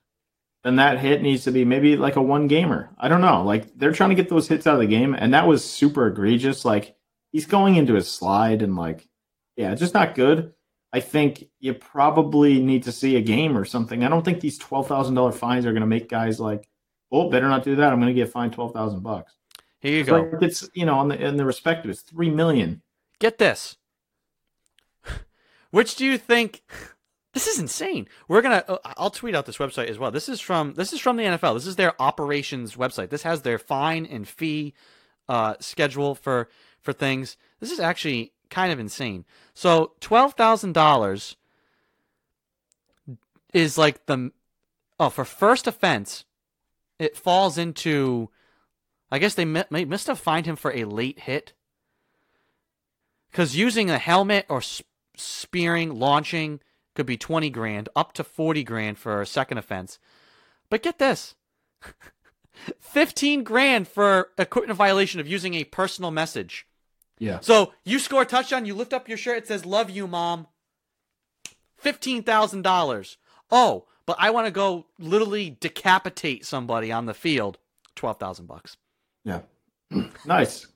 then 0.65 0.77
that 0.77 0.99
hit 0.99 1.23
needs 1.23 1.45
to 1.45 1.51
be 1.51 1.65
maybe 1.65 1.97
like 1.97 2.17
a 2.17 2.23
one 2.23 2.47
gamer. 2.47 2.91
I 2.99 3.09
don't 3.09 3.21
know. 3.21 3.43
Like 3.43 3.77
they're 3.79 3.93
trying 3.93 4.11
to 4.11 4.17
get 4.17 4.29
those 4.29 4.49
hits 4.49 4.67
out 4.67 4.75
of 4.75 4.81
the 4.81 4.87
game, 4.87 5.15
and 5.15 5.35
that 5.35 5.47
was 5.47 5.65
super 5.65 6.07
egregious. 6.07 6.65
Like 6.65 6.97
he's 7.33 7.47
going 7.47 7.77
into 7.77 7.95
his 7.95 8.09
slide 8.09 8.63
and 8.63 8.77
like, 8.77 9.09
yeah, 9.57 9.75
just 9.75 9.95
not 9.95 10.15
good. 10.15 10.53
I 10.93 11.01
think 11.01 11.45
you 11.59 11.75
probably 11.75 12.63
need 12.63 12.85
to 12.85 12.93
see 12.93 13.17
a 13.17 13.23
game 13.23 13.57
or 13.57 13.65
something. 13.65 14.05
I 14.05 14.09
don't 14.09 14.25
think 14.25 14.41
these 14.41 14.59
twelve 14.59 14.87
thousand 14.87 15.15
dollar 15.15 15.33
fines 15.33 15.67
are 15.67 15.73
going 15.73 15.81
to 15.81 15.87
make 15.87 16.09
guys 16.09 16.39
like, 16.39 16.69
oh, 17.11 17.31
better 17.31 17.49
not 17.49 17.65
do 17.65 17.77
that. 17.77 17.93
I'm 17.93 18.01
going 18.01 18.15
to 18.15 18.21
get 18.21 18.31
fined 18.31 18.53
twelve 18.53 18.73
thousand 18.73 19.03
bucks. 19.03 19.35
Here 19.81 19.99
you 19.99 20.05
go. 20.05 20.21
like 20.21 20.43
it's 20.43 20.69
you 20.75 20.87
know 20.87 20.95
on 20.99 21.09
the 21.09 21.21
in 21.21 21.37
the 21.37 21.45
respective 21.45 21.91
it's 21.91 22.03
three 22.03 22.31
million. 22.31 22.83
Get 23.19 23.39
this. 23.39 23.79
Which 25.71 25.97
do 25.97 26.05
you 26.05 26.19
think? 26.19 26.63
This 27.33 27.47
is 27.47 27.59
insane. 27.59 28.09
We're 28.29 28.43
gonna. 28.43 28.65
uh, 28.69 28.79
I'll 28.85 29.11
tweet 29.11 29.35
out 29.35 29.47
this 29.47 29.57
website 29.57 29.89
as 29.89 29.99
well. 29.99 30.11
This 30.11 30.29
is 30.29 30.41
from. 30.41 30.75
This 30.75 30.93
is 30.93 31.01
from 31.01 31.17
the 31.17 31.25
NFL. 31.25 31.55
This 31.55 31.67
is 31.67 31.77
their 31.77 32.01
operations 32.01 32.77
website. 32.77 33.09
This 33.09 33.23
has 33.23 33.43
their 33.43 33.59
fine 33.59 34.05
and 34.05 34.29
fee 34.29 34.75
uh, 35.29 35.55
schedule 35.59 36.15
for 36.15 36.49
for 36.81 36.93
things. 36.93 37.39
This 37.61 37.71
is 37.71 37.81
actually 37.81 38.33
kind 38.51 38.71
of 38.71 38.79
insane. 38.79 39.25
So 39.55 39.93
twelve 40.01 40.35
thousand 40.35 40.75
dollars 40.75 41.37
is 43.55 43.79
like 43.79 44.05
the 44.07 44.31
oh 45.01 45.09
for 45.09 45.25
first 45.25 45.67
offense, 45.67 46.25
it 46.99 47.17
falls 47.17 47.57
into. 47.57 48.29
I 49.11 49.19
guess 49.19 49.35
they 49.35 49.45
may 49.45 49.85
must 49.87 50.07
have 50.07 50.19
fined 50.19 50.47
him 50.47 50.57
for 50.57 50.73
a 50.73 50.85
late 50.85 51.21
hit 51.21 51.53
because 53.31 53.57
using 53.57 53.91
a 53.91 53.99
helmet 53.99 54.47
or 54.49 54.61
sp- 54.61 54.89
spearing, 55.17 55.95
launching 55.95 56.61
could 56.95 57.07
be 57.07 57.17
20 57.17 57.51
grand, 57.51 57.89
up 57.97 58.13
to 58.15 58.25
40 58.25 58.65
grand 58.65 58.99
for 58.99 59.21
a 59.21 59.27
second 59.27 59.59
offense. 59.59 59.99
But 60.69 60.83
get 60.83 60.99
this 60.99 61.35
15 62.81 63.45
grand 63.45 63.89
for 63.89 64.29
equipment 64.39 64.77
violation 64.77 65.21
of 65.21 65.29
using 65.29 65.55
a 65.55 65.65
personal 65.65 66.11
message. 66.11 66.67
Yeah. 67.19 67.41
So 67.41 67.73
you 67.85 67.99
score 67.99 68.23
a 68.23 68.27
touchdown, 68.27 68.67
you 68.67 68.75
lift 68.75 68.93
up 68.93 69.09
your 69.09 69.19
shirt, 69.19 69.39
it 69.39 69.47
says, 69.47 69.65
Love 69.65 69.91
you, 69.91 70.07
mom. 70.07 70.47
$15,000. 71.83 73.17
Oh, 73.51 73.87
but 74.07 74.17
I 74.19 74.31
want 74.31 74.47
to 74.47 74.53
go 74.53 74.87
literally 74.99 75.57
decapitate 75.61 76.45
somebody 76.47 76.93
on 76.93 77.07
the 77.07 77.15
field. 77.15 77.59
12,000 77.97 78.47
bucks. 78.47 78.77
Yeah. 79.25 79.41
nice. 80.25 80.67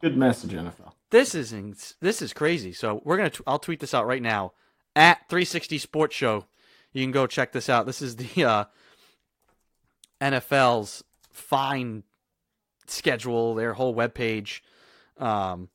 Good 0.00 0.16
message, 0.16 0.52
NFL. 0.52 0.92
This 1.10 1.34
is 1.34 1.52
ins- 1.52 1.94
this 2.00 2.22
is 2.22 2.32
crazy. 2.32 2.72
So 2.72 3.02
we're 3.04 3.16
gonna. 3.16 3.30
T- 3.30 3.44
I'll 3.46 3.58
tweet 3.58 3.80
this 3.80 3.92
out 3.94 4.06
right 4.06 4.22
now 4.22 4.52
at 4.96 5.28
360 5.28 5.78
Sports 5.78 6.16
Show. 6.16 6.46
You 6.92 7.02
can 7.02 7.12
go 7.12 7.26
check 7.26 7.52
this 7.52 7.68
out. 7.68 7.86
This 7.86 8.02
is 8.02 8.16
the 8.16 8.44
uh, 8.44 8.64
NFL's 10.20 11.04
fine 11.30 12.02
schedule, 12.86 13.54
their 13.54 13.74
whole 13.74 13.94
webpage. 13.94 14.60
Um, 15.18 15.68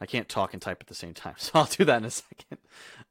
I 0.00 0.06
can't 0.06 0.28
talk 0.28 0.52
and 0.52 0.60
type 0.60 0.78
at 0.80 0.88
the 0.88 0.94
same 0.94 1.14
time, 1.14 1.34
so 1.38 1.52
I'll 1.54 1.64
do 1.66 1.84
that 1.84 1.98
in 1.98 2.04
a 2.04 2.10
second. 2.10 2.58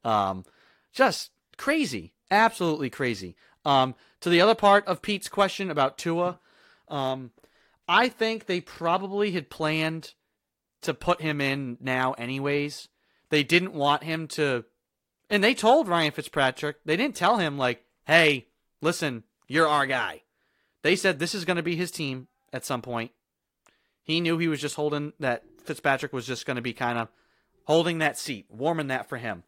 Um, 0.04 0.44
just 0.92 1.30
crazy, 1.56 2.12
absolutely 2.30 2.90
crazy. 2.90 3.36
Um, 3.64 3.94
to 4.20 4.28
the 4.28 4.40
other 4.40 4.54
part 4.54 4.86
of 4.86 5.02
Pete's 5.02 5.28
question 5.28 5.70
about 5.70 5.96
Tua, 5.96 6.38
um, 6.88 7.30
I 7.88 8.08
think 8.08 8.46
they 8.46 8.60
probably 8.60 9.32
had 9.32 9.50
planned 9.50 10.12
to 10.82 10.92
put 10.92 11.20
him 11.20 11.40
in 11.40 11.78
now 11.80 12.12
anyways. 12.12 12.88
They 13.30 13.42
didn't 13.42 13.72
want 13.72 14.04
him 14.04 14.28
to 14.28 14.64
and 15.30 15.42
they 15.42 15.54
told 15.54 15.88
Ryan 15.88 16.12
Fitzpatrick, 16.12 16.76
they 16.84 16.96
didn't 16.96 17.16
tell 17.16 17.38
him 17.38 17.58
like, 17.58 17.84
"Hey, 18.06 18.48
listen, 18.80 19.24
you're 19.48 19.68
our 19.68 19.86
guy." 19.86 20.22
They 20.82 20.96
said 20.96 21.18
this 21.18 21.34
is 21.34 21.44
going 21.44 21.56
to 21.56 21.62
be 21.62 21.76
his 21.76 21.90
team 21.90 22.28
at 22.52 22.64
some 22.64 22.82
point. 22.82 23.12
He 24.02 24.20
knew 24.20 24.38
he 24.38 24.48
was 24.48 24.60
just 24.60 24.76
holding 24.76 25.14
that 25.18 25.44
Fitzpatrick 25.64 26.12
was 26.12 26.26
just 26.26 26.44
going 26.46 26.56
to 26.56 26.62
be 26.62 26.74
kind 26.74 26.98
of 26.98 27.08
holding 27.64 27.98
that 27.98 28.18
seat, 28.18 28.46
warming 28.50 28.88
that 28.88 29.08
for 29.08 29.16
him. 29.16 29.44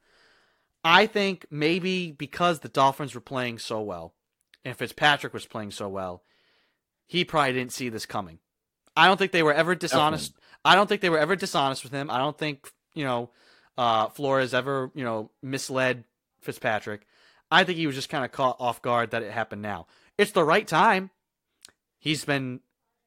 I 0.82 1.06
think 1.06 1.46
maybe 1.50 2.12
because 2.12 2.60
the 2.60 2.68
Dolphins 2.68 3.14
were 3.14 3.20
playing 3.20 3.58
so 3.58 3.80
well 3.80 4.14
and 4.64 4.76
Fitzpatrick 4.76 5.32
was 5.32 5.46
playing 5.46 5.72
so 5.72 5.88
well, 5.88 6.22
he 7.06 7.24
probably 7.24 7.52
didn't 7.52 7.72
see 7.72 7.88
this 7.88 8.06
coming. 8.06 8.38
I 8.96 9.06
don't 9.06 9.16
think 9.16 9.32
they 9.32 9.42
were 9.42 9.52
ever 9.52 9.74
dishonest. 9.74 10.32
I 10.64 10.74
don't 10.74 10.88
think 10.88 11.02
they 11.02 11.10
were 11.10 11.18
ever 11.18 11.36
dishonest 11.36 11.84
with 11.84 11.92
him. 11.92 12.10
I 12.10 12.18
don't 12.18 12.38
think, 12.38 12.70
you 12.94 13.04
know, 13.04 13.30
uh, 13.76 14.08
Flores 14.08 14.54
ever, 14.54 14.90
you 14.94 15.04
know, 15.04 15.30
misled 15.42 16.04
Fitzpatrick. 16.40 17.06
I 17.50 17.64
think 17.64 17.78
he 17.78 17.86
was 17.86 17.96
just 17.96 18.08
kind 18.08 18.24
of 18.24 18.32
caught 18.32 18.56
off 18.58 18.82
guard 18.82 19.10
that 19.10 19.22
it 19.22 19.32
happened 19.32 19.62
now. 19.62 19.86
It's 20.18 20.32
the 20.32 20.44
right 20.44 20.66
time. 20.66 21.10
He's 21.98 22.24
been 22.24 22.60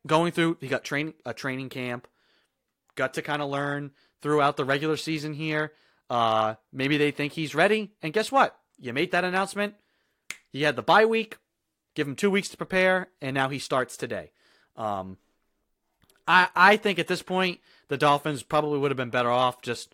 going 0.08 0.32
through, 0.32 0.58
he 0.62 0.68
got 0.68 0.84
train, 0.84 1.14
a 1.26 1.34
training 1.34 1.70
camp, 1.70 2.08
got 2.96 3.14
to 3.16 3.22
kind 3.22 3.42
of 3.42 3.50
learn 3.50 3.92
throughout 4.22 4.58
the 4.58 4.66
regular 4.66 4.98
season 4.98 5.34
here. 5.34 5.74
Uh, 6.10 6.56
maybe 6.72 6.98
they 6.98 7.12
think 7.12 7.34
he's 7.34 7.56
ready. 7.56 7.92
And 8.02 8.14
guess 8.14 8.32
what? 8.32 8.58
You 8.80 8.94
made 8.94 9.12
that 9.12 9.24
announcement. 9.24 9.76
He 10.50 10.64
had 10.64 10.76
the 10.76 10.82
bye 10.82 11.06
week. 11.06 11.38
Give 11.96 12.08
him 12.08 12.16
two 12.16 12.32
weeks 12.32 12.50
to 12.50 12.58
prepare, 12.58 13.10
and 13.22 13.34
now 13.34 13.50
he 13.50 13.60
starts 13.60 13.98
today. 13.98 14.32
Um, 14.78 15.18
I 16.28 16.48
I 16.56 16.78
think 16.78 16.98
at 17.00 17.08
this 17.08 17.22
point 17.22 17.60
the 17.90 17.98
Dolphins 17.98 18.44
probably 18.44 18.80
would 18.80 18.92
have 18.92 18.98
been 18.98 19.10
better 19.10 19.32
off 19.32 19.62
just 19.62 19.94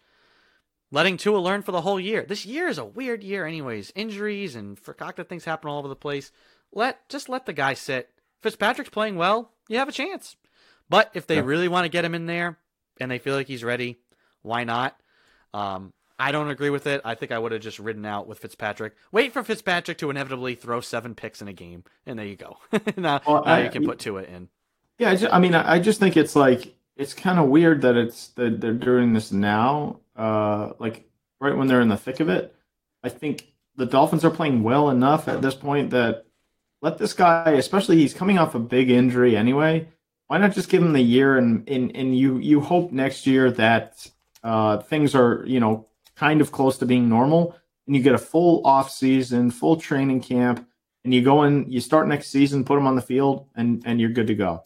letting 0.91 1.17
Tua 1.17 1.37
learn 1.37 1.61
for 1.61 1.71
the 1.71 1.81
whole 1.81 1.99
year. 1.99 2.25
This 2.27 2.45
year 2.45 2.67
is 2.67 2.77
a 2.77 2.85
weird 2.85 3.23
year, 3.23 3.45
anyways. 3.45 3.91
Injuries 3.95 4.55
and 4.55 4.81
fakakta 4.81 5.27
things 5.27 5.45
happen 5.45 5.69
all 5.69 5.79
over 5.79 5.87
the 5.87 5.95
place. 5.95 6.31
Let 6.71 7.07
just 7.09 7.29
let 7.29 7.45
the 7.45 7.53
guy 7.53 7.73
sit. 7.73 8.09
Fitzpatrick's 8.41 8.89
playing 8.89 9.15
well. 9.15 9.51
You 9.67 9.77
have 9.77 9.89
a 9.89 9.93
chance. 9.93 10.35
But 10.89 11.11
if 11.13 11.27
they 11.27 11.35
yeah. 11.35 11.41
really 11.41 11.67
want 11.67 11.85
to 11.85 11.89
get 11.89 12.05
him 12.05 12.15
in 12.15 12.25
there 12.25 12.57
and 12.99 13.09
they 13.09 13.17
feel 13.17 13.35
like 13.35 13.47
he's 13.47 13.63
ready, 13.63 13.99
why 14.41 14.63
not? 14.63 14.95
Um, 15.53 15.93
I 16.17 16.31
don't 16.31 16.49
agree 16.49 16.69
with 16.69 16.87
it. 16.87 17.01
I 17.03 17.15
think 17.15 17.31
I 17.31 17.39
would 17.39 17.51
have 17.51 17.61
just 17.61 17.79
ridden 17.79 18.05
out 18.05 18.27
with 18.27 18.39
Fitzpatrick. 18.39 18.93
Wait 19.11 19.33
for 19.33 19.43
Fitzpatrick 19.43 19.97
to 19.97 20.09
inevitably 20.09 20.55
throw 20.55 20.79
seven 20.79 21.15
picks 21.15 21.41
in 21.41 21.47
a 21.47 21.53
game, 21.53 21.83
and 22.05 22.17
there 22.17 22.25
you 22.25 22.37
go. 22.37 22.57
now, 22.97 23.21
well, 23.27 23.43
now 23.45 23.55
I, 23.55 23.63
you 23.63 23.69
can 23.69 23.85
put 23.85 23.99
Tua 23.99 24.23
in. 24.23 24.49
Yeah, 24.97 25.09
I, 25.09 25.15
just, 25.15 25.33
I 25.33 25.39
mean, 25.39 25.53
I 25.53 25.79
just 25.79 25.99
think 25.99 26.15
it's 26.15 26.35
like 26.35 26.73
it's 26.95 27.13
kind 27.13 27.39
of 27.39 27.49
weird 27.49 27.81
that 27.81 27.95
it's 27.97 28.29
that 28.29 28.61
they're 28.61 28.73
doing 28.73 29.13
this 29.13 29.31
now, 29.31 29.99
uh, 30.15 30.71
like 30.79 31.09
right 31.39 31.55
when 31.55 31.67
they're 31.67 31.81
in 31.81 31.89
the 31.89 31.97
thick 31.97 32.19
of 32.19 32.29
it. 32.29 32.55
I 33.03 33.09
think 33.09 33.53
the 33.75 33.85
Dolphins 33.85 34.23
are 34.23 34.31
playing 34.31 34.63
well 34.63 34.89
enough 34.89 35.27
at 35.27 35.41
this 35.41 35.55
point 35.55 35.89
that 35.91 36.25
let 36.81 36.97
this 36.97 37.13
guy, 37.13 37.51
especially 37.51 37.97
he's 37.97 38.13
coming 38.13 38.37
off 38.37 38.55
a 38.55 38.59
big 38.59 38.89
injury 38.89 39.35
anyway. 39.35 39.87
Why 40.27 40.37
not 40.37 40.53
just 40.53 40.69
give 40.69 40.81
him 40.81 40.93
the 40.93 41.01
year 41.01 41.37
and 41.37 41.67
and, 41.69 41.95
and 41.95 42.17
you 42.17 42.37
you 42.37 42.61
hope 42.61 42.91
next 42.91 43.27
year 43.27 43.51
that 43.51 44.09
uh, 44.43 44.77
things 44.77 45.15
are 45.15 45.43
you 45.45 45.59
know 45.59 45.87
kind 46.15 46.41
of 46.41 46.51
close 46.51 46.77
to 46.77 46.85
being 46.85 47.09
normal, 47.09 47.55
and 47.85 47.95
you 47.95 48.01
get 48.01 48.15
a 48.15 48.19
full 48.19 48.65
off 48.65 48.89
season, 48.89 49.51
full 49.51 49.75
training 49.75 50.21
camp, 50.21 50.65
and 51.03 51.13
you 51.13 51.21
go 51.21 51.43
in, 51.43 51.69
you 51.69 51.81
start 51.81 52.07
next 52.07 52.29
season, 52.29 52.63
put 52.63 52.75
them 52.75 52.87
on 52.87 52.95
the 52.95 53.01
field, 53.01 53.47
and 53.55 53.83
and 53.85 53.99
you're 53.99 54.09
good 54.09 54.27
to 54.27 54.35
go. 54.35 54.63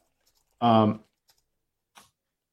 Um, 0.61 1.01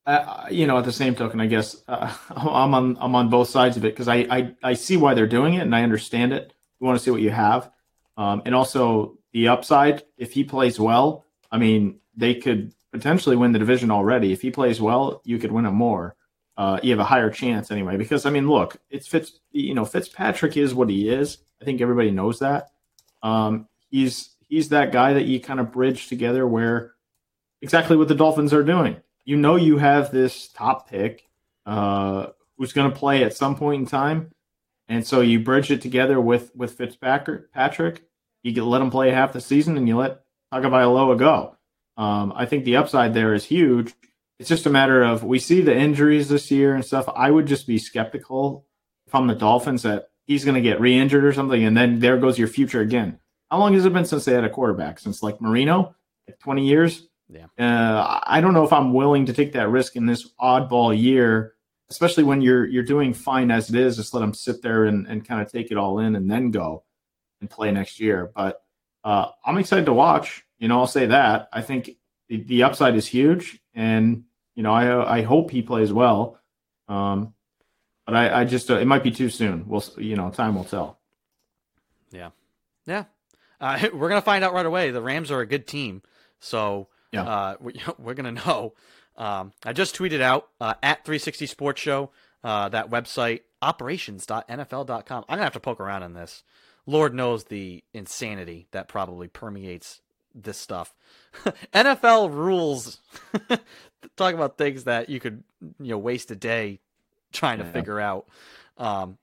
uh, 0.06 0.46
you 0.50 0.66
know, 0.66 0.78
at 0.78 0.84
the 0.84 0.92
same 0.92 1.14
token, 1.14 1.40
I 1.40 1.46
guess 1.46 1.82
uh, 1.88 2.14
I'm 2.30 2.74
on 2.74 2.98
I'm 3.00 3.14
on 3.14 3.28
both 3.28 3.48
sides 3.48 3.76
of 3.76 3.84
it 3.84 3.92
because 3.92 4.08
I, 4.08 4.26
I 4.30 4.54
I 4.62 4.74
see 4.74 4.96
why 4.96 5.14
they're 5.14 5.26
doing 5.26 5.54
it 5.54 5.62
and 5.62 5.74
I 5.74 5.82
understand 5.82 6.32
it. 6.32 6.52
You 6.80 6.86
want 6.86 6.98
to 6.98 7.04
see 7.04 7.10
what 7.10 7.22
you 7.22 7.30
have, 7.30 7.70
um, 8.16 8.42
and 8.44 8.54
also 8.54 9.18
the 9.32 9.48
upside. 9.48 10.04
If 10.16 10.32
he 10.32 10.44
plays 10.44 10.78
well, 10.78 11.26
I 11.50 11.58
mean, 11.58 12.00
they 12.16 12.34
could 12.34 12.72
potentially 12.92 13.36
win 13.36 13.52
the 13.52 13.58
division 13.58 13.90
already. 13.90 14.32
If 14.32 14.42
he 14.42 14.50
plays 14.50 14.80
well, 14.80 15.20
you 15.24 15.38
could 15.38 15.52
win 15.52 15.66
him 15.66 15.74
more 15.74 16.16
uh, 16.56 16.80
you 16.82 16.90
have 16.90 17.00
a 17.00 17.04
higher 17.04 17.30
chance 17.30 17.70
anyway. 17.70 17.96
Because 17.96 18.26
I 18.26 18.30
mean, 18.30 18.48
look, 18.48 18.76
it's 18.90 19.06
Fitz. 19.06 19.38
You 19.52 19.74
know, 19.74 19.84
Fitzpatrick 19.84 20.56
is 20.56 20.74
what 20.74 20.88
he 20.88 21.08
is. 21.08 21.38
I 21.60 21.64
think 21.64 21.80
everybody 21.80 22.10
knows 22.10 22.38
that. 22.38 22.70
Um, 23.22 23.68
he's 23.90 24.30
he's 24.48 24.70
that 24.70 24.92
guy 24.92 25.14
that 25.14 25.26
you 25.26 25.40
kind 25.40 25.60
of 25.60 25.72
bridge 25.72 26.08
together 26.08 26.46
where 26.46 26.94
exactly 27.60 27.96
what 27.96 28.08
the 28.08 28.14
Dolphins 28.14 28.54
are 28.54 28.62
doing. 28.62 28.96
You 29.26 29.36
know, 29.36 29.56
you 29.56 29.76
have 29.76 30.10
this 30.10 30.48
top 30.48 30.88
pick 30.88 31.26
uh, 31.66 32.28
who's 32.56 32.72
going 32.72 32.90
to 32.90 32.96
play 32.96 33.22
at 33.24 33.36
some 33.36 33.56
point 33.56 33.82
in 33.82 33.86
time, 33.86 34.30
and 34.88 35.06
so 35.06 35.20
you 35.20 35.40
bridge 35.40 35.70
it 35.70 35.82
together 35.82 36.18
with 36.18 36.56
with 36.56 36.78
Fitzpatrick. 36.78 37.52
Patrick, 37.52 38.04
you 38.42 38.64
let 38.64 38.80
him 38.80 38.90
play 38.90 39.10
half 39.10 39.34
the 39.34 39.40
season, 39.42 39.76
and 39.76 39.86
you 39.86 39.98
let 39.98 40.22
Tagovailoa 40.54 41.18
go. 41.18 41.56
Um, 41.98 42.32
I 42.34 42.46
think 42.46 42.64
the 42.64 42.76
upside 42.76 43.12
there 43.12 43.34
is 43.34 43.44
huge 43.44 43.94
it's 44.38 44.48
just 44.48 44.66
a 44.66 44.70
matter 44.70 45.02
of 45.02 45.24
we 45.24 45.38
see 45.38 45.60
the 45.60 45.76
injuries 45.76 46.28
this 46.28 46.50
year 46.50 46.74
and 46.74 46.84
stuff. 46.84 47.08
I 47.14 47.30
would 47.30 47.46
just 47.46 47.66
be 47.66 47.78
skeptical 47.78 48.66
if 49.06 49.14
I'm 49.14 49.26
the 49.26 49.34
Dolphins 49.34 49.82
that 49.82 50.10
he's 50.26 50.44
going 50.44 50.56
to 50.56 50.60
get 50.60 50.80
re-injured 50.80 51.24
or 51.24 51.32
something, 51.32 51.64
and 51.64 51.76
then 51.76 52.00
there 52.00 52.18
goes 52.18 52.38
your 52.38 52.48
future 52.48 52.80
again. 52.80 53.18
How 53.50 53.58
long 53.58 53.74
has 53.74 53.84
it 53.84 53.92
been 53.92 54.04
since 54.04 54.24
they 54.24 54.32
had 54.32 54.44
a 54.44 54.50
quarterback? 54.50 54.98
Since 54.98 55.22
like 55.22 55.40
Marino, 55.40 55.94
like 56.26 56.38
20 56.40 56.66
years. 56.66 57.06
Yeah. 57.28 57.46
Uh, 57.58 58.20
I 58.24 58.40
don't 58.40 58.54
know 58.54 58.64
if 58.64 58.72
I'm 58.72 58.92
willing 58.92 59.26
to 59.26 59.32
take 59.32 59.52
that 59.54 59.68
risk 59.68 59.96
in 59.96 60.06
this 60.06 60.30
oddball 60.40 60.98
year, 60.98 61.54
especially 61.90 62.24
when 62.24 62.40
you're 62.40 62.66
you're 62.66 62.84
doing 62.84 63.12
fine 63.14 63.50
as 63.50 63.68
it 63.68 63.76
is. 63.76 63.96
Just 63.96 64.14
let 64.14 64.20
them 64.20 64.34
sit 64.34 64.62
there 64.62 64.84
and, 64.84 65.06
and 65.06 65.26
kind 65.26 65.42
of 65.42 65.50
take 65.50 65.70
it 65.70 65.76
all 65.76 65.98
in 65.98 66.14
and 66.16 66.30
then 66.30 66.50
go 66.50 66.84
and 67.40 67.50
play 67.50 67.70
next 67.72 67.98
year. 67.98 68.30
But 68.34 68.62
uh, 69.04 69.30
I'm 69.44 69.58
excited 69.58 69.86
to 69.86 69.92
watch. 69.92 70.44
You 70.58 70.68
know, 70.68 70.78
I'll 70.78 70.86
say 70.86 71.06
that. 71.06 71.48
I 71.52 71.62
think 71.62 71.90
the, 72.28 72.42
the 72.42 72.62
upside 72.62 72.94
is 72.94 73.06
huge, 73.06 73.60
and 73.74 74.24
you 74.54 74.62
know, 74.62 74.72
I 74.72 75.18
I 75.18 75.22
hope 75.22 75.50
he 75.50 75.62
plays 75.62 75.92
well. 75.92 76.38
Um, 76.88 77.34
but 78.04 78.14
I, 78.14 78.40
I 78.40 78.44
just 78.44 78.70
uh, 78.70 78.78
it 78.78 78.86
might 78.86 79.02
be 79.02 79.10
too 79.10 79.28
soon. 79.28 79.66
We'll 79.66 79.84
you 79.98 80.16
know, 80.16 80.30
time 80.30 80.54
will 80.54 80.64
tell. 80.64 81.00
Yeah, 82.10 82.30
yeah. 82.86 83.04
Uh, 83.60 83.88
we're 83.94 84.08
gonna 84.08 84.22
find 84.22 84.44
out 84.44 84.54
right 84.54 84.66
away. 84.66 84.92
The 84.92 85.02
Rams 85.02 85.30
are 85.30 85.40
a 85.40 85.46
good 85.46 85.66
team, 85.66 86.02
so 86.38 86.88
yeah, 87.12 87.22
uh, 87.22 87.56
we, 87.60 87.74
are 88.06 88.14
gonna 88.14 88.32
know. 88.32 88.74
Um, 89.16 89.52
I 89.64 89.72
just 89.72 89.96
tweeted 89.96 90.20
out 90.20 90.48
uh, 90.60 90.74
at 90.82 91.04
360 91.04 91.46
Sports 91.46 91.80
Show 91.80 92.10
uh, 92.44 92.68
that 92.68 92.90
website 92.90 93.40
operations.nfl.com. 93.62 95.24
I'm 95.28 95.36
gonna 95.36 95.42
have 95.42 95.52
to 95.54 95.60
poke 95.60 95.80
around 95.80 96.02
in 96.02 96.14
this. 96.14 96.42
Lord 96.86 97.14
knows 97.14 97.44
the 97.44 97.82
insanity 97.92 98.68
that 98.70 98.88
probably 98.88 99.26
permeates 99.26 100.00
this 100.34 100.58
stuff. 100.58 100.94
NFL 101.74 102.32
rules 102.32 103.00
talk 104.16 104.34
about 104.34 104.58
things 104.58 104.84
that 104.84 105.08
you 105.08 105.18
could 105.18 105.42
you 105.80 105.90
know 105.90 105.98
waste 105.98 106.30
a 106.30 106.36
day 106.36 106.80
trying 107.32 107.58
to 107.58 107.64
figure 107.64 108.00
out. 108.00 108.28
Um, 108.78 109.18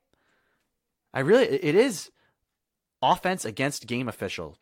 I 1.13 1.21
really 1.21 1.45
it 1.45 1.75
is 1.75 2.11
offense 3.01 3.45
against 3.45 3.87
game 3.87 4.07
official. 4.07 4.57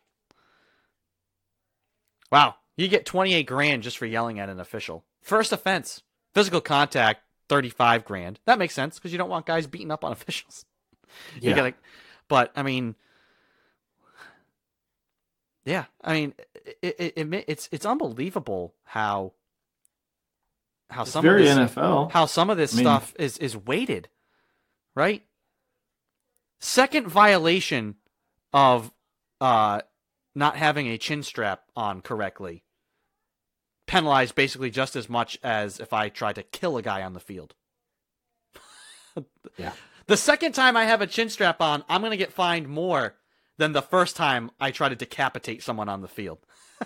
Wow, 2.30 2.54
you 2.76 2.88
get 2.88 3.06
28 3.06 3.44
grand 3.44 3.82
just 3.82 3.98
for 3.98 4.06
yelling 4.06 4.38
at 4.40 4.48
an 4.48 4.60
official. 4.60 5.04
First 5.20 5.52
offense, 5.52 6.02
physical 6.34 6.60
contact, 6.60 7.22
35 7.48 8.04
grand. 8.04 8.40
That 8.46 8.58
makes 8.58 8.74
sense 8.74 8.98
because 8.98 9.12
you 9.12 9.18
don't 9.18 9.28
want 9.28 9.46
guys 9.46 9.66
beating 9.66 9.90
up 9.90 10.04
on 10.04 10.12
officials. 10.12 10.64
Yeah. 11.40 11.50
You 11.50 11.56
gotta, 11.56 11.74
but 12.28 12.52
I 12.56 12.62
mean, 12.62 12.94
yeah, 15.64 15.84
I 16.02 16.12
mean, 16.14 16.34
it, 16.82 16.96
it, 16.98 17.12
it, 17.16 17.44
it's 17.46 17.68
it's 17.70 17.86
unbelievable 17.86 18.74
how 18.84 19.32
how 20.90 21.02
it's 21.02 21.10
some 21.10 21.22
very 21.22 21.48
of 21.48 21.56
this, 21.56 21.74
NFL. 21.74 22.10
how 22.10 22.26
some 22.26 22.50
of 22.50 22.56
this 22.56 22.72
I 22.74 22.76
mean, 22.76 22.84
stuff 22.84 23.14
is 23.18 23.38
is 23.38 23.56
weighted, 23.56 24.08
right? 24.94 25.22
Second 26.58 27.08
violation 27.08 27.96
of 28.52 28.92
uh, 29.40 29.82
not 30.34 30.56
having 30.56 30.88
a 30.88 30.98
chin 30.98 31.22
strap 31.22 31.64
on 31.76 32.00
correctly 32.00 32.64
penalized 33.86 34.34
basically 34.34 34.70
just 34.70 34.96
as 34.96 35.08
much 35.08 35.38
as 35.42 35.80
if 35.80 35.92
I 35.92 36.08
tried 36.08 36.36
to 36.36 36.42
kill 36.42 36.76
a 36.76 36.82
guy 36.82 37.02
on 37.02 37.12
the 37.12 37.20
field. 37.20 37.54
yeah. 39.58 39.72
The 40.06 40.16
second 40.16 40.52
time 40.52 40.76
I 40.76 40.84
have 40.84 41.02
a 41.02 41.06
chin 41.06 41.28
strap 41.28 41.60
on, 41.60 41.84
I'm 41.88 42.00
going 42.00 42.10
to 42.10 42.16
get 42.16 42.32
fined 42.32 42.68
more 42.68 43.16
than 43.58 43.72
the 43.72 43.82
first 43.82 44.16
time 44.16 44.50
I 44.58 44.70
try 44.70 44.88
to 44.88 44.96
decapitate 44.96 45.62
someone 45.62 45.88
on 45.88 46.00
the 46.00 46.08
field. 46.08 46.38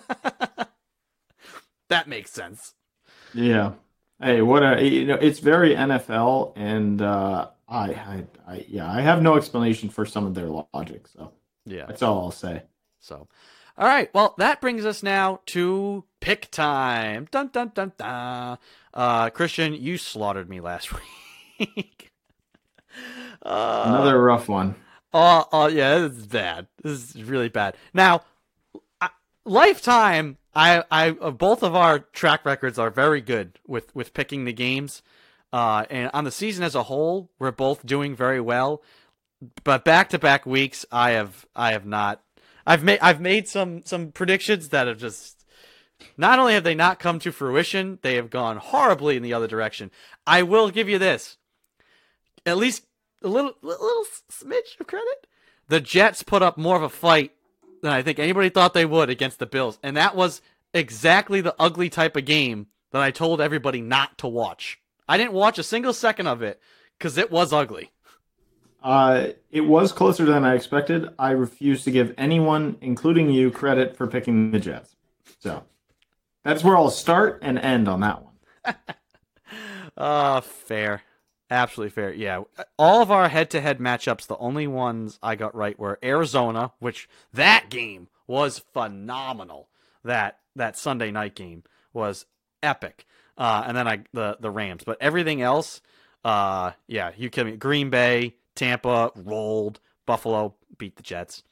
that 1.89 2.07
makes 2.07 2.31
sense. 2.31 2.73
Yeah. 3.33 3.73
Hey, 4.21 4.41
what 4.41 4.63
a 4.63 4.83
you 4.83 5.05
know, 5.05 5.15
it's 5.15 5.39
very 5.39 5.75
NFL, 5.75 6.53
and 6.55 7.01
uh, 7.01 7.49
I, 7.69 7.83
I, 7.91 8.23
I, 8.47 8.65
yeah, 8.67 8.91
I 8.91 9.01
have 9.01 9.21
no 9.21 9.37
explanation 9.37 9.89
for 9.89 10.07
some 10.07 10.25
of 10.25 10.33
their 10.33 10.47
logic. 10.73 11.07
So 11.07 11.33
yeah, 11.65 11.85
that's 11.85 12.01
all 12.01 12.19
I'll 12.23 12.31
say. 12.31 12.63
So, 13.07 13.27
all 13.77 13.87
right, 13.87 14.13
well, 14.13 14.35
that 14.37 14.59
brings 14.59 14.85
us 14.85 15.01
now 15.01 15.39
to 15.47 16.03
pick 16.19 16.51
time. 16.51 17.27
Dun 17.31 17.47
dun 17.53 17.71
dun 17.73 17.93
dun. 17.97 18.57
Uh, 18.93 19.29
Christian, 19.29 19.73
you 19.73 19.97
slaughtered 19.97 20.49
me 20.49 20.59
last 20.59 20.91
week. 21.59 22.11
uh, 23.43 23.83
Another 23.87 24.21
rough 24.21 24.49
one. 24.49 24.75
Oh, 25.13 25.45
oh 25.53 25.67
yeah, 25.67 25.99
this 25.99 26.17
is 26.17 26.27
bad. 26.27 26.67
This 26.83 27.15
is 27.15 27.23
really 27.23 27.47
bad. 27.47 27.77
Now, 27.93 28.23
I, 28.99 29.09
lifetime, 29.45 30.37
I, 30.53 30.83
I, 30.91 31.11
uh, 31.11 31.31
both 31.31 31.63
of 31.63 31.75
our 31.75 31.99
track 31.99 32.45
records 32.45 32.77
are 32.77 32.89
very 32.89 33.21
good 33.21 33.57
with 33.65 33.95
with 33.95 34.13
picking 34.13 34.43
the 34.43 34.53
games, 34.53 35.01
uh, 35.53 35.85
and 35.89 36.11
on 36.13 36.25
the 36.25 36.31
season 36.31 36.65
as 36.65 36.75
a 36.75 36.83
whole, 36.83 37.29
we're 37.39 37.51
both 37.51 37.85
doing 37.85 38.15
very 38.17 38.41
well. 38.41 38.83
But 39.63 39.85
back 39.85 40.09
to 40.09 40.19
back 40.19 40.45
weeks, 40.45 40.85
I 40.91 41.11
have, 41.11 41.45
I 41.55 41.71
have 41.71 41.85
not. 41.85 42.21
I've 42.67 42.83
made, 42.83 42.99
I've 42.99 43.21
made 43.21 43.47
some 43.47 43.83
some 43.85 44.11
predictions 44.11 44.69
that 44.69 44.87
have 44.87 44.99
just. 44.99 45.45
Not 46.15 46.37
only 46.37 46.53
have 46.53 46.63
they 46.63 46.75
not 46.75 46.99
come 46.99 47.17
to 47.19 47.31
fruition, 47.31 47.97
they 48.03 48.15
have 48.15 48.29
gone 48.29 48.57
horribly 48.57 49.17
in 49.17 49.23
the 49.23 49.33
other 49.33 49.47
direction. 49.47 49.89
I 50.27 50.43
will 50.43 50.69
give 50.69 50.87
you 50.87 50.99
this. 50.99 51.37
At 52.45 52.57
least 52.57 52.85
a 53.23 53.29
little 53.29 53.53
little 53.61 54.03
smidge 54.29 54.79
of 54.79 54.85
credit. 54.85 55.25
The 55.69 55.79
Jets 55.79 56.21
put 56.23 56.43
up 56.43 56.57
more 56.57 56.75
of 56.75 56.83
a 56.83 56.89
fight 56.89 57.31
than 57.81 57.93
I 57.93 58.03
think 58.03 58.19
anybody 58.19 58.49
thought 58.49 58.73
they 58.73 58.85
would 58.85 59.09
against 59.09 59.39
the 59.39 59.45
Bills, 59.45 59.79
and 59.81 59.95
that 59.97 60.15
was 60.15 60.41
exactly 60.73 61.41
the 61.41 61.55
ugly 61.57 61.89
type 61.89 62.15
of 62.15 62.25
game 62.25 62.67
that 62.91 63.01
I 63.01 63.11
told 63.11 63.41
everybody 63.41 63.81
not 63.81 64.17
to 64.19 64.27
watch. 64.27 64.79
I 65.07 65.17
didn't 65.17 65.33
watch 65.33 65.57
a 65.57 65.63
single 65.63 65.93
second 65.93 66.27
of 66.27 66.41
it 66.41 66.61
because 66.97 67.17
it 67.17 67.31
was 67.31 67.53
ugly. 67.53 67.91
Uh, 68.81 69.29
it 69.51 69.61
was 69.61 69.91
closer 69.91 70.25
than 70.25 70.45
I 70.45 70.55
expected. 70.55 71.09
I 71.17 71.31
refuse 71.31 71.83
to 71.83 71.91
give 71.91 72.13
anyone, 72.17 72.77
including 72.81 73.29
you, 73.29 73.51
credit 73.51 73.97
for 73.97 74.07
picking 74.07 74.51
the 74.51 74.59
Jets. 74.59 74.95
So 75.39 75.63
that's 76.43 76.63
where 76.63 76.77
I'll 76.77 76.89
start 76.89 77.39
and 77.41 77.57
end 77.57 77.87
on 77.87 78.01
that 78.01 78.23
one. 78.23 78.75
uh, 79.97 80.41
fair. 80.41 81.01
Absolutely 81.49 81.91
fair. 81.91 82.13
Yeah. 82.13 82.43
All 82.77 83.01
of 83.01 83.09
our 83.09 83.29
head 83.29 83.49
to 83.51 83.61
head 83.61 83.79
matchups, 83.79 84.27
the 84.27 84.37
only 84.37 84.67
ones 84.67 85.17
I 85.23 85.35
got 85.35 85.55
right 85.55 85.79
were 85.79 85.97
Arizona, 86.03 86.73
which 86.79 87.07
that 87.33 87.69
game 87.69 88.09
was 88.27 88.59
phenomenal. 88.59 89.69
That 90.03 90.39
that 90.55 90.77
Sunday 90.77 91.11
night 91.11 91.35
game 91.35 91.63
was 91.93 92.25
epic. 92.61 93.05
Uh, 93.37 93.63
and 93.65 93.77
then 93.77 93.87
I 93.87 94.03
the 94.13 94.37
the 94.39 94.51
Rams. 94.51 94.83
But 94.85 94.97
everything 94.99 95.41
else, 95.41 95.81
uh, 96.25 96.71
yeah, 96.87 97.11
you 97.15 97.29
kidding 97.29 97.53
me. 97.53 97.57
Green 97.57 97.89
Bay, 97.89 98.35
Tampa 98.57 99.11
rolled. 99.15 99.79
Buffalo 100.05 100.55
beat 100.77 100.95
the 100.95 101.03
Jets. 101.03 101.43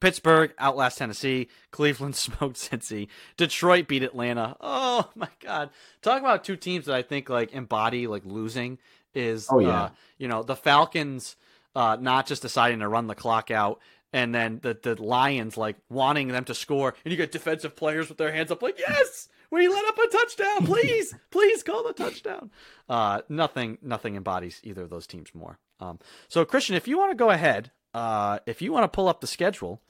Pittsburgh 0.00 0.52
outlast 0.58 0.98
Tennessee. 0.98 1.48
Cleveland 1.70 2.16
smoked 2.16 2.56
Cincy. 2.56 3.08
Detroit 3.36 3.88
beat 3.88 4.02
Atlanta. 4.02 4.56
Oh 4.60 5.10
my 5.14 5.28
God! 5.40 5.70
Talk 6.02 6.20
about 6.20 6.44
two 6.44 6.56
teams 6.56 6.86
that 6.86 6.94
I 6.94 7.02
think 7.02 7.28
like 7.28 7.52
embody 7.52 8.06
like 8.06 8.24
losing 8.24 8.78
is. 9.14 9.46
Oh, 9.50 9.60
yeah. 9.60 9.82
uh, 9.84 9.88
you 10.18 10.28
know 10.28 10.42
the 10.42 10.56
Falcons 10.56 11.36
uh, 11.74 11.96
not 12.00 12.26
just 12.26 12.42
deciding 12.42 12.80
to 12.80 12.88
run 12.88 13.06
the 13.06 13.14
clock 13.14 13.50
out, 13.50 13.80
and 14.12 14.34
then 14.34 14.60
the 14.62 14.78
the 14.80 15.00
Lions 15.02 15.56
like 15.56 15.76
wanting 15.88 16.28
them 16.28 16.44
to 16.44 16.54
score, 16.54 16.94
and 17.04 17.12
you 17.12 17.16
get 17.16 17.32
defensive 17.32 17.76
players 17.76 18.08
with 18.08 18.18
their 18.18 18.32
hands 18.32 18.50
up 18.50 18.62
like 18.62 18.78
yes. 18.78 19.28
We 19.48 19.68
let 19.68 19.84
up 19.84 19.96
a 19.96 20.08
touchdown, 20.08 20.66
please, 20.66 21.14
please 21.30 21.62
call 21.62 21.84
the 21.84 21.92
touchdown. 21.92 22.50
Uh, 22.88 23.22
nothing, 23.28 23.78
nothing 23.80 24.16
embodies 24.16 24.60
either 24.64 24.82
of 24.82 24.90
those 24.90 25.06
teams 25.06 25.32
more. 25.36 25.60
Um, 25.80 25.98
so 26.28 26.44
Christian, 26.44 26.76
if 26.76 26.88
you 26.88 26.98
want 26.98 27.10
to 27.12 27.16
go 27.16 27.30
ahead, 27.30 27.70
uh, 27.94 28.38
if 28.46 28.62
you 28.62 28.72
want 28.72 28.84
to 28.84 28.88
pull 28.88 29.08
up 29.08 29.20
the 29.20 29.26
schedule, 29.26 29.82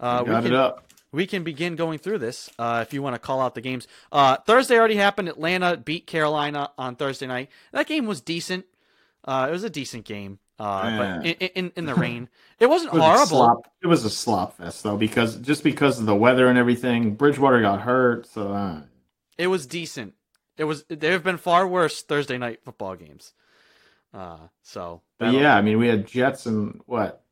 uh, 0.00 0.22
we 0.26 0.32
can, 0.42 0.52
we 1.12 1.26
can 1.26 1.44
begin 1.44 1.76
going 1.76 1.98
through 1.98 2.18
this. 2.18 2.50
Uh, 2.58 2.80
if 2.86 2.92
you 2.92 3.02
want 3.02 3.14
to 3.14 3.18
call 3.18 3.40
out 3.40 3.54
the 3.54 3.60
games, 3.60 3.86
uh, 4.12 4.36
Thursday 4.46 4.76
already 4.78 4.96
happened. 4.96 5.28
Atlanta 5.28 5.76
beat 5.76 6.06
Carolina 6.06 6.70
on 6.78 6.96
Thursday 6.96 7.26
night. 7.26 7.50
That 7.72 7.86
game 7.86 8.06
was 8.06 8.20
decent. 8.20 8.64
Uh, 9.24 9.46
it 9.48 9.52
was 9.52 9.64
a 9.64 9.70
decent 9.70 10.04
game. 10.04 10.38
Uh, 10.58 10.98
but 11.18 11.26
in, 11.26 11.34
in 11.48 11.72
in 11.76 11.86
the 11.86 11.94
rain, 12.06 12.28
it 12.60 12.66
wasn't 12.66 12.92
It 12.94 12.96
was 12.98 13.02
horrible. 13.04 13.26
slop- 13.26 13.72
It 13.82 13.86
was 13.88 14.04
a 14.04 14.10
slop 14.10 14.56
fest 14.56 14.82
though, 14.84 14.96
because 14.96 15.36
just 15.36 15.64
because 15.64 15.98
of 15.98 16.06
the 16.06 16.14
weather 16.14 16.46
and 16.46 16.56
everything, 16.56 17.14
Bridgewater 17.16 17.60
got 17.60 17.80
hurt. 17.80 18.26
So 18.28 18.52
uh, 18.52 18.82
It 19.36 19.48
was 19.48 19.66
decent. 19.66 20.14
It 20.56 20.64
was. 20.64 20.84
There 20.88 21.10
have 21.10 21.24
been 21.24 21.38
far 21.38 21.66
worse 21.66 22.02
Thursday 22.02 22.38
night 22.38 22.60
football 22.64 22.94
games. 22.94 23.32
Uh, 24.14 24.38
so 24.62 25.02
but 25.18 25.32
yeah, 25.34 25.56
I 25.56 25.60
mean, 25.62 25.78
we 25.78 25.88
had 25.88 26.06
Jets 26.06 26.46
and 26.46 26.80
what? 26.86 27.22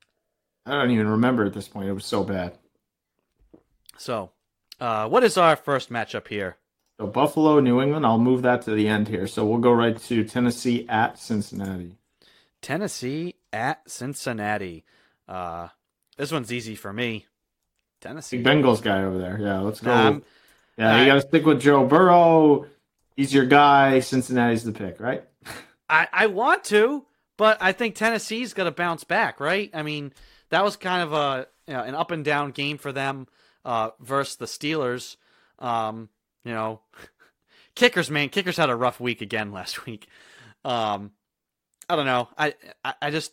I 0.67 0.73
don't 0.73 0.91
even 0.91 1.07
remember 1.09 1.45
at 1.45 1.53
this 1.55 1.69
point. 1.69 1.89
It 1.89 1.93
was 1.93 2.05
so 2.05 2.25
bad. 2.25 2.59
So, 3.97 4.33
uh, 4.81 5.09
what 5.09 5.23
is 5.25 5.37
our 5.37 5.57
first 5.57 5.91
matchup 5.91 6.29
here? 6.29 6.57
So 7.01 7.07
Buffalo, 7.07 7.61
New 7.61 7.81
England. 7.81 8.05
I'll 8.07 8.19
move 8.19 8.43
that 8.43 8.63
to 8.63 8.73
the 8.75 8.89
end 8.89 9.09
here. 9.09 9.27
So 9.27 9.45
we'll 9.47 9.59
go 9.61 9.73
right 9.73 9.97
to 10.03 10.25
Tennessee 10.25 10.87
at 10.89 11.19
Cincinnati. 11.19 11.97
Tennessee 12.61 13.35
at 13.53 13.89
Cincinnati. 13.91 14.85
Uh, 15.29 15.69
this 16.17 16.33
one's 16.33 16.53
easy 16.53 16.75
for 16.75 16.93
me. 16.93 17.27
Tennessee. 18.01 18.39
Big 18.43 18.47
Bengals 18.47 18.83
guy 18.83 19.03
over 19.05 19.19
there. 19.19 19.39
Yeah, 19.41 19.61
let's 19.61 19.81
go. 19.81 19.93
I'm- 19.93 20.25
yeah, 20.79 21.01
you 21.01 21.07
got 21.07 21.15
to 21.17 21.21
stick 21.29 21.45
with 21.45 21.61
Joe 21.61 21.87
Burrow. 21.87 22.67
He's 23.15 23.33
your 23.33 23.45
guy. 23.45 24.01
Cincinnati's 24.01 24.65
the 24.65 24.73
pick, 24.73 25.01
right? 25.01 25.23
I, 25.93 26.09
I 26.13 26.27
want 26.27 26.65
to, 26.65 27.05
but 27.37 27.59
I 27.61 27.73
think 27.73 27.95
Tennessee's 27.95 28.55
going 28.55 28.65
to 28.67 28.75
bounce 28.75 29.05
back, 29.05 29.39
right? 29.41 29.71
I 29.75 29.83
mean, 29.83 30.13
that 30.51 30.65
was 30.65 30.77
kind 30.77 31.03
of 31.03 31.13
a 31.13 31.47
you 31.67 31.75
know, 31.75 31.83
an 31.83 31.95
up 31.95 32.11
and 32.11 32.25
down 32.25 32.51
game 32.51 32.79
for 32.79 32.93
them 32.93 33.27
uh, 33.65 33.91
versus 34.01 34.37
the 34.37 34.47
Steelers. 34.47 35.17
Um, 35.59 36.09
you 36.45 36.53
know, 36.53 36.81
kickers, 37.75 38.11
man, 38.11 38.31
kickers 38.31 38.57
had 38.57 38.71
a 38.71 38.75
rough 38.77 39.01
week 39.01 39.21
again 39.21 39.53
last 39.53 39.85
week. 39.87 40.09
Um, 40.65 41.13
I 41.89 41.97
don't 41.97 42.07
know. 42.07 42.29
I, 42.39 42.55
I 42.85 42.95
I 43.03 43.11
just 43.11 43.33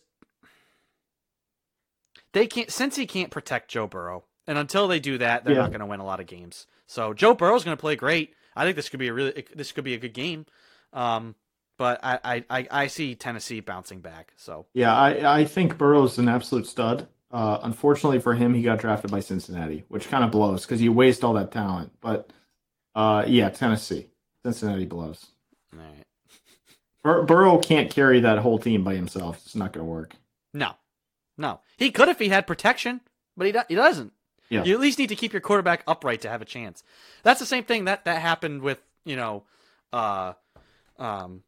they 2.32 2.46
can't 2.46 2.70
since 2.70 2.96
he 2.96 3.06
can't 3.06 3.30
protect 3.30 3.70
Joe 3.70 3.86
Burrow, 3.86 4.24
and 4.46 4.58
until 4.58 4.86
they 4.88 5.00
do 5.00 5.18
that, 5.18 5.44
they're 5.44 5.54
Yeah. 5.54 5.62
not 5.62 5.70
going 5.70 5.80
to 5.80 5.86
win 5.86 6.00
a 6.00 6.04
lot 6.04 6.20
of 6.20 6.26
games. 6.26 6.66
So 6.86 7.14
Joe 7.14 7.34
Burrow's 7.34 7.64
going 7.64 7.76
to 7.76 7.80
play 7.80 7.96
great. 7.96 8.34
I 8.54 8.64
think 8.64 8.76
this 8.76 8.88
could 8.88 9.00
be 9.00 9.08
a 9.08 9.12
really 9.12 9.44
this 9.54 9.72
could 9.72 9.84
be 9.84 9.94
a 9.94 9.98
good 9.98 10.12
game. 10.14 10.46
Um, 10.92 11.34
but 11.80 11.98
I, 12.02 12.44
I, 12.50 12.68
I, 12.70 12.86
see 12.88 13.14
Tennessee 13.14 13.60
bouncing 13.60 14.00
back. 14.00 14.34
So 14.36 14.66
Yeah, 14.74 14.94
I, 14.94 15.38
I 15.38 15.44
think 15.46 15.78
Burrow's 15.78 16.18
an 16.18 16.28
absolute 16.28 16.66
stud. 16.66 17.08
Uh, 17.30 17.58
unfortunately 17.62 18.20
for 18.20 18.34
him, 18.34 18.52
he 18.52 18.60
got 18.60 18.80
drafted 18.80 19.10
by 19.10 19.20
Cincinnati, 19.20 19.84
which 19.88 20.10
kind 20.10 20.22
of 20.22 20.30
blows 20.30 20.66
because 20.66 20.82
you 20.82 20.92
waste 20.92 21.24
all 21.24 21.32
that 21.32 21.52
talent. 21.52 21.90
But 22.02 22.34
uh, 22.94 23.24
yeah, 23.26 23.48
Tennessee, 23.48 24.08
Cincinnati 24.44 24.84
blows. 24.84 25.28
all 25.72 25.78
right. 25.78 26.04
Bur- 27.02 27.22
Burrow 27.22 27.56
can't 27.56 27.90
carry 27.90 28.20
that 28.20 28.36
whole 28.36 28.58
team 28.58 28.84
by 28.84 28.94
himself. 28.94 29.40
It's 29.46 29.56
not 29.56 29.72
going 29.72 29.86
to 29.86 29.90
work. 29.90 30.14
no, 30.52 30.72
no, 31.38 31.60
he 31.78 31.90
could 31.90 32.10
if 32.10 32.18
he 32.18 32.28
had 32.28 32.46
protection, 32.46 33.00
but 33.38 33.46
he 33.46 33.52
do, 33.52 33.60
he 33.68 33.74
doesn't. 33.74 34.12
Yeah. 34.50 34.64
You 34.64 34.74
at 34.74 34.80
least 34.80 34.98
need 34.98 35.08
to 35.08 35.16
keep 35.16 35.32
your 35.32 35.40
quarterback 35.40 35.82
upright 35.86 36.20
to 36.22 36.28
have 36.28 36.42
a 36.42 36.44
chance. 36.44 36.82
That's 37.22 37.40
the 37.40 37.46
same 37.46 37.64
thing 37.64 37.86
that 37.86 38.04
that 38.04 38.20
happened 38.20 38.60
with 38.60 38.82
you 39.06 39.16
know, 39.16 39.44
uh, 39.94 40.34
um, 40.98 41.42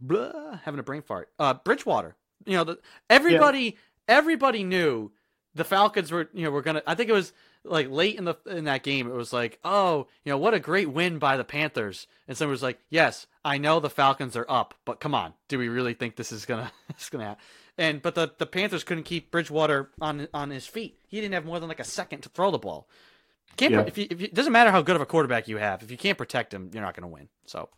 blah, 0.00 0.58
having 0.64 0.80
a 0.80 0.82
brain 0.82 1.02
fart. 1.02 1.30
Uh, 1.38 1.54
Bridgewater. 1.54 2.16
You 2.44 2.56
know, 2.56 2.64
the, 2.64 2.78
everybody 3.10 3.76
everybody 4.06 4.64
knew 4.64 5.12
the 5.54 5.64
Falcons 5.64 6.10
were 6.10 6.28
you 6.32 6.44
know 6.44 6.50
were 6.50 6.62
gonna. 6.62 6.82
I 6.86 6.94
think 6.94 7.10
it 7.10 7.14
was 7.14 7.32
like 7.64 7.90
late 7.90 8.16
in 8.16 8.24
the 8.24 8.36
in 8.46 8.64
that 8.64 8.82
game. 8.82 9.08
It 9.08 9.14
was 9.14 9.32
like, 9.32 9.58
oh, 9.64 10.06
you 10.24 10.30
know, 10.32 10.38
what 10.38 10.54
a 10.54 10.60
great 10.60 10.90
win 10.90 11.18
by 11.18 11.36
the 11.36 11.44
Panthers. 11.44 12.06
And 12.26 12.36
someone 12.36 12.52
was 12.52 12.62
like, 12.62 12.78
yes, 12.90 13.26
I 13.44 13.58
know 13.58 13.80
the 13.80 13.90
Falcons 13.90 14.36
are 14.36 14.46
up, 14.48 14.74
but 14.84 15.00
come 15.00 15.14
on, 15.14 15.34
do 15.48 15.58
we 15.58 15.68
really 15.68 15.94
think 15.94 16.16
this 16.16 16.32
is 16.32 16.46
gonna 16.46 16.70
is 16.98 17.08
gonna 17.10 17.24
happen? 17.24 17.44
And 17.76 18.02
but 18.02 18.14
the 18.14 18.32
the 18.38 18.46
Panthers 18.46 18.84
couldn't 18.84 19.04
keep 19.04 19.30
Bridgewater 19.30 19.90
on 20.00 20.28
on 20.32 20.50
his 20.50 20.66
feet. 20.66 20.98
He 21.06 21.20
didn't 21.20 21.34
have 21.34 21.44
more 21.44 21.60
than 21.60 21.68
like 21.68 21.80
a 21.80 21.84
second 21.84 22.22
to 22.22 22.28
throw 22.28 22.50
the 22.50 22.58
ball. 22.58 22.88
Can't 23.56 23.72
Yeah. 23.72 23.80
if 23.86 23.98
you, 23.98 24.06
if 24.10 24.20
you, 24.20 24.26
it 24.26 24.34
doesn't 24.34 24.52
matter 24.52 24.70
how 24.70 24.82
good 24.82 24.94
of 24.94 25.02
a 25.02 25.06
quarterback 25.06 25.48
you 25.48 25.56
have. 25.56 25.82
If 25.82 25.90
you 25.90 25.96
can't 25.96 26.16
protect 26.18 26.54
him, 26.54 26.70
you're 26.72 26.82
not 26.82 26.94
going 26.94 27.02
to 27.08 27.12
win. 27.12 27.28
So 27.46 27.68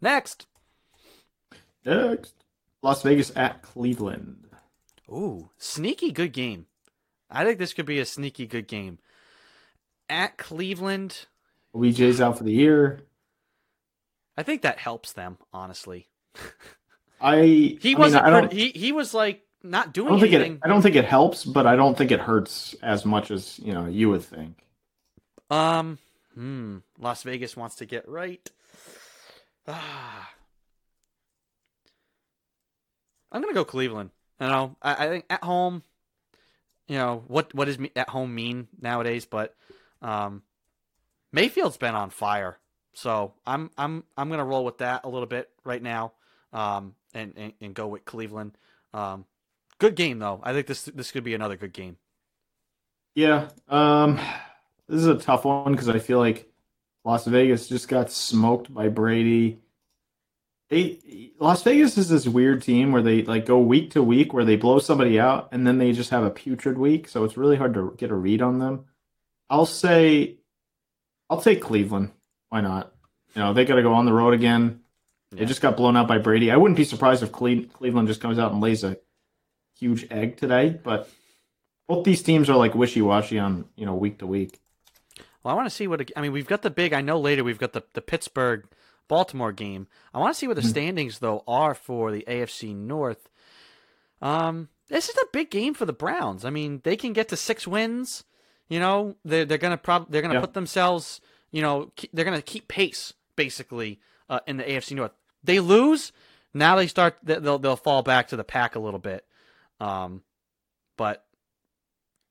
next, 0.00 0.46
Next, 1.84 2.34
Las 2.82 3.02
Vegas 3.02 3.32
at 3.36 3.62
Cleveland. 3.62 4.46
ooh, 5.10 5.50
sneaky 5.58 6.12
good 6.12 6.32
game. 6.32 6.66
I 7.30 7.44
think 7.44 7.58
this 7.58 7.72
could 7.72 7.86
be 7.86 7.98
a 7.98 8.04
sneaky 8.04 8.46
good 8.46 8.68
game. 8.68 8.98
At 10.08 10.36
Cleveland, 10.36 11.26
OBJ's 11.74 12.20
out 12.20 12.38
for 12.38 12.44
the 12.44 12.52
year. 12.52 13.00
I 14.36 14.42
think 14.42 14.62
that 14.62 14.78
helps 14.78 15.12
them 15.12 15.38
honestly. 15.52 16.08
I 17.20 17.78
He 17.80 17.94
I 17.94 17.98
wasn't. 17.98 18.24
I 18.24 18.30
don't. 18.30 18.52
he 18.52 18.70
he 18.70 18.92
was 18.92 19.14
like 19.14 19.42
not 19.62 19.88
I 19.88 19.90
doing 19.92 20.08
don't 20.08 20.20
think 20.20 20.32
anything. 20.34 20.52
it. 20.54 20.60
I 20.64 20.68
don't 20.68 20.82
think 20.82 20.96
it 20.96 21.04
helps, 21.04 21.44
but 21.44 21.66
I 21.66 21.76
don't 21.76 21.96
think 21.96 22.10
it 22.10 22.20
hurts 22.20 22.74
as 22.82 23.04
much 23.04 23.30
as 23.30 23.58
you 23.60 23.72
know 23.72 23.86
you 23.86 24.10
would 24.10 24.24
think. 24.24 24.58
Um, 25.50 25.98
hmm. 26.34 26.78
Las 26.98 27.22
Vegas 27.22 27.56
wants 27.56 27.76
to 27.76 27.86
get 27.86 28.08
right. 28.08 28.50
Ah. 29.68 30.30
I'm 33.32 33.40
gonna 33.40 33.54
go 33.54 33.64
Cleveland. 33.64 34.10
You 34.40 34.46
know, 34.46 34.76
I, 34.82 35.06
I 35.06 35.08
think 35.08 35.24
at 35.30 35.42
home. 35.42 35.82
You 36.88 36.96
know 36.96 37.24
what? 37.26 37.54
What 37.54 37.66
does 37.66 37.78
at 37.96 38.08
home 38.08 38.34
mean 38.34 38.68
nowadays? 38.80 39.24
But 39.24 39.54
um, 40.02 40.42
Mayfield's 41.32 41.76
been 41.76 41.94
on 41.94 42.10
fire, 42.10 42.58
so 42.92 43.34
I'm 43.46 43.70
I'm 43.78 44.04
I'm 44.16 44.28
gonna 44.28 44.44
roll 44.44 44.64
with 44.64 44.78
that 44.78 45.04
a 45.04 45.08
little 45.08 45.26
bit 45.26 45.50
right 45.64 45.82
now. 45.82 46.12
Um, 46.52 46.94
and 47.14 47.32
and, 47.36 47.52
and 47.60 47.74
go 47.74 47.86
with 47.86 48.04
Cleveland. 48.04 48.52
Um, 48.92 49.24
good 49.78 49.94
game 49.94 50.18
though. 50.18 50.40
I 50.42 50.52
think 50.52 50.66
this 50.66 50.84
this 50.84 51.10
could 51.10 51.24
be 51.24 51.34
another 51.34 51.56
good 51.56 51.72
game. 51.72 51.96
Yeah. 53.14 53.48
Um, 53.68 54.18
this 54.88 55.00
is 55.00 55.06
a 55.06 55.16
tough 55.16 55.44
one 55.44 55.72
because 55.72 55.88
I 55.88 55.98
feel 55.98 56.18
like 56.18 56.50
Las 57.04 57.26
Vegas 57.26 57.68
just 57.68 57.88
got 57.88 58.10
smoked 58.10 58.72
by 58.72 58.88
Brady. 58.88 59.61
They 60.72 61.32
Las 61.38 61.62
Vegas 61.64 61.98
is 61.98 62.08
this 62.08 62.26
weird 62.26 62.62
team 62.62 62.92
where 62.92 63.02
they 63.02 63.24
like 63.24 63.44
go 63.44 63.58
week 63.58 63.90
to 63.90 64.02
week 64.02 64.32
where 64.32 64.46
they 64.46 64.56
blow 64.56 64.78
somebody 64.78 65.20
out 65.20 65.50
and 65.52 65.66
then 65.66 65.76
they 65.76 65.92
just 65.92 66.08
have 66.08 66.24
a 66.24 66.30
putrid 66.30 66.78
week, 66.78 67.08
so 67.08 67.24
it's 67.24 67.36
really 67.36 67.56
hard 67.56 67.74
to 67.74 67.92
get 67.98 68.10
a 68.10 68.14
read 68.14 68.40
on 68.40 68.58
them. 68.58 68.86
I'll 69.50 69.66
say 69.66 70.38
I'll 71.28 71.42
take 71.42 71.60
Cleveland. 71.60 72.12
Why 72.48 72.62
not? 72.62 72.94
You 73.34 73.42
know, 73.42 73.52
they 73.52 73.66
got 73.66 73.74
to 73.74 73.82
go 73.82 73.92
on 73.92 74.06
the 74.06 74.14
road 74.14 74.32
again. 74.32 74.80
They 75.30 75.44
just 75.44 75.60
got 75.60 75.76
blown 75.76 75.94
out 75.94 76.08
by 76.08 76.16
Brady. 76.16 76.50
I 76.50 76.56
wouldn't 76.56 76.78
be 76.78 76.84
surprised 76.84 77.22
if 77.22 77.32
Cle- 77.32 77.66
Cleveland 77.74 78.08
just 78.08 78.22
comes 78.22 78.38
out 78.38 78.52
and 78.52 78.62
lays 78.62 78.82
a 78.82 78.96
huge 79.78 80.06
egg 80.10 80.38
today, 80.38 80.80
but 80.82 81.10
both 81.86 82.04
these 82.04 82.22
teams 82.22 82.48
are 82.48 82.56
like 82.56 82.74
wishy-washy 82.74 83.38
on, 83.38 83.66
you 83.76 83.84
know, 83.84 83.94
week 83.94 84.18
to 84.20 84.26
week. 84.26 84.58
Well, 85.42 85.52
I 85.52 85.54
want 85.54 85.68
to 85.68 85.74
see 85.74 85.86
what 85.86 86.10
I 86.16 86.20
mean. 86.22 86.32
We've 86.32 86.46
got 86.46 86.62
the 86.62 86.70
big. 86.70 86.94
I 86.94 87.02
know 87.02 87.20
later 87.20 87.44
we've 87.44 87.58
got 87.58 87.74
the 87.74 87.82
the 87.92 88.00
Pittsburgh 88.00 88.66
Baltimore 89.08 89.52
game. 89.52 89.88
I 90.14 90.18
want 90.18 90.34
to 90.34 90.38
see 90.38 90.46
what 90.46 90.56
the 90.56 90.62
Mhm. 90.62 90.70
standings 90.70 91.18
though 91.18 91.44
are 91.46 91.74
for 91.74 92.10
the 92.12 92.24
AFC 92.28 92.74
North. 92.74 93.28
Um, 94.20 94.68
this 94.88 95.08
is 95.08 95.16
a 95.16 95.26
big 95.32 95.50
game 95.50 95.74
for 95.74 95.84
the 95.86 95.92
Browns. 95.92 96.44
I 96.44 96.50
mean, 96.50 96.80
they 96.84 96.96
can 96.96 97.12
get 97.12 97.28
to 97.30 97.36
six 97.36 97.66
wins. 97.66 98.24
You 98.68 98.78
know, 98.80 99.16
they're 99.24 99.44
they're 99.44 99.58
gonna 99.58 99.76
prob 99.76 100.06
they're 100.10 100.22
gonna 100.22 100.34
Yeah. 100.34 100.40
put 100.40 100.54
themselves. 100.54 101.20
You 101.50 101.62
know, 101.62 101.92
they're 102.12 102.24
gonna 102.24 102.40
keep 102.42 102.68
pace 102.68 103.12
basically 103.36 104.00
uh, 104.28 104.40
in 104.46 104.56
the 104.56 104.64
AFC 104.70 104.94
North. 104.94 105.12
They 105.44 105.60
lose, 105.60 106.12
now 106.54 106.76
they 106.76 106.86
start 106.86 107.18
they- 107.22 107.38
they'll 107.38 107.58
they'll 107.58 107.76
fall 107.76 108.02
back 108.02 108.28
to 108.28 108.36
the 108.36 108.44
pack 108.44 108.74
a 108.76 108.80
little 108.80 109.00
bit. 109.00 109.26
Um, 109.80 110.22
but 110.96 111.26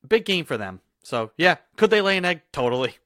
big 0.08 0.26
game 0.26 0.46
for 0.46 0.58
them. 0.58 0.82
So 1.04 1.32
yeah, 1.38 1.58
could 1.76 1.90
they 1.90 2.02
lay 2.02 2.18
an 2.18 2.26
egg? 2.26 2.42
Totally. 2.52 2.96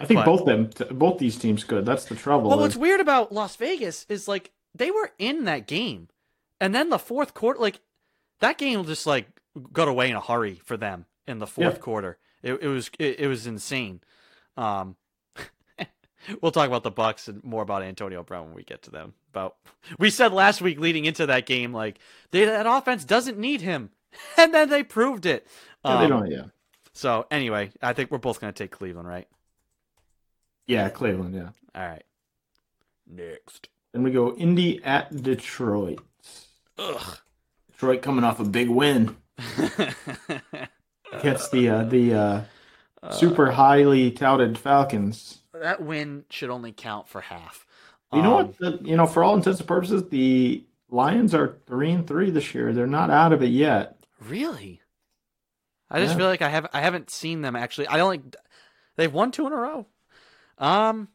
I 0.00 0.06
think 0.06 0.18
But- 0.20 0.26
both 0.26 0.44
them, 0.44 0.70
both 0.90 1.18
these 1.18 1.36
teams 1.38 1.64
could. 1.64 1.84
That's 1.86 2.04
the 2.04 2.14
trouble. 2.16 2.48
Well, 2.50 2.58
what's 2.58 2.76
weird 2.76 3.00
about 3.00 3.32
Las 3.32 3.56
Vegas 3.56 4.06
is 4.08 4.26
like 4.28 4.50
they 4.74 4.90
were 4.90 5.12
in 5.18 5.44
that 5.44 5.66
game, 5.66 6.08
and 6.60 6.74
then 6.74 6.90
the 6.90 6.98
fourth 6.98 7.34
quarter, 7.34 7.60
like 7.60 7.80
that 8.40 8.58
game 8.58 8.84
just 8.84 9.06
like 9.06 9.28
got 9.72 9.86
away 9.88 10.10
in 10.10 10.16
a 10.16 10.20
hurry 10.20 10.60
for 10.64 10.76
them 10.76 11.06
in 11.26 11.38
the 11.38 11.46
fourth 11.46 11.74
Yeah. 11.74 11.80
quarter. 11.80 12.18
It, 12.42 12.54
it 12.62 12.68
was 12.68 12.90
it, 12.98 13.20
it 13.20 13.26
was 13.28 13.46
insane. 13.46 14.00
Um, 14.56 14.96
we'll 16.40 16.52
talk 16.52 16.66
about 16.66 16.82
the 16.82 16.90
Bucks 16.90 17.28
and 17.28 17.42
more 17.44 17.62
about 17.62 17.82
Antonio 17.82 18.22
Brown 18.22 18.46
when 18.46 18.54
we 18.54 18.62
get 18.64 18.82
to 18.82 18.90
them. 18.90 19.14
About 19.30 19.56
we 19.98 20.10
said 20.10 20.32
last 20.32 20.60
week 20.60 20.78
leading 20.80 21.04
into 21.04 21.26
that 21.26 21.46
game, 21.46 21.72
like 21.72 21.98
they, 22.30 22.44
that 22.44 22.66
offense 22.66 23.04
doesn't 23.04 23.38
need 23.38 23.60
him, 23.60 23.90
and 24.36 24.52
then 24.54 24.70
they 24.70 24.82
proved 24.82 25.26
it. 25.26 25.46
Yeah, 25.84 25.98
they 25.98 26.04
Um, 26.04 26.10
don't. 26.10 26.30
Yeah, 26.30 26.44
So 26.92 27.26
anyway, 27.30 27.70
I 27.82 27.92
think 27.92 28.10
we're 28.10 28.18
both 28.18 28.40
going 28.40 28.52
to 28.52 28.56
take 28.62 28.70
Cleveland, 28.70 29.06
right? 29.08 29.28
Yeah, 30.66 30.88
Cleveland. 30.88 31.34
Yeah. 31.34 31.50
All 31.74 31.86
right. 31.88 32.04
Next. 33.06 33.68
Then 33.92 34.02
we 34.02 34.10
go 34.10 34.34
Indy 34.34 34.82
at 34.84 35.22
Detroit. 35.22 36.00
Ugh. 36.78 37.18
Detroit 37.72 38.02
coming 38.02 38.24
off 38.24 38.40
a 38.40 38.44
big 38.44 38.68
win. 38.68 39.16
Gets 41.22 41.48
the 41.50 41.68
uh, 41.68 41.84
the 41.84 42.14
uh, 42.14 43.10
super 43.12 43.52
highly 43.52 44.10
touted 44.10 44.58
Falcons. 44.58 45.38
that 45.52 45.80
win 45.82 46.24
should 46.30 46.50
only 46.50 46.72
count 46.72 47.08
for 47.08 47.20
half. 47.20 47.66
You 48.12 48.22
know 48.22 48.38
Um, 48.38 48.46
what? 48.48 48.58
The, 48.58 48.78
you 48.88 48.96
know, 48.96 49.06
for 49.06 49.22
all 49.22 49.34
intents 49.36 49.60
and 49.60 49.68
purposes, 49.68 50.08
the 50.08 50.64
Lions 50.90 51.34
are 51.34 51.58
three 51.66 51.90
and 51.92 52.06
three 52.06 52.30
this 52.30 52.54
year. 52.54 52.72
They're 52.72 52.86
not 52.86 53.10
out 53.10 53.32
of 53.32 53.42
it 53.42 53.48
yet. 53.50 53.96
Really? 54.20 54.80
I 55.90 56.00
just 56.00 56.12
Yeah. 56.12 56.18
feel 56.18 56.26
like 56.26 56.42
I 56.42 56.48
have 56.48 56.66
I 56.72 56.80
haven't 56.80 57.10
seen 57.10 57.42
them 57.42 57.54
actually. 57.54 57.86
I 57.88 57.96
don't 57.96 58.34
they've 58.96 59.12
won 59.12 59.30
two 59.30 59.46
in 59.46 59.52
a 59.52 59.56
row. 59.56 59.86
Um 60.58 61.08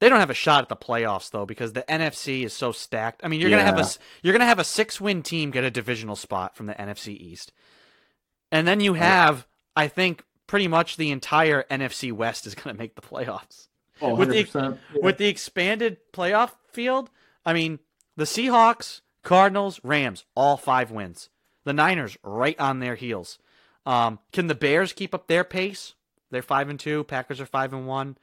they 0.00 0.08
don't 0.08 0.18
have 0.20 0.30
a 0.30 0.34
shot 0.34 0.62
at 0.62 0.68
the 0.68 0.76
playoffs 0.76 1.30
though 1.30 1.46
because 1.46 1.72
the 1.74 1.82
NFC 1.88 2.44
is 2.44 2.52
so 2.52 2.72
stacked. 2.72 3.20
I 3.24 3.28
mean, 3.28 3.40
you're 3.40 3.50
gonna 3.50 3.62
have 3.64 3.78
a 3.78 3.80
you're 4.22 4.32
gonna 4.32 4.46
have 4.46 4.58
a 4.58 4.64
six 4.64 5.00
win 5.00 5.22
team 5.22 5.50
get 5.50 5.62
a 5.64 5.70
divisional 5.70 6.16
spot 6.16 6.56
from 6.56 6.66
the 6.66 6.74
NFC 6.74 7.08
East, 7.16 7.52
and 8.50 8.66
then 8.66 8.80
you 8.80 8.94
have 8.94 9.46
I 9.76 9.86
think 9.88 10.24
pretty 10.48 10.66
much 10.68 10.96
the 10.96 11.10
entire 11.12 11.62
NFC 11.70 12.12
West 12.12 12.46
is 12.46 12.54
gonna 12.54 12.76
make 12.76 12.94
the 12.96 13.00
playoffs. 13.02 13.68
Oh, 14.00 14.16
With 14.16 14.30
the- 14.30 14.48
Yeah. 14.94 15.00
with 15.00 15.18
the 15.18 15.28
expanded 15.28 15.98
playoff 16.12 16.50
field, 16.72 17.08
I 17.46 17.52
mean, 17.52 17.78
the 18.16 18.24
Seahawks, 18.24 19.02
Cardinals, 19.22 19.80
Rams, 19.84 20.24
all 20.34 20.56
five 20.56 20.90
wins. 20.90 21.28
The 21.64 21.72
Niners 21.72 22.16
right 22.24 22.58
on 22.58 22.80
their 22.80 22.96
heels. 22.96 23.38
Um, 23.86 24.18
can 24.32 24.48
the 24.48 24.56
Bears 24.56 24.92
keep 24.92 25.14
up 25.14 25.28
their 25.28 25.44
pace? 25.44 25.94
They're 26.32 26.42
five 26.42 26.68
and 26.68 26.80
two. 26.80 27.04
Packers 27.04 27.40
are 27.40 27.46
five 27.46 27.72
and 27.72 27.86
one. 27.86 28.16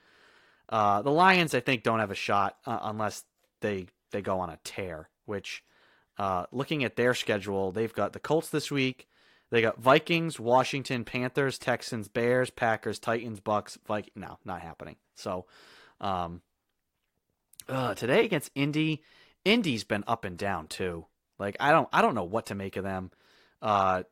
Uh, 0.67 1.01
the 1.01 1.11
Lions, 1.11 1.55
I 1.55 1.61
think, 1.61 1.83
don't 1.83 1.99
have 1.99 2.11
a 2.11 2.15
shot 2.15 2.57
uh, 2.65 2.79
unless 2.81 3.23
they 3.61 3.87
they 4.11 4.21
go 4.21 4.39
on 4.39 4.49
a 4.49 4.59
tear. 4.63 5.09
Which, 5.25 5.63
uh, 6.17 6.47
looking 6.51 6.83
at 6.83 6.95
their 6.95 7.13
schedule, 7.13 7.71
they've 7.71 7.93
got 7.93 8.13
the 8.13 8.19
Colts 8.19 8.49
this 8.49 8.71
week. 8.71 9.07
They 9.51 9.61
got 9.61 9.79
Vikings, 9.79 10.39
Washington, 10.39 11.05
Panthers, 11.05 11.57
Texans, 11.57 12.07
Bears, 12.07 12.49
Packers, 12.49 12.99
Titans, 12.99 13.39
Bucks. 13.39 13.77
Viking. 13.87 14.13
No, 14.15 14.37
not 14.43 14.61
happening. 14.61 14.97
So, 15.15 15.45
um, 16.01 16.41
uh, 17.67 17.93
today 17.93 18.25
against 18.25 18.51
Indy, 18.55 19.03
Indy's 19.45 19.83
been 19.83 20.03
up 20.07 20.25
and 20.25 20.37
down 20.37 20.67
too. 20.67 21.05
Like 21.37 21.57
I 21.59 21.71
don't 21.71 21.87
I 21.93 22.01
don't 22.01 22.15
know 22.15 22.23
what 22.23 22.47
to 22.47 22.55
make 22.55 22.75
of 22.75 22.83
them. 22.83 23.11
Uh, 23.61 24.03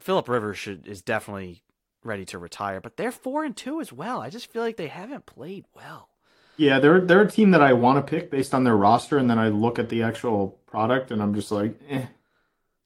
Philip 0.00 0.28
Rivers 0.28 0.58
should 0.58 0.86
is 0.86 1.02
definitely 1.02 1.62
ready 2.06 2.24
to 2.26 2.38
retire, 2.38 2.80
but 2.80 2.96
they're 2.96 3.12
four 3.12 3.44
and 3.44 3.56
two 3.56 3.80
as 3.80 3.92
well. 3.92 4.20
I 4.20 4.30
just 4.30 4.50
feel 4.50 4.62
like 4.62 4.76
they 4.76 4.88
haven't 4.88 5.26
played 5.26 5.64
well. 5.74 6.08
Yeah, 6.56 6.78
they're 6.78 7.00
they're 7.00 7.22
a 7.22 7.30
team 7.30 7.50
that 7.50 7.60
I 7.60 7.74
want 7.74 8.04
to 8.04 8.10
pick 8.10 8.30
based 8.30 8.54
on 8.54 8.64
their 8.64 8.76
roster, 8.76 9.18
and 9.18 9.28
then 9.28 9.38
I 9.38 9.48
look 9.48 9.78
at 9.78 9.88
the 9.88 10.02
actual 10.02 10.58
product, 10.66 11.10
and 11.10 11.22
I'm 11.22 11.34
just 11.34 11.50
like, 11.52 11.78
eh. 11.88 12.06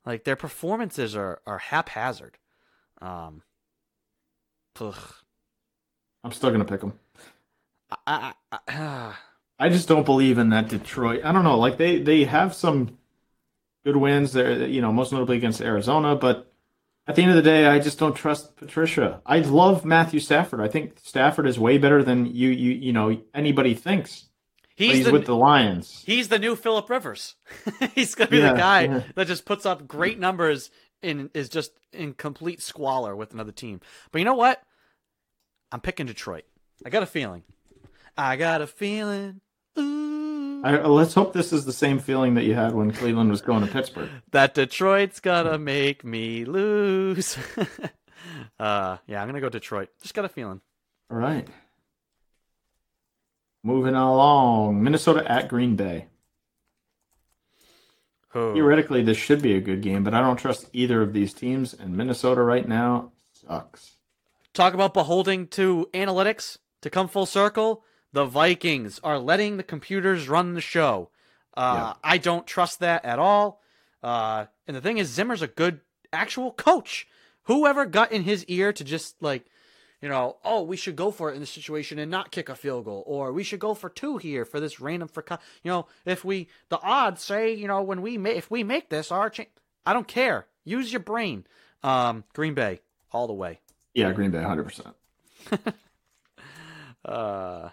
Like 0.04 0.24
their 0.24 0.36
performances 0.36 1.14
are 1.14 1.40
are 1.46 1.58
haphazard. 1.58 2.38
Um, 3.00 3.42
ugh. 4.80 5.14
I'm 6.24 6.32
still 6.32 6.50
gonna 6.50 6.64
pick 6.64 6.80
them. 6.80 6.98
I, 8.06 8.32
I, 8.52 8.58
I, 8.68 9.14
I 9.58 9.68
just 9.68 9.88
don't 9.88 10.06
believe 10.06 10.38
in 10.38 10.50
that 10.50 10.68
Detroit. 10.68 11.22
I 11.24 11.32
don't 11.32 11.44
know. 11.44 11.58
Like 11.58 11.76
they 11.76 11.98
they 12.00 12.24
have 12.24 12.54
some 12.54 12.98
good 13.84 13.96
wins 13.96 14.32
there, 14.32 14.66
you 14.66 14.80
know, 14.80 14.92
most 14.92 15.12
notably 15.12 15.36
against 15.36 15.60
Arizona, 15.60 16.14
but 16.16 16.49
at 17.06 17.16
the 17.16 17.22
end 17.22 17.30
of 17.30 17.36
the 17.36 17.42
day, 17.42 17.66
I 17.66 17.78
just 17.78 17.98
don't 17.98 18.14
trust 18.14 18.56
Patricia. 18.56 19.20
I 19.26 19.40
love 19.40 19.84
Matthew 19.84 20.20
Stafford. 20.20 20.60
I 20.60 20.68
think 20.68 20.98
Stafford 21.02 21.46
is 21.46 21.58
way 21.58 21.78
better 21.78 22.02
than 22.02 22.26
you 22.26 22.50
you 22.50 22.72
you 22.72 22.92
know 22.92 23.20
anybody 23.34 23.74
thinks. 23.74 24.26
He's, 24.76 24.96
he's 24.96 25.06
the 25.06 25.12
with 25.12 25.26
the 25.26 25.36
Lions. 25.36 26.02
he's 26.06 26.28
the 26.28 26.38
new 26.38 26.56
Philip 26.56 26.88
Rivers. 26.88 27.34
he's 27.94 28.14
gonna 28.14 28.30
be 28.30 28.38
Yeah, 28.38 28.52
the 28.52 28.58
guy 28.58 28.82
yeah. 28.82 29.02
that 29.14 29.26
just 29.26 29.44
puts 29.44 29.66
up 29.66 29.86
great 29.86 30.18
numbers 30.18 30.70
and 31.02 31.30
is 31.34 31.48
just 31.48 31.72
in 31.92 32.14
complete 32.14 32.62
squalor 32.62 33.14
with 33.14 33.34
another 33.34 33.52
team. 33.52 33.80
But 34.10 34.20
you 34.20 34.24
know 34.24 34.34
what? 34.34 34.62
I'm 35.72 35.80
picking 35.80 36.06
Detroit. 36.06 36.44
I 36.84 36.90
got 36.90 37.02
a 37.02 37.06
feeling. 37.06 37.42
I 38.16 38.36
got 38.36 38.62
a 38.62 38.66
feeling. 38.66 39.40
Ooh, 39.78 39.99
I, 40.62 40.76
let's 40.86 41.14
hope 41.14 41.32
this 41.32 41.52
is 41.52 41.64
the 41.64 41.72
same 41.72 41.98
feeling 41.98 42.34
that 42.34 42.44
you 42.44 42.54
had 42.54 42.74
when 42.74 42.90
Cleveland 42.90 43.30
was 43.30 43.40
going 43.40 43.64
to 43.64 43.72
Pittsburgh. 43.72 44.10
that 44.32 44.54
Detroit's 44.54 45.20
gonna 45.20 45.58
make 45.58 46.04
me 46.04 46.44
lose. 46.44 47.38
uh, 48.58 48.98
yeah, 49.06 49.22
I'm 49.22 49.28
gonna 49.28 49.40
go 49.40 49.48
Detroit. 49.48 49.88
Just 50.02 50.14
got 50.14 50.24
a 50.24 50.28
feeling. 50.28 50.60
All 51.10 51.16
right. 51.16 51.46
Moving 53.62 53.94
along, 53.94 54.82
Minnesota 54.82 55.30
at 55.30 55.48
Green 55.48 55.76
Bay. 55.76 56.06
Oh. 58.34 58.54
Theoretically, 58.54 59.02
this 59.02 59.18
should 59.18 59.42
be 59.42 59.56
a 59.56 59.60
good 59.60 59.82
game, 59.82 60.04
but 60.04 60.14
I 60.14 60.20
don't 60.20 60.36
trust 60.36 60.70
either 60.72 61.02
of 61.02 61.12
these 61.12 61.34
teams, 61.34 61.74
and 61.74 61.96
Minnesota 61.96 62.42
right 62.42 62.66
now 62.66 63.12
sucks. 63.32 63.96
Talk 64.54 64.74
about 64.74 64.94
beholding 64.94 65.46
to 65.48 65.88
analytics 65.92 66.58
to 66.82 66.90
come 66.90 67.08
full 67.08 67.26
circle. 67.26 67.84
The 68.12 68.24
Vikings 68.24 68.98
are 69.04 69.18
letting 69.18 69.56
the 69.56 69.62
computers 69.62 70.28
run 70.28 70.54
the 70.54 70.60
show. 70.60 71.10
Uh, 71.56 71.94
I 72.02 72.18
don't 72.18 72.46
trust 72.46 72.80
that 72.80 73.04
at 73.04 73.18
all. 73.18 73.60
Uh, 74.02 74.46
and 74.66 74.76
the 74.76 74.80
thing 74.80 74.98
is, 74.98 75.08
Zimmer's 75.08 75.42
a 75.42 75.46
good 75.46 75.80
actual 76.12 76.52
coach. 76.52 77.06
Whoever 77.44 77.86
got 77.86 78.12
in 78.12 78.22
his 78.22 78.44
ear 78.46 78.72
to 78.72 78.84
just 78.84 79.20
like, 79.22 79.44
you 80.00 80.08
know, 80.08 80.36
oh, 80.44 80.62
we 80.62 80.76
should 80.76 80.96
go 80.96 81.10
for 81.10 81.30
it 81.30 81.34
in 81.34 81.40
this 81.40 81.50
situation 81.50 81.98
and 81.98 82.10
not 82.10 82.30
kick 82.30 82.48
a 82.48 82.54
field 82.54 82.86
goal, 82.86 83.02
or 83.06 83.32
we 83.32 83.42
should 83.42 83.60
go 83.60 83.74
for 83.74 83.90
two 83.90 84.16
here 84.16 84.44
for 84.44 84.58
this 84.60 84.80
random 84.80 85.08
for, 85.08 85.24
you 85.62 85.70
know, 85.70 85.86
if 86.06 86.24
we 86.24 86.48
the 86.68 86.80
odds 86.80 87.22
say, 87.22 87.52
you 87.52 87.66
know, 87.66 87.82
when 87.82 88.00
we 88.00 88.16
ma- 88.16 88.30
if 88.30 88.50
we 88.50 88.62
make 88.64 88.88
this 88.88 89.12
our 89.12 89.28
cha- 89.28 89.44
I 89.84 89.92
don't 89.92 90.08
care. 90.08 90.46
Use 90.64 90.92
your 90.92 91.00
brain. 91.00 91.44
Um, 91.82 92.24
Green 92.34 92.54
Bay 92.54 92.80
all 93.12 93.26
the 93.26 93.32
way. 93.32 93.60
Yeah, 93.94 94.12
Green 94.12 94.30
Bay, 94.30 94.38
100%. 94.38 94.94
Uh, 97.02 97.70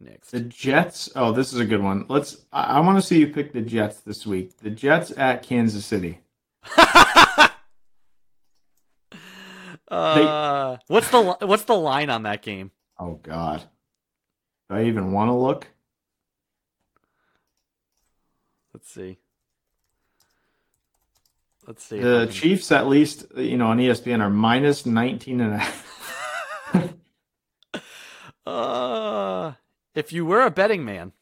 next. 0.00 0.30
The 0.30 0.40
Jets. 0.40 1.10
Oh, 1.16 1.32
this 1.32 1.52
is 1.52 1.60
a 1.60 1.64
good 1.64 1.82
one. 1.82 2.06
Let's. 2.08 2.44
I, 2.52 2.76
I 2.76 2.80
want 2.80 2.98
to 2.98 3.02
see 3.06 3.18
you 3.18 3.28
pick 3.28 3.52
the 3.52 3.60
Jets 3.60 4.00
this 4.00 4.26
week. 4.26 4.58
The 4.58 4.70
Jets 4.70 5.12
at 5.16 5.42
Kansas 5.42 5.84
City. 5.84 6.20
uh, 9.88 10.76
what's 10.88 11.10
the 11.10 11.36
what's 11.40 11.64
the 11.64 11.76
line 11.76 12.10
on 12.10 12.24
that 12.24 12.42
game? 12.42 12.70
Oh 12.98 13.20
God. 13.22 13.62
Do 14.68 14.76
I 14.76 14.84
even 14.84 15.12
want 15.12 15.28
to 15.28 15.34
look? 15.34 15.68
Let's 18.74 18.90
see. 18.90 19.18
Let's 21.66 21.84
see. 21.84 21.98
The 21.98 22.26
Chiefs, 22.26 22.70
at 22.70 22.86
least, 22.86 23.26
you 23.36 23.56
know, 23.56 23.68
on 23.68 23.78
ESPN, 23.78 24.20
are 24.20 24.30
minus 24.30 24.86
19 24.86 25.40
and 25.40 25.54
a 25.54 25.58
half. 25.58 25.82
Uh, 28.46 29.52
if 29.96 30.12
you 30.12 30.24
were 30.24 30.42
a 30.42 30.50
betting 30.50 30.84
man, 30.84 31.12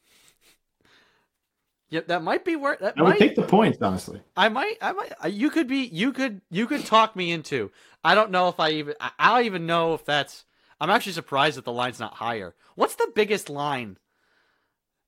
yeah, 1.89 2.01
that 2.07 2.21
might 2.21 2.45
be 2.45 2.55
worth. 2.55 2.79
that 2.79 2.95
I 2.97 3.01
would 3.01 3.17
take 3.17 3.35
the 3.35 3.43
points, 3.43 3.81
honestly. 3.81 4.21
I 4.35 4.49
might. 4.49 4.75
I 4.81 4.91
might. 4.91 5.13
You 5.31 5.49
could 5.49 5.67
be. 5.67 5.85
You 5.85 6.11
could. 6.11 6.41
You 6.51 6.67
could 6.67 6.85
talk 6.85 7.15
me 7.15 7.31
into. 7.31 7.71
I 8.03 8.13
don't 8.13 8.31
know 8.31 8.49
if 8.49 8.59
I 8.59 8.71
even. 8.71 8.95
I, 8.99 9.35
don't 9.35 9.45
even 9.45 9.65
know 9.65 9.93
if 9.93 10.05
that's. 10.05 10.45
I'm 10.79 10.89
actually 10.89 11.13
surprised 11.13 11.57
that 11.57 11.65
the 11.65 11.71
line's 11.71 11.99
not 11.99 12.15
higher. 12.15 12.53
What's 12.75 12.95
the 12.95 13.11
biggest 13.15 13.49
line? 13.49 13.97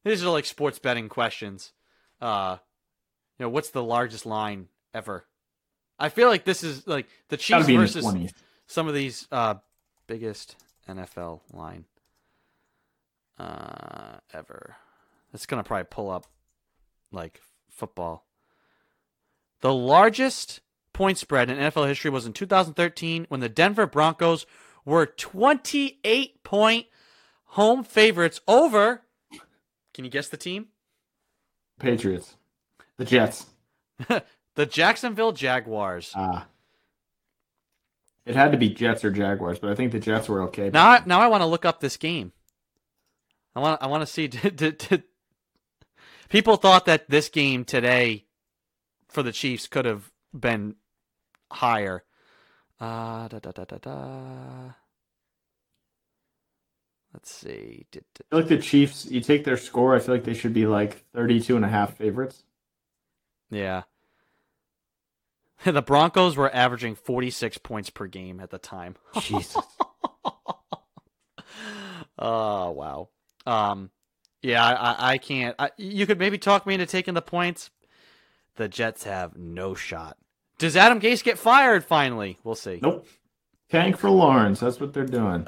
These 0.06 0.24
are 0.24 0.30
like 0.30 0.46
sports 0.46 0.80
betting 0.80 1.10
questions. 1.10 1.74
Uh, 2.22 2.58
you 3.38 3.46
know, 3.46 3.50
what's 3.50 3.72
the 3.72 3.84
largest 3.84 4.26
line 4.26 4.70
ever. 4.94 5.26
I 6.00 6.10
feel 6.10 6.28
like 6.28 6.44
this 6.44 6.64
is 6.64 6.86
like 6.88 7.08
the 7.30 7.38
Chiefs 7.38 7.68
in 7.68 7.76
the 7.76 7.78
versus 7.78 8.34
some 8.68 8.88
of 8.88 8.94
these 8.94 9.28
uh 9.32 9.56
biggest 10.08 10.56
NFL 10.88 11.42
line 11.52 11.86
uh 13.40 14.18
ever. 14.34 14.76
It's 15.34 15.46
gonna 15.46 15.64
probably 15.64 15.88
pull 15.90 16.10
up 16.10 16.28
like 17.12 17.42
football. 17.70 18.26
The 19.62 19.74
largest 19.74 20.62
point 20.94 21.18
spread 21.18 21.50
in 21.50 21.58
NFL 21.58 21.88
history 21.88 22.12
was 22.12 22.26
in 22.26 22.34
2013 22.34 23.26
when 23.30 23.40
the 23.40 23.50
Denver 23.50 23.86
Broncos 23.86 24.46
were 24.86 25.06
28 25.06 26.44
point 26.44 26.88
home 27.46 27.84
favorites 27.84 28.42
over. 28.48 29.04
Can 29.94 30.06
you 30.06 30.12
guess 30.12 30.28
the 30.28 30.38
team? 30.38 30.68
Patriots, 31.80 32.36
the 32.98 33.06
Jets. 33.06 33.48
the 34.56 34.66
Jacksonville 34.66 35.32
Jaguars. 35.32 36.12
Ah, 36.16 36.48
it 38.28 38.36
had 38.36 38.52
to 38.52 38.58
be 38.58 38.70
Jets 38.70 39.06
or 39.06 39.12
Jaguars, 39.12 39.58
but 39.58 39.70
I 39.70 39.76
think 39.76 39.94
the 39.94 40.00
Jets 40.00 40.28
were 40.28 40.42
okay. 40.44 40.70
Now, 40.70 40.90
I, 40.90 41.04
now 41.06 41.22
I 41.22 41.28
want 41.28 41.42
to 41.42 41.46
look 41.46 41.64
up 41.64 41.80
this 41.80 41.96
game. 41.96 42.34
I 43.58 43.60
want 43.60 43.82
I 43.82 43.88
want 43.88 44.02
to 44.02 44.08
see. 44.08 44.28
Did, 44.28 44.56
did, 44.56 44.78
did, 44.78 45.04
people 46.30 46.58
thought 46.58 46.86
that 46.86 47.10
this 47.10 47.28
game 47.28 47.66
today 47.66 48.26
for 49.08 49.24
the 49.24 49.32
Chiefs 49.32 49.68
could 49.68 49.86
have 49.86 50.12
been 50.32 50.76
higher. 51.52 52.04
Uh, 52.80 53.28
da, 53.28 53.40
da, 53.40 53.52
da, 53.52 53.66
da, 53.66 53.78
da. 53.80 54.74
Let's 57.12 57.32
see. 57.32 57.88
I 57.96 57.98
feel 57.98 58.42
like 58.42 58.48
the 58.48 58.60
Chiefs. 58.60 59.08
You 59.08 59.22
take 59.22 59.44
their 59.44 59.58
score. 59.58 59.96
I 59.96 60.00
feel 60.00 60.14
like 60.14 60.24
they 60.24 60.36
should 60.36 60.54
be 60.54 60.68
like 60.68 61.04
32 61.16 61.56
and 61.56 61.66
a 61.66 61.70
half 61.70 61.98
favorites. 61.98 62.44
Yeah. 63.50 63.84
The 65.64 65.82
Broncos 65.82 66.38
were 66.38 66.54
averaging 66.54 66.94
46 66.94 67.58
points 67.58 67.90
per 67.90 68.06
game 68.06 68.40
at 68.40 68.52
the 68.52 68.60
time. 68.60 68.96
Jesus. 69.20 69.58
oh 72.20 72.70
wow. 72.70 73.10
Um, 73.48 73.90
yeah, 74.42 74.64
I, 74.64 75.14
I, 75.14 75.18
can't. 75.18 75.56
I, 75.58 75.72
you 75.78 76.06
could 76.06 76.20
maybe 76.20 76.38
talk 76.38 76.68
me 76.68 76.74
into 76.74 76.86
taking 76.86 77.14
the 77.14 77.22
points. 77.22 77.72
The 78.56 78.68
Jets 78.68 79.04
have 79.04 79.38
no 79.38 79.74
shot. 79.74 80.18
Does 80.58 80.76
Adam 80.76 81.00
Gase 81.00 81.24
get 81.24 81.38
fired 81.38 81.86
finally? 81.86 82.38
We'll 82.44 82.56
see. 82.56 82.80
nope. 82.82 83.08
Tank 83.70 83.98
for 83.98 84.10
Lawrence. 84.10 84.60
That's 84.60 84.80
what 84.80 84.94
they're 84.94 85.06
doing. 85.06 85.48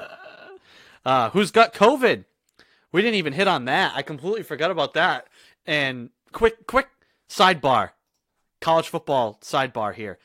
Uh, 1.04 1.30
who's 1.30 1.50
got 1.50 1.72
COVID? 1.72 2.24
We 2.92 3.02
didn't 3.02 3.14
even 3.16 3.32
hit 3.32 3.48
on 3.48 3.64
that. 3.64 3.92
I 3.94 4.02
completely 4.02 4.42
forgot 4.42 4.70
about 4.70 4.94
that. 4.94 5.26
And 5.66 6.10
quick, 6.32 6.66
quick 6.66 6.88
sidebar, 7.28 7.90
college 8.60 8.88
football 8.88 9.38
sidebar 9.42 9.94
here. 9.94 10.18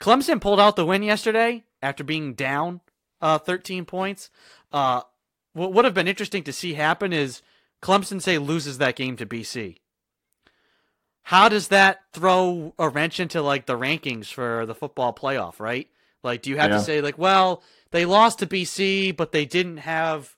Clemson 0.00 0.40
pulled 0.40 0.60
out 0.60 0.76
the 0.76 0.86
win 0.86 1.02
yesterday 1.02 1.64
after 1.80 2.04
being 2.04 2.34
down 2.34 2.80
uh, 3.20 3.38
13 3.38 3.84
points. 3.84 4.30
Uh, 4.72 5.02
what 5.52 5.72
would 5.72 5.84
have 5.84 5.94
been 5.94 6.08
interesting 6.08 6.42
to 6.44 6.52
see 6.52 6.74
happen 6.74 7.12
is 7.12 7.42
Clemson 7.82 8.20
say 8.22 8.38
loses 8.38 8.78
that 8.78 8.96
game 8.96 9.16
to 9.16 9.26
BC. 9.26 9.76
How 11.24 11.48
does 11.48 11.68
that 11.68 12.00
throw 12.12 12.74
a 12.78 12.88
wrench 12.88 13.20
into 13.20 13.42
like 13.42 13.66
the 13.66 13.78
rankings 13.78 14.26
for 14.32 14.66
the 14.66 14.74
football 14.74 15.12
playoff, 15.14 15.60
right? 15.60 15.88
Like, 16.22 16.42
do 16.42 16.50
you 16.50 16.56
have 16.58 16.70
Yeah. 16.70 16.78
to 16.78 16.84
say 16.84 17.00
like, 17.00 17.18
well, 17.18 17.62
they 17.90 18.04
lost 18.04 18.40
to 18.40 18.46
BC, 18.46 19.12
but 19.16 19.32
they 19.32 19.44
didn't 19.44 19.78
have 19.78 20.36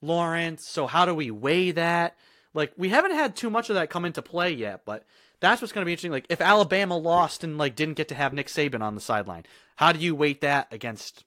Lawrence, 0.00 0.66
so 0.66 0.86
how 0.86 1.04
do 1.04 1.14
we 1.14 1.30
weigh 1.30 1.70
that? 1.72 2.16
Like, 2.54 2.72
we 2.76 2.88
haven't 2.88 3.14
had 3.14 3.36
too 3.36 3.50
much 3.50 3.70
of 3.70 3.76
that 3.76 3.88
come 3.88 4.04
into 4.04 4.20
play 4.20 4.50
yet, 4.52 4.84
but 4.84 5.04
that's 5.40 5.62
what's 5.62 5.72
going 5.72 5.82
to 5.82 5.86
be 5.86 5.92
interesting. 5.92 6.10
Like, 6.12 6.26
if 6.28 6.40
Alabama 6.40 6.96
lost 6.96 7.44
and 7.44 7.56
like 7.56 7.76
didn't 7.76 7.94
get 7.94 8.08
to 8.08 8.14
have 8.14 8.32
Nick 8.32 8.48
Saban 8.48 8.82
on 8.82 8.94
the 8.94 9.00
sideline, 9.00 9.44
how 9.76 9.92
do 9.92 9.98
you 9.98 10.14
weight 10.14 10.40
that 10.40 10.68
against 10.72 11.24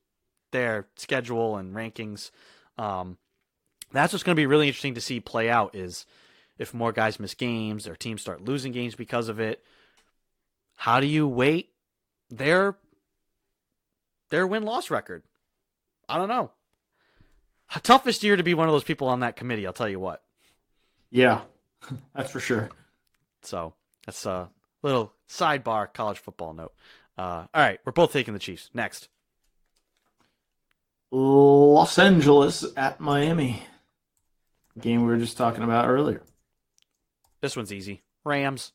their 0.51 0.87
schedule 0.97 1.57
and 1.57 1.73
rankings? 1.75 2.31
Um, 2.77 3.17
that's 3.95 4.13
what's 4.13 4.23
going 4.23 4.35
to 4.35 4.39
be 4.39 4.45
really 4.45 4.67
interesting 4.67 4.95
to 4.95 5.01
see 5.01 5.19
play 5.19 5.49
out. 5.49 5.75
Is 5.75 6.05
if 6.57 6.73
more 6.73 6.91
guys 6.91 7.19
miss 7.19 7.33
games, 7.33 7.85
their 7.85 7.95
teams 7.95 8.21
start 8.21 8.41
losing 8.41 8.71
games 8.71 8.95
because 8.95 9.29
of 9.29 9.39
it. 9.39 9.63
How 10.75 10.99
do 10.99 11.07
you 11.07 11.27
weight 11.27 11.69
their 12.29 12.77
their 14.29 14.47
win 14.47 14.63
loss 14.63 14.89
record? 14.89 15.23
I 16.07 16.17
don't 16.17 16.29
know. 16.29 16.51
Toughest 17.81 18.23
year 18.23 18.35
to 18.35 18.43
be 18.43 18.53
one 18.53 18.67
of 18.67 18.73
those 18.73 18.83
people 18.83 19.07
on 19.07 19.21
that 19.21 19.35
committee. 19.35 19.65
I'll 19.65 19.73
tell 19.73 19.89
you 19.89 19.99
what. 19.99 20.23
Yeah, 21.09 21.41
that's 22.15 22.31
for 22.31 22.39
sure. 22.39 22.69
So 23.41 23.73
that's 24.05 24.25
a 24.25 24.49
little 24.83 25.13
sidebar 25.29 25.91
college 25.93 26.19
football 26.19 26.53
note. 26.53 26.73
Uh, 27.17 27.45
all 27.53 27.61
right, 27.61 27.79
we're 27.85 27.91
both 27.91 28.11
taking 28.11 28.33
the 28.33 28.39
Chiefs. 28.39 28.69
Next, 28.73 29.07
Los 31.11 31.97
Angeles 31.97 32.65
at 32.75 32.99
Miami. 32.99 33.63
Game 34.79 35.01
we 35.01 35.07
were 35.07 35.17
just 35.17 35.37
talking 35.37 35.63
about 35.63 35.87
earlier. 35.87 36.21
this 37.41 37.55
one's 37.55 37.71
easy. 37.71 38.03
Rams. 38.23 38.71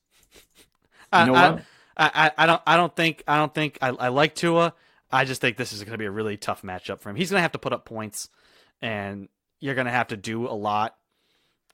You 1.13 1.27
know 1.27 1.35
I, 1.35 1.51
what? 1.51 1.65
I, 1.97 2.11
I, 2.15 2.33
I 2.39 2.47
don't 2.47 2.63
I 2.67 2.77
don't 2.77 2.95
think 2.95 3.23
I 3.27 3.37
don't 3.37 3.55
think 3.55 3.79
I, 3.83 3.89
I 3.89 4.09
like 4.09 4.35
Tua. 4.35 4.75
I 5.11 5.25
just 5.25 5.41
think 5.41 5.57
this 5.57 5.73
is 5.73 5.83
going 5.83 5.93
to 5.93 5.99
be 5.99 6.07
a 6.07 6.11
really 6.11 6.37
tough 6.37 6.63
matchup 6.63 7.01
for 7.01 7.11
him. 7.11 7.17
He's 7.17 7.31
going 7.31 7.39
to 7.39 7.43
have 7.43 7.53
to 7.53 7.59
put 7.59 7.73
up 7.73 7.85
points, 7.85 8.29
and 8.81 9.29
you're 9.59 9.75
going 9.75 9.87
to 9.87 9.93
have 9.93 10.09
to 10.09 10.17
do 10.17 10.47
a 10.47 10.55
lot. 10.55 10.97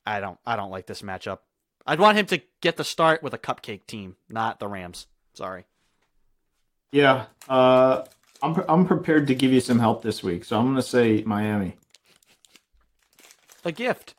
I 0.05 0.21
don't 0.21 0.39
I 0.45 0.57
don't 0.57 0.71
like 0.71 0.87
this 0.87 1.03
matchup. 1.03 1.41
I'd 1.87 2.01
want 2.01 2.19
him 2.19 2.27
to 2.27 2.43
get 2.61 2.77
the 2.77 2.83
start 2.83 3.23
with 3.23 3.35
a 3.35 3.39
cupcake 3.39 3.87
team, 3.87 4.17
not 4.29 4.59
the 4.59 4.67
Rams. 4.67 5.07
Sorry. 5.35 5.67
Yeah, 6.91 7.27
uh, 7.49 8.05
I'm 8.43 8.55
pre- 8.55 8.65
I'm 8.69 8.87
prepared 8.87 9.29
to 9.29 9.35
give 9.35 9.53
you 9.53 9.61
some 9.61 9.79
help 9.79 10.03
this 10.03 10.23
week, 10.23 10.45
so 10.45 10.59
I'm 10.59 10.65
going 10.65 10.77
to 10.77 10.83
say 10.83 11.23
Miami. 11.25 11.77
A 13.65 13.71
gift. 13.71 14.16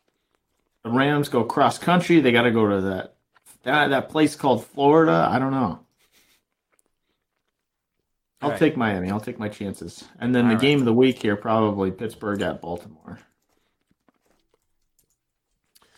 The 0.84 0.90
Rams 0.92 1.30
go 1.30 1.44
cross 1.44 1.78
country. 1.78 2.20
They 2.20 2.32
got 2.32 2.44
to 2.44 2.52
go 2.52 2.68
to 2.70 2.82
that 2.82 3.16
that 3.64 3.90
that 3.90 4.10
place 4.10 4.36
called 4.36 4.66
Florida. 4.66 5.28
I 5.30 5.40
don't 5.40 5.52
know. 5.52 5.80
I'll 8.42 8.52
Right. 8.52 8.60
take 8.60 8.78
Miami. 8.78 9.10
I'll 9.10 9.20
take 9.20 9.40
my 9.40 9.50
chances. 9.50 10.06
And 10.20 10.34
then 10.34 10.44
All 10.46 10.50
the 10.50 10.56
right. 10.56 10.62
game 10.62 10.80
of 10.80 10.86
the 10.86 10.94
week 10.94 11.22
here 11.22 11.36
probably 11.36 11.92
Pittsburgh 11.92 12.42
at 12.42 12.62
Baltimore. 12.62 13.20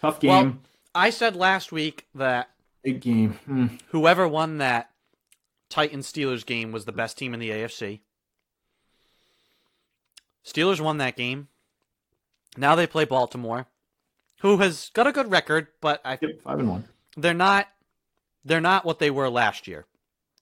Tough 0.01 0.19
game. 0.19 0.29
Well- 0.31 0.57
I 0.95 1.09
said 1.11 1.35
last 1.35 1.71
week 1.71 2.07
that 2.15 2.49
Big 2.83 3.01
game. 3.01 3.33
Hmm. 3.45 3.67
whoever 3.89 4.27
won 4.27 4.57
that 4.57 4.89
Titans 5.69 6.11
Steelers 6.11 6.45
game 6.45 6.71
was 6.71 6.85
the 6.85 6.91
best 6.93 7.17
team 7.17 7.33
in 7.33 7.39
the 7.39 7.51
AFC. 7.51 7.99
Steelers 10.45 10.79
won 10.81 10.97
that 10.97 11.15
game. 11.17 11.49
Now 12.57 12.73
they 12.75 12.87
play 12.87 13.05
Baltimore, 13.05 13.67
who 14.41 14.57
has 14.57 14.89
got 14.93 15.07
a 15.07 15.11
good 15.11 15.31
record, 15.31 15.67
but 15.81 16.01
I 16.05 16.17
Yep, 16.21 16.41
five 16.43 16.59
and 16.59 16.69
one. 16.69 16.83
they're 17.17 17.33
not 17.33 17.67
they're 18.45 18.61
not 18.61 18.85
what 18.85 18.99
they 18.99 19.11
were 19.11 19.29
last 19.29 19.67
year. 19.67 19.85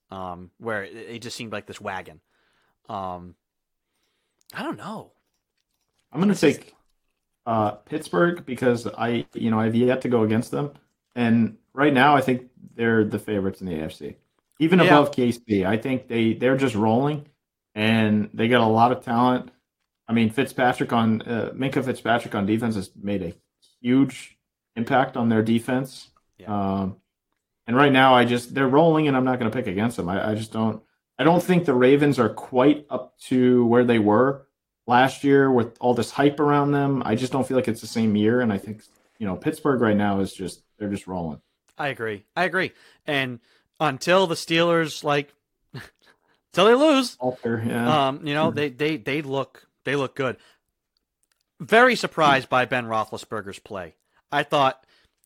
Um, 0.10 0.52
where 0.58 0.84
it, 0.84 0.96
it 0.96 1.20
just 1.22 1.36
seemed 1.36 1.52
like 1.52 1.66
this 1.66 1.82
wagon. 1.82 2.22
Um, 2.88 3.36
I 4.54 4.64
don't 4.64 4.78
know. 4.78 5.12
I'm 6.14 6.22
gonna 6.22 6.36
take 6.36 6.74
uh, 7.46 7.72
Pittsburgh 7.72 8.46
because 8.46 8.88
I, 8.88 9.26
you 9.34 9.52
know, 9.52 9.60
I've 9.60 9.76
yet 9.76 10.02
to 10.02 10.10
go 10.10 10.24
against 10.24 10.52
them, 10.52 10.72
and 11.16 11.58
right 11.74 11.94
now 11.94 12.16
I 12.16 12.22
think 12.22 12.50
they're 12.76 13.04
the 13.04 13.20
favorites 13.20 13.60
in 13.62 13.68
the 13.68 13.74
AFC, 13.74 14.16
even 14.60 14.80
Yeah. 14.80 14.86
above 14.86 15.12
KC. 15.12 15.66
I 15.66 15.76
think 15.78 16.08
they 16.08 16.34
they're 16.34 16.56
just 16.58 16.76
rolling, 16.76 17.28
and 17.76 18.30
they 18.34 18.48
got 18.48 18.62
a 18.62 18.66
lot 18.68 18.92
of 18.94 19.04
talent. 19.04 19.52
I 20.08 20.14
mean, 20.14 20.30
Fitzpatrick 20.30 20.94
on 20.94 21.22
uh, 21.24 21.52
Minkah 21.54 21.84
Fitzpatrick 21.84 22.34
on 22.34 22.46
defense 22.46 22.76
has 22.76 22.92
made 22.96 23.22
a 23.24 23.34
huge 23.82 24.38
impact 24.76 25.18
on 25.18 25.30
their 25.30 25.42
defense. 25.42 26.10
Yeah. 26.38 26.82
Um, 26.82 26.98
and 27.66 27.76
right 27.76 27.92
now, 27.92 28.16
I 28.16 28.24
just 28.24 28.54
they're 28.54 28.68
rolling, 28.68 29.08
and 29.08 29.18
I'm 29.18 29.26
not 29.26 29.40
going 29.40 29.52
to 29.52 29.56
pick 29.56 29.68
against 29.68 29.98
them. 29.98 30.08
I, 30.08 30.32
I 30.32 30.36
just 30.36 30.54
don't. 30.54 30.82
I 31.20 31.24
don't 31.24 31.44
think 31.44 31.66
the 31.66 31.74
Ravens 31.74 32.20
are 32.20 32.30
quite 32.30 32.86
up 32.90 33.18
to 33.22 33.66
where 33.66 33.84
they 33.84 34.00
were 34.00 34.48
last 34.86 35.24
year 35.24 35.52
with 35.52 35.76
all 35.80 35.94
this 35.94 36.12
hype 36.12 36.40
around 36.40 36.72
them. 36.72 37.02
I 37.06 37.16
just 37.16 37.32
don't 37.32 37.46
feel 37.46 37.58
like 37.58 37.68
it's 37.68 37.82
the 37.82 37.88
same 37.88 38.16
year, 38.16 38.40
and 38.40 38.54
I 38.54 38.58
think 38.58 38.84
you 39.20 39.28
know 39.28 39.36
Pittsburgh 39.36 39.82
right 39.82 39.98
now 39.98 40.22
is 40.22 40.34
just 40.34 40.64
they're 40.78 40.90
just 40.90 41.08
rolling. 41.08 41.42
I 41.78 41.90
agree. 41.90 42.26
I 42.36 42.46
agree. 42.46 42.72
And 43.06 43.40
until 43.80 44.28
the 44.28 44.36
Steelers 44.36 45.04
like 45.04 45.34
until 45.74 46.66
they 46.66 46.74
lose, 46.74 47.18
Alter, 47.20 47.64
yeah. 47.66 48.08
Um, 48.08 48.26
you 48.26 48.34
know, 48.34 48.52
they 48.52 48.70
they 48.70 48.98
they 48.98 49.22
look 49.22 49.68
they 49.84 49.96
look 49.96 50.16
good. 50.16 50.38
Very 51.60 51.96
surprised 51.96 52.50
by 52.50 52.66
Ben 52.66 52.86
Roethlisberger's 52.86 53.60
play. 53.60 53.96
I 54.32 54.44
thought 54.44 54.84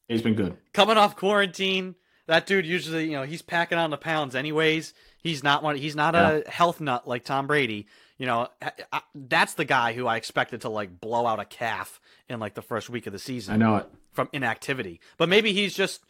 He's 0.08 0.22
been 0.22 0.36
good. 0.36 0.58
coming 0.74 0.98
off 0.98 1.16
quarantine, 1.16 1.96
that 2.28 2.46
dude 2.46 2.66
usually 2.66 3.06
you 3.06 3.12
know 3.14 3.24
he's 3.24 3.42
packing 3.42 3.78
on 3.78 3.90
the 3.90 3.98
pounds 3.98 4.36
anyways. 4.36 4.94
He's 5.22 5.44
not 5.44 5.62
one. 5.64 5.76
He's 5.76 5.96
not 5.96 6.16
a 6.16 6.44
health 6.48 6.80
nut 6.82 7.08
like 7.08 7.24
Tom 7.24 7.48
Brady. 7.48 7.88
You 8.18 8.28
know, 8.28 8.48
I, 8.94 9.02
that's 9.16 9.56
the 9.56 9.66
guy 9.66 9.94
who 9.94 10.06
I 10.08 10.18
expected 10.18 10.62
to 10.62 10.70
like 10.70 11.00
blow 11.02 11.26
out 11.26 11.40
a 11.40 11.46
calf 11.46 12.00
in 12.30 12.40
like 12.40 12.54
the 12.54 12.62
first 12.62 12.90
week 12.90 13.08
of 13.08 13.14
the 13.14 13.20
season 13.20 13.54
I 13.56 13.58
know 13.58 13.76
it. 13.78 13.90
from 14.12 14.30
inactivity. 14.32 15.00
But 15.18 15.28
maybe 15.30 15.54
he's 15.54 15.74
just 15.76 16.04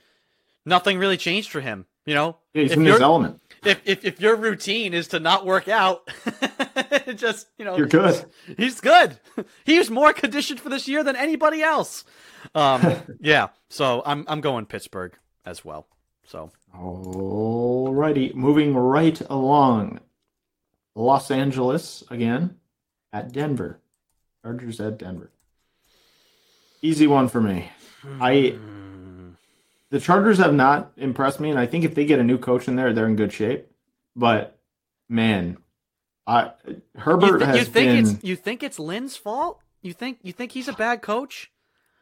nothing 0.66 0.98
really 0.98 1.18
changed 1.18 1.50
for 1.50 1.62
him. 1.62 1.86
You 2.06 2.16
know, 2.16 2.38
Yeah, 2.54 2.64
he's 2.64 2.72
if 2.72 2.78
in 2.78 2.86
his 2.86 3.00
element. 3.00 3.40
if, 3.64 3.80
if 3.86 4.04
if 4.06 4.20
your 4.20 4.36
routine 4.36 4.94
is 4.94 5.10
to 5.10 5.20
not 5.20 5.46
work 5.46 5.68
out, 5.68 6.10
just 7.16 7.48
you 7.58 7.66
know, 7.66 7.78
You're 7.78 7.88
good. 7.88 8.26
He's 8.58 8.82
good. 8.82 9.20
He's 9.66 9.90
more 9.92 10.12
conditioned 10.14 10.60
for 10.60 10.70
this 10.70 10.88
year 10.88 11.04
than 11.04 11.16
anybody 11.16 11.62
else. 11.62 12.04
Um, 12.56 12.96
yeah. 13.20 13.50
So 13.70 14.02
I'm 14.06 14.26
I'm 14.28 14.42
going 14.42 14.66
Pittsburgh 14.66 15.14
as 15.46 15.64
well. 15.64 15.88
So 16.26 16.52
Alrighty, 16.76 18.34
moving 18.34 18.74
right 18.76 19.20
along. 19.30 20.00
Los 20.96 21.30
Angeles 21.32 22.04
again 22.10 22.58
at 23.14 23.32
Denver. 23.32 23.80
Chargers 24.44 24.80
at 24.82 24.98
Denver. 24.98 25.32
Easy 26.82 27.06
one 27.06 27.28
for 27.28 27.40
me. 27.42 27.70
I 28.20 28.58
the 29.92 30.00
Chargers 30.00 30.40
have 30.40 30.54
not 30.54 30.94
impressed 30.98 31.40
me, 31.40 31.50
and 31.50 31.60
I 31.60 31.68
think 31.68 31.84
if 31.86 31.94
they 31.94 32.06
get 32.06 32.20
a 32.20 32.24
new 32.24 32.38
coach 32.38 32.68
in 32.68 32.76
there, 32.76 32.94
they're 32.94 33.08
in 33.08 33.16
good 33.18 33.32
shape. 33.32 33.68
But 34.16 34.58
man, 35.08 35.58
I 36.26 36.52
you, 36.68 36.82
Herbert 36.96 37.42
has 37.44 37.58
you 37.60 37.66
think 37.66 37.74
been 37.74 37.98
it's 38.16 38.24
you 38.24 38.36
think 38.36 38.64
it's 38.64 38.80
Lynn's 38.80 39.16
fault? 39.18 39.60
You 39.82 39.94
think 39.94 40.20
you 40.24 40.34
think 40.34 40.54
he's 40.54 40.68
a 40.68 40.74
bad 40.74 41.02
coach? 41.02 41.52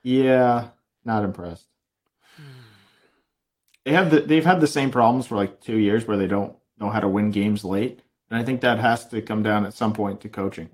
yeah, 0.03 0.69
not 1.03 1.25
impressed. 1.25 1.65
They 3.85 3.93
have 3.93 4.11
the 4.11 4.21
they've 4.21 4.45
had 4.45 4.61
the 4.61 4.67
same 4.67 4.91
problems 4.91 5.25
for 5.25 5.35
like 5.35 5.61
two 5.61 5.77
years 5.77 6.07
where 6.07 6.17
they 6.17 6.27
don't 6.27 6.55
know 6.79 6.89
how 6.89 6.99
to 6.99 7.07
win 7.07 7.31
games 7.31 7.63
late, 7.63 8.01
and 8.29 8.39
I 8.39 8.43
think 8.43 8.61
that 8.61 8.79
has 8.79 9.07
to 9.07 9.21
come 9.21 9.41
down 9.41 9.65
at 9.65 9.73
some 9.73 9.93
point 9.93 10.21
to 10.21 10.29
coaching. 10.29 10.69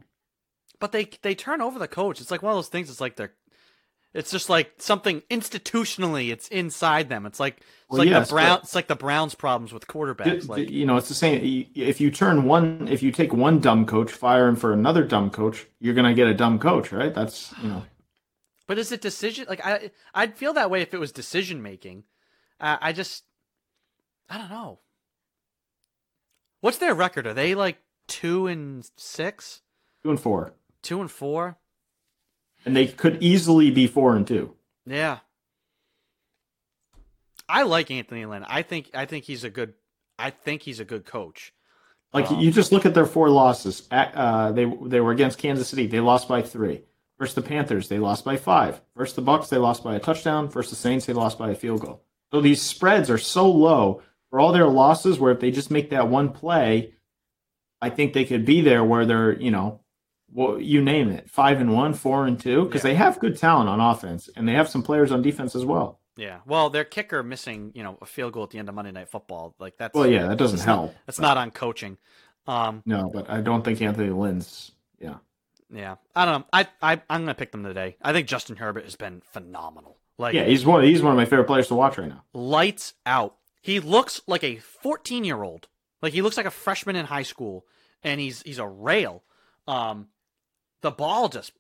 But 0.80 0.92
they 0.92 1.10
they 1.22 1.36
turn 1.36 1.62
over 1.62 1.80
the 1.80 1.88
coach. 1.88 2.20
It's 2.20 2.32
like 2.32 2.42
one 2.42 2.52
of 2.52 2.58
those 2.58 2.68
things. 2.68 2.90
It's 2.90 3.02
like 3.02 3.16
they're. 3.16 3.34
It's 4.16 4.32
just 4.32 4.50
like 4.50 4.72
something 4.78 5.22
institutionally. 5.30 6.32
It's 6.32 6.48
inside 6.48 7.10
them. 7.10 7.26
It's 7.26 7.40
like 7.40 7.58
it's 7.58 7.66
Well, 7.90 8.00
like 8.00 8.08
yes, 8.10 8.30
the 8.30 8.34
Brown. 8.36 8.60
It's 8.64 8.74
like 8.74 8.88
the 8.88 8.96
Browns' 8.96 9.36
problems 9.36 9.74
with 9.74 9.88
quarterbacks. 9.88 10.42
d- 10.44 10.48
Like 10.48 10.70
you 10.70 10.86
know, 10.86 10.96
it's 10.98 11.10
the 11.10 11.14
same. 11.14 11.42
If 11.76 12.00
you 12.00 12.10
turn 12.12 12.46
one, 12.46 12.88
if 12.88 13.04
you 13.04 13.12
take 13.12 13.34
one 13.34 13.60
dumb 13.60 13.86
coach, 13.86 14.12
fire 14.12 14.48
him 14.48 14.56
for 14.56 14.72
another 14.72 15.04
dumb 15.04 15.30
coach, 15.32 15.66
you're 15.82 15.94
gonna 15.94 16.14
get 16.14 16.28
a 16.28 16.34
dumb 16.34 16.60
coach, 16.60 16.92
right? 16.94 17.14
That's 17.14 17.54
you 17.62 17.68
know. 17.70 17.84
But 18.68 18.80
is 18.80 18.92
it 18.92 19.02
decision? 19.02 19.46
Like 19.50 19.64
I, 19.66 19.92
I'd 20.14 20.38
feel 20.38 20.54
that 20.54 20.72
way 20.72 20.82
if 20.82 20.94
it 20.94 21.00
was 21.00 21.12
decision 21.12 21.62
making. 21.62 22.06
I, 22.60 22.78
I 22.82 22.94
just, 22.94 23.26
I 24.30 24.38
don't 24.38 24.50
know. 24.50 24.80
What's 26.62 26.78
their 26.78 26.96
record? 26.96 27.28
Are 27.28 27.34
they 27.34 27.54
like 27.54 27.78
two 28.08 28.48
and 28.48 28.90
six, 28.98 29.62
Two 30.04 30.10
and 30.10 30.20
four, 30.20 30.54
two 30.82 31.02
and 31.02 31.12
four? 31.12 31.58
And 32.66 32.76
they 32.76 32.88
could 32.88 33.22
easily 33.22 33.72
be 33.72 33.88
four 33.88 34.16
and 34.16 34.28
two. 34.28 34.54
Yeah. 34.86 35.20
I 37.48 37.64
like 37.64 37.92
Anthony 37.92 38.26
Lynn. 38.26 38.44
I 38.48 38.64
think 38.64 38.90
I 38.94 39.06
think 39.06 39.26
he's 39.26 39.44
a 39.44 39.50
good. 39.50 39.74
I 40.18 40.30
think 40.32 40.62
he's 40.64 40.80
a 40.80 40.86
good 40.86 41.06
coach. 41.06 41.54
Like 42.14 42.32
Um, 42.32 42.40
you 42.40 42.52
just 42.52 42.72
look 42.72 42.86
at 42.86 42.94
their 42.94 43.06
four 43.06 43.30
losses. 43.30 43.88
Uh, 43.92 44.52
they 44.52 44.66
they 44.86 45.00
were 45.00 45.12
against 45.12 45.38
Kansas 45.38 45.68
City. 45.68 45.88
They 45.88 46.00
lost 46.00 46.28
by 46.28 46.42
three. 46.42 46.82
Versus 47.18 47.36
the 47.36 47.42
Panthers, 47.42 47.88
they 47.88 47.98
lost 47.98 48.26
by 48.26 48.36
five. 48.36 48.82
Versus 48.98 49.16
the 49.16 49.22
Bucks, 49.22 49.48
they 49.48 49.58
lost 49.58 49.86
by 49.86 49.96
a 49.96 50.00
touchdown. 50.00 50.50
Versus 50.50 50.72
the 50.72 50.76
Saints, 50.76 51.06
they 51.06 51.14
lost 51.14 51.38
by 51.38 51.52
a 51.52 51.56
field 51.56 51.80
goal. 51.80 52.02
So 52.34 52.42
these 52.42 52.62
spreads 52.62 53.10
are 53.10 53.18
so 53.18 53.50
low 53.50 54.02
for 54.30 54.42
all 54.42 54.52
their 54.52 54.68
losses. 54.68 55.18
Where 55.18 55.32
if 55.32 55.40
they 55.40 55.52
just 55.52 55.72
make 55.72 55.92
that 55.92 56.10
one 56.10 56.34
play, 56.34 56.94
I 57.82 57.90
think 57.90 58.12
they 58.12 58.26
could 58.26 58.46
be 58.46 58.62
there 58.62 58.84
where 58.84 59.06
they're 59.06 59.40
you 59.40 59.52
know, 59.52 59.80
well 60.32 60.60
you 60.60 60.82
name 60.82 61.10
it, 61.12 61.30
five 61.30 61.62
and 61.62 61.74
one, 61.74 61.94
four 61.94 62.26
and 62.26 62.40
two, 62.40 62.66
because 62.66 62.84
Yeah. 62.84 62.92
they 62.92 62.96
have 62.96 63.20
good 63.20 63.38
talent 63.38 63.70
on 63.70 63.80
offense 63.80 64.30
and 64.36 64.48
they 64.48 64.54
have 64.54 64.68
some 64.70 64.84
players 64.84 65.12
on 65.12 65.22
defense 65.22 65.56
as 65.56 65.66
well. 65.66 66.00
Yeah. 66.18 66.40
Well, 66.46 66.70
their 66.70 66.86
kicker 66.86 67.24
missing, 67.24 67.72
you 67.76 67.84
know, 67.84 67.98
a 68.02 68.06
field 68.06 68.32
goal 68.34 68.44
at 68.44 68.50
the 68.52 68.58
end 68.60 68.70
of 68.70 68.76
Monday 68.76 68.92
Night 68.92 69.10
Football. 69.10 69.54
Like 69.60 69.78
that's. 69.78 69.94
Well, 69.94 70.08
yeah, 70.08 70.28
that 70.28 70.38
doesn't 70.38 70.58
that's 70.58 70.68
not- 70.68 70.76
help. 70.78 70.96
That's 71.06 71.20
not 71.20 71.38
on 71.38 71.52
coaching. 71.52 71.98
Um. 72.48 72.84
No, 72.86 73.10
but 73.14 73.30
I 73.30 73.42
don't 73.42 73.64
think 73.64 73.82
Anthony 73.82 74.10
Lynn's. 74.12 74.72
Yeah. 75.00 75.16
Yeah. 75.74 75.96
I 76.16 76.26
don't 76.26 76.42
know. 76.42 76.46
I 76.54 76.68
I 76.82 77.02
I'm 77.10 77.22
gonna 77.24 77.34
pick 77.36 77.52
them 77.52 77.64
today. 77.64 77.98
I 78.02 78.14
think 78.14 78.28
Justin 78.28 78.56
Herbert 78.56 78.84
has 78.86 78.96
been 78.96 79.22
phenomenal. 79.26 79.98
Like 80.18 80.34
Yeah, 80.36 80.46
he's 80.46 80.66
one. 80.66 80.84
He's 80.84 81.02
one 81.02 81.12
of 81.12 81.18
my 81.18 81.26
favorite 81.26 81.48
players 81.48 81.68
to 81.68 81.76
watch 81.76 81.98
right 81.98 82.08
now. 82.08 82.24
lights 82.34 82.94
out. 83.06 83.36
He 83.62 83.80
looks 83.80 84.22
like 84.28 84.44
a 84.44 84.58
14 84.58 85.24
year 85.26 85.42
old. 85.44 85.68
Like 86.02 86.14
he 86.14 86.22
looks 86.22 86.38
like 86.38 86.46
a 86.46 86.52
freshman 86.52 86.96
in 86.96 87.06
high 87.08 87.24
school, 87.24 87.66
and 88.04 88.22
he's 88.22 88.42
he's 88.44 88.60
a 88.60 88.68
rail. 88.68 89.24
Um, 89.68 90.08
the 90.82 90.92
ball 90.92 91.30
just 91.30 91.52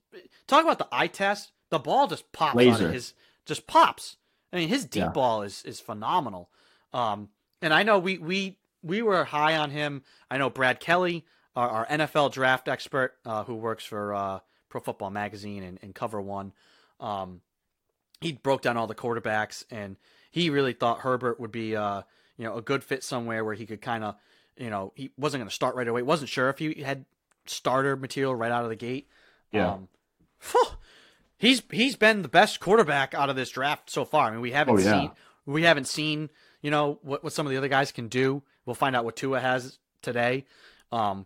talk 0.47 0.63
about 0.63 0.77
the 0.79 0.87
eye 0.91 1.07
test. 1.07 1.51
The 1.69 1.79
ball 1.79 2.07
just 2.07 2.31
pops 2.31 2.51
out 2.51 2.55
Laser. 2.57 2.87
of 2.87 2.93
his 2.93 3.13
just 3.45 3.67
pops. 3.67 4.17
I 4.53 4.57
mean, 4.57 4.69
his 4.69 4.85
deep 4.85 5.01
Yeah. 5.03 5.09
ball 5.09 5.41
is 5.41 5.63
is 5.63 5.79
phenomenal. 5.79 6.49
Um, 6.93 7.29
and 7.61 7.73
I 7.73 7.83
know 7.83 7.99
we 7.99 8.17
we 8.17 8.57
we 8.83 9.01
were 9.01 9.23
high 9.25 9.55
on 9.57 9.71
him. 9.71 10.03
I 10.29 10.37
know 10.37 10.49
Brad 10.49 10.79
Kelly, 10.79 11.25
our, 11.55 11.69
our 11.69 11.85
NFL 11.87 12.31
draft 12.31 12.67
expert, 12.67 13.15
uh, 13.25 13.43
who 13.43 13.55
works 13.55 13.83
for 13.83 14.13
uh, 14.13 14.39
Pro 14.69 14.79
Football 14.81 15.09
Magazine 15.09 15.63
and, 15.63 15.79
and 15.81 15.95
Cover 15.95 16.21
One. 16.21 16.53
Um, 16.99 17.41
he 18.21 18.33
broke 18.33 18.61
down 18.61 18.77
all 18.77 18.87
the 18.87 18.95
quarterbacks, 18.95 19.65
and 19.71 19.97
he 20.31 20.49
really 20.49 20.73
thought 20.73 20.99
Herbert 20.99 21.39
would 21.39 21.51
be, 21.51 21.75
uh, 21.75 22.03
you 22.37 22.45
know, 22.45 22.55
a 22.57 22.61
good 22.61 22.83
fit 22.83 23.03
somewhere 23.03 23.43
where 23.43 23.55
he 23.55 23.65
could 23.65 23.81
kind 23.81 24.03
of, 24.03 24.15
you 24.57 24.69
know, 24.69 24.93
he 24.95 25.11
wasn't 25.17 25.41
going 25.41 25.49
to 25.49 25.53
start 25.55 25.75
right 25.75 25.87
away. 25.87 26.01
wasn't 26.01 26.29
sure 26.29 26.49
if 26.49 26.59
he 26.59 26.81
had 26.83 27.05
starter 27.47 27.95
material 27.95 28.35
right 28.35 28.51
out 28.51 28.63
of 28.63 28.69
the 28.69 28.75
gate. 28.75 29.07
Yeah. 29.51 29.73
Um, 29.73 29.87
phew, 30.39 30.65
he's 31.37 31.61
he's 31.71 31.95
been 31.95 32.21
the 32.21 32.27
best 32.27 32.59
quarterback 32.59 33.13
out 33.13 33.29
of 33.29 33.35
this 33.35 33.49
draft 33.49 33.89
so 33.89 34.05
far. 34.05 34.27
I 34.27 34.31
mean, 34.31 34.41
we 34.41 34.51
haven't 34.51 34.75
Oh, 34.75 34.79
yeah. 34.79 34.91
seen 35.01 35.11
we 35.45 35.63
haven't 35.63 35.87
seen 35.87 36.29
you 36.61 36.71
know 36.71 36.99
what 37.03 37.23
what 37.23 37.33
some 37.33 37.45
of 37.45 37.51
the 37.51 37.57
other 37.57 37.67
guys 37.67 37.91
can 37.91 38.07
do. 38.07 38.41
We'll 38.65 38.73
find 38.75 38.95
out 38.95 39.05
what 39.05 39.15
Tua 39.15 39.39
has 39.39 39.79
today. 40.01 40.45
Um, 40.91 41.25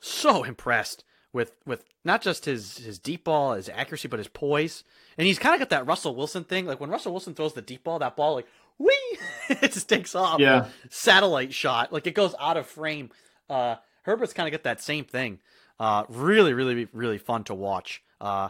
so 0.00 0.44
impressed 0.44 1.04
with 1.32 1.52
with 1.66 1.84
not 2.04 2.20
just 2.22 2.44
his 2.44 2.78
his 2.78 2.98
deep 2.98 3.24
ball, 3.24 3.54
his 3.54 3.68
accuracy, 3.68 4.08
but 4.08 4.18
his 4.18 4.28
poise. 4.28 4.84
And 5.16 5.26
he's 5.26 5.38
kind 5.38 5.54
of 5.54 5.60
got 5.60 5.70
that 5.70 5.86
Russell 5.86 6.14
Wilson 6.16 6.44
thing. 6.44 6.66
Like 6.66 6.80
when 6.80 6.90
Russell 6.90 7.12
Wilson 7.12 7.34
throws 7.34 7.54
the 7.54 7.62
deep 7.62 7.84
ball, 7.84 7.98
that 8.00 8.16
ball 8.16 8.34
like 8.34 8.46
whee, 8.78 9.18
it 9.48 9.72
just 9.72 9.88
takes 9.88 10.14
off. 10.14 10.40
Yeah. 10.40 10.66
Satellite 10.90 11.54
shot, 11.54 11.92
like 11.92 12.06
it 12.06 12.14
goes 12.14 12.34
out 12.40 12.56
of 12.56 12.66
frame. 12.66 13.10
Uh, 13.48 13.76
Herbert's 14.02 14.32
kind 14.34 14.46
of 14.46 14.52
got 14.52 14.64
that 14.64 14.82
same 14.82 15.04
thing. 15.04 15.38
Uh, 15.78 16.04
really, 16.08 16.52
really, 16.52 16.88
really 16.92 17.18
fun 17.18 17.44
to 17.44 17.54
watch. 17.54 18.02
Uh, 18.20 18.48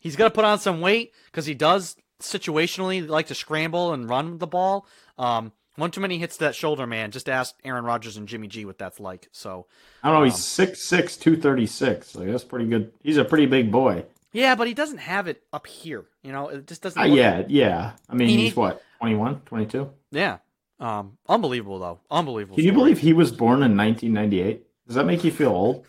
he's 0.00 0.16
got 0.16 0.24
to 0.24 0.30
put 0.30 0.44
on 0.44 0.58
some 0.58 0.80
weight 0.80 1.12
because 1.26 1.46
he 1.46 1.54
does 1.54 1.96
situationally 2.20 3.06
like 3.06 3.26
to 3.26 3.34
scramble 3.34 3.92
and 3.92 4.08
run 4.08 4.38
the 4.38 4.46
ball. 4.46 4.86
Um, 5.18 5.52
one 5.76 5.90
too 5.90 6.00
many 6.00 6.18
hits 6.18 6.36
to 6.36 6.44
that 6.44 6.54
shoulder, 6.54 6.86
man. 6.86 7.10
Just 7.10 7.28
ask 7.28 7.54
Aaron 7.64 7.84
Rodgers 7.84 8.16
and 8.16 8.28
Jimmy 8.28 8.46
G 8.48 8.64
what 8.64 8.78
that's 8.78 9.00
like. 9.00 9.28
So 9.32 9.66
I 10.02 10.08
don't 10.10 10.18
know. 10.18 10.24
He's 10.24 10.34
Um, 10.34 10.40
six 10.40 10.82
six, 10.88 11.16
two 11.16 11.36
thirty 11.36 11.66
six. 11.66 12.14
Like 12.14 12.28
that's 12.28 12.44
pretty 12.44 12.66
good. 12.66 12.92
He's 13.02 13.16
a 13.16 13.24
pretty 13.24 13.46
big 13.46 13.70
boy. 13.72 14.04
yeah, 14.32 14.54
but 14.54 14.66
he 14.66 14.74
doesn't 14.74 14.98
have 14.98 15.28
it 15.28 15.42
up 15.52 15.66
here. 15.66 16.04
You 16.22 16.32
know, 16.32 16.48
it 16.48 16.66
just 16.66 16.82
doesn't. 16.82 17.00
Uh, 17.00 17.04
yeah, 17.06 17.44
yeah. 17.48 17.92
I 18.08 18.14
mean, 18.14 18.28
He 18.28 18.36
he's 18.44 18.56
what 18.56 18.82
21, 18.98 19.40
22? 19.46 19.90
yeah. 20.10 20.38
Um, 20.80 21.16
unbelievable 21.28 21.78
though. 21.78 22.00
Unbelievable. 22.10 22.56
Can 22.56 22.64
you 22.64 22.72
story. 22.72 22.82
believe 22.82 22.98
he 22.98 23.12
was 23.12 23.30
born 23.30 23.62
in 23.62 23.76
1998? 23.76 24.66
Does 24.88 24.96
that 24.96 25.06
make 25.06 25.22
you 25.24 25.30
feel 25.30 25.50
old? 25.50 25.86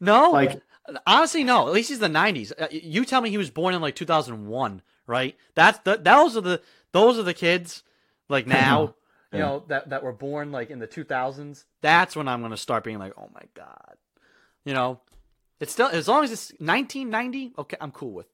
No, 0.00 0.30
Like, 0.32 0.62
honestly, 1.06 1.44
no. 1.44 1.66
At 1.68 1.74
least 1.74 1.88
he's 1.88 1.98
the 1.98 2.08
'90s. 2.08 2.52
Uh, 2.58 2.68
You 2.70 3.04
tell 3.04 3.20
me 3.20 3.30
he 3.30 3.38
was 3.38 3.50
born 3.50 3.74
in 3.74 3.80
like 3.80 3.94
2001, 3.96 4.82
right? 5.06 5.36
That's 5.54 5.78
the 5.80 5.96
those 5.96 6.36
are 6.36 6.40
the 6.40 6.62
those 6.92 7.18
are 7.18 7.22
the 7.24 7.34
kids 7.34 7.82
like 8.28 8.46
now, 8.60 8.94
you 9.32 9.38
Yeah. 9.38 9.44
know, 9.46 9.64
that 9.68 9.90
that 9.90 10.02
were 10.02 10.12
born 10.12 10.52
like 10.52 10.70
in 10.70 10.78
the 10.78 10.86
2000s. 10.88 11.64
That's 11.82 12.14
when 12.16 12.28
I'm 12.28 12.40
gonna 12.42 12.56
start 12.56 12.84
being 12.84 12.98
like, 12.98 13.12
oh 13.18 13.28
my 13.34 13.42
god, 13.54 13.96
you 14.64 14.72
know. 14.74 15.00
It's 15.60 15.72
still 15.72 15.88
as 15.88 16.06
long 16.06 16.22
as 16.22 16.30
it's 16.30 16.50
1990. 16.60 17.54
Okay, 17.58 17.76
I'm 17.80 17.90
cool 17.90 18.12
with. 18.12 18.26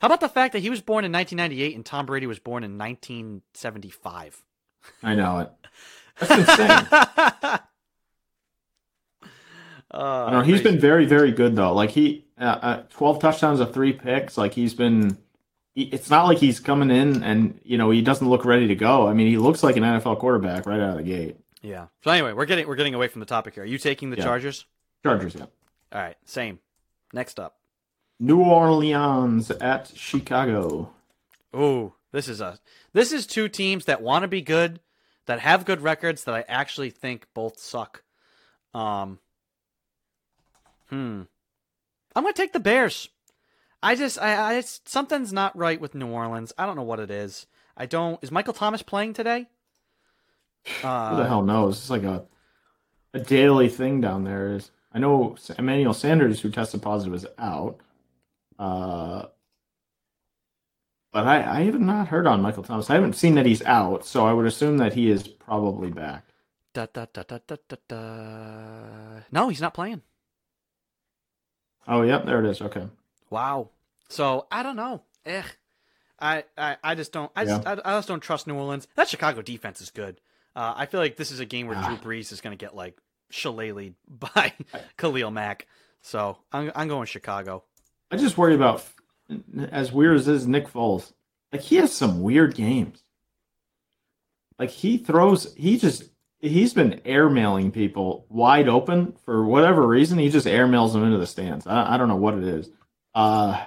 How 0.00 0.06
about 0.06 0.20
the 0.20 0.30
fact 0.30 0.54
that 0.54 0.60
he 0.60 0.70
was 0.70 0.80
born 0.80 1.04
in 1.04 1.12
1998 1.12 1.76
and 1.76 1.84
Tom 1.84 2.06
Brady 2.06 2.26
was 2.26 2.38
born 2.38 2.64
in 2.64 2.78
1975? 2.78 4.42
I 5.02 5.14
know 5.14 5.40
it. 5.40 5.50
That's 6.20 6.48
insane. 6.48 7.58
Uh, 9.92 10.24
I 10.26 10.30
don't 10.30 10.40
know. 10.40 10.44
He's 10.44 10.60
crazy. 10.60 10.70
been 10.72 10.80
very, 10.80 11.04
very 11.06 11.32
good 11.32 11.56
though. 11.56 11.72
Like 11.72 11.90
he, 11.90 12.24
uh, 12.38 12.44
uh, 12.44 12.82
12 12.90 13.20
touchdowns 13.20 13.60
of 13.60 13.72
three 13.74 13.92
picks. 13.92 14.38
Like 14.38 14.54
he's 14.54 14.74
been. 14.74 15.18
He, 15.74 15.82
it's 15.84 16.10
not 16.10 16.26
like 16.26 16.38
he's 16.38 16.58
coming 16.60 16.90
in 16.90 17.22
and 17.22 17.60
you 17.64 17.78
know 17.78 17.90
he 17.90 18.02
doesn't 18.02 18.28
look 18.28 18.44
ready 18.44 18.66
to 18.68 18.74
go. 18.74 19.06
I 19.08 19.12
mean, 19.14 19.28
he 19.28 19.36
looks 19.36 19.62
like 19.62 19.76
an 19.76 19.82
NFL 19.84 20.18
quarterback 20.18 20.66
right 20.66 20.80
out 20.80 20.90
of 20.90 20.96
the 20.96 21.02
gate. 21.04 21.36
yeah. 21.62 21.86
So 22.04 22.10
anyway, 22.10 22.32
we're 22.32 22.46
getting 22.46 22.66
we're 22.66 22.76
getting 22.76 22.94
away 22.94 23.08
from 23.08 23.20
the 23.20 23.26
topic 23.26 23.54
here. 23.54 23.62
Are 23.62 23.66
you 23.66 23.78
taking 23.78 24.10
the 24.10 24.16
Yeah. 24.16 24.24
Chargers? 24.24 24.66
Chargers, 25.02 25.34
yeah. 25.34 25.46
All 25.92 26.00
right, 26.00 26.16
same. 26.24 26.58
Next 27.12 27.38
up. 27.40 27.56
New 28.18 28.40
Orleans 28.42 29.50
at 29.50 29.90
Chicago. 29.96 30.90
Ooh, 31.56 31.92
this 32.12 32.28
is 32.28 32.40
a 32.40 32.58
this 32.92 33.12
is 33.12 33.26
two 33.26 33.48
teams 33.48 33.84
that 33.86 34.02
want 34.02 34.22
to 34.24 34.28
be 34.28 34.42
good, 34.42 34.80
that 35.26 35.40
have 35.40 35.64
good 35.64 35.80
records 35.82 36.24
that 36.24 36.34
I 36.34 36.44
actually 36.48 36.90
think 36.90 37.26
both 37.34 37.58
suck. 37.58 38.02
Um 38.74 39.18
Hmm. 40.90 41.22
I'm 42.14 42.22
going 42.22 42.34
to 42.34 42.42
take 42.42 42.52
the 42.52 42.60
Bears. 42.60 43.08
I 43.82 43.94
just 43.94 44.18
I, 44.18 44.56
I 44.56 44.60
something's 44.60 45.32
not 45.32 45.56
right 45.56 45.80
with 45.80 45.94
New 45.94 46.08
Orleans. 46.08 46.52
I 46.58 46.66
don't 46.66 46.76
know 46.76 46.82
what 46.82 47.00
it 47.00 47.10
is. 47.10 47.46
I 47.76 47.86
don't 47.86 48.22
Is 48.22 48.30
Michael 48.30 48.52
Thomas 48.52 48.82
playing 48.82 49.14
today? 49.14 49.46
Uh, 50.82 51.10
Who 51.10 51.16
the 51.16 51.28
hell 51.28 51.42
knows? 51.42 51.78
It's 51.78 51.90
like 51.90 52.02
a 52.02 52.26
a 53.14 53.20
daily 53.20 53.68
thing 53.68 54.00
down 54.00 54.24
there. 54.24 54.54
Is 54.54 54.70
I 54.92 54.98
know 54.98 55.36
Emmanuel 55.56 55.94
Sanders, 55.94 56.40
who 56.40 56.50
tested 56.50 56.82
positive, 56.82 57.14
is 57.14 57.26
out. 57.38 57.78
Uh, 58.58 59.26
but 61.12 61.26
I, 61.26 61.60
I 61.60 61.62
have 61.62 61.80
not 61.80 62.08
heard 62.08 62.26
on 62.26 62.42
Michael 62.42 62.62
Thomas. 62.62 62.90
I 62.90 62.94
haven't 62.94 63.16
seen 63.16 63.34
that 63.36 63.46
he's 63.46 63.62
out, 63.62 64.04
so 64.04 64.26
I 64.26 64.32
would 64.32 64.46
assume 64.46 64.76
that 64.78 64.92
he 64.92 65.10
is 65.10 65.26
probably 65.26 65.90
back. 65.90 66.24
Da, 66.72 66.86
da, 66.92 67.06
da, 67.12 67.22
da, 67.26 67.38
da, 67.46 67.56
da, 67.68 67.76
da. 67.88 69.20
No, 69.32 69.48
he's 69.48 69.60
not 69.60 69.74
playing. 69.74 70.02
Oh, 71.88 72.02
yep, 72.02 72.24
there 72.26 72.44
it 72.44 72.48
is. 72.50 72.60
Okay. 72.60 72.86
Wow. 73.30 73.70
So 74.08 74.46
I 74.50 74.62
don't 74.62 74.76
know. 74.76 75.02
Eh. 75.24 75.42
I, 76.18 76.44
I, 76.58 76.76
I 76.84 76.94
just 76.94 77.12
don't. 77.12 77.30
I 77.34 77.44
just, 77.46 77.66
I, 77.66 77.72
I 77.84 77.96
just 77.98 78.08
don't 78.08 78.20
trust 78.20 78.46
New 78.46 78.54
Orleans. 78.54 78.86
That 78.96 79.08
Chicago 79.08 79.40
defense 79.42 79.80
is 79.80 79.90
good. 79.90 80.20
Uh, 80.54 80.74
I 80.76 80.86
feel 80.86 81.00
like 81.00 81.16
this 81.16 81.30
is 81.30 81.40
a 81.40 81.46
game 81.46 81.66
where 81.66 81.76
Ah. 81.78 81.86
Drew 81.86 81.96
Brees 81.96 82.30
is 82.32 82.40
going 82.40 82.56
to 82.56 82.62
get 82.62 82.74
like 82.74 82.98
shillelied 83.30 83.94
by 84.08 84.52
Khalil 84.98 85.30
Mack. 85.30 85.66
So 86.02 86.38
I'm, 86.52 86.72
I'm 86.74 86.88
going 86.88 87.06
Chicago. 87.06 87.64
I 88.10 88.16
just 88.16 88.36
worry 88.36 88.54
about 88.54 88.84
as 89.70 89.92
weird 89.92 90.16
as 90.16 90.28
is 90.28 90.46
Nick 90.46 90.68
Foles. 90.68 91.12
Like 91.52 91.62
he 91.62 91.76
has 91.76 91.92
some 91.92 92.22
weird 92.22 92.54
games. 92.54 93.02
Like 94.58 94.70
he 94.70 94.98
throws, 94.98 95.54
he 95.54 95.78
just 95.78 96.04
he's 96.40 96.74
been 96.74 97.00
airmailing 97.04 97.72
people 97.72 98.26
wide 98.28 98.68
open 98.68 99.16
for 99.24 99.44
whatever 99.44 99.86
reason. 99.86 100.18
He 100.18 100.30
just 100.30 100.46
airmails 100.46 100.92
them 100.92 101.04
into 101.04 101.18
the 101.18 101.26
stands. 101.26 101.66
I, 101.66 101.94
I 101.94 101.96
don't 101.96 102.08
know 102.08 102.16
what 102.16 102.34
it 102.34 102.44
is. 102.44 102.70
Uh, 103.14 103.62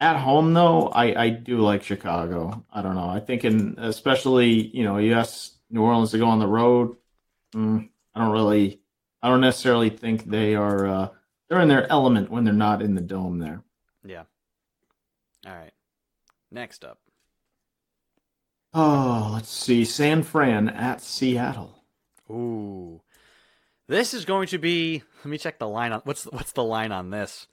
at 0.00 0.16
home 0.16 0.52
though, 0.52 0.88
I 0.88 1.24
I 1.24 1.30
do 1.30 1.58
like 1.58 1.82
Chicago. 1.82 2.64
I 2.70 2.82
don't 2.82 2.94
know. 2.96 3.08
I 3.08 3.20
think 3.20 3.44
in 3.44 3.76
especially 3.78 4.50
you 4.50 4.84
know 4.84 4.98
you 4.98 5.14
ask 5.14 5.52
New 5.70 5.82
Orleans 5.82 6.10
to 6.10 6.18
go 6.18 6.26
on 6.26 6.38
the 6.38 6.46
road. 6.46 6.96
Mm, 7.54 7.88
I 8.14 8.20
don't 8.20 8.32
really. 8.32 8.80
I 9.22 9.30
don't 9.30 9.40
necessarily 9.40 9.90
think 9.90 10.24
they 10.24 10.54
are. 10.54 10.86
Uh, 10.86 11.08
they're 11.48 11.60
in 11.60 11.68
their 11.68 11.90
element 11.90 12.30
when 12.30 12.44
they're 12.44 12.52
not 12.52 12.82
in 12.82 12.94
the 12.94 13.00
dome 13.00 13.38
there. 13.38 13.62
Yeah. 14.04 14.24
All 15.46 15.52
right. 15.52 15.72
Next 16.50 16.84
up. 16.84 16.98
Oh, 18.74 19.30
let's 19.32 19.48
see. 19.48 19.84
San 19.84 20.22
Fran 20.22 20.68
at 20.68 21.00
Seattle. 21.00 21.75
Ooh. 22.30 23.00
This 23.88 24.14
is 24.14 24.24
going 24.24 24.48
to 24.48 24.58
be. 24.58 25.02
Let 25.18 25.26
me 25.26 25.38
check 25.38 25.58
the 25.58 25.68
line 25.68 25.92
on. 25.92 26.00
What's 26.04 26.24
what's 26.24 26.52
the 26.52 26.64
line 26.64 26.92
on 26.92 27.10
this? 27.10 27.46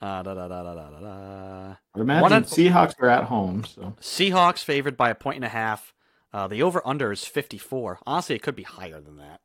Uh, 0.00 0.22
da, 0.22 0.34
da, 0.34 0.46
da, 0.48 0.62
da, 0.62 0.74
da, 0.74 1.00
da. 1.00 1.74
I 1.94 2.00
imagine 2.00 2.32
on- 2.32 2.44
Seahawks 2.44 2.94
are 3.00 3.08
at 3.08 3.24
home, 3.24 3.64
so 3.64 3.94
Seahawks 4.00 4.62
favored 4.62 4.96
by 4.96 5.10
a 5.10 5.14
point 5.14 5.36
and 5.36 5.44
a 5.44 5.48
half. 5.48 5.92
Uh, 6.32 6.46
the 6.46 6.62
over 6.62 6.80
under 6.86 7.10
is 7.10 7.24
54. 7.24 8.00
Honestly, 8.06 8.36
it 8.36 8.42
could 8.42 8.54
be 8.54 8.62
higher 8.62 9.00
than 9.00 9.16
that. 9.16 9.40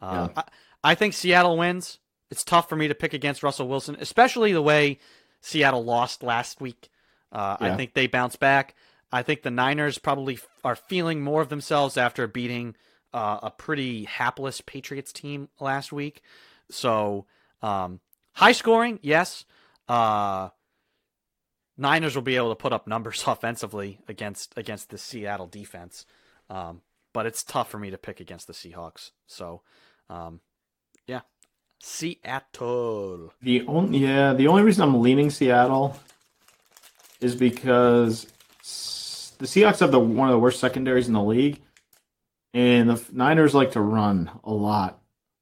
Uh, 0.00 0.28
I, 0.36 0.42
I 0.84 0.94
think 0.94 1.14
Seattle 1.14 1.56
wins. 1.56 1.98
It's 2.30 2.44
tough 2.44 2.68
for 2.68 2.76
me 2.76 2.88
to 2.88 2.94
pick 2.94 3.14
against 3.14 3.42
Russell 3.42 3.68
Wilson, 3.68 3.96
especially 4.00 4.52
the 4.52 4.60
way 4.62 4.98
Seattle 5.40 5.84
lost 5.84 6.22
last 6.22 6.60
week. 6.60 6.88
Uh, 7.32 7.56
I 7.60 7.76
think 7.76 7.94
they 7.94 8.06
bounce 8.06 8.36
back. 8.36 8.74
I 9.12 9.22
think 9.22 9.42
the 9.42 9.50
Niners 9.50 9.98
probably 9.98 10.34
f- 10.34 10.46
are 10.64 10.76
feeling 10.76 11.22
more 11.22 11.40
of 11.40 11.48
themselves 11.48 11.96
after 11.96 12.26
beating 12.26 12.76
uh, 13.16 13.40
a 13.44 13.50
pretty 13.50 14.04
hapless 14.04 14.60
Patriots 14.60 15.10
team 15.10 15.48
last 15.58 15.90
week. 15.90 16.20
So, 16.70 17.24
um, 17.62 18.00
high 18.34 18.52
scoring, 18.52 18.98
yes. 19.00 19.46
Uh, 19.88 20.50
Niners 21.78 22.14
will 22.14 22.22
be 22.22 22.36
able 22.36 22.50
to 22.50 22.56
put 22.56 22.74
up 22.74 22.86
numbers 22.86 23.24
offensively 23.26 24.00
against 24.06 24.52
against 24.56 24.90
the 24.90 24.98
Seattle 24.98 25.46
defense, 25.46 26.04
um, 26.50 26.82
but 27.14 27.24
it's 27.24 27.42
tough 27.42 27.70
for 27.70 27.78
me 27.78 27.90
to 27.90 27.96
pick 27.96 28.20
against 28.20 28.46
the 28.46 28.52
Seahawks. 28.52 29.12
So, 29.26 29.62
um, 30.10 30.40
yeah, 31.06 31.20
Seattle. 31.80 33.32
the 33.40 33.64
only 33.66 33.98
yeah 33.98 34.34
the 34.34 34.48
only 34.48 34.62
reason 34.62 34.82
I'm 34.82 35.00
leaning 35.00 35.30
Seattle 35.30 35.98
is 37.22 37.34
because 37.34 38.26
the 39.38 39.46
Seahawks 39.46 39.80
have 39.80 39.90
the 39.90 40.00
one 40.00 40.28
of 40.28 40.32
the 40.32 40.38
worst 40.38 40.60
secondaries 40.60 41.08
in 41.08 41.14
the 41.14 41.22
league, 41.22 41.60
and 42.56 42.88
the 42.88 43.04
Niners 43.12 43.54
like 43.54 43.72
to 43.72 43.80
run 43.80 44.30
a 44.42 44.52
lot. 44.52 45.00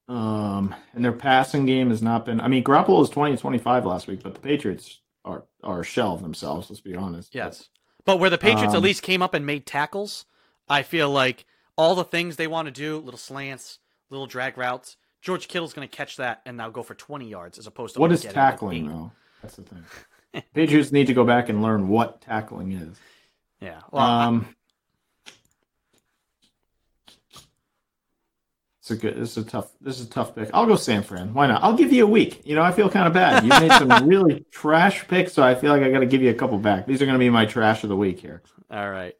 Um, 0.08 0.74
and 0.92 1.04
their 1.04 1.12
passing 1.12 1.64
game 1.64 1.90
has 1.90 2.02
not 2.02 2.26
been. 2.26 2.40
I 2.40 2.48
mean, 2.48 2.62
Garoppolo 2.64 2.98
was 2.98 3.08
20 3.08 3.36
25 3.36 3.86
last 3.86 4.06
week, 4.06 4.22
but 4.22 4.34
the 4.34 4.40
Patriots 4.40 5.00
are 5.24 5.44
are 5.62 5.80
a 5.80 5.84
shell 5.84 6.14
of 6.14 6.22
themselves. 6.22 6.68
Let's 6.68 6.80
be 6.80 6.94
honest. 6.94 7.34
Yes, 7.34 7.68
but 8.04 8.18
where 8.18 8.28
the 8.30 8.36
Patriots 8.36 8.74
at 8.74 8.78
Um, 8.78 8.82
least 8.82 9.02
came 9.02 9.22
up 9.22 9.32
and 9.32 9.46
made 9.46 9.64
tackles, 9.64 10.26
I 10.68 10.82
feel 10.82 11.08
like 11.08 11.46
all 11.78 11.94
the 11.94 12.04
things 12.04 12.36
they 12.36 12.46
want 12.46 12.66
to 12.66 12.72
do, 12.72 12.98
little 12.98 13.18
slants, 13.18 13.78
little 14.10 14.26
drag 14.26 14.58
routes. 14.58 14.96
George 15.22 15.48
Kittle's 15.48 15.72
going 15.72 15.88
to 15.88 15.96
catch 15.96 16.18
that 16.18 16.42
and 16.44 16.58
now 16.58 16.68
go 16.68 16.82
for 16.82 16.94
20 16.94 17.26
yards 17.26 17.58
as 17.58 17.66
opposed 17.66 17.94
to 17.94 18.00
what 18.00 18.12
is 18.12 18.20
getting, 18.20 18.36
like, 18.36 18.50
tackling 18.50 18.88
though? 18.88 19.12
That's 19.40 19.56
the 19.56 19.62
thing. 19.62 19.84
Patriots 20.54 20.92
need 20.92 21.06
to 21.06 21.14
go 21.14 21.24
back 21.24 21.48
and 21.48 21.62
learn 21.62 21.88
what 21.88 22.20
tackling 22.20 22.72
is. 22.72 22.98
Yeah. 23.60 23.80
Well, 23.90 24.04
um, 24.04 24.54
it's 28.84 28.90
a 28.90 28.96
good. 28.96 29.16
This 29.16 29.38
is 29.38 29.46
a 29.46 29.48
tough. 29.48 29.70
This 29.80 29.98
is 29.98 30.06
a 30.06 30.10
tough 30.10 30.34
pick. 30.34 30.50
I'll 30.52 30.66
go 30.66 30.76
San 30.76 31.02
Fran. 31.02 31.32
Why 31.32 31.46
not? 31.46 31.62
I'll 31.62 31.74
give 31.74 31.90
you 31.90 32.04
a 32.04 32.06
week. 32.06 32.42
You 32.44 32.54
know, 32.54 32.60
I 32.60 32.70
feel 32.70 32.90
kind 32.90 33.06
of 33.06 33.14
bad. 33.14 33.42
You 33.42 33.48
made 33.48 33.72
some 33.72 33.88
really 34.06 34.44
trash 34.50 35.08
picks, 35.08 35.32
so 35.32 35.42
I 35.42 35.54
feel 35.54 35.72
like 35.72 35.80
I 35.80 35.90
got 35.90 36.00
to 36.00 36.06
give 36.06 36.20
you 36.20 36.28
a 36.28 36.34
couple 36.34 36.58
back. 36.58 36.86
These 36.86 37.00
are 37.00 37.06
going 37.06 37.14
to 37.14 37.18
be 37.18 37.30
my 37.30 37.46
trash 37.46 37.82
of 37.82 37.88
the 37.88 37.96
week 37.96 38.20
here. 38.20 38.42
all 38.70 38.90
right. 38.90 39.14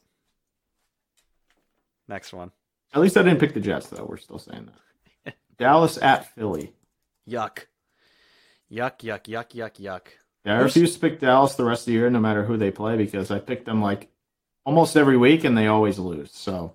Next 2.09 2.35
one. 2.35 2.51
At 2.93 3.01
least 3.01 3.17
I 3.17 3.23
didn't 3.23 3.41
pick 3.41 3.55
the 3.55 3.61
Jets, 3.61 3.87
though. 3.87 4.05
We're 4.07 4.19
still 4.19 4.39
saying 4.39 4.69
that. 5.25 5.35
Dallas 5.59 5.97
at 5.97 6.35
Philly. 6.35 6.75
Yuck. 7.27 7.61
Yuck, 8.71 8.99
yuck, 8.99 9.23
yuck, 9.23 9.49
yuck, 9.55 9.81
yuck. 9.81 10.03
Yeah, 10.45 10.59
I 10.59 10.61
refuse 10.61 10.93
to 10.93 11.01
pick 11.01 11.21
Dallas 11.21 11.55
the 11.55 11.65
rest 11.65 11.83
of 11.83 11.87
the 11.87 11.93
year, 11.93 12.11
no 12.11 12.21
matter 12.21 12.45
who 12.45 12.59
they 12.59 12.71
play, 12.71 12.99
because 12.99 13.31
I 13.31 13.39
pick 13.39 13.65
them 13.65 13.81
like 13.81 14.11
almost 14.67 14.95
every 14.95 15.17
week, 15.17 15.45
and 15.45 15.57
they 15.57 15.69
always 15.69 15.99
lose. 15.99 16.33
So 16.35 16.75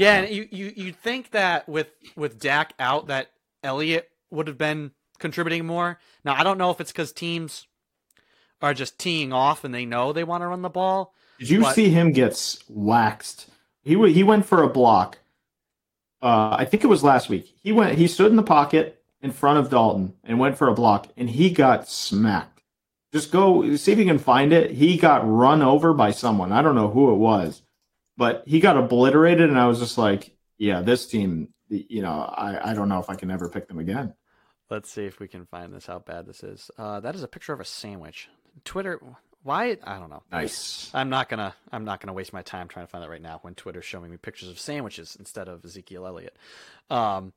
Yeah, 0.00 0.20
and 0.22 0.34
you 0.34 0.48
you 0.50 0.72
you'd 0.76 0.96
think 0.96 1.30
that 1.32 1.68
with 1.68 1.88
with 2.16 2.38
Dak 2.40 2.74
out, 2.78 3.08
that 3.08 3.30
Elliott 3.62 4.08
would 4.30 4.46
have 4.48 4.58
been 4.58 4.92
contributing 5.18 5.66
more. 5.66 5.98
Now 6.24 6.34
I 6.34 6.42
don't 6.42 6.58
know 6.58 6.70
if 6.70 6.80
it's 6.80 6.92
because 6.92 7.12
teams 7.12 7.66
are 8.62 8.74
just 8.74 8.98
teeing 8.98 9.32
off 9.32 9.64
and 9.64 9.74
they 9.74 9.84
know 9.86 10.12
they 10.12 10.24
want 10.24 10.42
to 10.42 10.46
run 10.46 10.62
the 10.62 10.68
ball. 10.70 11.14
Did 11.38 11.50
you 11.50 11.62
What? 11.62 11.74
see 11.74 11.90
him 11.90 12.12
get 12.12 12.58
waxed? 12.68 13.48
He 13.82 13.94
w- 13.94 14.12
he 14.12 14.22
went 14.22 14.46
for 14.46 14.62
a 14.62 14.68
block. 14.68 15.18
Uh, 16.22 16.56
I 16.58 16.64
think 16.66 16.84
it 16.84 16.88
was 16.88 17.02
last 17.02 17.28
week. 17.28 17.54
He 17.62 17.72
went. 17.72 17.96
He 17.98 18.06
stood 18.06 18.30
in 18.30 18.36
the 18.36 18.42
pocket 18.42 19.02
in 19.22 19.32
front 19.32 19.58
of 19.58 19.70
Dalton 19.70 20.14
and 20.24 20.38
went 20.38 20.56
for 20.58 20.68
a 20.68 20.74
block, 20.74 21.08
and 21.16 21.30
he 21.30 21.50
got 21.50 21.88
smacked. 21.88 22.62
Just 23.12 23.32
go 23.32 23.74
see 23.76 23.92
if 23.92 23.98
you 23.98 24.04
can 24.04 24.18
find 24.18 24.52
it. 24.52 24.72
He 24.72 24.96
got 24.96 25.28
run 25.28 25.62
over 25.62 25.92
by 25.94 26.10
someone. 26.10 26.52
I 26.52 26.62
don't 26.62 26.74
know 26.74 26.88
who 26.88 27.10
it 27.12 27.16
was, 27.16 27.62
but 28.20 28.44
he 28.46 28.60
got 28.60 28.76
obliterated, 28.76 29.48
and 29.48 29.58
I 29.58 29.66
was 29.66 29.78
just 29.78 29.96
like, 29.96 30.36
"Yeah, 30.58 30.82
this 30.82 31.06
team. 31.06 31.54
You 31.70 32.02
know, 32.02 32.12
I 32.12 32.70
I 32.70 32.74
don't 32.74 32.90
know 32.90 33.00
if 33.00 33.08
I 33.08 33.14
can 33.14 33.30
ever 33.30 33.48
pick 33.48 33.66
them 33.66 33.78
again." 33.78 34.12
Let's 34.68 34.90
see 34.90 35.06
if 35.06 35.18
we 35.18 35.26
can 35.26 35.46
find 35.46 35.72
this. 35.72 35.86
How 35.86 36.00
bad 36.00 36.26
this 36.26 36.42
is. 36.44 36.70
Uh, 36.76 37.00
that 37.00 37.14
is 37.14 37.22
a 37.22 37.28
picture 37.28 37.54
of 37.54 37.60
a 37.60 37.64
sandwich. 37.64 38.28
Twitter. 38.66 39.00
Why? 39.42 39.78
I 39.82 39.98
don't 39.98 40.10
know. 40.10 40.22
Nice. 40.30 40.90
I'm 40.92 41.08
not 41.08 41.30
gonna. 41.30 41.54
I'm 41.72 41.86
not 41.86 42.02
gonna 42.02 42.12
waste 42.12 42.34
my 42.34 42.42
time 42.42 42.68
trying 42.68 42.84
to 42.84 42.90
find 42.90 43.02
that 43.02 43.08
right 43.08 43.22
now 43.22 43.38
when 43.40 43.54
Twitter's 43.54 43.86
showing 43.86 44.10
me 44.10 44.18
pictures 44.18 44.50
of 44.50 44.60
sandwiches 44.60 45.16
instead 45.18 45.48
of 45.48 45.64
Ezekiel 45.64 46.06
Elliott. 46.06 46.36
Um, 46.90 47.32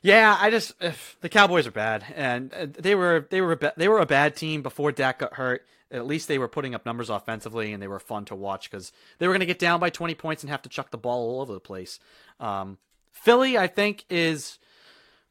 yeah, 0.00 0.34
I 0.40 0.48
just 0.48 0.72
if 0.80 1.18
the 1.20 1.28
Cowboys 1.28 1.66
are 1.66 1.72
bad, 1.72 2.06
and 2.16 2.50
they 2.50 2.94
were 2.94 3.26
they 3.28 3.42
were 3.42 3.60
they 3.76 3.88
were 3.88 4.00
a 4.00 4.06
bad 4.06 4.34
team 4.34 4.62
before 4.62 4.92
Dak 4.92 5.18
got 5.18 5.34
hurt. 5.34 5.66
At 5.90 6.06
least 6.06 6.26
they 6.28 6.38
were 6.38 6.48
putting 6.48 6.74
up 6.74 6.84
numbers 6.84 7.10
offensively, 7.10 7.72
and 7.72 7.80
they 7.82 7.86
were 7.88 8.00
fun 8.00 8.24
to 8.26 8.34
watch 8.34 8.70
because 8.70 8.92
they 9.18 9.26
were 9.28 9.32
going 9.32 9.40
to 9.40 9.46
get 9.46 9.58
down 9.58 9.78
by 9.78 9.90
20 9.90 10.14
points 10.16 10.42
and 10.42 10.50
have 10.50 10.62
to 10.62 10.68
chuck 10.68 10.90
the 10.90 10.98
ball 10.98 11.30
all 11.30 11.40
over 11.40 11.52
the 11.52 11.60
place. 11.60 12.00
Um, 12.40 12.78
Philly, 13.12 13.56
I 13.56 13.66
think, 13.68 14.04
is 14.10 14.58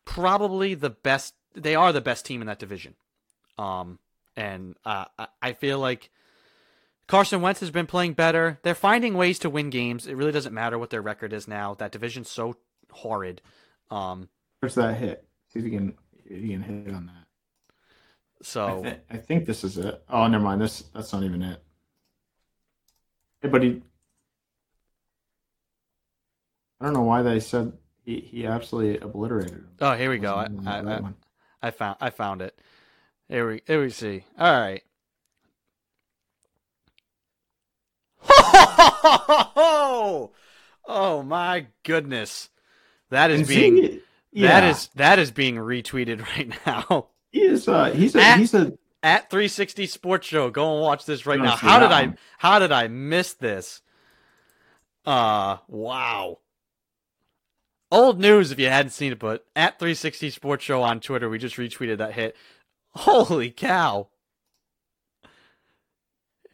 probably 0.05 0.73
the 0.73 0.89
best. 0.89 1.33
They 1.53 1.75
are 1.75 1.91
the 1.91 2.01
best 2.01 2.25
team 2.25 2.41
in 2.41 2.47
that 2.47 2.59
division. 2.59 2.95
Um, 3.57 3.99
and 4.35 4.75
uh, 4.85 5.05
I- 5.41 5.53
feel 5.53 5.79
like 5.79 6.09
Carson 7.07 7.41
Wentz 7.41 7.59
has 7.59 7.71
been 7.71 7.87
playing 7.87 8.13
better. 8.13 8.59
They're 8.63 8.75
finding 8.75 9.13
ways 9.13 9.39
to 9.39 9.49
win 9.49 9.69
games. 9.69 10.07
It 10.07 10.15
really 10.15 10.31
doesn't 10.31 10.53
matter 10.53 10.77
what 10.77 10.89
their 10.89 11.01
record 11.01 11.33
is 11.33 11.47
now. 11.47 11.73
That 11.75 11.91
division's 11.91 12.29
so 12.29 12.55
horrid. 12.91 13.41
Um, 13.91 14.29
Where's 14.59 14.75
that 14.75 14.97
hit? 14.97 15.25
See 15.53 15.59
if 15.59 15.65
you 15.65 15.71
can 15.71 15.95
if 16.25 16.41
you 16.41 16.49
can 16.49 16.61
hit 16.61 16.93
on 16.93 17.05
that. 17.05 17.24
I, 18.41 18.43
so 18.43 18.85
I 19.09 19.17
think 19.17 19.45
this 19.45 19.63
is 19.63 19.77
it. 19.77 20.03
Oh, 20.09 20.27
never 20.27 20.43
mind. 20.43 20.61
This 20.61 20.83
that's 20.93 21.13
not 21.13 21.23
even 21.23 21.41
it. 21.41 21.61
Hey, 23.41 23.49
but 23.49 23.63
he. 23.63 23.81
I 26.79 26.85
don't 26.85 26.93
know 26.93 27.01
why 27.01 27.21
they 27.21 27.39
said 27.39 27.73
he, 28.03 28.19
he 28.19 28.45
absolutely 28.45 28.99
obliterated 28.99 29.53
him. 29.53 29.67
oh, 29.81 29.95
here 29.95 30.09
we 30.09 30.17
go. 30.17 30.35
I, 30.35 30.47
I, 30.65 30.79
I. 30.79 31.01
I 31.61 31.71
found 31.71 31.97
I 32.01 32.09
found 32.09 32.41
it. 32.41 32.59
Here 33.29 33.49
we 33.49 33.61
here 33.65 33.81
we 33.81 33.89
see. 33.89 34.25
All 34.37 34.59
right. 34.59 34.83
Oh 40.87 41.23
my 41.23 41.67
goodness. 41.83 42.49
That 43.09 43.31
is 43.31 43.41
And 43.41 43.47
being 43.47 43.75
that 43.75 44.01
yeah, 44.31 44.69
is 44.69 44.89
that 44.95 45.19
is 45.19 45.31
being 45.31 45.55
retweeted 45.55 46.21
right 46.37 46.53
now. 46.65 47.07
He 47.35 47.41
is 47.41 47.67
uh 47.67 47.91
he's 47.91 48.15
a 48.15 48.21
At- 48.21 48.39
he's 48.39 48.53
a 48.53 48.77
At 49.03 49.29
360 49.29 49.87
Sports 49.87 50.25
Show. 50.25 50.49
Go 50.49 50.73
and 50.73 50.81
watch 50.81 51.05
this 51.05 51.25
right 51.25 51.39
now. 51.39 51.57
How 51.57 51.79
did 51.79 51.91
I 51.91 52.13
how 52.37 52.59
did 52.59 52.71
I 52.71 52.87
miss 52.87 53.33
this? 53.33 53.81
Uh 55.05 55.57
wow. 55.67 56.39
Old 57.91 58.21
news 58.21 58.51
if 58.51 58.59
you 58.59 58.69
hadn't 58.69 58.91
seen 58.91 59.11
it, 59.11 59.19
but 59.19 59.45
at 59.53 59.79
360 59.79 60.29
Sports 60.29 60.63
Show 60.63 60.81
on 60.81 61.01
Twitter, 61.01 61.29
we 61.29 61.37
just 61.37 61.57
retweeted 61.57 61.97
that 61.97 62.13
hit. 62.13 62.37
Holy 62.91 63.51
cow. 63.51 64.07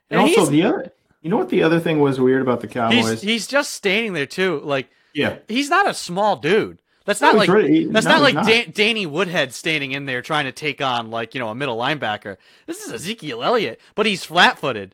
and 0.10 0.20
And 0.20 0.22
also 0.22 0.48
the 0.48 0.64
other 0.64 0.92
you 1.22 1.30
know 1.30 1.38
what 1.38 1.50
the 1.50 1.62
other 1.62 1.80
thing 1.80 2.00
was 2.00 2.20
weird 2.20 2.42
about 2.42 2.62
the 2.62 2.68
Cowboys? 2.68 3.08
He's 3.08 3.22
he's 3.22 3.48
just 3.48 3.76
standing 3.76 4.14
there 4.14 4.26
too. 4.26 4.60
Like 4.64 4.90
yeah. 5.14 5.38
he's 5.48 5.70
not 5.70 5.88
a 5.88 5.94
small 5.94 6.38
dude. 6.38 6.82
That's 7.06 7.20
not 7.22 7.36
like. 7.36 7.50
That's 7.50 8.06
no, 8.06 8.12
not 8.12 8.22
like 8.22 8.46
Dan- 8.46 8.72
Danny 8.74 9.06
Woodhead 9.06 9.54
standing 9.54 9.92
in 9.92 10.06
there 10.06 10.22
trying 10.22 10.46
to 10.46 10.52
take 10.52 10.82
on 10.82 11.10
like 11.10 11.34
you 11.34 11.40
know 11.40 11.50
a 11.50 11.56
middle 11.56 11.78
linebacker. 11.78 12.38
This 12.68 12.82
is 12.86 12.94
Ezekiel 12.94 13.44
Elliott, 13.44 13.80
but 13.96 14.06
he's 14.06 14.24
flat-footed. 14.24 14.94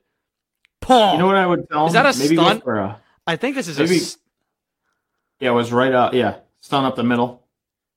Paul, 0.79 1.13
You 1.13 1.19
know 1.19 1.25
what 1.25 1.35
I 1.35 1.45
would 1.45 1.67
tell 1.69 1.87
Is 1.87 1.93
that 1.93 2.05
a 2.05 2.17
Maybe 2.17 2.35
stunt? 2.35 2.63
a- 2.65 2.95
I 3.25 3.35
think 3.35 3.55
this 3.55 3.67
is 3.67 3.77
Maybe- 3.77 3.95
a 3.97 4.01
s- 4.01 4.17
yeah, 5.41 5.49
it 5.49 5.53
was 5.53 5.71
right 5.73 5.91
up. 5.93 6.13
Yeah, 6.13 6.35
stun 6.61 6.85
up 6.85 6.95
the 6.95 7.03
middle. 7.03 7.43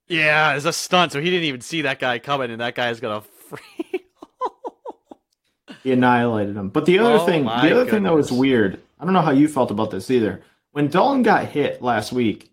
yeah, 0.09 0.55
it's 0.57 0.65
a 0.65 0.73
stunt. 0.73 1.13
So 1.13 1.21
he 1.21 1.31
didn't 1.31 1.45
even 1.45 1.61
see 1.61 1.83
that 1.83 2.01
guy 2.01 2.19
coming, 2.19 2.51
and 2.51 2.61
that 2.61 2.75
guy's 2.75 2.99
gonna 3.01 3.21
free. 3.21 3.61
He 5.83 5.93
annihilated 5.93 6.57
him. 6.57 6.69
But 6.69 6.85
the 6.85 6.99
other 6.99 7.15
Oh 7.23 7.27
thing, 7.27 7.45
the 7.45 7.51
other 7.73 7.87
thing 7.91 8.03
that 8.03 8.13
was 8.13 8.31
weird. 8.31 8.81
I 8.99 9.05
don't 9.05 9.15
know 9.15 9.23
how 9.23 9.31
you 9.31 9.49
felt 9.49 9.71
about 9.71 9.91
this 9.91 10.11
either. 10.11 10.43
When 10.73 10.89
Dalton 10.89 11.23
got 11.23 11.47
hit 11.47 11.81
last 11.81 12.13
week, 12.13 12.50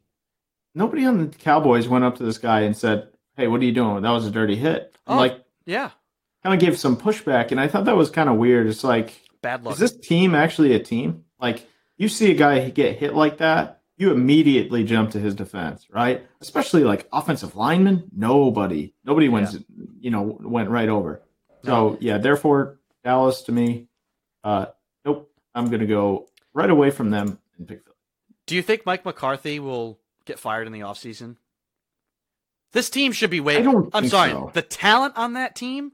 nobody 0.78 1.06
on 1.06 1.18
the 1.18 1.38
Cowboys 1.38 1.88
went 1.88 2.06
up 2.06 2.18
to 2.18 2.24
this 2.24 2.38
guy 2.38 2.62
and 2.62 2.78
said, 2.78 3.10
"Hey, 3.36 3.48
what 3.48 3.60
are 3.62 3.66
you 3.66 3.74
doing? 3.74 4.04
That 4.04 4.12
was 4.12 4.26
a 4.26 4.32
dirty 4.32 4.56
hit." 4.56 4.96
Oh. 5.08 5.18
Like, 5.18 5.44
yeah, 5.66 5.92
kind 6.44 6.54
of 6.54 6.62
gave 6.62 6.78
some 6.78 6.96
pushback, 6.96 7.52
and 7.52 7.60
I 7.60 7.68
thought 7.68 7.86
that 7.86 7.98
was 7.98 8.10
kind 8.10 8.30
of 8.30 8.38
weird. 8.38 8.68
It's 8.68 8.84
like, 8.84 9.20
bad 9.42 9.64
luck. 9.64 9.74
is 9.74 9.80
this 9.80 9.98
team 9.98 10.36
actually 10.36 10.74
a 10.74 10.80
team? 10.80 11.26
Like, 11.40 11.68
you 11.98 12.08
see 12.08 12.32
a 12.32 12.36
guy 12.36 12.70
get 12.70 12.98
hit 12.98 13.14
like 13.14 13.40
that, 13.40 13.82
you 13.98 14.12
immediately 14.12 14.84
jump 14.84 15.12
to 15.12 15.20
his 15.20 15.34
defense, 15.34 15.88
right? 15.90 16.26
Especially 16.40 16.84
like 16.84 17.08
offensive 17.12 17.56
linemen. 17.56 18.10
Nobody, 18.16 18.94
nobody 19.04 19.28
went, 19.28 19.66
you 20.00 20.12
know, 20.12 20.38
went 20.40 20.70
right 20.70 20.90
over. 20.90 21.24
So 21.64 21.98
yeah, 22.00 22.20
therefore 22.20 22.80
Dallas 23.04 23.42
to 23.44 23.52
me, 23.52 23.88
uh, 24.44 24.68
nope. 25.04 25.32
I'm 25.56 25.70
gonna 25.70 25.88
go 25.88 26.28
right 26.54 26.70
away 26.70 26.92
from 26.92 27.10
them 27.10 27.40
and 27.58 27.68
pick 27.68 27.84
Philly. 27.84 27.96
Do 28.46 28.56
you 28.56 28.62
think 28.62 28.86
Mike 28.86 29.04
McCarthy 29.04 29.60
will 29.60 30.00
get 30.28 30.40
fired 30.40 30.68
in 30.68 30.74
the 30.74 30.82
offseason? 30.82 31.38
This 32.74 32.90
team 32.90 33.12
should 33.12 33.30
be 33.30 33.40
way. 33.40 33.58
I 33.58 33.62
don't 33.62 33.90
I'm 33.94 34.08
sorry. 34.08 34.32
so. 34.32 34.52
The 34.54 34.62
talent 34.62 35.16
on 35.18 35.34
that 35.34 35.56
team, 35.56 35.94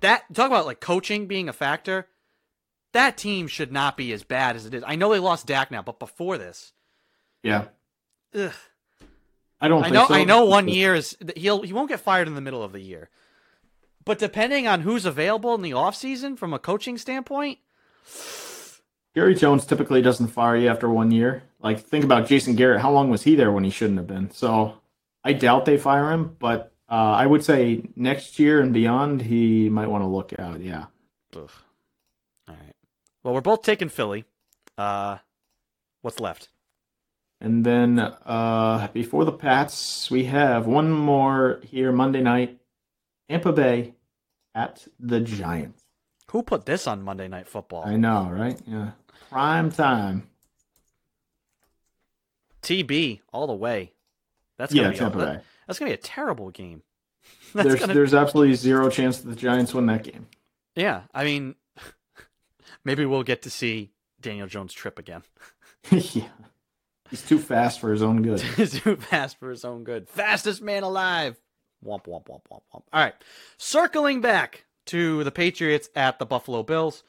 that 0.00 0.24
talk 0.34 0.48
about 0.48 0.66
like 0.66 0.80
coaching 0.80 1.26
being 1.26 1.48
a 1.48 1.52
factor. 1.52 2.08
That 2.92 3.16
team 3.16 3.46
should 3.46 3.72
not 3.72 3.96
be 3.96 4.12
as 4.12 4.22
bad 4.22 4.56
as 4.56 4.64
it 4.66 4.74
is. 4.74 4.82
I 4.86 4.96
know 4.96 5.12
they 5.12 5.18
lost 5.18 5.46
Dak 5.46 5.70
now, 5.70 5.82
but 5.82 5.98
before 5.98 6.38
this, 6.38 6.72
Yeah, 7.42 7.66
ugh, 8.34 8.52
I 9.60 9.68
don't. 9.68 9.80
I 9.80 9.84
think 9.84 9.94
know. 9.94 10.06
so. 10.08 10.14
I 10.14 10.24
know. 10.24 10.44
One 10.46 10.66
year 10.68 10.94
is 10.94 11.16
he'll 11.36 11.62
he 11.62 11.72
won't 11.72 11.88
get 11.90 12.00
fired 12.00 12.26
in 12.26 12.34
the 12.34 12.40
middle 12.40 12.62
of 12.62 12.72
the 12.72 12.80
year, 12.80 13.10
but 14.04 14.18
depending 14.18 14.66
on 14.66 14.80
who's 14.80 15.04
available 15.04 15.54
in 15.54 15.62
the 15.62 15.70
offseason 15.72 16.38
from 16.38 16.52
a 16.54 16.58
coaching 16.58 16.96
standpoint, 16.98 17.58
Jerry 19.16 19.34
Jones 19.34 19.64
typically 19.64 20.02
doesn't 20.02 20.26
fire 20.28 20.56
you 20.56 20.68
after 20.68 20.90
one 20.90 21.10
year. 21.10 21.42
Like 21.58 21.80
think 21.80 22.04
about 22.04 22.26
Jason 22.28 22.54
Garrett. 22.54 22.82
How 22.82 22.90
long 22.92 23.08
was 23.08 23.22
he 23.22 23.34
there 23.34 23.50
when 23.50 23.64
he 23.64 23.70
shouldn't 23.70 23.98
have 23.98 24.06
been? 24.06 24.30
So 24.30 24.74
I 25.24 25.32
doubt 25.32 25.64
they 25.64 25.78
fire 25.78 26.12
him, 26.12 26.36
but 26.38 26.74
uh, 26.90 26.92
I 26.92 27.24
would 27.24 27.42
say 27.42 27.82
next 27.96 28.38
year 28.38 28.60
and 28.60 28.74
beyond, 28.74 29.22
he 29.22 29.70
might 29.70 29.88
want 29.88 30.02
to 30.02 30.06
look 30.06 30.34
out. 30.38 30.60
Yeah. 30.60 30.84
ugh. 31.34 31.50
all 32.46 32.54
right. 32.54 32.74
Well, 33.22 33.32
we're 33.32 33.40
both 33.40 33.62
taking 33.62 33.88
Philly. 33.88 34.26
Uh, 34.76 35.16
what's 36.02 36.20
left? 36.20 36.50
And 37.40 37.64
then 37.64 37.98
uh, 37.98 38.88
before 38.92 39.24
the 39.24 39.32
Pats, 39.32 40.10
we 40.10 40.24
have 40.24 40.66
one 40.66 40.92
more 40.92 41.60
here 41.64 41.90
Monday 41.90 42.20
night. 42.20 42.58
Tampa 43.30 43.52
Bay 43.52 43.94
at 44.54 44.86
the 45.00 45.20
Giants. 45.20 45.82
Who 46.32 46.42
put 46.42 46.66
this 46.66 46.86
on 46.86 47.02
Monday 47.02 47.28
Night 47.28 47.48
Football? 47.48 47.84
I 47.86 47.96
know, 47.96 48.28
right? 48.30 48.60
Yeah. 48.66 48.90
Prime 49.30 49.70
time. 49.70 50.28
TB 52.62 53.20
all 53.32 53.46
the 53.46 53.54
way. 53.54 53.92
That's 54.58 54.72
Yeah, 54.74 54.82
gonna 54.84 54.92
be 54.92 54.98
Tampa 54.98 55.18
that- 55.18 55.38
Bay. 55.38 55.44
that's 55.66 55.78
gonna 55.78 55.90
be 55.90 55.94
a 55.94 55.98
terrible 55.98 56.50
game. 56.50 56.82
That's 57.54 57.68
There's 57.68 57.80
gonna, 57.80 57.94
there's 57.94 58.14
absolutely 58.14 58.54
zero 58.54 58.88
chance 58.90 59.18
that 59.18 59.28
the 59.30 59.36
Giants 59.36 59.72
win 59.74 59.86
that 59.86 60.02
game. 60.04 60.26
yeah. 60.74 61.02
I 61.14 61.24
mean, 61.24 61.54
maybe 62.84 63.04
we'll 63.06 63.22
get 63.22 63.42
to 63.42 63.50
see 63.50 63.90
Daniel 64.20 64.46
Jones 64.46 64.72
trip 64.72 64.98
again. 64.98 65.22
yeah. 65.90 66.28
He's 67.10 67.22
too 67.22 67.38
fast 67.38 67.80
for 67.80 67.90
his 67.92 68.02
own 68.02 68.22
good. 68.22 68.40
He's 68.40 68.80
too 68.80 68.96
fast 68.96 69.38
for 69.38 69.50
his 69.50 69.64
own 69.64 69.84
good. 69.84 70.08
Fastest 70.08 70.60
man 70.62 70.82
alive. 70.82 71.36
Womp 71.84 72.04
womp 72.06 72.26
womp 72.26 72.42
womp 72.50 72.62
womp. 72.74 72.82
All 72.92 73.02
right, 73.04 73.14
circling 73.58 74.20
back 74.20 74.64
to 74.86 75.22
the 75.24 75.30
Patriots 75.30 75.88
at 75.94 76.18
the 76.18 76.26
Buffalo 76.26 76.62
Bills. 76.62 77.02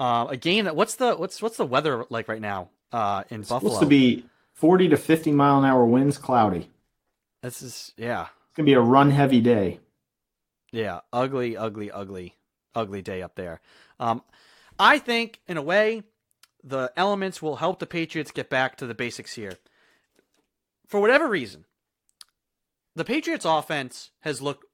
Uh, 0.00 0.28
a 0.30 0.36
game 0.36 0.64
that 0.64 0.74
what's 0.74 0.94
the 0.94 1.14
what's 1.14 1.42
what's 1.42 1.58
the 1.58 1.66
weather 1.66 2.06
like 2.08 2.26
right 2.26 2.40
now 2.40 2.70
uh, 2.90 3.22
in 3.28 3.42
Buffalo? 3.42 3.58
It's 3.58 3.64
supposed 3.64 3.80
to 3.80 3.86
be 3.86 4.24
40 4.54 4.88
to 4.88 4.96
50 4.96 5.30
mile 5.32 5.58
an 5.58 5.64
hour 5.66 5.84
winds, 5.84 6.16
cloudy. 6.16 6.70
This 7.42 7.60
is 7.60 7.92
yeah 7.98 8.22
It's 8.48 8.56
gonna 8.56 8.64
be 8.66 8.72
a 8.72 8.80
run 8.80 9.10
heavy 9.10 9.42
day. 9.42 9.78
yeah 10.72 11.00
ugly 11.12 11.54
ugly 11.54 11.90
ugly 11.90 12.34
ugly 12.74 13.02
day 13.02 13.20
up 13.20 13.34
there. 13.34 13.60
Um, 13.98 14.22
I 14.78 14.98
think 14.98 15.40
in 15.46 15.58
a 15.58 15.62
way 15.62 16.02
the 16.64 16.90
elements 16.96 17.42
will 17.42 17.56
help 17.56 17.78
the 17.78 17.86
Patriots 17.86 18.30
get 18.30 18.48
back 18.48 18.76
to 18.76 18.86
the 18.86 18.94
basics 18.94 19.34
here. 19.34 19.58
For 20.86 20.98
whatever 20.98 21.28
reason, 21.28 21.66
the 22.96 23.04
Patriots 23.04 23.44
offense 23.44 24.12
has 24.20 24.40
looked 24.40 24.64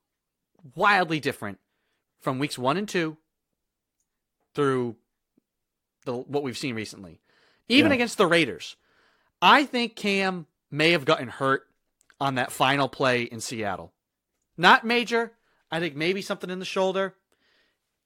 wildly 0.77 1.19
different 1.19 1.59
from 2.21 2.39
weeks 2.39 2.57
1 2.59 2.77
and 2.77 2.89
2 2.89 3.17
through 4.55 4.97
the 6.07 6.17
what 6.17 6.43
we've 6.43 6.57
seen 6.57 6.75
recently. 6.75 7.21
Even 7.69 7.91
Yeah. 7.91 7.97
against 7.97 8.17
the 8.19 8.27
Raiders. 8.27 8.77
I 9.43 9.65
think 9.65 9.95
Cam 9.97 10.47
may 10.71 10.93
have 10.93 11.05
gotten 11.05 11.29
hurt 11.29 11.69
on 12.21 12.37
that 12.37 12.51
final 12.53 12.89
play 12.89 13.23
in 13.25 13.41
Seattle. 13.41 13.93
Not 14.57 14.85
major. 14.87 15.33
I 15.71 15.81
think 15.81 15.95
maybe 15.95 16.23
something 16.23 16.49
in 16.49 16.59
the 16.61 16.65
shoulder. 16.65 17.17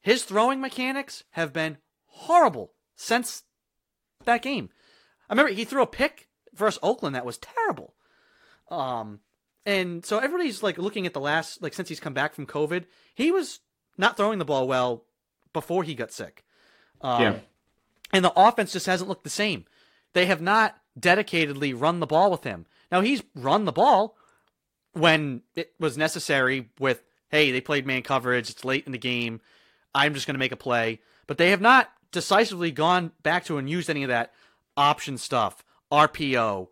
His 0.01 0.25
throwing 0.25 0.61
mechanics 0.61 1.23
have 1.31 1.53
been 1.53 1.77
horrible 2.07 2.73
since 2.97 3.45
that 4.25 4.43
game. 4.43 4.71
I 5.29 5.35
remember 5.35 5.53
he 5.53 5.65
threw 5.65 5.83
a 5.83 5.87
pick 5.87 6.29
versus 6.55 6.81
Oakland 6.83 7.15
that 7.15 7.25
was 7.27 7.39
terrible. 7.39 7.95
Um, 8.71 9.21
and 9.67 10.05
so 10.05 10.19
everybody's 10.19 10.63
like 10.63 10.79
looking 10.79 11.07
at 11.07 11.13
the 11.13 11.21
last 11.21 11.63
like 11.63 11.75
since 11.75 11.89
he's 11.89 12.01
come 12.01 12.15
back 12.15 12.35
from 12.35 12.47
COVID, 12.47 12.87
he 13.15 13.31
was 13.31 13.61
not 13.99 14.17
throwing 14.17 14.39
the 14.39 14.45
ball 14.45 14.67
well 14.67 15.05
before 15.53 15.85
he 15.85 15.95
got 15.95 16.13
sick. 16.13 16.45
Um, 17.03 17.23
Yeah. 17.23 17.39
And 18.13 18.25
the 18.25 18.33
offense 18.37 18.73
just 18.73 18.87
hasn't 18.87 19.09
looked 19.09 19.25
the 19.25 19.31
same. 19.31 19.65
They 20.13 20.27
have 20.27 20.41
not 20.41 20.77
dedicatedly 20.99 21.79
run 21.79 22.01
the 22.01 22.07
ball 22.07 22.31
with 22.31 22.45
him. 22.45 22.67
Now 22.91 23.01
he's 23.01 23.23
run 23.35 23.65
the 23.65 23.73
ball 23.73 24.17
when 24.93 25.43
it 25.55 25.73
was 25.79 25.97
necessary 25.97 26.71
with 26.79 27.03
hey, 27.31 27.53
they 27.53 27.61
played 27.61 27.87
man 27.87 28.03
coverage, 28.03 28.51
it's 28.51 28.65
late 28.65 28.85
in 28.87 28.93
the 28.93 28.99
game. 28.99 29.41
I'm 29.95 30.15
just 30.15 30.27
going 30.27 30.35
to 30.35 30.41
make 30.41 30.53
a 30.53 30.57
play, 30.57 31.01
but 31.27 31.39
they 31.39 31.51
have 31.51 31.61
not 31.61 31.91
decisively 32.13 32.73
gone 32.73 33.13
back 33.23 33.45
to 33.45 33.57
and 33.57 33.71
used 33.71 33.89
any 33.89 34.03
of 34.03 34.09
that 34.09 34.33
option 34.77 35.17
stuff, 35.17 35.65
RPO, 35.93 36.69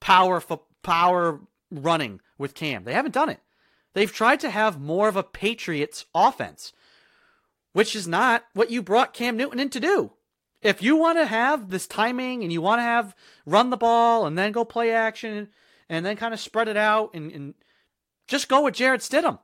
power 0.00 0.40
fo- 0.40 0.64
power 0.82 1.40
running 1.70 2.20
with 2.38 2.54
Cam. 2.54 2.84
They 2.84 2.92
haven't 2.92 3.14
done 3.14 3.30
it. 3.30 3.40
They've 3.94 4.12
tried 4.12 4.40
to 4.40 4.50
have 4.50 4.80
more 4.80 5.08
of 5.08 5.16
a 5.16 5.22
Patriots 5.22 6.06
offense, 6.14 6.72
which 7.72 7.94
is 7.94 8.08
not 8.08 8.44
what 8.54 8.70
you 8.70 8.82
brought 8.82 9.14
Cam 9.14 9.36
Newton 9.36 9.60
in 9.60 9.70
to 9.70 9.80
do. 9.80 10.12
If 10.62 10.82
you 10.82 10.96
want 10.96 11.18
to 11.18 11.26
have 11.26 11.70
this 11.70 11.86
timing 11.86 12.42
and 12.42 12.52
you 12.52 12.62
want 12.62 12.78
to 12.78 12.84
have 12.84 13.14
run 13.44 13.70
the 13.70 13.76
ball 13.76 14.26
and 14.26 14.38
then 14.38 14.52
go 14.52 14.64
play 14.64 14.92
action 14.92 15.48
and 15.88 16.06
then 16.06 16.16
kind 16.16 16.32
of 16.32 16.40
spread 16.40 16.68
it 16.68 16.76
out 16.76 17.10
and, 17.14 17.32
and 17.32 17.54
just 18.28 18.48
go 18.48 18.62
with 18.62 18.74
Jarrett 18.74 19.00
Stidham, 19.00 19.38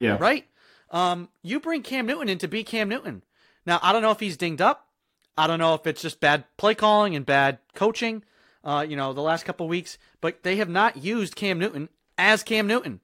Yeah. 0.00 0.16
right? 0.20 0.46
Um, 0.90 1.28
you 1.42 1.60
bring 1.60 1.82
Cam 1.82 2.06
Newton 2.06 2.28
in 2.28 2.38
to 2.38 2.48
be 2.48 2.64
Cam 2.64 2.88
Newton. 2.88 3.22
Now, 3.66 3.78
I 3.82 3.92
don't 3.92 4.02
know 4.02 4.10
if 4.10 4.20
he's 4.20 4.36
dinged 4.36 4.60
up. 4.60 4.88
I 5.36 5.46
don't 5.46 5.58
know 5.58 5.74
if 5.74 5.86
it's 5.86 6.02
just 6.02 6.20
bad 6.20 6.44
play 6.56 6.74
calling 6.74 7.16
and 7.16 7.24
bad 7.26 7.58
coaching, 7.74 8.22
uh, 8.62 8.84
you 8.88 8.96
know, 8.96 9.12
the 9.12 9.22
last 9.22 9.44
couple 9.44 9.66
weeks, 9.66 9.98
but 10.20 10.42
they 10.42 10.56
have 10.56 10.68
not 10.68 10.96
used 10.98 11.34
Cam 11.36 11.58
Newton 11.58 11.88
as 12.18 12.42
Cam 12.42 12.66
Newton. 12.66 13.00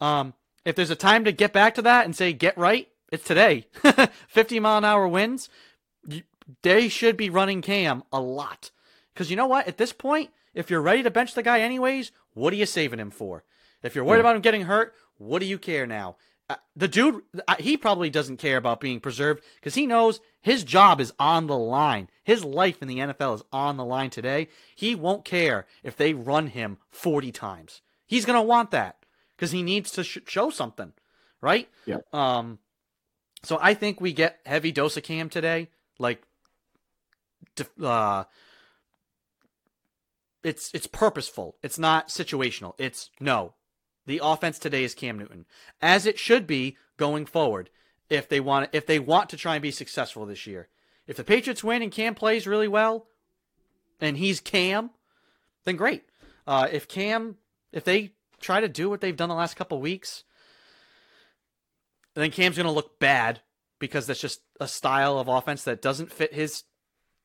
Um, 0.00 0.34
if 0.64 0.74
there's 0.76 0.90
a 0.90 0.96
time 0.96 1.24
to 1.24 1.32
get 1.32 1.52
back 1.52 1.74
to 1.74 1.82
that 1.82 2.04
and 2.04 2.14
say, 2.16 2.32
get 2.32 2.56
right, 2.56 2.88
it's 3.12 3.24
today. 3.24 3.66
50 4.28 4.60
mile 4.60 4.78
an 4.78 4.84
hour 4.84 5.06
winds, 5.06 5.48
they 6.62 6.88
should 6.88 7.16
be 7.16 7.30
running 7.30 7.62
Cam 7.62 8.02
a 8.12 8.20
lot. 8.20 8.70
Because 9.14 9.30
you 9.30 9.36
know 9.36 9.46
what? 9.46 9.66
At 9.66 9.78
this 9.78 9.92
point, 9.92 10.30
if 10.54 10.70
you're 10.70 10.80
ready 10.82 11.02
to 11.02 11.10
bench 11.10 11.34
the 11.34 11.42
guy 11.42 11.60
anyways, 11.60 12.12
what 12.34 12.52
are 12.52 12.56
you 12.56 12.66
saving 12.66 12.98
him 13.00 13.10
for? 13.10 13.44
If 13.82 13.94
you're 13.94 14.04
worried 14.04 14.18
Yeah. 14.18 14.20
about 14.22 14.36
him 14.36 14.42
getting 14.42 14.62
hurt, 14.62 14.94
what 15.18 15.38
do 15.40 15.46
you 15.46 15.58
care 15.58 15.86
now? 15.86 16.16
Uh, 16.48 16.54
the 16.76 16.86
dude, 16.86 17.22
uh, 17.48 17.56
he 17.58 17.76
probably 17.76 18.08
doesn't 18.08 18.36
care 18.36 18.56
about 18.56 18.78
being 18.80 19.00
preserved 19.00 19.42
because 19.56 19.74
he 19.74 19.84
knows 19.86 20.20
his 20.40 20.62
job 20.62 21.00
is 21.00 21.12
on 21.18 21.48
the 21.48 21.56
line. 21.58 22.08
His 22.22 22.44
life 22.44 22.80
in 22.80 22.86
the 22.88 22.98
NFL 23.00 23.34
is 23.34 23.42
on 23.52 23.76
the 23.76 23.84
line 23.84 24.10
today. 24.10 24.48
He 24.76 24.94
won't 24.94 25.24
care 25.24 25.66
if 25.82 25.96
they 25.96 26.14
run 26.14 26.48
him 26.48 26.78
40 26.90 27.32
times. 27.32 27.82
He's 28.06 28.24
going 28.24 28.38
to 28.38 28.42
want 28.46 28.70
that 28.70 28.98
because 29.36 29.50
he 29.50 29.62
needs 29.64 29.90
to 29.92 30.04
sh- 30.04 30.18
show 30.28 30.50
something, 30.50 30.92
right? 31.40 31.68
Yeah. 31.84 31.98
Um, 32.12 32.60
so 33.42 33.58
I 33.60 33.74
think 33.74 34.00
we 34.00 34.12
get 34.12 34.38
heavy 34.46 34.70
dose 34.70 34.96
of 34.96 35.02
Cam 35.02 35.28
today. 35.28 35.68
Like, 35.98 36.22
uh, 37.82 38.24
it's 40.42 40.70
it's 40.72 40.86
purposeful. 40.86 41.56
It's 41.62 41.78
not 41.78 42.08
situational. 42.08 42.74
It's 42.78 43.10
no. 43.20 43.54
The 44.06 44.20
offense 44.22 44.58
today 44.58 44.84
is 44.84 44.94
Cam 44.94 45.18
Newton, 45.18 45.46
as 45.82 46.06
it 46.06 46.18
should 46.18 46.46
be 46.46 46.76
going 46.96 47.26
forward. 47.26 47.70
If 48.08 48.28
they 48.28 48.38
want, 48.38 48.70
if 48.72 48.86
they 48.86 49.00
want 49.00 49.30
to 49.30 49.36
try 49.36 49.56
and 49.56 49.62
be 49.62 49.72
successful 49.72 50.24
this 50.26 50.46
year, 50.46 50.68
if 51.08 51.16
the 51.16 51.24
Patriots 51.24 51.64
win 51.64 51.82
and 51.82 51.90
Cam 51.90 52.14
plays 52.14 52.46
really 52.46 52.68
well, 52.68 53.08
and 54.00 54.16
he's 54.16 54.40
Cam, 54.40 54.90
then 55.64 55.74
great. 55.74 56.04
Uh, 56.46 56.68
if 56.70 56.86
Cam, 56.86 57.36
if 57.72 57.82
they 57.82 58.12
try 58.40 58.60
to 58.60 58.68
do 58.68 58.88
what 58.88 59.00
they've 59.00 59.16
done 59.16 59.28
the 59.28 59.34
last 59.34 59.56
couple 59.56 59.80
weeks, 59.80 60.22
then 62.14 62.30
Cam's 62.30 62.56
going 62.56 62.66
to 62.66 62.72
look 62.72 63.00
bad 63.00 63.40
because 63.78 64.06
that's 64.06 64.20
just 64.20 64.40
a 64.60 64.68
style 64.68 65.18
of 65.18 65.28
offense 65.28 65.64
that 65.64 65.82
doesn't 65.82 66.12
fit 66.12 66.32
his 66.32 66.62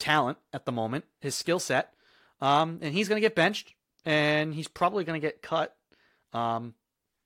talent 0.01 0.37
at 0.51 0.65
the 0.65 0.71
moment, 0.71 1.05
his 1.21 1.35
skill 1.35 1.59
set. 1.59 1.93
Um, 2.41 2.79
and 2.81 2.93
he's 2.93 3.07
going 3.07 3.21
to 3.21 3.25
get 3.25 3.35
benched, 3.35 3.73
and 4.03 4.53
he's 4.53 4.67
probably 4.67 5.03
going 5.03 5.21
to 5.21 5.25
get 5.25 5.41
cut. 5.41 5.75
Um, 6.33 6.73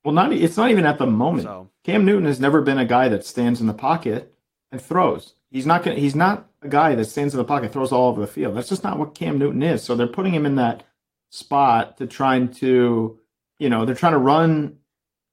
Well, 0.03 0.13
not 0.13 0.33
it's 0.33 0.57
not 0.57 0.69
even 0.71 0.85
at 0.85 0.97
the 0.99 1.05
moment. 1.07 1.43
so 1.43 1.69
Cam 1.83 2.05
Newton 2.05 2.25
has 2.25 2.39
never 2.39 2.61
been 2.61 2.77
a 2.77 2.85
guy 2.85 3.07
that 3.09 3.25
stands 3.25 3.61
in 3.61 3.67
the 3.67 3.73
pocket 3.73 4.33
and 4.71 4.81
throws. 4.81 5.33
He's 5.51 5.65
not 5.65 5.83
gonna, 5.83 5.95
he's 5.97 6.15
not 6.15 6.49
a 6.61 6.67
guy 6.67 6.95
that 6.95 7.05
stands 7.05 7.33
in 7.33 7.37
the 7.37 7.45
pocket 7.45 7.71
throws 7.71 7.91
all 7.93 8.09
over 8.09 8.19
the 8.19 8.27
field. 8.27 8.57
That's 8.57 8.67
just 8.67 8.83
not 8.83 8.99
what 8.99 9.15
Cam 9.15 9.37
Newton 9.37 9.63
is. 9.63 9.83
So 9.83 9.95
they're 9.95 10.05
putting 10.07 10.33
him 10.33 10.45
in 10.45 10.55
that 10.55 10.83
spot 11.29 11.97
to 11.97 12.07
trying 12.07 12.49
to, 12.55 13.17
you 13.57 13.69
know, 13.69 13.85
they're 13.85 13.95
trying 13.95 14.13
to 14.13 14.17
run 14.19 14.77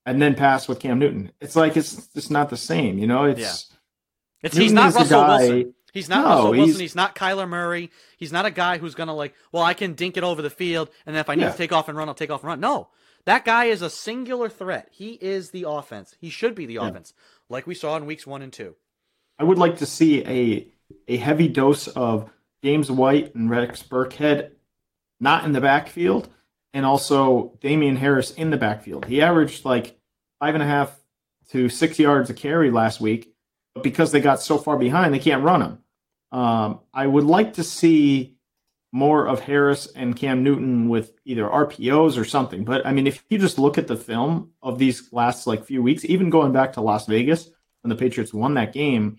and 0.06 0.22
then 0.22 0.34
pass 0.36 0.68
with 0.68 0.78
Cam 0.78 0.98
Newton. 1.00 1.32
It's 1.40 1.56
like 1.56 1.76
it's 1.76 2.06
just 2.08 2.30
not 2.30 2.50
the 2.50 2.56
same, 2.56 2.98
you 2.98 3.06
know. 3.08 3.24
It's 3.24 3.40
it's 4.42 4.54
Newton 4.54 4.62
he's 4.62 4.72
not 4.72 4.92
the 4.92 4.98
Russell 5.00 5.20
guy- 5.22 5.38
Wilson. 5.38 5.74
He's 5.92 6.08
not 6.08 6.24
No, 6.24 6.28
Russell 6.30 6.52
he's- 6.52 6.66
Wilson. 6.66 6.80
He's 6.80 6.94
not 6.96 7.14
Kyler 7.14 7.48
Murray. 7.48 7.90
He's 8.16 8.32
not 8.32 8.46
a 8.46 8.50
guy 8.50 8.78
who's 8.78 8.94
gonna 8.94 9.14
like, 9.14 9.34
well, 9.52 9.62
I 9.62 9.74
can 9.74 9.92
dink 9.94 10.16
it 10.16 10.24
over 10.24 10.40
the 10.42 10.50
field, 10.50 10.88
and 11.06 11.14
then 11.14 11.20
if 11.20 11.28
I 11.30 11.34
need 11.34 11.42
Yeah. 11.42 11.52
to 11.52 11.56
take 11.58 11.72
off 11.72 11.88
and 11.88 11.96
run, 11.98 12.08
I'll 12.08 12.14
take 12.14 12.30
off 12.30 12.40
and 12.42 12.48
run. 12.48 12.60
No, 12.60 12.88
that 13.26 13.44
guy 13.44 13.66
is 13.66 13.82
a 13.82 13.90
singular 13.90 14.48
threat. 14.48 14.88
He 14.90 15.12
is 15.20 15.50
the 15.50 15.64
offense. 15.68 16.14
He 16.20 16.30
should 16.30 16.54
be 16.54 16.66
the 16.66 16.74
Yeah. 16.74 16.88
offense, 16.88 17.12
like 17.48 17.66
we 17.66 17.74
saw 17.74 17.96
in 17.96 18.06
weeks 18.06 18.26
one 18.26 18.42
and 18.42 18.52
two. 18.52 18.74
I 19.38 19.44
would 19.44 19.58
like 19.58 19.78
to 19.78 19.86
see 19.86 20.24
a 20.24 20.66
a 21.08 21.16
heavy 21.16 21.48
dose 21.48 21.88
of 21.88 22.30
James 22.62 22.90
White 22.90 23.34
and 23.34 23.48
Rex 23.48 23.82
Burkhead 23.82 24.50
not 25.20 25.44
in 25.44 25.52
the 25.52 25.60
backfield, 25.60 26.28
and 26.74 26.84
also 26.84 27.56
Damien 27.60 27.96
Harris 27.96 28.30
in 28.30 28.50
the 28.50 28.56
backfield. 28.56 29.06
He 29.06 29.22
averaged 29.22 29.64
like 29.64 29.98
five 30.40 30.54
and 30.54 30.62
a 30.62 30.66
half 30.66 30.98
to 31.50 31.68
six 31.68 31.98
yards 31.98 32.28
a 32.30 32.34
carry 32.34 32.70
last 32.70 33.00
week, 33.00 33.31
because 33.80 34.12
they 34.12 34.20
got 34.20 34.42
so 34.42 34.58
far 34.58 34.76
behind, 34.76 35.14
they 35.14 35.18
can't 35.18 35.42
run 35.44 35.62
him. 35.62 35.78
Um, 36.38 36.80
I 36.92 37.06
would 37.06 37.24
like 37.24 37.54
to 37.54 37.64
see 37.64 38.36
more 38.92 39.26
of 39.26 39.40
Harris 39.40 39.86
and 39.94 40.14
Cam 40.16 40.42
Newton 40.42 40.88
with 40.88 41.12
either 41.24 41.44
RPOs 41.44 42.18
or 42.18 42.24
something. 42.24 42.64
But 42.64 42.84
I 42.86 42.92
mean, 42.92 43.06
if 43.06 43.24
you 43.30 43.38
just 43.38 43.58
look 43.58 43.78
at 43.78 43.86
the 43.86 43.96
film 43.96 44.50
of 44.62 44.78
these 44.78 45.10
last 45.12 45.46
like 45.46 45.64
few 45.64 45.82
weeks, 45.82 46.04
even 46.04 46.28
going 46.30 46.52
back 46.52 46.74
to 46.74 46.80
Las 46.82 47.06
Vegas 47.06 47.48
when 47.80 47.88
the 47.88 47.96
Patriots 47.96 48.34
won 48.34 48.54
that 48.54 48.72
game, 48.74 49.18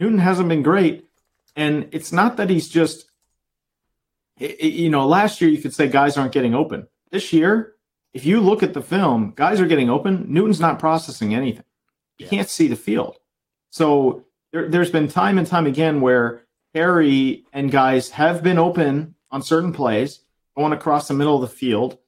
Newton 0.00 0.18
hasn't 0.18 0.48
been 0.48 0.62
great. 0.62 1.04
And 1.54 1.88
it's 1.92 2.12
not 2.12 2.36
that 2.36 2.50
he's 2.50 2.68
just, 2.68 3.10
i- 4.40 4.56
i- 4.60 4.66
you 4.66 4.90
know, 4.90 5.06
last 5.06 5.40
year 5.40 5.50
you 5.50 5.62
could 5.62 5.74
say 5.74 5.88
guys 5.88 6.16
aren't 6.16 6.32
getting 6.32 6.54
open. 6.54 6.88
This 7.10 7.32
year, 7.32 7.74
if 8.12 8.26
you 8.26 8.40
look 8.40 8.62
at 8.62 8.74
the 8.74 8.82
film, 8.82 9.32
guys 9.36 9.60
are 9.60 9.66
getting 9.66 9.88
open. 9.88 10.26
Newton's 10.28 10.60
not 10.60 10.78
processing 10.78 11.34
anything. 11.34 11.64
You 12.18 12.24
Yeah. 12.24 12.30
can't 12.30 12.48
see 12.48 12.66
the 12.68 12.76
field. 12.76 13.16
So 13.70 14.24
there, 14.52 14.68
there's 14.68 14.90
been 14.90 15.08
time 15.08 15.38
and 15.38 15.46
time 15.46 15.66
again 15.66 16.00
where 16.00 16.42
Harry 16.74 17.44
and 17.52 17.70
guys 17.70 18.10
have 18.10 18.42
been 18.42 18.58
open 18.58 19.14
on 19.30 19.42
certain 19.42 19.72
plays, 19.72 20.20
going 20.56 20.72
across 20.72 21.08
the 21.08 21.14
middle 21.14 21.34
of 21.34 21.40
the 21.40 21.56
field, 21.56 21.98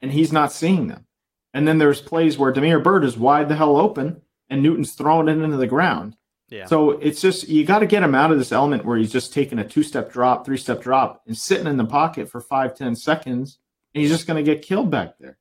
and 0.00 0.12
he's 0.12 0.32
not 0.32 0.52
seeing 0.52 0.88
them. 0.88 1.06
And 1.54 1.66
then 1.66 1.78
there's 1.78 2.00
plays 2.00 2.36
where 2.36 2.52
Damiere 2.52 2.80
Byrd 2.80 3.04
is 3.04 3.16
wide 3.16 3.48
the 3.48 3.56
hell 3.56 3.76
open, 3.76 4.22
and 4.50 4.62
Newton's 4.62 4.92
throwing 4.92 5.28
it 5.28 5.42
into 5.42 5.56
the 5.56 5.66
ground. 5.66 6.16
Yeah. 6.48 6.66
So 6.66 6.90
it's 6.92 7.20
just 7.20 7.48
you 7.48 7.64
got 7.64 7.80
to 7.80 7.86
get 7.86 8.02
him 8.02 8.14
out 8.14 8.30
of 8.30 8.38
this 8.38 8.52
element 8.52 8.84
where 8.84 8.98
he's 8.98 9.10
just 9.10 9.32
taking 9.32 9.58
a 9.58 9.66
two-step 9.66 10.12
drop, 10.12 10.44
three-step 10.44 10.80
drop, 10.80 11.22
and 11.26 11.36
sitting 11.36 11.66
in 11.66 11.76
the 11.76 11.84
pocket 11.84 12.30
for 12.30 12.40
five, 12.40 12.76
ten 12.76 12.94
seconds, 12.94 13.58
and 13.94 14.02
he's 14.02 14.10
just 14.10 14.26
going 14.26 14.42
to 14.44 14.54
get 14.54 14.62
killed 14.62 14.90
back 14.90 15.14
there. 15.18 15.38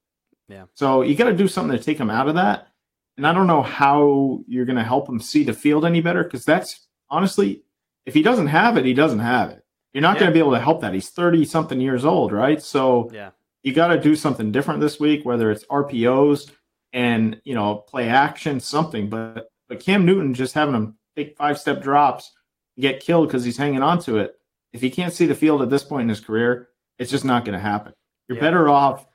Yeah. 0.47 0.65
So 0.73 1.01
you 1.01 1.15
got 1.15 1.25
to 1.25 1.35
do 1.35 1.47
something 1.47 1.77
to 1.77 1.83
take 1.83 1.99
him 1.99 2.09
out 2.09 2.27
of 2.27 2.35
that. 2.35 2.67
And 3.17 3.25
I 3.25 3.33
don't 3.33 3.47
know 3.47 3.61
how 3.61 4.41
you're 4.47 4.65
going 4.65 4.75
to 4.77 4.83
help 4.83 5.07
him 5.07 5.19
see 5.19 5.43
the 5.43 5.53
field 5.53 5.85
any 5.85 6.01
better 6.01 6.23
because 6.23 6.43
that's 6.45 6.87
honestly, 7.09 7.63
if 8.05 8.13
he 8.13 8.21
doesn't 8.21 8.47
have 8.47 8.77
it, 8.77 8.85
he 8.85 8.93
doesn't 8.93 9.19
have 9.19 9.51
it. 9.51 9.63
You're 9.93 10.01
not 10.01 10.15
Yeah. 10.15 10.21
going 10.21 10.31
to 10.31 10.33
be 10.33 10.39
able 10.39 10.51
to 10.51 10.59
help 10.59 10.81
that. 10.81 10.93
He's 10.93 11.09
30 11.09 11.45
something 11.45 11.79
years 11.79 12.03
old, 12.03 12.31
right? 12.33 12.61
So 12.61 13.09
yeah. 13.13 13.29
you 13.63 13.73
got 13.73 13.87
to 13.87 13.99
do 13.99 14.15
something 14.15 14.51
different 14.51 14.81
this 14.81 14.99
week, 14.99 15.23
whether 15.25 15.49
it's 15.51 15.63
RPOs 15.65 16.51
and 16.93 17.39
you 17.45 17.55
know 17.55 17.75
play 17.75 18.09
action, 18.09 18.59
something. 18.59 19.09
But 19.09 19.49
but 19.69 19.79
Cam 19.79 20.05
Newton 20.05 20.33
just 20.33 20.53
having 20.53 20.75
him 20.75 20.97
take 21.15 21.37
five 21.37 21.57
step 21.57 21.81
drops, 21.81 22.33
get 22.77 22.99
killed 22.99 23.27
because 23.29 23.43
he's 23.45 23.57
hanging 23.57 23.81
on 23.81 23.99
to 24.01 24.17
it. 24.17 24.35
If 24.73 24.81
he 24.81 24.89
can't 24.89 25.13
see 25.13 25.25
the 25.25 25.35
field 25.35 25.61
at 25.61 25.69
this 25.69 25.83
point 25.83 26.03
in 26.03 26.09
his 26.09 26.19
career, 26.19 26.67
it's 26.99 27.09
just 27.11 27.23
not 27.25 27.45
going 27.45 27.53
to 27.57 27.59
happen. 27.63 27.93
You're 28.27 28.37
Yeah. 28.37 28.41
better 28.43 28.67
off 28.69 29.05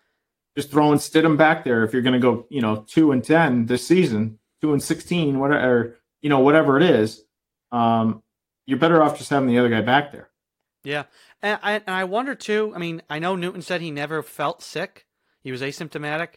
just 0.56 0.70
throwing 0.70 0.98
Stidham 0.98 1.36
back 1.36 1.64
there 1.64 1.84
if 1.84 1.92
you're 1.92 2.02
going 2.02 2.14
to 2.14 2.18
go 2.18 2.46
you 2.50 2.60
know 2.60 2.84
two 2.88 3.12
and 3.12 3.22
ten 3.22 3.66
this 3.66 3.86
season, 3.86 4.38
two 4.60 4.72
and 4.72 4.82
sixteen, 4.82 5.38
whatever 5.38 5.98
you 6.22 6.28
know 6.28 6.40
whatever 6.40 6.76
it 6.76 6.82
is. 6.82 7.22
Um, 7.72 8.22
you're 8.66 8.78
better 8.78 9.02
off 9.02 9.18
just 9.18 9.30
having 9.30 9.48
the 9.48 9.58
other 9.58 9.68
guy 9.68 9.80
back 9.80 10.12
there. 10.12 10.30
Yeah, 10.82 11.04
and 11.42 11.58
I 11.62 11.74
and 11.74 11.90
I 11.90 12.04
wonder 12.04 12.34
too. 12.34 12.72
I 12.74 12.78
mean, 12.78 13.02
I 13.10 13.18
know 13.18 13.36
Newton 13.36 13.62
said 13.62 13.80
he 13.80 13.90
never 13.90 14.22
felt 14.22 14.62
sick; 14.62 15.06
he 15.42 15.52
was 15.52 15.62
asymptomatic. 15.62 16.34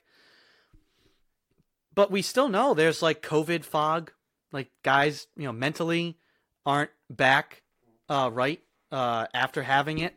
But 1.96 2.12
we 2.12 2.22
still 2.22 2.50
know 2.50 2.74
there's 2.74 3.02
like 3.02 3.22
COVID 3.22 3.64
fog. 3.64 4.12
Like 4.52 4.70
guys, 4.84 5.28
you 5.36 5.46
know, 5.46 5.54
mentally 5.54 6.18
aren't 6.66 6.92
back 7.10 7.64
uh, 8.10 8.30
right 8.32 8.62
uh, 8.92 9.28
after 9.34 9.64
having 9.64 10.00
it. 10.00 10.16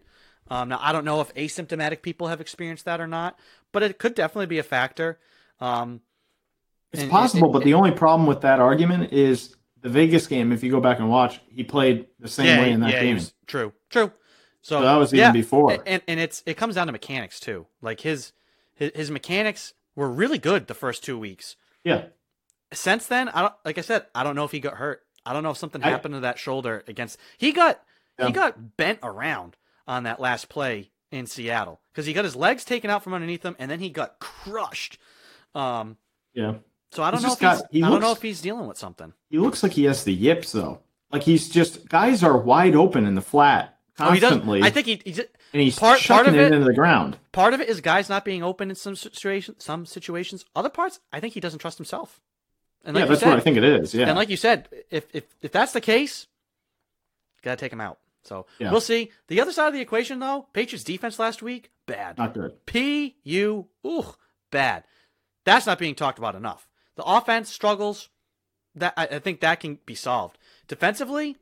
Um, 0.48 0.68
now 0.68 0.78
I 0.81 0.93
don't 0.93 1.05
know 1.05 1.20
if 1.20 1.35
asymptomatic 1.35 2.02
people 2.02 2.28
have 2.28 2.40
experienced 2.40 2.85
that 2.85 3.01
or 3.01 3.06
not, 3.06 3.39
but 3.77 3.82
it 3.82 3.98
could 3.98 4.15
definitely 4.15 4.47
be 4.47 4.59
a 4.59 4.62
factor. 4.62 5.19
Um, 5.61 6.01
It's 6.93 7.03
And- 7.03 7.11
possible, 7.11 7.48
and- 7.48 7.53
but 7.53 7.62
the 7.65 7.74
only 7.74 7.90
problem 7.90 8.27
with 8.27 8.40
that 8.40 8.59
argument 8.59 9.12
is 9.12 9.55
the 9.82 9.90
Vegas 9.90 10.27
game. 10.27 10.51
If 10.51 10.62
you 10.65 10.70
go 10.70 10.81
back 10.81 10.98
and 10.98 11.11
watch, 11.11 11.40
he 11.48 11.62
played 11.62 12.07
the 12.19 12.28
same 12.28 12.47
yeah, 12.47 12.61
way 12.61 12.70
in 12.73 12.81
that 12.81 12.90
yeah, 12.93 13.03
game. 13.03 13.20
true, 13.47 13.74
true. 13.90 14.12
So, 14.62 14.78
So 14.78 14.81
that 14.82 14.94
was 14.97 15.12
even 15.12 15.24
yeah, 15.27 15.32
before. 15.32 15.82
and 15.85 16.01
and 16.09 16.19
it's 16.20 16.43
it 16.47 16.55
comes 16.57 16.77
down 16.77 16.86
to 16.86 16.93
mechanics 16.93 17.39
too. 17.39 17.66
Like 17.82 18.01
his 18.01 18.32
his, 18.73 18.93
his 18.94 19.11
mechanics 19.11 19.74
were 19.94 20.09
really 20.11 20.39
good 20.39 20.69
the 20.69 20.74
first 20.74 21.05
two 21.05 21.19
weeks. 21.19 21.57
yeah, 21.85 22.07
Since 22.73 23.09
then, 23.09 23.28
I 23.31 23.43
don't 23.43 23.55
like 23.65 23.77
I 23.77 23.82
said, 23.82 24.07
I 24.15 24.23
don't 24.24 24.36
know 24.36 24.44
if 24.44 24.53
he 24.53 24.61
got 24.61 24.74
hurt. 24.74 25.03
I 25.27 25.32
don't 25.35 25.43
know 25.43 25.51
if 25.51 25.59
something 25.59 25.82
I- 25.82 25.90
happened 25.90 26.15
to 26.15 26.20
that 26.20 26.39
shoulder 26.39 26.82
against. 26.86 27.19
He 27.36 27.53
got 27.53 27.82
Yeah. 28.19 28.27
he 28.28 28.32
got 28.32 28.77
bent 28.78 29.01
around 29.03 29.57
on 29.86 30.05
that 30.05 30.19
last 30.20 30.48
play 30.48 30.93
in 31.18 31.26
Seattle 31.26 31.80
because 31.93 32.06
he 32.06 32.12
got 32.12 32.24
his 32.24 32.36
legs 32.36 32.64
taken 32.64 32.90
out 32.90 33.02
from 33.02 33.14
underneath 33.14 33.43
him 33.44 33.56
and 33.59 33.70
then 33.70 33.80
he 33.80 33.90
got 33.90 34.18
crushed. 34.20 34.98
Um, 35.55 35.97
yeah. 36.34 36.55
so 36.93 37.02
I 37.02 37.10
don't 37.10 37.20
He's 37.20 37.26
know 37.26 37.32
if 37.32 37.38
he's, 37.38 37.60
got- 37.60 37.70
he 37.72 37.82
I 37.82 37.88
don't 37.88 38.01
know 38.01 38.12
if 38.12 38.22
he's 38.22 38.40
dealing 38.40 38.66
with 38.66 38.78
something. 38.78 39.12
He 39.30 39.38
looks 39.38 39.62
like 39.62 39.72
he 39.72 39.84
has 39.84 40.05
the 40.05 40.12
yips 40.14 40.52
though. 40.52 40.80
Like 41.12 41.22
he's 41.22 41.48
just 41.48 41.88
guys 41.88 42.22
are 42.22 42.36
wide 42.36 42.74
open 42.74 43.06
in 43.06 43.14
the 43.14 43.22
flat 43.22 43.72
Oh, 43.98 44.09
constantly, 44.09 44.62
I 44.62 44.68
think 44.68 44.86
he, 44.86 45.01
he 45.06 45.12
just, 45.12 45.28
and 45.55 45.62
he's 45.62 45.78
part- 45.78 46.01
part 46.02 46.26
of 46.26 46.34
it 46.34 46.40
it- 46.40 46.52
into 46.52 46.66
the 46.66 46.74
ground. 46.74 47.16
part 47.32 47.55
of 47.55 47.60
it 47.62 47.68
is 47.70 47.80
guys 47.80 48.10
not 48.10 48.26
being 48.26 48.43
open 48.43 48.68
in 48.68 48.76
some 48.76 48.94
situations. 48.94 49.64
Some 49.64 49.86
situations. 49.86 50.44
Other 50.55 50.68
parts, 50.68 51.01
I 51.14 51.20
think 51.20 51.32
he 51.32 51.40
doesn't 51.40 51.60
trust 51.60 51.78
himself. 51.78 52.20
And 52.84 52.94
like 52.94 53.05
yeah, 53.05 53.09
that's 53.09 53.20
said, 53.20 53.28
what 53.30 53.38
I 53.38 53.40
think 53.40 53.56
it 53.56 53.64
is. 53.64 53.94
Yeah, 53.94 54.09
And 54.09 54.16
like 54.18 54.28
you 54.28 54.36
said, 54.36 54.68
if 54.90 55.06
if 55.14 55.24
if 55.40 55.51
that's 55.51 55.72
the 55.72 55.80
case, 55.80 56.26
gotta 57.43 57.56
take 57.56 57.72
him 57.72 57.80
out. 57.80 57.98
So 58.27 58.47
Yeah. 58.59 58.70
we'll 58.70 58.81
see. 58.81 59.11
The 59.28 59.40
other 59.40 59.53
side 59.53 59.69
of 59.69 59.74
the 59.74 59.81
equation, 59.81 60.19
though, 60.19 60.48
Patriots 60.53 60.85
defense 60.85 61.19
last 61.19 61.43
week, 61.43 61.70
bad. 61.86 62.19
not 62.19 62.35
good. 62.35 62.65
P 62.66 63.16
U 63.24 63.69
ooh 63.86 64.15
bad. 64.51 64.85
That's 65.44 65.66
not 65.66 65.78
being 65.78 65.94
talked 65.94 66.19
about 66.19 66.35
enough. 66.35 66.69
The 66.97 67.05
offense 67.05 67.51
struggles. 67.51 68.09
That 68.74 68.93
I, 68.97 69.07
I 69.07 69.19
think 69.20 69.40
that 69.40 69.61
can 69.61 69.78
be 69.86 69.94
solved 69.94 70.36
defensively. 70.69 71.36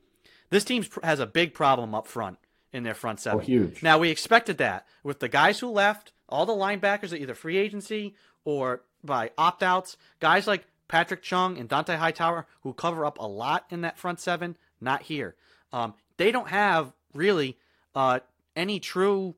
This 0.51 0.63
team 0.63 0.85
has 1.03 1.19
a 1.19 1.25
big 1.25 1.53
problem 1.53 1.93
up 1.93 2.07
front 2.07 2.37
in 2.71 2.83
their 2.83 2.93
front 2.93 3.19
Oh, 3.19 3.21
seven. 3.23 3.41
huge. 3.41 3.83
Now 3.83 3.97
we 3.97 4.09
expected 4.09 4.57
that 4.59 4.87
with 5.03 5.19
the 5.19 5.27
guys 5.27 5.59
who 5.59 5.69
left, 5.69 6.13
all 6.29 6.45
the 6.45 6.53
linebackers 6.53 7.11
are 7.11 7.17
either 7.17 7.35
free 7.35 7.57
agency 7.57 8.15
or 8.45 8.83
by 9.03 9.31
opt 9.37 9.63
outs. 9.63 9.97
Guys 10.21 10.47
like 10.47 10.65
Patrick 10.87 11.21
Chung 11.23 11.57
and 11.57 11.67
Dont'a 11.67 11.97
Hightower 11.97 12.47
who 12.61 12.71
cover 12.73 13.05
up 13.05 13.17
a 13.19 13.27
lot 13.27 13.65
in 13.69 13.81
that 13.81 13.97
front 13.97 14.19
seven, 14.21 14.55
not 14.79 15.01
here. 15.03 15.35
Um, 15.73 15.93
they 16.17 16.31
don't 16.31 16.49
have 16.49 16.93
really 17.13 17.57
uh, 17.93 18.19
any 18.55 18.79
true 18.79 19.35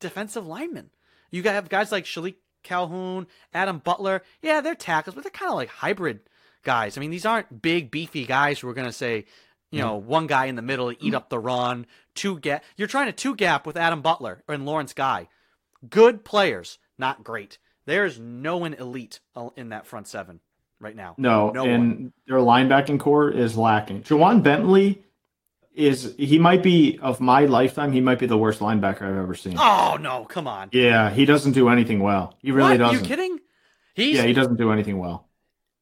defensive 0.00 0.46
linemen. 0.46 0.90
You 1.30 1.42
got 1.42 1.54
have 1.54 1.68
guys 1.68 1.92
like 1.92 2.04
Shilique 2.04 2.36
Calhoun, 2.62 3.26
Adam 3.52 3.78
Butler. 3.78 4.22
Yeah, 4.42 4.60
they're 4.60 4.74
tackles, 4.74 5.14
but 5.14 5.24
they're 5.24 5.30
kind 5.30 5.50
of 5.50 5.56
like 5.56 5.68
hybrid 5.68 6.20
guys. 6.62 6.96
I 6.96 7.00
mean, 7.00 7.10
these 7.10 7.26
aren't 7.26 7.62
big 7.62 7.90
beefy 7.90 8.24
guys 8.24 8.58
who 8.58 8.68
are 8.68 8.74
going 8.74 8.86
to 8.86 8.92
say, 8.92 9.26
you 9.70 9.80
know, 9.80 9.96
one 9.96 10.28
guy 10.28 10.46
in 10.46 10.54
the 10.54 10.62
middle 10.62 10.92
eat 11.00 11.14
up 11.14 11.28
the 11.28 11.38
run, 11.38 11.86
two 12.14 12.38
gap. 12.38 12.62
You're 12.76 12.88
trying 12.88 13.06
to 13.06 13.12
two 13.12 13.34
gap 13.34 13.66
with 13.66 13.76
Adam 13.76 14.02
Butler 14.02 14.42
and 14.48 14.64
Lawrence 14.64 14.92
Guy. 14.92 15.28
Good 15.88 16.24
players, 16.24 16.78
not 16.96 17.24
great. 17.24 17.58
There's 17.84 18.18
no 18.18 18.58
one 18.58 18.74
elite 18.74 19.20
uh, 19.34 19.50
in 19.56 19.70
that 19.70 19.86
front 19.86 20.06
seven 20.06 20.40
right 20.80 20.94
now. 20.94 21.14
No, 21.18 21.50
No 21.50 21.64
and 21.64 22.12
their 22.26 22.38
linebacking 22.38 23.00
core 23.00 23.30
is 23.30 23.56
lacking. 23.56 24.02
Ja'Whaun 24.02 24.42
Bentley 24.42 25.02
is 25.74 26.14
he 26.16 26.38
might 26.38 26.62
be 26.62 26.98
of 27.02 27.20
my 27.20 27.46
lifetime. 27.46 27.92
He 27.92 28.00
might 28.00 28.18
be 28.18 28.26
the 28.26 28.38
worst 28.38 28.60
linebacker 28.60 29.02
I've 29.02 29.16
ever 29.16 29.34
seen. 29.34 29.56
Oh 29.58 29.98
no, 30.00 30.24
come 30.24 30.46
on. 30.46 30.70
Yeah, 30.72 31.10
he 31.10 31.24
doesn't 31.24 31.52
do 31.52 31.68
anything 31.68 32.00
well. 32.00 32.34
He 32.38 32.52
really 32.52 32.70
what? 32.70 32.78
Doesn't. 32.78 32.96
Are 32.96 33.00
you 33.00 33.06
kidding? 33.06 33.40
He's 33.94 34.16
Yeah, 34.16 34.24
he 34.24 34.32
doesn't 34.32 34.56
do 34.56 34.70
anything 34.70 34.98
well. 34.98 35.28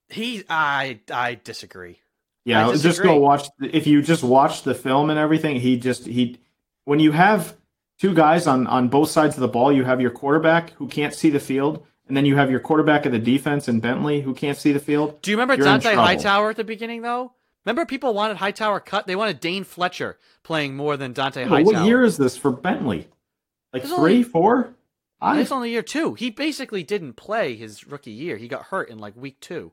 he 0.09 0.44
I 0.48 1.01
I 1.12 1.39
disagree. 1.43 2.01
Yeah, 2.44 2.69
I 2.69 2.77
just 2.77 3.02
go 3.02 3.19
watch. 3.20 3.48
If 3.60 3.86
you 3.86 4.02
just 4.02 4.24
watch 4.24 4.62
the 4.62 4.74
film 4.74 5.10
and 5.10 5.19
everything, 5.19 5.60
he 5.60 5.77
just 5.77 6.06
he 6.06 6.39
when 6.85 6.98
you 6.98 7.12
have 7.12 7.56
two 7.98 8.14
guys 8.14 8.47
on 8.47 8.66
on 8.66 8.89
both 8.89 9.10
sides 9.10 9.36
of 9.36 9.40
the 9.40 9.48
ball, 9.48 9.73
you 9.73 9.85
have 9.85 10.01
your 10.01 10.10
quarterback 10.10 10.70
who 10.70 10.89
can't 10.89 11.14
see 11.14 11.31
the 11.31 11.39
field, 11.40 11.86
and 12.09 12.16
then 12.16 12.24
you 12.27 12.36
have 12.36 12.51
your 12.51 12.60
quarterback 12.60 13.06
of 13.06 13.12
the 13.12 13.19
defense 13.19 13.69
and 13.69 13.81
Bentley 13.81 14.23
who 14.23 14.35
can't 14.35 14.59
see 14.59 14.73
the 14.73 14.81
field. 14.81 15.20
Do 15.23 15.31
you 15.31 15.36
remember 15.36 15.62
Dont'a. 15.62 15.94
Hightower 15.94 16.51
at 16.51 16.56
the 16.56 16.64
beginning 16.64 17.02
though? 17.02 17.32
Remember 17.64 17.86
people 17.86 18.12
wanted 18.14 18.36
Hightower 18.39 18.80
cut? 18.80 19.06
They 19.06 19.16
wanted 19.16 19.40
Dane 19.40 19.64
Fletcher 19.64 20.18
playing 20.43 20.74
more 20.76 20.97
than 20.97 21.14
Dont'a 21.14 21.47
Hightower. 21.47 21.62
what 21.64 21.86
year 21.86 22.02
is 22.02 22.16
this 22.16 22.36
for 22.36 22.51
Bentley? 22.51 23.09
Like 23.72 23.84
It's 23.84 23.93
three, 23.93 24.12
only- 24.16 24.22
four? 24.24 24.74
I 25.20 25.40
It's 25.40 25.52
only 25.52 25.70
year 25.70 25.82
two. 25.82 26.14
He 26.14 26.30
basically 26.30 26.82
didn't 26.82 27.12
play 27.12 27.55
his 27.55 27.86
rookie 27.86 28.10
year. 28.10 28.36
He 28.36 28.48
got 28.48 28.64
hurt 28.64 28.90
in 28.90 28.98
like 28.98 29.14
week 29.16 29.39
two. 29.40 29.70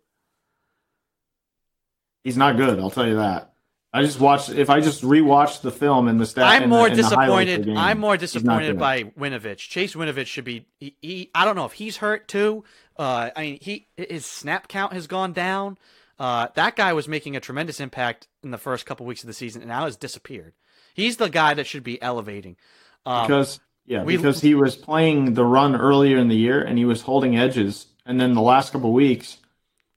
he's 2.23 2.37
not 2.37 2.57
good. 2.57 2.79
I'll 2.79 2.91
tell 2.91 3.07
you 3.07 3.15
that. 3.15 3.53
I 3.91 4.03
just 4.03 4.19
watched. 4.19 4.49
If 4.49 4.69
I 4.69 4.81
just 4.81 5.01
rewatched 5.01 5.61
the 5.61 5.71
film 5.71 6.07
and 6.07 6.21
the 6.21 6.27
stat, 6.27 6.45
I'm 6.45 6.69
more 6.69 6.87
the 6.89 6.95
disappointed. 6.97 7.65
game, 7.65 7.75
I'm 7.77 7.97
more 7.99 8.17
disappointed 8.17 8.77
by 8.77 9.05
Winovich. 9.17 9.67
Chase 9.67 9.95
Winovich 9.95 10.27
should 10.27 10.43
be. 10.43 10.67
He, 10.79 10.95
he, 11.01 11.31
I 11.33 11.43
don't 11.45 11.55
know 11.55 11.65
if 11.65 11.71
he's 11.73 11.97
hurt 11.97 12.27
too. 12.27 12.63
Uh, 12.99 13.31
I 13.35 13.41
mean, 13.41 13.57
he 13.59 13.87
his 13.97 14.27
snap 14.27 14.67
count 14.67 14.93
has 14.93 15.07
gone 15.07 15.33
down. 15.33 15.79
Uh, 16.19 16.47
that 16.55 16.75
guy 16.75 16.91
was 16.93 17.07
making 17.07 17.35
a 17.35 17.39
tremendous 17.39 17.79
impact 17.79 18.27
in 18.43 18.51
the 18.51 18.57
first 18.57 18.85
couple 18.85 19.05
weeks 19.05 19.23
of 19.23 19.27
the 19.27 19.33
season, 19.33 19.61
and 19.61 19.69
now 19.69 19.85
has 19.85 19.95
disappeared. 19.95 20.53
He's 20.93 21.17
the 21.17 21.29
guy 21.29 21.53
that 21.53 21.65
should 21.65 21.83
be 21.83 22.01
elevating. 22.01 22.57
Um, 23.05 23.25
because 23.25 23.59
yeah, 23.85 24.03
we- 24.03 24.17
because 24.17 24.41
he 24.41 24.53
was 24.53 24.75
playing 24.75 25.33
the 25.33 25.45
run 25.45 25.75
earlier 25.75 26.17
in 26.17 26.27
the 26.27 26.35
year 26.35 26.61
and 26.61 26.77
he 26.77 26.85
was 26.85 27.01
holding 27.01 27.37
edges, 27.37 27.87
and 28.05 28.19
then 28.19 28.33
the 28.33 28.41
last 28.41 28.73
couple 28.73 28.91
weeks, 28.91 29.37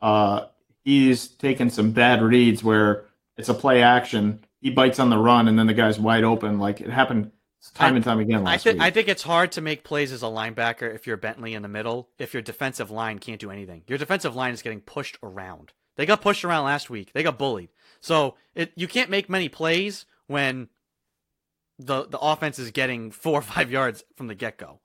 uh, 0.00 0.46
he's 0.84 1.26
taken 1.28 1.70
some 1.70 1.90
bad 1.92 2.22
reads 2.22 2.62
where 2.62 3.06
it's 3.36 3.48
a 3.48 3.54
play 3.54 3.82
action, 3.82 4.44
he 4.60 4.70
bites 4.70 4.98
on 5.00 5.10
the 5.10 5.18
run, 5.18 5.48
and 5.48 5.58
then 5.58 5.66
the 5.66 5.74
guy's 5.74 5.98
wide 5.98 6.22
open. 6.24 6.58
Like 6.58 6.80
it 6.80 6.90
happened 6.90 7.32
time 7.74 7.96
and 7.96 8.04
time 8.04 8.18
again 8.20 8.46
I 8.46 8.58
think 8.58 8.74
week. 8.78 8.82
I 8.82 8.90
think 8.90 9.08
it's 9.08 9.22
hard 9.22 9.52
to 9.52 9.60
make 9.60 9.84
plays 9.84 10.12
as 10.12 10.22
a 10.22 10.26
linebacker 10.26 10.94
if 10.94 11.06
you're 11.06 11.16
Bentley 11.16 11.54
in 11.54 11.62
the 11.62 11.68
middle. 11.68 12.08
If 12.18 12.32
your 12.32 12.42
defensive 12.42 12.90
line 12.90 13.18
can't 13.18 13.40
do 13.40 13.50
anything, 13.50 13.82
your 13.86 13.98
defensive 13.98 14.36
line 14.36 14.52
is 14.52 14.62
getting 14.62 14.80
pushed 14.80 15.18
around. 15.22 15.72
They 15.96 16.06
got 16.06 16.22
pushed 16.22 16.44
around 16.44 16.64
last 16.64 16.90
week. 16.90 17.12
They 17.12 17.22
got 17.22 17.38
bullied. 17.38 17.70
So 18.00 18.36
it 18.54 18.72
you 18.74 18.88
can't 18.88 19.10
make 19.10 19.28
many 19.28 19.48
plays 19.48 20.06
when 20.26 20.68
the 21.78 22.06
the 22.06 22.18
offense 22.18 22.58
is 22.58 22.70
getting 22.70 23.10
four 23.10 23.38
or 23.38 23.42
five 23.42 23.70
yards 23.70 24.04
from 24.16 24.26
the 24.26 24.34
get 24.34 24.58
go. 24.58 24.80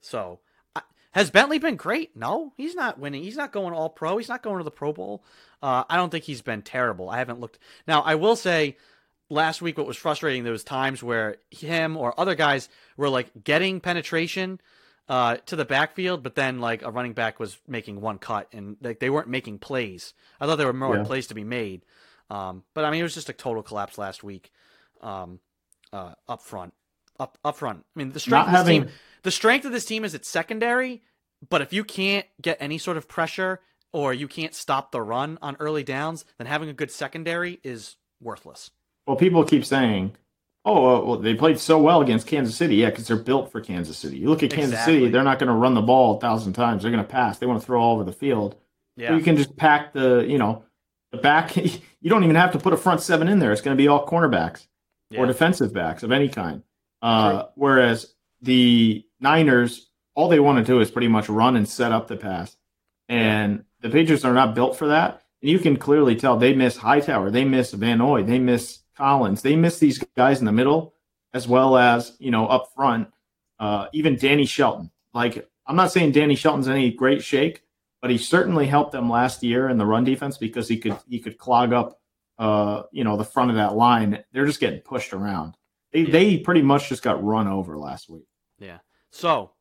So 0.00 0.40
has 1.12 1.30
Bentley 1.30 1.58
been 1.58 1.76
great? 1.76 2.16
No, 2.16 2.54
he's 2.56 2.74
not 2.74 2.98
winning. 2.98 3.22
He's 3.22 3.36
not 3.36 3.52
going 3.52 3.74
all 3.74 3.90
pro. 3.90 4.16
He's 4.16 4.30
not 4.30 4.42
going 4.42 4.58
to 4.58 4.64
the 4.64 4.70
Pro 4.70 4.92
Bowl. 4.92 5.22
Uh, 5.62 5.84
I 5.88 5.96
don't 5.96 6.10
think 6.10 6.24
he's 6.24 6.42
been 6.42 6.62
terrible. 6.62 7.10
I 7.10 7.18
haven't 7.18 7.38
looked. 7.38 7.58
Now 7.86 8.00
I 8.00 8.14
will 8.14 8.34
say 8.34 8.78
last 9.28 9.62
week 9.62 9.76
what 9.76 9.86
was 9.86 9.96
frustrating 9.96 10.42
there 10.42 10.52
was 10.52 10.64
times 10.64 11.02
where 11.02 11.36
him 11.50 11.96
or 11.96 12.18
other 12.18 12.34
guys 12.34 12.68
were 12.96 13.10
like 13.10 13.30
getting 13.44 13.80
penetration 13.80 14.60
uh, 15.08 15.36
to 15.46 15.56
the 15.56 15.64
backfield, 15.64 16.22
but 16.22 16.34
then 16.34 16.60
like 16.60 16.82
a 16.82 16.90
running 16.90 17.12
back 17.12 17.38
was 17.40 17.58
making 17.66 18.00
one 18.00 18.18
cut 18.18 18.48
and 18.52 18.76
like 18.80 18.98
they 19.00 19.10
weren't 19.10 19.28
making 19.28 19.58
plays. 19.58 20.14
I 20.40 20.46
thought 20.46 20.56
there 20.56 20.66
were 20.66 20.72
more 20.72 20.96
Yeah. 20.96 21.04
plays 21.04 21.26
to 21.28 21.34
be 21.34 21.44
made, 21.44 21.84
um, 22.30 22.62
but 22.74 22.84
I 22.84 22.90
mean 22.90 23.00
it 23.00 23.04
was 23.04 23.14
just 23.14 23.28
a 23.28 23.32
total 23.32 23.62
collapse 23.62 23.98
last 23.98 24.22
week. 24.24 24.50
Um, 25.00 25.40
uh, 25.92 26.14
up 26.28 26.42
front, 26.42 26.72
up 27.18 27.36
up 27.44 27.56
front. 27.56 27.84
I 27.94 27.98
mean 27.98 28.12
the 28.12 28.20
strength 28.20 28.46
Not 28.46 28.46
of 28.46 28.52
this 28.52 28.58
having 28.58 28.82
team. 28.84 28.92
The 29.22 29.30
strength 29.30 29.64
of 29.66 29.72
this 29.72 29.84
team 29.84 30.04
is 30.04 30.14
its 30.14 30.28
secondary, 30.28 31.02
but 31.48 31.60
if 31.62 31.72
you 31.72 31.84
can't 31.84 32.26
get 32.40 32.56
any 32.60 32.78
sort 32.78 32.96
of 32.96 33.08
pressure 33.08 33.60
or 33.92 34.14
you 34.14 34.26
can't 34.28 34.54
stop 34.54 34.90
the 34.92 35.02
run 35.02 35.38
on 35.42 35.56
early 35.60 35.82
downs, 35.84 36.24
then 36.38 36.46
having 36.46 36.68
a 36.68 36.72
good 36.72 36.90
secondary 36.90 37.60
is 37.62 37.96
worthless. 38.20 38.70
well, 39.06 39.16
people 39.16 39.44
keep 39.44 39.64
saying. 39.64 40.12
Oh 40.64 40.80
well, 40.82 41.06
well, 41.06 41.18
they 41.18 41.34
played 41.34 41.58
so 41.58 41.80
well 41.80 42.02
against 42.02 42.26
Kansas 42.28 42.54
City, 42.56 42.76
yeah, 42.76 42.90
because 42.90 43.08
they're 43.08 43.16
built 43.16 43.50
for 43.50 43.60
Kansas 43.60 43.96
City. 43.98 44.18
You 44.18 44.28
look 44.28 44.42
at 44.44 44.50
Kansas 44.50 44.74
Exactly. 44.74 44.94
City; 45.00 45.08
they're 45.10 45.24
not 45.24 45.38
going 45.40 45.48
to 45.48 45.54
run 45.54 45.74
the 45.74 45.82
ball 45.82 46.16
a 46.16 46.20
thousand 46.20 46.52
times. 46.52 46.82
They're 46.82 46.92
going 46.92 47.02
to 47.04 47.10
pass. 47.10 47.38
They 47.38 47.46
want 47.46 47.60
to 47.60 47.66
throw 47.66 47.80
all 47.80 47.94
over 47.94 48.04
the 48.04 48.12
field. 48.12 48.54
So 48.98 49.02
Yeah. 49.04 49.16
you 49.16 49.22
can 49.22 49.36
just 49.36 49.56
pack 49.56 49.92
the, 49.92 50.24
you 50.28 50.38
know, 50.38 50.64
the 51.10 51.18
back. 51.18 51.56
You 52.04 52.10
don't 52.10 52.24
even 52.24 52.34
have 52.34 52.50
to 52.50 52.58
put 52.58 52.72
a 52.72 52.76
front 52.76 53.00
seven 53.00 53.28
in 53.28 53.38
there. 53.38 53.52
It's 53.52 53.60
going 53.60 53.76
to 53.76 53.80
be 53.80 53.86
all 53.86 54.04
cornerbacks 54.04 54.66
or 55.16 55.24
defensive 55.26 55.72
backs 55.72 56.02
of 56.02 56.10
any 56.10 56.28
kind. 56.28 56.64
Uh, 57.00 57.44
whereas 57.54 58.12
the 58.40 59.04
Niners, 59.20 59.88
all 60.16 60.28
they 60.28 60.40
want 60.40 60.58
to 60.58 60.64
do 60.64 60.80
is 60.80 60.90
pretty 60.90 61.06
much 61.06 61.28
run 61.28 61.54
and 61.54 61.68
set 61.68 61.92
up 61.92 62.08
the 62.08 62.16
pass. 62.16 62.56
And 63.08 63.64
the 63.82 63.88
Patriots 63.88 64.24
are 64.24 64.34
not 64.34 64.56
built 64.56 64.76
for 64.76 64.88
that. 64.88 65.22
And 65.42 65.50
you 65.52 65.60
can 65.60 65.76
clearly 65.76 66.16
tell 66.16 66.36
they 66.36 66.54
miss 66.54 66.76
Hightower, 66.76 67.30
they 67.30 67.44
miss 67.44 67.70
Van 67.70 67.98
Noy, 67.98 68.24
they 68.24 68.40
miss 68.40 68.80
Collins, 68.96 69.42
they 69.42 69.56
miss 69.56 69.78
these 69.78 69.98
guys 70.16 70.40
in 70.40 70.46
the 70.46 70.52
middle 70.52 70.94
as 71.34 71.48
well 71.48 71.76
as, 71.76 72.16
you 72.18 72.30
know, 72.30 72.46
up 72.46 72.70
front. 72.74 73.08
Uh, 73.58 73.86
even 73.92 74.16
Danny 74.16 74.44
Shelton. 74.44 74.90
Like, 75.14 75.48
I'm 75.66 75.76
not 75.76 75.92
saying 75.92 76.12
Danny 76.12 76.34
Shelton's 76.34 76.68
any 76.68 76.90
great 76.90 77.22
shake, 77.22 77.62
but 78.00 78.10
he 78.10 78.18
certainly 78.18 78.66
helped 78.66 78.92
them 78.92 79.08
last 79.08 79.42
year 79.42 79.68
in 79.68 79.78
the 79.78 79.86
run 79.86 80.04
defense 80.04 80.36
because 80.36 80.68
he 80.68 80.76
could 80.78 80.96
he 81.08 81.20
could 81.20 81.38
clog 81.38 81.72
up 81.72 81.98
uh, 82.38 82.82
you 82.90 83.04
know, 83.04 83.16
the 83.16 83.24
front 83.24 83.50
of 83.50 83.56
that 83.56 83.76
line. 83.76 84.24
They're 84.32 84.46
just 84.46 84.58
getting 84.58 84.80
pushed 84.80 85.12
around. 85.12 85.54
They 85.92 86.00
Yeah. 86.00 86.10
they 86.12 86.38
pretty 86.38 86.62
much 86.62 86.88
just 86.88 87.02
got 87.02 87.22
run 87.22 87.46
over 87.46 87.78
last 87.78 88.08
week. 88.10 88.26
Yeah. 88.58 88.78
So, 89.10 89.52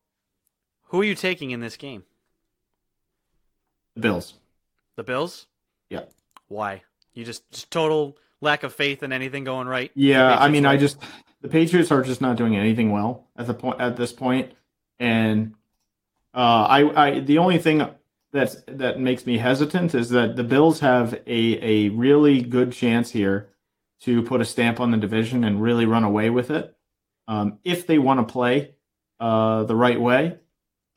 who 0.85 1.01
are 1.01 1.03
you 1.03 1.13
taking 1.15 1.51
in 1.51 1.59
this 1.59 1.77
game? 1.77 2.03
The 3.95 4.01
Bills. 4.01 4.35
The 4.95 5.03
Bills? 5.03 5.47
Yeah. 5.89 6.05
Why? 6.47 6.83
You 7.13 7.25
just, 7.25 7.49
just 7.51 7.69
total 7.69 8.17
lack 8.41 8.63
of 8.63 8.73
faith 8.73 9.03
in 9.03 9.13
anything 9.13 9.43
going 9.43 9.67
right? 9.67 9.91
Yeah, 9.95 10.35
I 10.35 10.49
mean, 10.49 10.65
I 10.65 10.77
just 10.77 10.97
the 11.41 11.47
Patriots 11.47 11.91
are 11.91 12.01
just 12.01 12.21
not 12.21 12.35
doing 12.35 12.55
anything 12.55 12.91
well 12.91 13.27
at 13.37 13.47
the 13.47 13.53
point 13.53 13.79
at 13.79 13.95
this 13.95 14.11
point, 14.11 14.51
and 14.99 15.53
uh, 16.33 16.37
I, 16.37 17.07
I 17.07 17.19
the 17.19 17.37
only 17.37 17.57
thing 17.57 17.87
that's 18.33 18.57
that 18.67 18.99
makes 18.99 19.25
me 19.25 19.37
hesitant 19.37 19.93
is 19.95 20.09
that 20.09 20.35
the 20.35 20.43
Bills 20.43 20.79
have 20.79 21.13
a 21.13 21.19
a 21.27 21.89
really 21.89 22.41
good 22.41 22.71
chance 22.71 23.11
here 23.11 23.49
to 24.01 24.23
put 24.23 24.41
a 24.41 24.45
stamp 24.45 24.79
on 24.79 24.91
the 24.91 24.97
division 24.97 25.43
and 25.43 25.61
really 25.61 25.85
run 25.85 26.03
away 26.03 26.29
with 26.29 26.49
it 26.49 26.75
um, 27.27 27.59
if 27.63 27.85
they 27.85 27.99
want 27.99 28.25
to 28.25 28.31
play 28.31 28.73
uh, 29.19 29.63
the 29.63 29.75
right 29.75 29.99
way. 29.99 30.37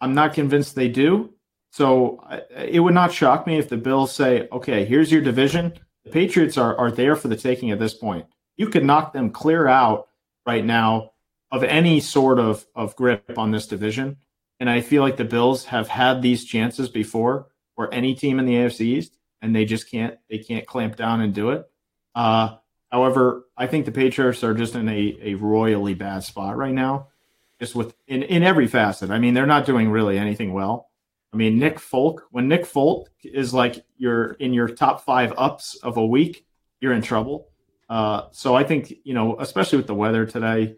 I'm 0.01 0.15
not 0.15 0.35
convinced 0.35 0.75
they 0.75 0.89
do. 0.89 1.35
So 1.71 2.21
I, 2.25 2.43
it 2.57 2.81
would 2.81 2.95
not 2.95 3.13
shock 3.13 3.47
me 3.47 3.59
if 3.59 3.69
the 3.69 3.77
Bills 3.77 4.13
say, 4.13 4.49
"Okay, 4.53 4.85
here's 4.85 5.11
your 5.11 5.23
division." 5.23 5.75
The 6.05 6.11
Patriots 6.11 6.59
are 6.59 6.77
are 6.77 6.91
there 6.91 7.17
for 7.17 7.29
the 7.29 7.37
taking 7.37 7.71
at 7.71 7.79
this 7.79 7.95
point 7.95 8.27
you 8.57 8.69
could 8.69 8.85
knock 8.85 9.13
them 9.13 9.31
clear 9.31 9.67
out 9.67 10.09
right 10.47 10.65
now 10.65 11.13
of 11.51 11.63
any 11.63 12.01
sort 12.01 12.39
of, 12.39 12.65
of 12.75 12.97
grip 12.97 13.39
on 13.39 13.51
this 13.51 13.67
division. 13.67 14.17
And 14.61 14.71
I 14.71 14.81
feel 14.81 15.03
like 15.03 15.17
the 15.17 15.25
Bills 15.25 15.65
have 15.67 15.89
had 15.89 16.23
these 16.23 16.45
chances 16.45 16.89
before 16.89 17.49
or 17.77 17.93
any 17.93 18.15
team 18.15 18.39
in 18.39 18.47
the 18.47 18.55
AFC 18.55 18.81
East, 18.81 19.17
and 19.43 19.55
they 19.55 19.65
just 19.65 19.91
can't 19.91 20.17
they 20.31 20.39
can't 20.39 20.67
clamp 20.67 20.97
down 20.97 21.21
and 21.21 21.35
do 21.35 21.51
it. 21.51 21.69
Uh, 22.15 22.57
however, 22.91 23.47
I 23.57 23.67
think 23.67 23.85
the 23.85 23.93
Patriots 23.93 24.45
are 24.45 24.55
just 24.55 24.77
in 24.77 24.89
a, 24.89 25.19
a 25.21 25.35
royally 25.35 25.95
bad 25.95 26.23
spot 26.23 26.57
right 26.57 26.73
now, 26.73 27.09
just 27.59 27.75
with 27.75 27.95
in, 28.07 28.23
in 28.23 28.43
every 28.45 28.69
facet. 28.69 29.11
I 29.11 29.19
mean, 29.19 29.35
they're 29.35 29.47
not 29.47 29.67
doing 29.67 29.91
really 29.91 30.19
anything 30.19 30.53
well. 30.53 30.89
I 31.35 31.37
mean, 31.37 31.59
Nick 31.59 31.81
Folk, 31.81 32.29
when 32.31 32.49
Nick 32.49 32.67
Folk 32.67 33.11
is 33.25 33.53
like 33.53 33.85
you're 33.99 34.33
in 34.35 34.55
your 34.55 34.69
top 34.69 35.05
five 35.05 35.35
ups 35.37 35.77
of 35.83 35.97
a 35.99 36.07
week, 36.07 36.47
you're 36.81 36.95
in 36.95 37.03
trouble. 37.03 37.49
Uh, 37.89 38.29
so 38.33 38.55
I 38.55 38.65
think 38.65 38.95
you 39.05 39.15
know, 39.15 39.37
especially 39.41 39.79
with 39.79 39.89
the 39.89 39.95
weather 39.95 40.27
today, 40.27 40.77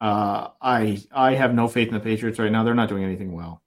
Uh, 0.00 0.50
I 0.60 1.02
I 1.12 1.34
have 1.34 1.54
no 1.54 1.68
faith 1.68 1.88
in 1.88 1.94
the 1.94 2.00
Patriots 2.00 2.38
right 2.38 2.52
now. 2.52 2.64
They're 2.64 2.74
not 2.74 2.90
doing 2.90 3.04
anything 3.04 3.32
well. 3.32 3.62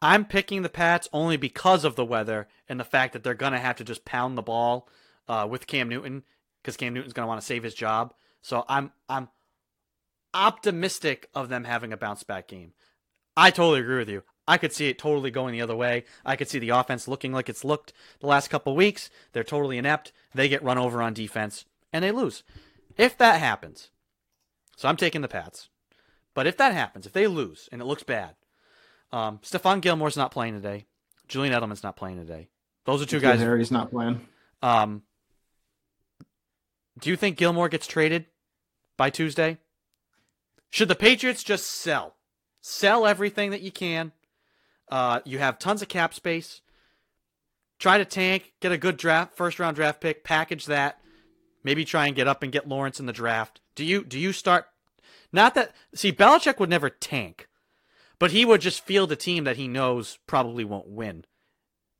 I'm 0.00 0.24
picking 0.24 0.62
the 0.62 0.68
Pats 0.70 1.08
only 1.12 1.36
because 1.36 1.84
of 1.84 1.96
the 1.96 2.04
weather 2.04 2.48
and 2.68 2.80
the 2.80 2.84
fact 2.84 3.12
that 3.12 3.22
they're 3.24 3.34
going 3.34 3.52
to 3.52 3.58
have 3.58 3.76
to 3.76 3.84
just 3.84 4.04
pound 4.04 4.38
the 4.38 4.42
ball 4.42 4.88
uh, 5.28 5.46
with 5.50 5.66
Cam 5.66 5.88
Newton 5.88 6.24
because 6.62 6.76
Cam 6.78 6.94
Newton's 6.94 7.12
going 7.12 7.24
to 7.24 7.28
want 7.28 7.40
to 7.40 7.46
save 7.46 7.64
his 7.64 7.74
job. 7.74 8.14
So 8.40 8.64
I'm 8.68 8.92
I'm 9.08 9.28
optimistic 10.32 11.28
of 11.34 11.48
them 11.48 11.64
having 11.64 11.92
a 11.92 11.96
bounce 11.96 12.22
back 12.22 12.48
game. 12.48 12.72
I 13.36 13.50
totally 13.50 13.80
agree 13.80 13.98
with 13.98 14.08
you. 14.08 14.22
I 14.48 14.56
could 14.56 14.72
see 14.72 14.88
it 14.88 14.98
totally 14.98 15.30
going 15.30 15.52
the 15.52 15.60
other 15.60 15.76
way. 15.76 16.04
I 16.24 16.34
could 16.34 16.48
see 16.48 16.58
the 16.58 16.70
offense 16.70 17.06
looking 17.06 17.34
like 17.34 17.50
it's 17.50 17.64
looked 17.64 17.92
the 18.20 18.26
last 18.26 18.48
couple 18.48 18.74
weeks. 18.74 19.10
They're 19.32 19.44
totally 19.44 19.76
inept. 19.76 20.10
They 20.34 20.48
get 20.48 20.62
run 20.62 20.78
over 20.78 21.02
on 21.02 21.12
defense 21.12 21.66
and 21.92 22.02
they 22.02 22.10
lose. 22.10 22.42
If 22.96 23.18
that 23.18 23.40
happens, 23.40 23.90
so 24.74 24.88
I'm 24.88 24.96
taking 24.96 25.20
the 25.20 25.28
Pats. 25.28 25.68
But 26.34 26.46
if 26.46 26.56
that 26.56 26.72
happens, 26.72 27.04
if 27.04 27.12
they 27.12 27.26
lose 27.26 27.68
and 27.70 27.82
it 27.82 27.84
looks 27.84 28.02
bad, 28.02 28.36
um, 29.12 29.38
Stephon 29.40 29.82
Gilmore's 29.82 30.16
not 30.16 30.30
playing 30.30 30.54
today. 30.54 30.86
Julian 31.28 31.52
Edelman's 31.52 31.82
not 31.82 31.96
playing 31.96 32.16
today. 32.16 32.48
Those 32.86 33.02
are 33.02 33.06
two 33.06 33.20
guys. 33.20 33.40
Harry's 33.40 33.70
not 33.70 33.90
playing. 33.90 34.26
Um, 34.62 35.02
do 36.98 37.10
you 37.10 37.16
think 37.16 37.36
Gilmore 37.36 37.68
gets 37.68 37.86
traded 37.86 38.26
by 38.96 39.10
Tuesday? 39.10 39.58
Should 40.70 40.88
the 40.88 40.94
Patriots 40.94 41.42
just 41.42 41.70
sell? 41.70 42.14
Sell 42.62 43.06
everything 43.06 43.50
that 43.50 43.60
you 43.60 43.70
can. 43.70 44.12
Uh, 44.90 45.20
you 45.24 45.38
have 45.38 45.58
tons 45.58 45.82
of 45.82 45.88
cap 45.88 46.14
space. 46.14 46.60
Try 47.78 47.98
to 47.98 48.04
tank, 48.04 48.52
get 48.60 48.72
a 48.72 48.78
good 48.78 48.96
draft, 48.96 49.36
first 49.36 49.58
round 49.58 49.76
draft 49.76 50.00
pick, 50.00 50.24
package 50.24 50.66
that. 50.66 51.00
Maybe 51.62 51.84
try 51.84 52.06
and 52.06 52.16
get 52.16 52.26
up 52.28 52.42
and 52.42 52.52
get 52.52 52.68
Lawrence 52.68 52.98
in 52.98 53.06
the 53.06 53.12
draft. 53.12 53.60
Do 53.74 53.84
you 53.84 54.04
do 54.04 54.18
you 54.18 54.32
start? 54.32 54.66
Not 55.32 55.54
that 55.54 55.74
see 55.94 56.12
Belichick 56.12 56.58
would 56.58 56.70
never 56.70 56.88
tank, 56.90 57.48
but 58.18 58.30
he 58.32 58.44
would 58.44 58.60
just 58.60 58.84
field 58.84 59.12
a 59.12 59.16
team 59.16 59.44
that 59.44 59.56
he 59.56 59.68
knows 59.68 60.18
probably 60.26 60.64
won't 60.64 60.88
win. 60.88 61.24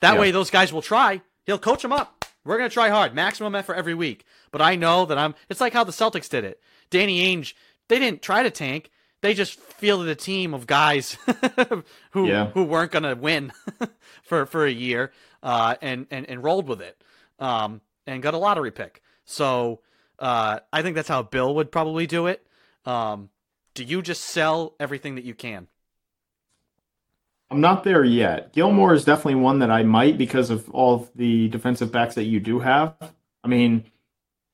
That 0.00 0.14
Yeah. 0.14 0.20
way, 0.20 0.30
those 0.30 0.50
guys 0.50 0.72
will 0.72 0.82
try. 0.82 1.22
He'll 1.44 1.58
coach 1.58 1.82
them 1.82 1.92
up. 1.92 2.24
We're 2.44 2.56
gonna 2.56 2.70
try 2.70 2.88
hard, 2.88 3.14
maximum 3.14 3.54
effort 3.54 3.74
every 3.74 3.94
week. 3.94 4.24
But 4.50 4.62
I 4.62 4.74
know 4.76 5.04
that 5.04 5.18
I'm. 5.18 5.34
It's 5.48 5.60
like 5.60 5.74
how 5.74 5.84
the 5.84 5.92
Celtics 5.92 6.28
did 6.30 6.44
it. 6.44 6.60
Danny 6.90 7.20
Ainge, 7.20 7.52
they 7.88 7.98
didn't 7.98 8.22
try 8.22 8.42
to 8.42 8.50
tank. 8.50 8.90
They 9.20 9.34
just 9.34 9.58
fielded 9.58 10.08
a 10.08 10.14
team 10.14 10.54
of 10.54 10.66
guys 10.66 11.16
who 12.12 12.26
Yeah. 12.28 12.46
who 12.50 12.64
weren't 12.64 12.92
gonna 12.92 13.16
win 13.16 13.52
for 14.22 14.46
for 14.46 14.64
a 14.64 14.70
year, 14.70 15.12
uh, 15.42 15.74
and 15.82 16.06
and 16.10 16.24
and 16.28 16.42
rolled 16.42 16.68
with 16.68 16.80
it, 16.80 17.02
um, 17.40 17.80
and 18.06 18.22
got 18.22 18.34
a 18.34 18.38
lottery 18.38 18.70
pick. 18.70 19.02
So 19.24 19.80
uh, 20.18 20.60
I 20.72 20.82
think 20.82 20.94
that's 20.94 21.08
how 21.08 21.22
Bill 21.22 21.54
would 21.56 21.70
probably 21.72 22.06
do 22.06 22.26
it. 22.26 22.46
Um, 22.84 23.30
do 23.74 23.84
you 23.84 24.02
just 24.02 24.22
sell 24.24 24.74
everything 24.80 25.16
that 25.16 25.24
you 25.24 25.34
can? 25.34 25.66
I'm 27.50 27.60
not 27.60 27.82
there 27.84 28.04
yet. 28.04 28.52
Gilmore 28.52 28.92
is 28.92 29.04
definitely 29.04 29.36
one 29.36 29.60
that 29.60 29.70
I 29.70 29.82
might 29.82 30.18
because 30.18 30.50
of 30.50 30.68
all 30.70 30.94
of 30.94 31.10
the 31.14 31.48
defensive 31.48 31.90
backs 31.90 32.14
that 32.16 32.24
you 32.24 32.40
do 32.40 32.58
have. 32.60 32.94
I 33.42 33.48
mean, 33.48 33.84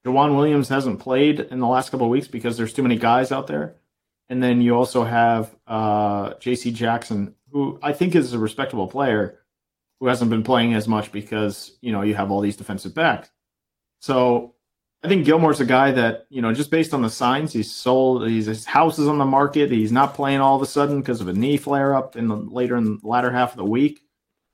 Joejuan 0.07 0.36
Williams 0.36 0.69
hasn't 0.69 1.01
played 1.01 1.41
in 1.41 1.59
the 1.59 1.66
last 1.66 1.91
couple 1.91 2.07
of 2.07 2.11
weeks 2.11 2.28
because 2.28 2.57
there's 2.57 2.73
too 2.73 2.82
many 2.85 2.97
guys 2.97 3.32
out 3.32 3.47
there. 3.49 3.74
And 4.29 4.43
then 4.43 4.61
you 4.61 4.75
also 4.75 5.05
have 5.05 5.55
uh, 5.67 6.35
J.C. 6.41 6.71
Jackson, 6.73 7.35
who 7.51 7.79
I 7.83 7.93
think 7.93 8.15
is 8.15 8.33
a 8.33 8.39
respectable 8.39 8.89
player, 8.89 9.41
who 10.01 10.07
hasn't 10.07 10.31
been 10.31 10.43
playing 10.43 10.75
as 10.75 10.89
much 10.89 11.13
because 11.13 11.77
you 11.81 11.93
know 11.93 12.03
you 12.03 12.15
have 12.15 12.31
all 12.31 12.41
these 12.41 12.57
defensive 12.57 12.95
backs. 12.95 13.31
So 14.01 14.55
I 15.03 15.09
think 15.09 15.27
Gilmore's 15.27 15.61
a 15.61 15.67
guy 15.67 15.93
that 15.93 16.27
you 16.31 16.41
know 16.41 16.53
just 16.55 16.71
based 16.71 16.95
on 16.95 17.03
the 17.03 17.11
signs 17.11 17.53
he's 17.53 17.73
sold. 17.73 18.27
He's 18.27 18.47
his 18.47 18.65
house 18.65 18.99
is 18.99 19.07
on 19.07 19.19
the 19.19 19.27
market. 19.27 19.71
He's 19.71 19.93
not 19.93 20.15
playing 20.15 20.41
all 20.41 20.57
of 20.57 20.63
a 20.63 20.67
sudden 20.67 21.01
because 21.01 21.21
of 21.21 21.29
a 21.29 21.33
knee 21.33 21.59
flare 21.59 21.95
up 21.95 22.17
in 22.17 22.29
the 22.29 22.37
later 22.37 22.77
in 22.77 22.85
the 22.85 22.99
latter 23.03 23.31
half 23.31 23.53
of 23.53 23.59
the 23.59 23.65
week. 23.65 24.01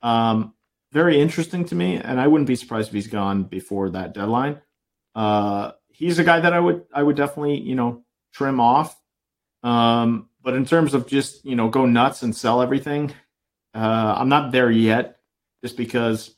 Um, 0.02 0.54
very 0.92 1.20
interesting 1.20 1.64
to 1.66 1.74
me, 1.76 1.96
and 1.96 2.20
I 2.20 2.26
wouldn't 2.26 2.48
be 2.48 2.56
surprised 2.56 2.88
if 2.88 2.94
he's 2.94 3.06
gone 3.06 3.44
before 3.44 3.90
that 3.90 4.12
deadline. 4.12 4.60
Uh, 5.14 5.72
he's 5.88 6.18
a 6.18 6.24
guy 6.24 6.40
that 6.40 6.52
I 6.52 6.58
would 6.58 6.84
I 6.92 7.02
would 7.02 7.16
definitely 7.16 7.60
you 7.60 7.76
know 7.76 8.02
trim 8.32 8.60
off. 8.60 8.99
Um, 9.62 10.28
but 10.42 10.54
in 10.54 10.64
terms 10.64 10.94
of 10.94 11.06
just 11.06 11.44
you 11.44 11.56
know 11.56 11.68
go 11.68 11.86
nuts 11.86 12.22
and 12.22 12.34
sell 12.34 12.62
everything, 12.62 13.12
uh, 13.74 14.14
I'm 14.16 14.28
not 14.28 14.52
there 14.52 14.70
yet, 14.70 15.20
just 15.62 15.76
because 15.76 16.34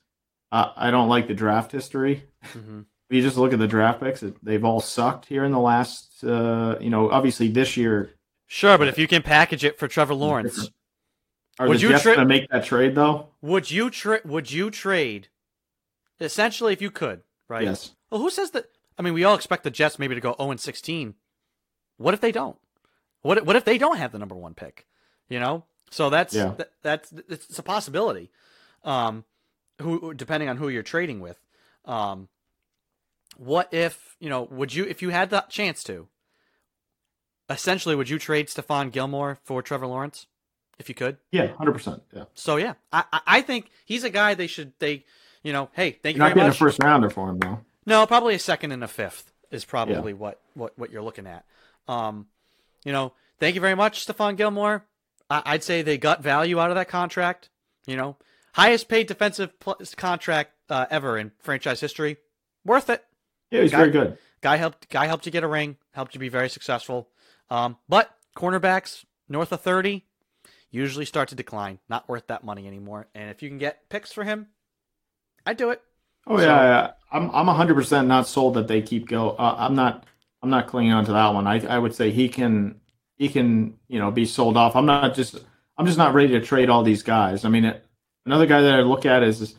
uh, 0.51 0.73
I 0.77 0.91
don't 0.91 1.09
like 1.09 1.29
the 1.29 1.35
draft 1.35 1.73
history. 1.73 2.25
Mm-hmm. 2.55 2.81
If 3.11 3.17
you 3.17 3.23
just 3.25 3.37
look 3.37 3.53
at 3.53 3.59
the 3.59 3.69
draft 3.69 4.01
picks, 4.01 4.25
they've 4.43 4.65
all 4.65 4.81
sucked 4.81 5.27
here 5.27 5.45
in 5.45 5.53
the 5.53 5.59
last, 5.59 6.25
uh, 6.25 6.77
you 6.81 6.89
know, 6.89 7.11
obviously 7.11 7.49
this 7.49 7.77
year. 7.77 8.15
Sure, 8.47 8.79
but 8.79 8.89
if 8.89 8.97
you 8.97 9.07
can 9.07 9.21
package 9.21 9.65
it 9.65 9.79
for 9.79 9.87
Trevor 9.87 10.15
Lawrence, 10.15 10.71
Are 11.59 11.69
Would 11.69 11.77
the 11.77 11.83
you 11.83 11.89
Jets 11.91 12.05
tra- 12.05 12.15
going 12.15 12.27
to 12.27 12.35
make 12.35 12.49
that 12.49 12.65
trade 12.65 12.95
though? 12.95 13.29
would 13.43 13.71
you 13.71 13.91
trade? 13.91 14.23
would 14.25 14.51
you 14.51 14.71
trade? 14.71 15.29
Essentially, 16.21 16.73
if 16.73 16.81
you 16.81 16.91
could, 16.91 17.21
right? 17.51 17.65
Yes. 17.65 17.95
Well, 18.11 18.23
who 18.23 18.31
says 18.31 18.53
that? 18.53 18.65
I 18.99 19.03
mean, 19.03 19.13
we 19.13 19.25
all 19.25 19.35
expect 19.35 19.65
the 19.65 19.71
Jets 19.71 19.99
maybe 19.99 20.15
to 20.15 20.21
go 20.23 20.35
0 20.39 20.53
and 20.53 20.61
16. 20.61 21.15
What 21.99 22.15
if 22.15 22.23
they 22.23 22.33
don't? 22.33 22.57
What 23.23 23.39
if- 23.39 23.45
what 23.45 23.57
if 23.57 23.65
they 23.65 23.79
don't 23.79 23.97
have 23.99 24.13
the 24.13 24.19
number 24.19 24.35
one 24.35 24.55
pick? 24.55 24.87
You 25.29 25.41
know, 25.41 25.65
so 25.91 26.11
that's 26.11 26.35
Yeah. 26.35 26.55
that, 26.59 26.73
that's 26.83 27.13
it's 27.29 27.59
a 27.59 27.63
possibility. 27.63 28.31
Um, 28.85 29.25
who 29.81 30.13
depending 30.15 30.49
on 30.49 30.57
who 30.59 30.69
you're 30.69 30.83
trading 30.83 31.21
with. 31.21 31.39
Um, 31.85 32.29
what 33.37 33.73
if 33.73 34.17
you 34.21 34.29
know? 34.29 34.43
Would 34.51 34.75
you 34.75 34.85
if 34.85 35.03
you 35.03 35.11
had 35.11 35.31
the 35.31 35.41
chance 35.49 35.83
to? 35.85 36.09
Essentially, 37.49 37.95
would 37.95 38.09
you 38.09 38.19
trade 38.19 38.49
Stephon 38.49 38.91
Gilmore 38.93 39.39
for 39.45 39.63
Trevor 39.63 39.87
Lawrence 39.87 40.27
if 40.79 40.89
you 40.89 40.95
could? 40.95 41.19
Yeah, 41.31 41.49
hundred 41.57 41.73
percent. 41.73 42.03
Yeah. 42.15 42.25
So 42.35 42.57
yeah, 42.57 42.75
I 42.93 43.05
I- 43.27 43.41
think 43.43 43.71
he's 43.85 44.05
a 44.05 44.11
guy 44.11 44.35
they 44.35 44.47
should 44.47 44.73
they 44.79 45.05
you 45.43 45.53
know 45.53 45.69
hey 45.73 45.93
thank 46.03 46.17
You're 46.17 46.25
you 46.27 46.29
not 46.31 46.35
getting 46.35 46.49
much. 46.49 46.57
a 46.57 46.59
first 46.59 46.83
rounder 46.83 47.11
for 47.11 47.29
him 47.29 47.39
though. 47.39 47.61
No, 47.85 48.07
probably 48.07 48.35
a 48.35 48.39
second 48.39 48.73
and 48.73 48.85
a 48.85 48.89
fifth 48.89 49.33
is 49.51 49.65
probably 49.65 50.15
what, 50.15 50.41
what, 50.55 50.79
what 50.79 50.91
you're 50.93 51.03
looking 51.03 51.27
at. 51.27 51.45
Um, 51.89 52.27
you 52.85 52.93
know, 52.93 53.13
thank 53.39 53.55
you 53.55 53.61
very 53.61 53.75
much, 53.75 54.07
Stephon 54.07 54.37
Gilmore. 54.37 54.85
I, 55.31 55.43
I'd 55.47 55.65
say 55.65 55.83
they 55.83 55.99
got 55.99 56.23
value 56.23 56.59
out 56.61 56.71
of 56.71 56.77
that 56.77 56.89
contract. 56.89 57.49
You 57.87 57.97
know, 57.97 58.17
highest 58.55 58.89
paid 58.89 59.07
defensive 59.09 59.59
pl- 59.61 59.81
contract 59.97 60.53
uh, 60.71 60.87
ever 60.91 61.19
in 61.19 61.33
franchise 61.41 61.81
history. 61.81 62.17
Worth 62.65 62.91
it. 62.91 63.05
Yeah, 63.51 63.63
he's 63.63 63.71
Guy- 63.73 63.77
very 63.79 63.91
good. 63.91 64.19
Guy 64.41 64.57
helped. 64.57 64.89
Guy 64.89 65.07
helped 65.07 65.27
you 65.27 65.33
get 65.33 65.45
a 65.45 65.49
ring. 65.49 65.77
Helped 65.93 66.15
you 66.15 66.21
be 66.21 66.29
very 66.29 66.49
successful. 66.49 67.09
Um, 67.51 67.77
but 67.89 68.11
cornerbacks 68.37 69.05
north 69.29 69.53
of 69.53 69.61
thirty 69.61 70.07
usually 70.71 71.05
start 71.05 71.29
to 71.29 71.35
decline. 71.35 71.79
Not 71.89 72.09
worth 72.09 72.27
that 72.29 72.45
money 72.45 72.67
anymore. 72.67 73.09
And 73.15 73.31
if 73.31 73.43
you 73.43 73.49
can 73.49 73.59
get 73.59 73.89
picks 73.91 74.13
for 74.13 74.25
him, 74.25 74.47
I'd 75.45 75.57
do 75.57 75.71
it. 75.71 75.83
Oh 76.27 76.39
So- 76.39 76.45
yeah, 76.45 76.63
yeah. 76.63 76.91
I'm 77.11 77.31
I'm 77.31 77.47
hundred 77.47 77.75
percent 77.75 78.09
not 78.09 78.27
sold 78.27 78.55
that 78.55 78.69
they 78.69 78.81
keep 78.83 79.07
go. 79.09 79.31
Uh, 79.31 79.55
I'm 79.59 79.75
not 79.75 80.07
I'm 80.43 80.51
not 80.51 80.67
clinging 80.67 80.93
on 80.93 81.05
to 81.07 81.13
that 81.13 81.35
one. 81.35 81.47
I 81.47 81.65
I 81.67 81.79
would 81.79 81.95
say 81.95 82.11
he 82.11 82.29
can 82.29 82.81
he 83.17 83.29
can 83.29 83.75
you 83.89 83.99
know 83.99 84.11
be 84.11 84.27
sold 84.27 84.57
off. 84.57 84.75
I'm 84.77 84.87
not 84.87 85.15
just 85.15 85.39
I'm 85.79 85.87
just 85.87 85.99
not 85.99 86.15
ready 86.15 86.29
to 86.31 86.41
trade 86.41 86.69
all 86.71 86.83
these 86.83 87.03
guys. 87.03 87.45
I 87.45 87.49
mean, 87.49 87.65
it, 87.65 87.85
another 88.27 88.47
guy 88.47 88.61
that 88.63 88.75
I 88.75 88.81
look 88.81 89.07
at 89.07 89.23
is, 89.23 89.41
is 89.41 89.55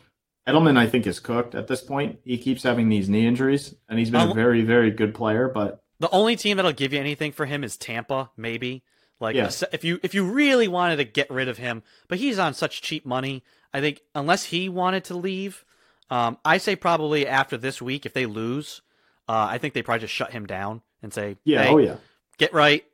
Edelman. 0.46 0.76
I 0.76 0.86
think 0.86 1.06
is 1.06 1.20
cooked 1.20 1.54
at 1.54 1.66
this 1.66 1.80
point. 1.80 2.18
He 2.24 2.38
keeps 2.38 2.62
having 2.62 2.88
these 2.88 3.08
knee 3.08 3.26
injuries, 3.26 3.74
and 3.88 3.98
he's 3.98 4.10
been 4.10 4.30
a 4.30 4.34
very 4.34 4.62
very 4.62 4.90
good 4.90 5.14
player. 5.14 5.48
But 5.48 5.82
The 6.00 6.10
only 6.10 6.36
team 6.36 6.56
that'll 6.56 6.72
give 6.72 6.92
you 6.92 7.00
anything 7.00 7.32
for 7.32 7.46
him 7.46 7.64
is 7.64 7.76
Tampa, 7.76 8.30
maybe. 8.36 8.84
Like 9.20 9.36
Yeah. 9.36 9.50
if 9.72 9.84
you 9.84 10.00
if 10.02 10.12
you 10.14 10.24
really 10.24 10.68
wanted 10.68 10.96
to 10.96 11.04
get 11.04 11.30
rid 11.30 11.48
of 11.48 11.56
him, 11.56 11.82
but 12.08 12.18
he's 12.18 12.38
on 12.38 12.52
such 12.52 12.82
cheap 12.82 13.06
money. 13.06 13.42
I 13.72 13.80
think 13.80 14.02
unless 14.14 14.44
he 14.44 14.68
wanted 14.68 15.04
to 15.04 15.16
leave, 15.16 15.64
um, 16.10 16.36
I 16.44 16.58
say 16.58 16.76
probably 16.76 17.26
after 17.26 17.56
this 17.56 17.80
week, 17.80 18.04
if 18.04 18.12
they 18.12 18.26
lose, 18.26 18.82
uh, 19.28 19.46
I 19.50 19.58
think 19.58 19.74
they 19.74 19.82
probably 19.82 20.00
just 20.00 20.14
shut 20.14 20.32
him 20.32 20.46
down 20.46 20.82
and 21.02 21.12
say, 21.12 21.36
yeah, 21.44 21.62
hey, 21.64 21.68
oh 21.70 21.78
yeah. 21.78 21.96
get 22.38 22.52
right, 22.52 22.84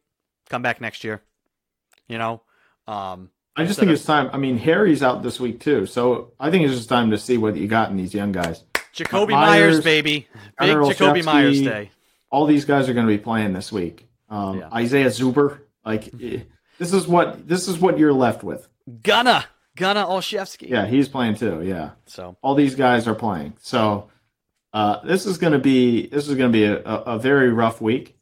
come 0.48 0.62
back 0.62 0.80
next 0.80 1.04
year." 1.04 1.20
You 2.08 2.18
know, 2.18 2.42
um, 2.86 3.30
I 3.56 3.64
just 3.64 3.78
think 3.78 3.88
of- 3.90 3.94
it's 3.94 4.04
time. 4.04 4.30
I 4.32 4.36
mean, 4.38 4.58
Harry's 4.58 5.02
out 5.02 5.22
this 5.22 5.38
week 5.40 5.60
too, 5.60 5.86
so 5.86 6.32
I 6.40 6.50
think 6.50 6.64
it's 6.66 6.74
just 6.76 6.88
time 6.88 7.10
to 7.12 7.18
see 7.18 7.36
what 7.38 7.56
you 7.56 7.68
got 7.68 7.90
in 7.90 7.96
these 7.96 8.14
young 8.14 8.32
guys. 8.32 8.64
Jakobi 8.94 9.30
Meyers, 9.30 9.74
Meyers, 9.76 9.84
baby, 9.84 10.26
big 10.58 10.68
Jacoby 10.68 11.20
Olszewski, 11.20 11.24
Meyers 11.24 11.60
day. 11.62 11.90
all 12.30 12.46
these 12.46 12.64
guys 12.64 12.88
are 12.88 12.94
going 12.94 13.06
to 13.06 13.12
be 13.12 13.22
playing 13.22 13.52
this 13.52 13.70
week. 13.70 14.08
Um, 14.28 14.58
Yeah. 14.58 14.68
Isaiah 14.72 15.06
Zuber, 15.06 15.60
like 15.84 16.08
eh, 16.22 16.40
this 16.78 16.92
is 16.92 17.06
what 17.06 17.46
this 17.46 17.68
is 17.68 17.78
what 17.78 17.98
you're 17.98 18.12
left 18.12 18.42
with. 18.42 18.66
Gunner, 19.02 19.44
Gunner 19.76 20.02
Olszewski. 20.04 20.68
Yeah, 20.68 20.86
he's 20.86 21.08
playing 21.08 21.36
too. 21.36 21.62
Yeah, 21.62 21.90
So 22.06 22.36
all 22.42 22.56
these 22.56 22.74
guys 22.74 23.06
are 23.06 23.14
playing. 23.14 23.54
So 23.60 24.09
uh, 24.72 25.00
this 25.04 25.26
is 25.26 25.38
going 25.38 25.52
to 25.52 25.58
be 25.58 26.06
this 26.06 26.28
is 26.28 26.34
going 26.36 26.52
to 26.52 26.56
be 26.56 26.64
a, 26.64 26.76
a, 26.82 27.18
very 27.18 27.50
rough 27.50 27.80
week. 27.80 28.16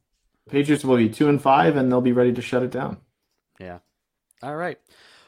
Patriots 0.48 0.84
will 0.84 0.96
be 0.96 1.08
two 1.08 1.28
and 1.28 1.40
five, 1.40 1.76
and 1.76 1.90
they'll 1.92 2.00
be 2.00 2.12
ready 2.12 2.32
to 2.32 2.40
shut 2.40 2.62
it 2.62 2.70
down. 2.70 2.98
Yeah. 3.60 3.78
All 4.42 4.56
right. 4.56 4.78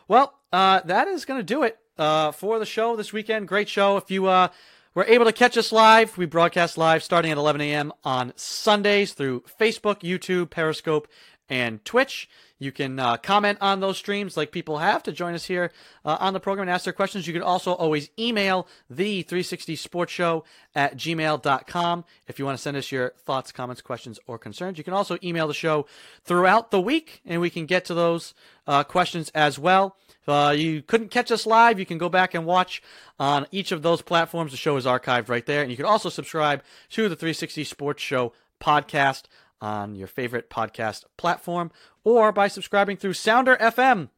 Well, 0.09 0.35
uh, 0.53 0.81
that 0.81 1.09
is 1.09 1.25
going 1.25 1.39
to 1.39 1.45
do 1.45 1.63
it 1.63 1.79
uh, 1.99 2.33
for 2.33 2.59
the 2.59 2.67
show 2.67 2.97
this 2.97 3.13
weekend. 3.13 3.49
Great 3.49 3.69
show. 3.69 3.97
If 3.99 4.11
you 4.11 4.27
uh, 4.27 4.49
were 4.95 5.05
able 5.05 5.27
to 5.27 5.33
catch 5.33 5.59
us 5.59 5.73
live, 5.73 6.17
we 6.17 6.27
broadcast 6.27 6.79
live 6.79 7.03
starting 7.03 7.31
at 7.31 7.37
11 7.37 7.61
a.m. 7.61 7.93
on 8.03 8.33
Sundays 8.37 9.13
through 9.13 9.45
Facebook, 9.61 10.01
YouTube, 10.01 10.49
Periscope, 10.49 11.07
and 11.51 11.85
Twitch. 11.85 12.31
You 12.59 12.73
can 12.73 12.99
uh, 12.99 13.17
comment 13.17 13.59
on 13.61 13.81
those 13.81 13.99
streams 13.99 14.37
like 14.37 14.53
people 14.53 14.79
have 14.79 15.03
to 15.05 15.13
join 15.13 15.35
us 15.35 15.47
here 15.47 15.73
uh, 16.05 16.19
on 16.21 16.35
the 16.35 16.41
program 16.41 16.69
and 16.69 16.75
ask 16.75 16.85
their 16.85 16.93
questions. 16.93 17.27
You 17.27 17.33
can 17.33 17.43
also 17.43 17.73
always 17.73 18.11
email 18.19 18.69
the 18.89 19.23
360 19.23 19.77
Sports 19.77 20.13
Show 20.13 20.45
at 20.75 20.97
gmail.com 20.97 22.05
if 22.29 22.39
you 22.39 22.45
want 22.45 22.57
to 22.57 22.63
send 22.63 22.77
us 22.77 22.93
your 22.93 23.15
thoughts, 23.19 23.51
comments, 23.51 23.83
questions, 23.83 24.21
or 24.27 24.39
concerns. 24.39 24.79
You 24.79 24.85
can 24.85 24.93
also 24.93 25.19
email 25.23 25.49
the 25.49 25.55
show 25.55 25.87
throughout 26.23 26.71
the 26.71 26.81
week, 26.81 27.23
and 27.27 27.41
we 27.41 27.51
can 27.51 27.67
get 27.67 27.87
to 27.87 27.95
those 27.95 28.35
uh, 28.67 28.85
questions 28.85 29.31
as 29.35 29.59
well. 29.59 29.97
If 30.23 30.29
uh, 30.29 30.53
you 30.55 30.83
couldn't 30.83 31.11
catch 31.11 31.33
us 31.33 31.47
live, 31.47 31.79
you 31.79 31.87
can 31.87 31.97
go 31.97 32.11
back 32.11 32.35
and 32.35 32.45
watch 32.45 32.83
on 33.19 33.47
each 33.51 33.73
of 33.73 33.81
those 33.81 34.03
platforms. 34.03 34.51
The 34.51 34.59
show 34.59 34.77
is 34.77 34.85
archived 34.85 35.31
right 35.31 35.47
there. 35.47 35.63
And 35.63 35.71
you 35.71 35.79
can 35.79 35.87
also 35.87 36.11
subscribe 36.11 36.63
to 36.91 37.09
the 37.09 37.17
360 37.17 37.65
Sports 37.65 38.03
Show 38.03 38.35
podcast 38.61 39.25
on 39.61 39.95
your 39.95 40.07
favorite 40.07 40.51
podcast 40.51 41.05
platform 41.17 41.71
or 42.05 42.33
by 42.33 42.49
subscribing 42.49 42.97
through 42.97 43.15
Sounder 43.15 43.57
FM. 43.61 44.09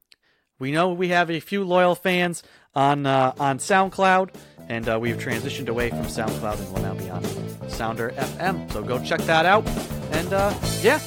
We 0.59 0.71
know 0.71 0.93
we 0.93 1.09
have 1.09 1.31
a 1.31 1.41
few 1.41 1.65
loyal 1.65 1.95
fans 1.95 2.43
on 2.75 3.05
uh, 3.05 3.33
on 3.39 3.59
SoundCloud, 3.59 4.35
and 4.69 4.89
uh, 4.89 4.99
we've 5.01 5.17
transitioned 5.17 5.69
away 5.69 5.91
from 5.91 6.03
SoundCloud 6.03 6.59
and 6.59 6.73
will 6.73 6.83
now 6.83 6.95
be 6.95 7.11
on 7.11 7.69
Sounder 7.69 8.11
FM. 8.11 8.73
So 8.73 8.83
go 8.83 9.03
check 9.03 9.21
that 9.23 9.45
out. 9.45 9.67
And 10.13 10.33
uh, 10.33 10.55
yeah, 10.81 10.99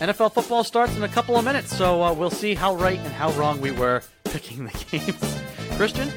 NFL 0.00 0.34
football 0.34 0.64
starts 0.64 0.96
in 0.96 1.04
a 1.04 1.08
couple 1.08 1.36
of 1.36 1.44
minutes, 1.44 1.74
so 1.74 2.02
uh, 2.02 2.12
we'll 2.12 2.30
see 2.30 2.54
how 2.54 2.74
right 2.74 2.98
and 2.98 3.12
how 3.12 3.30
wrong 3.32 3.60
we 3.60 3.70
were 3.70 4.02
picking 4.24 4.64
the 4.64 4.84
games. 4.90 5.42
Christian, 5.76 6.10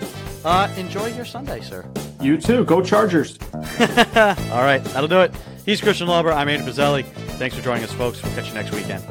uh, 0.43 0.71
enjoy 0.77 1.07
your 1.15 1.25
Sunday, 1.25 1.61
sir. 1.61 1.85
You 2.19 2.37
too. 2.37 2.65
Go 2.65 2.81
Chargers. 2.81 3.37
All 3.53 4.63
right, 4.63 4.81
that'll 4.85 5.07
do 5.07 5.21
it. 5.21 5.33
He's 5.65 5.81
Christian 5.81 6.07
Lauber. 6.07 6.31
I'm 6.31 6.47
Andrew 6.47 6.71
Pizzelli. 6.71 7.03
Thanks 7.37 7.55
for 7.55 7.63
joining 7.63 7.83
us, 7.83 7.91
folks. 7.91 8.21
We'll 8.21 8.33
catch 8.35 8.49
you 8.49 8.53
next 8.53 8.71
weekend. 8.71 9.03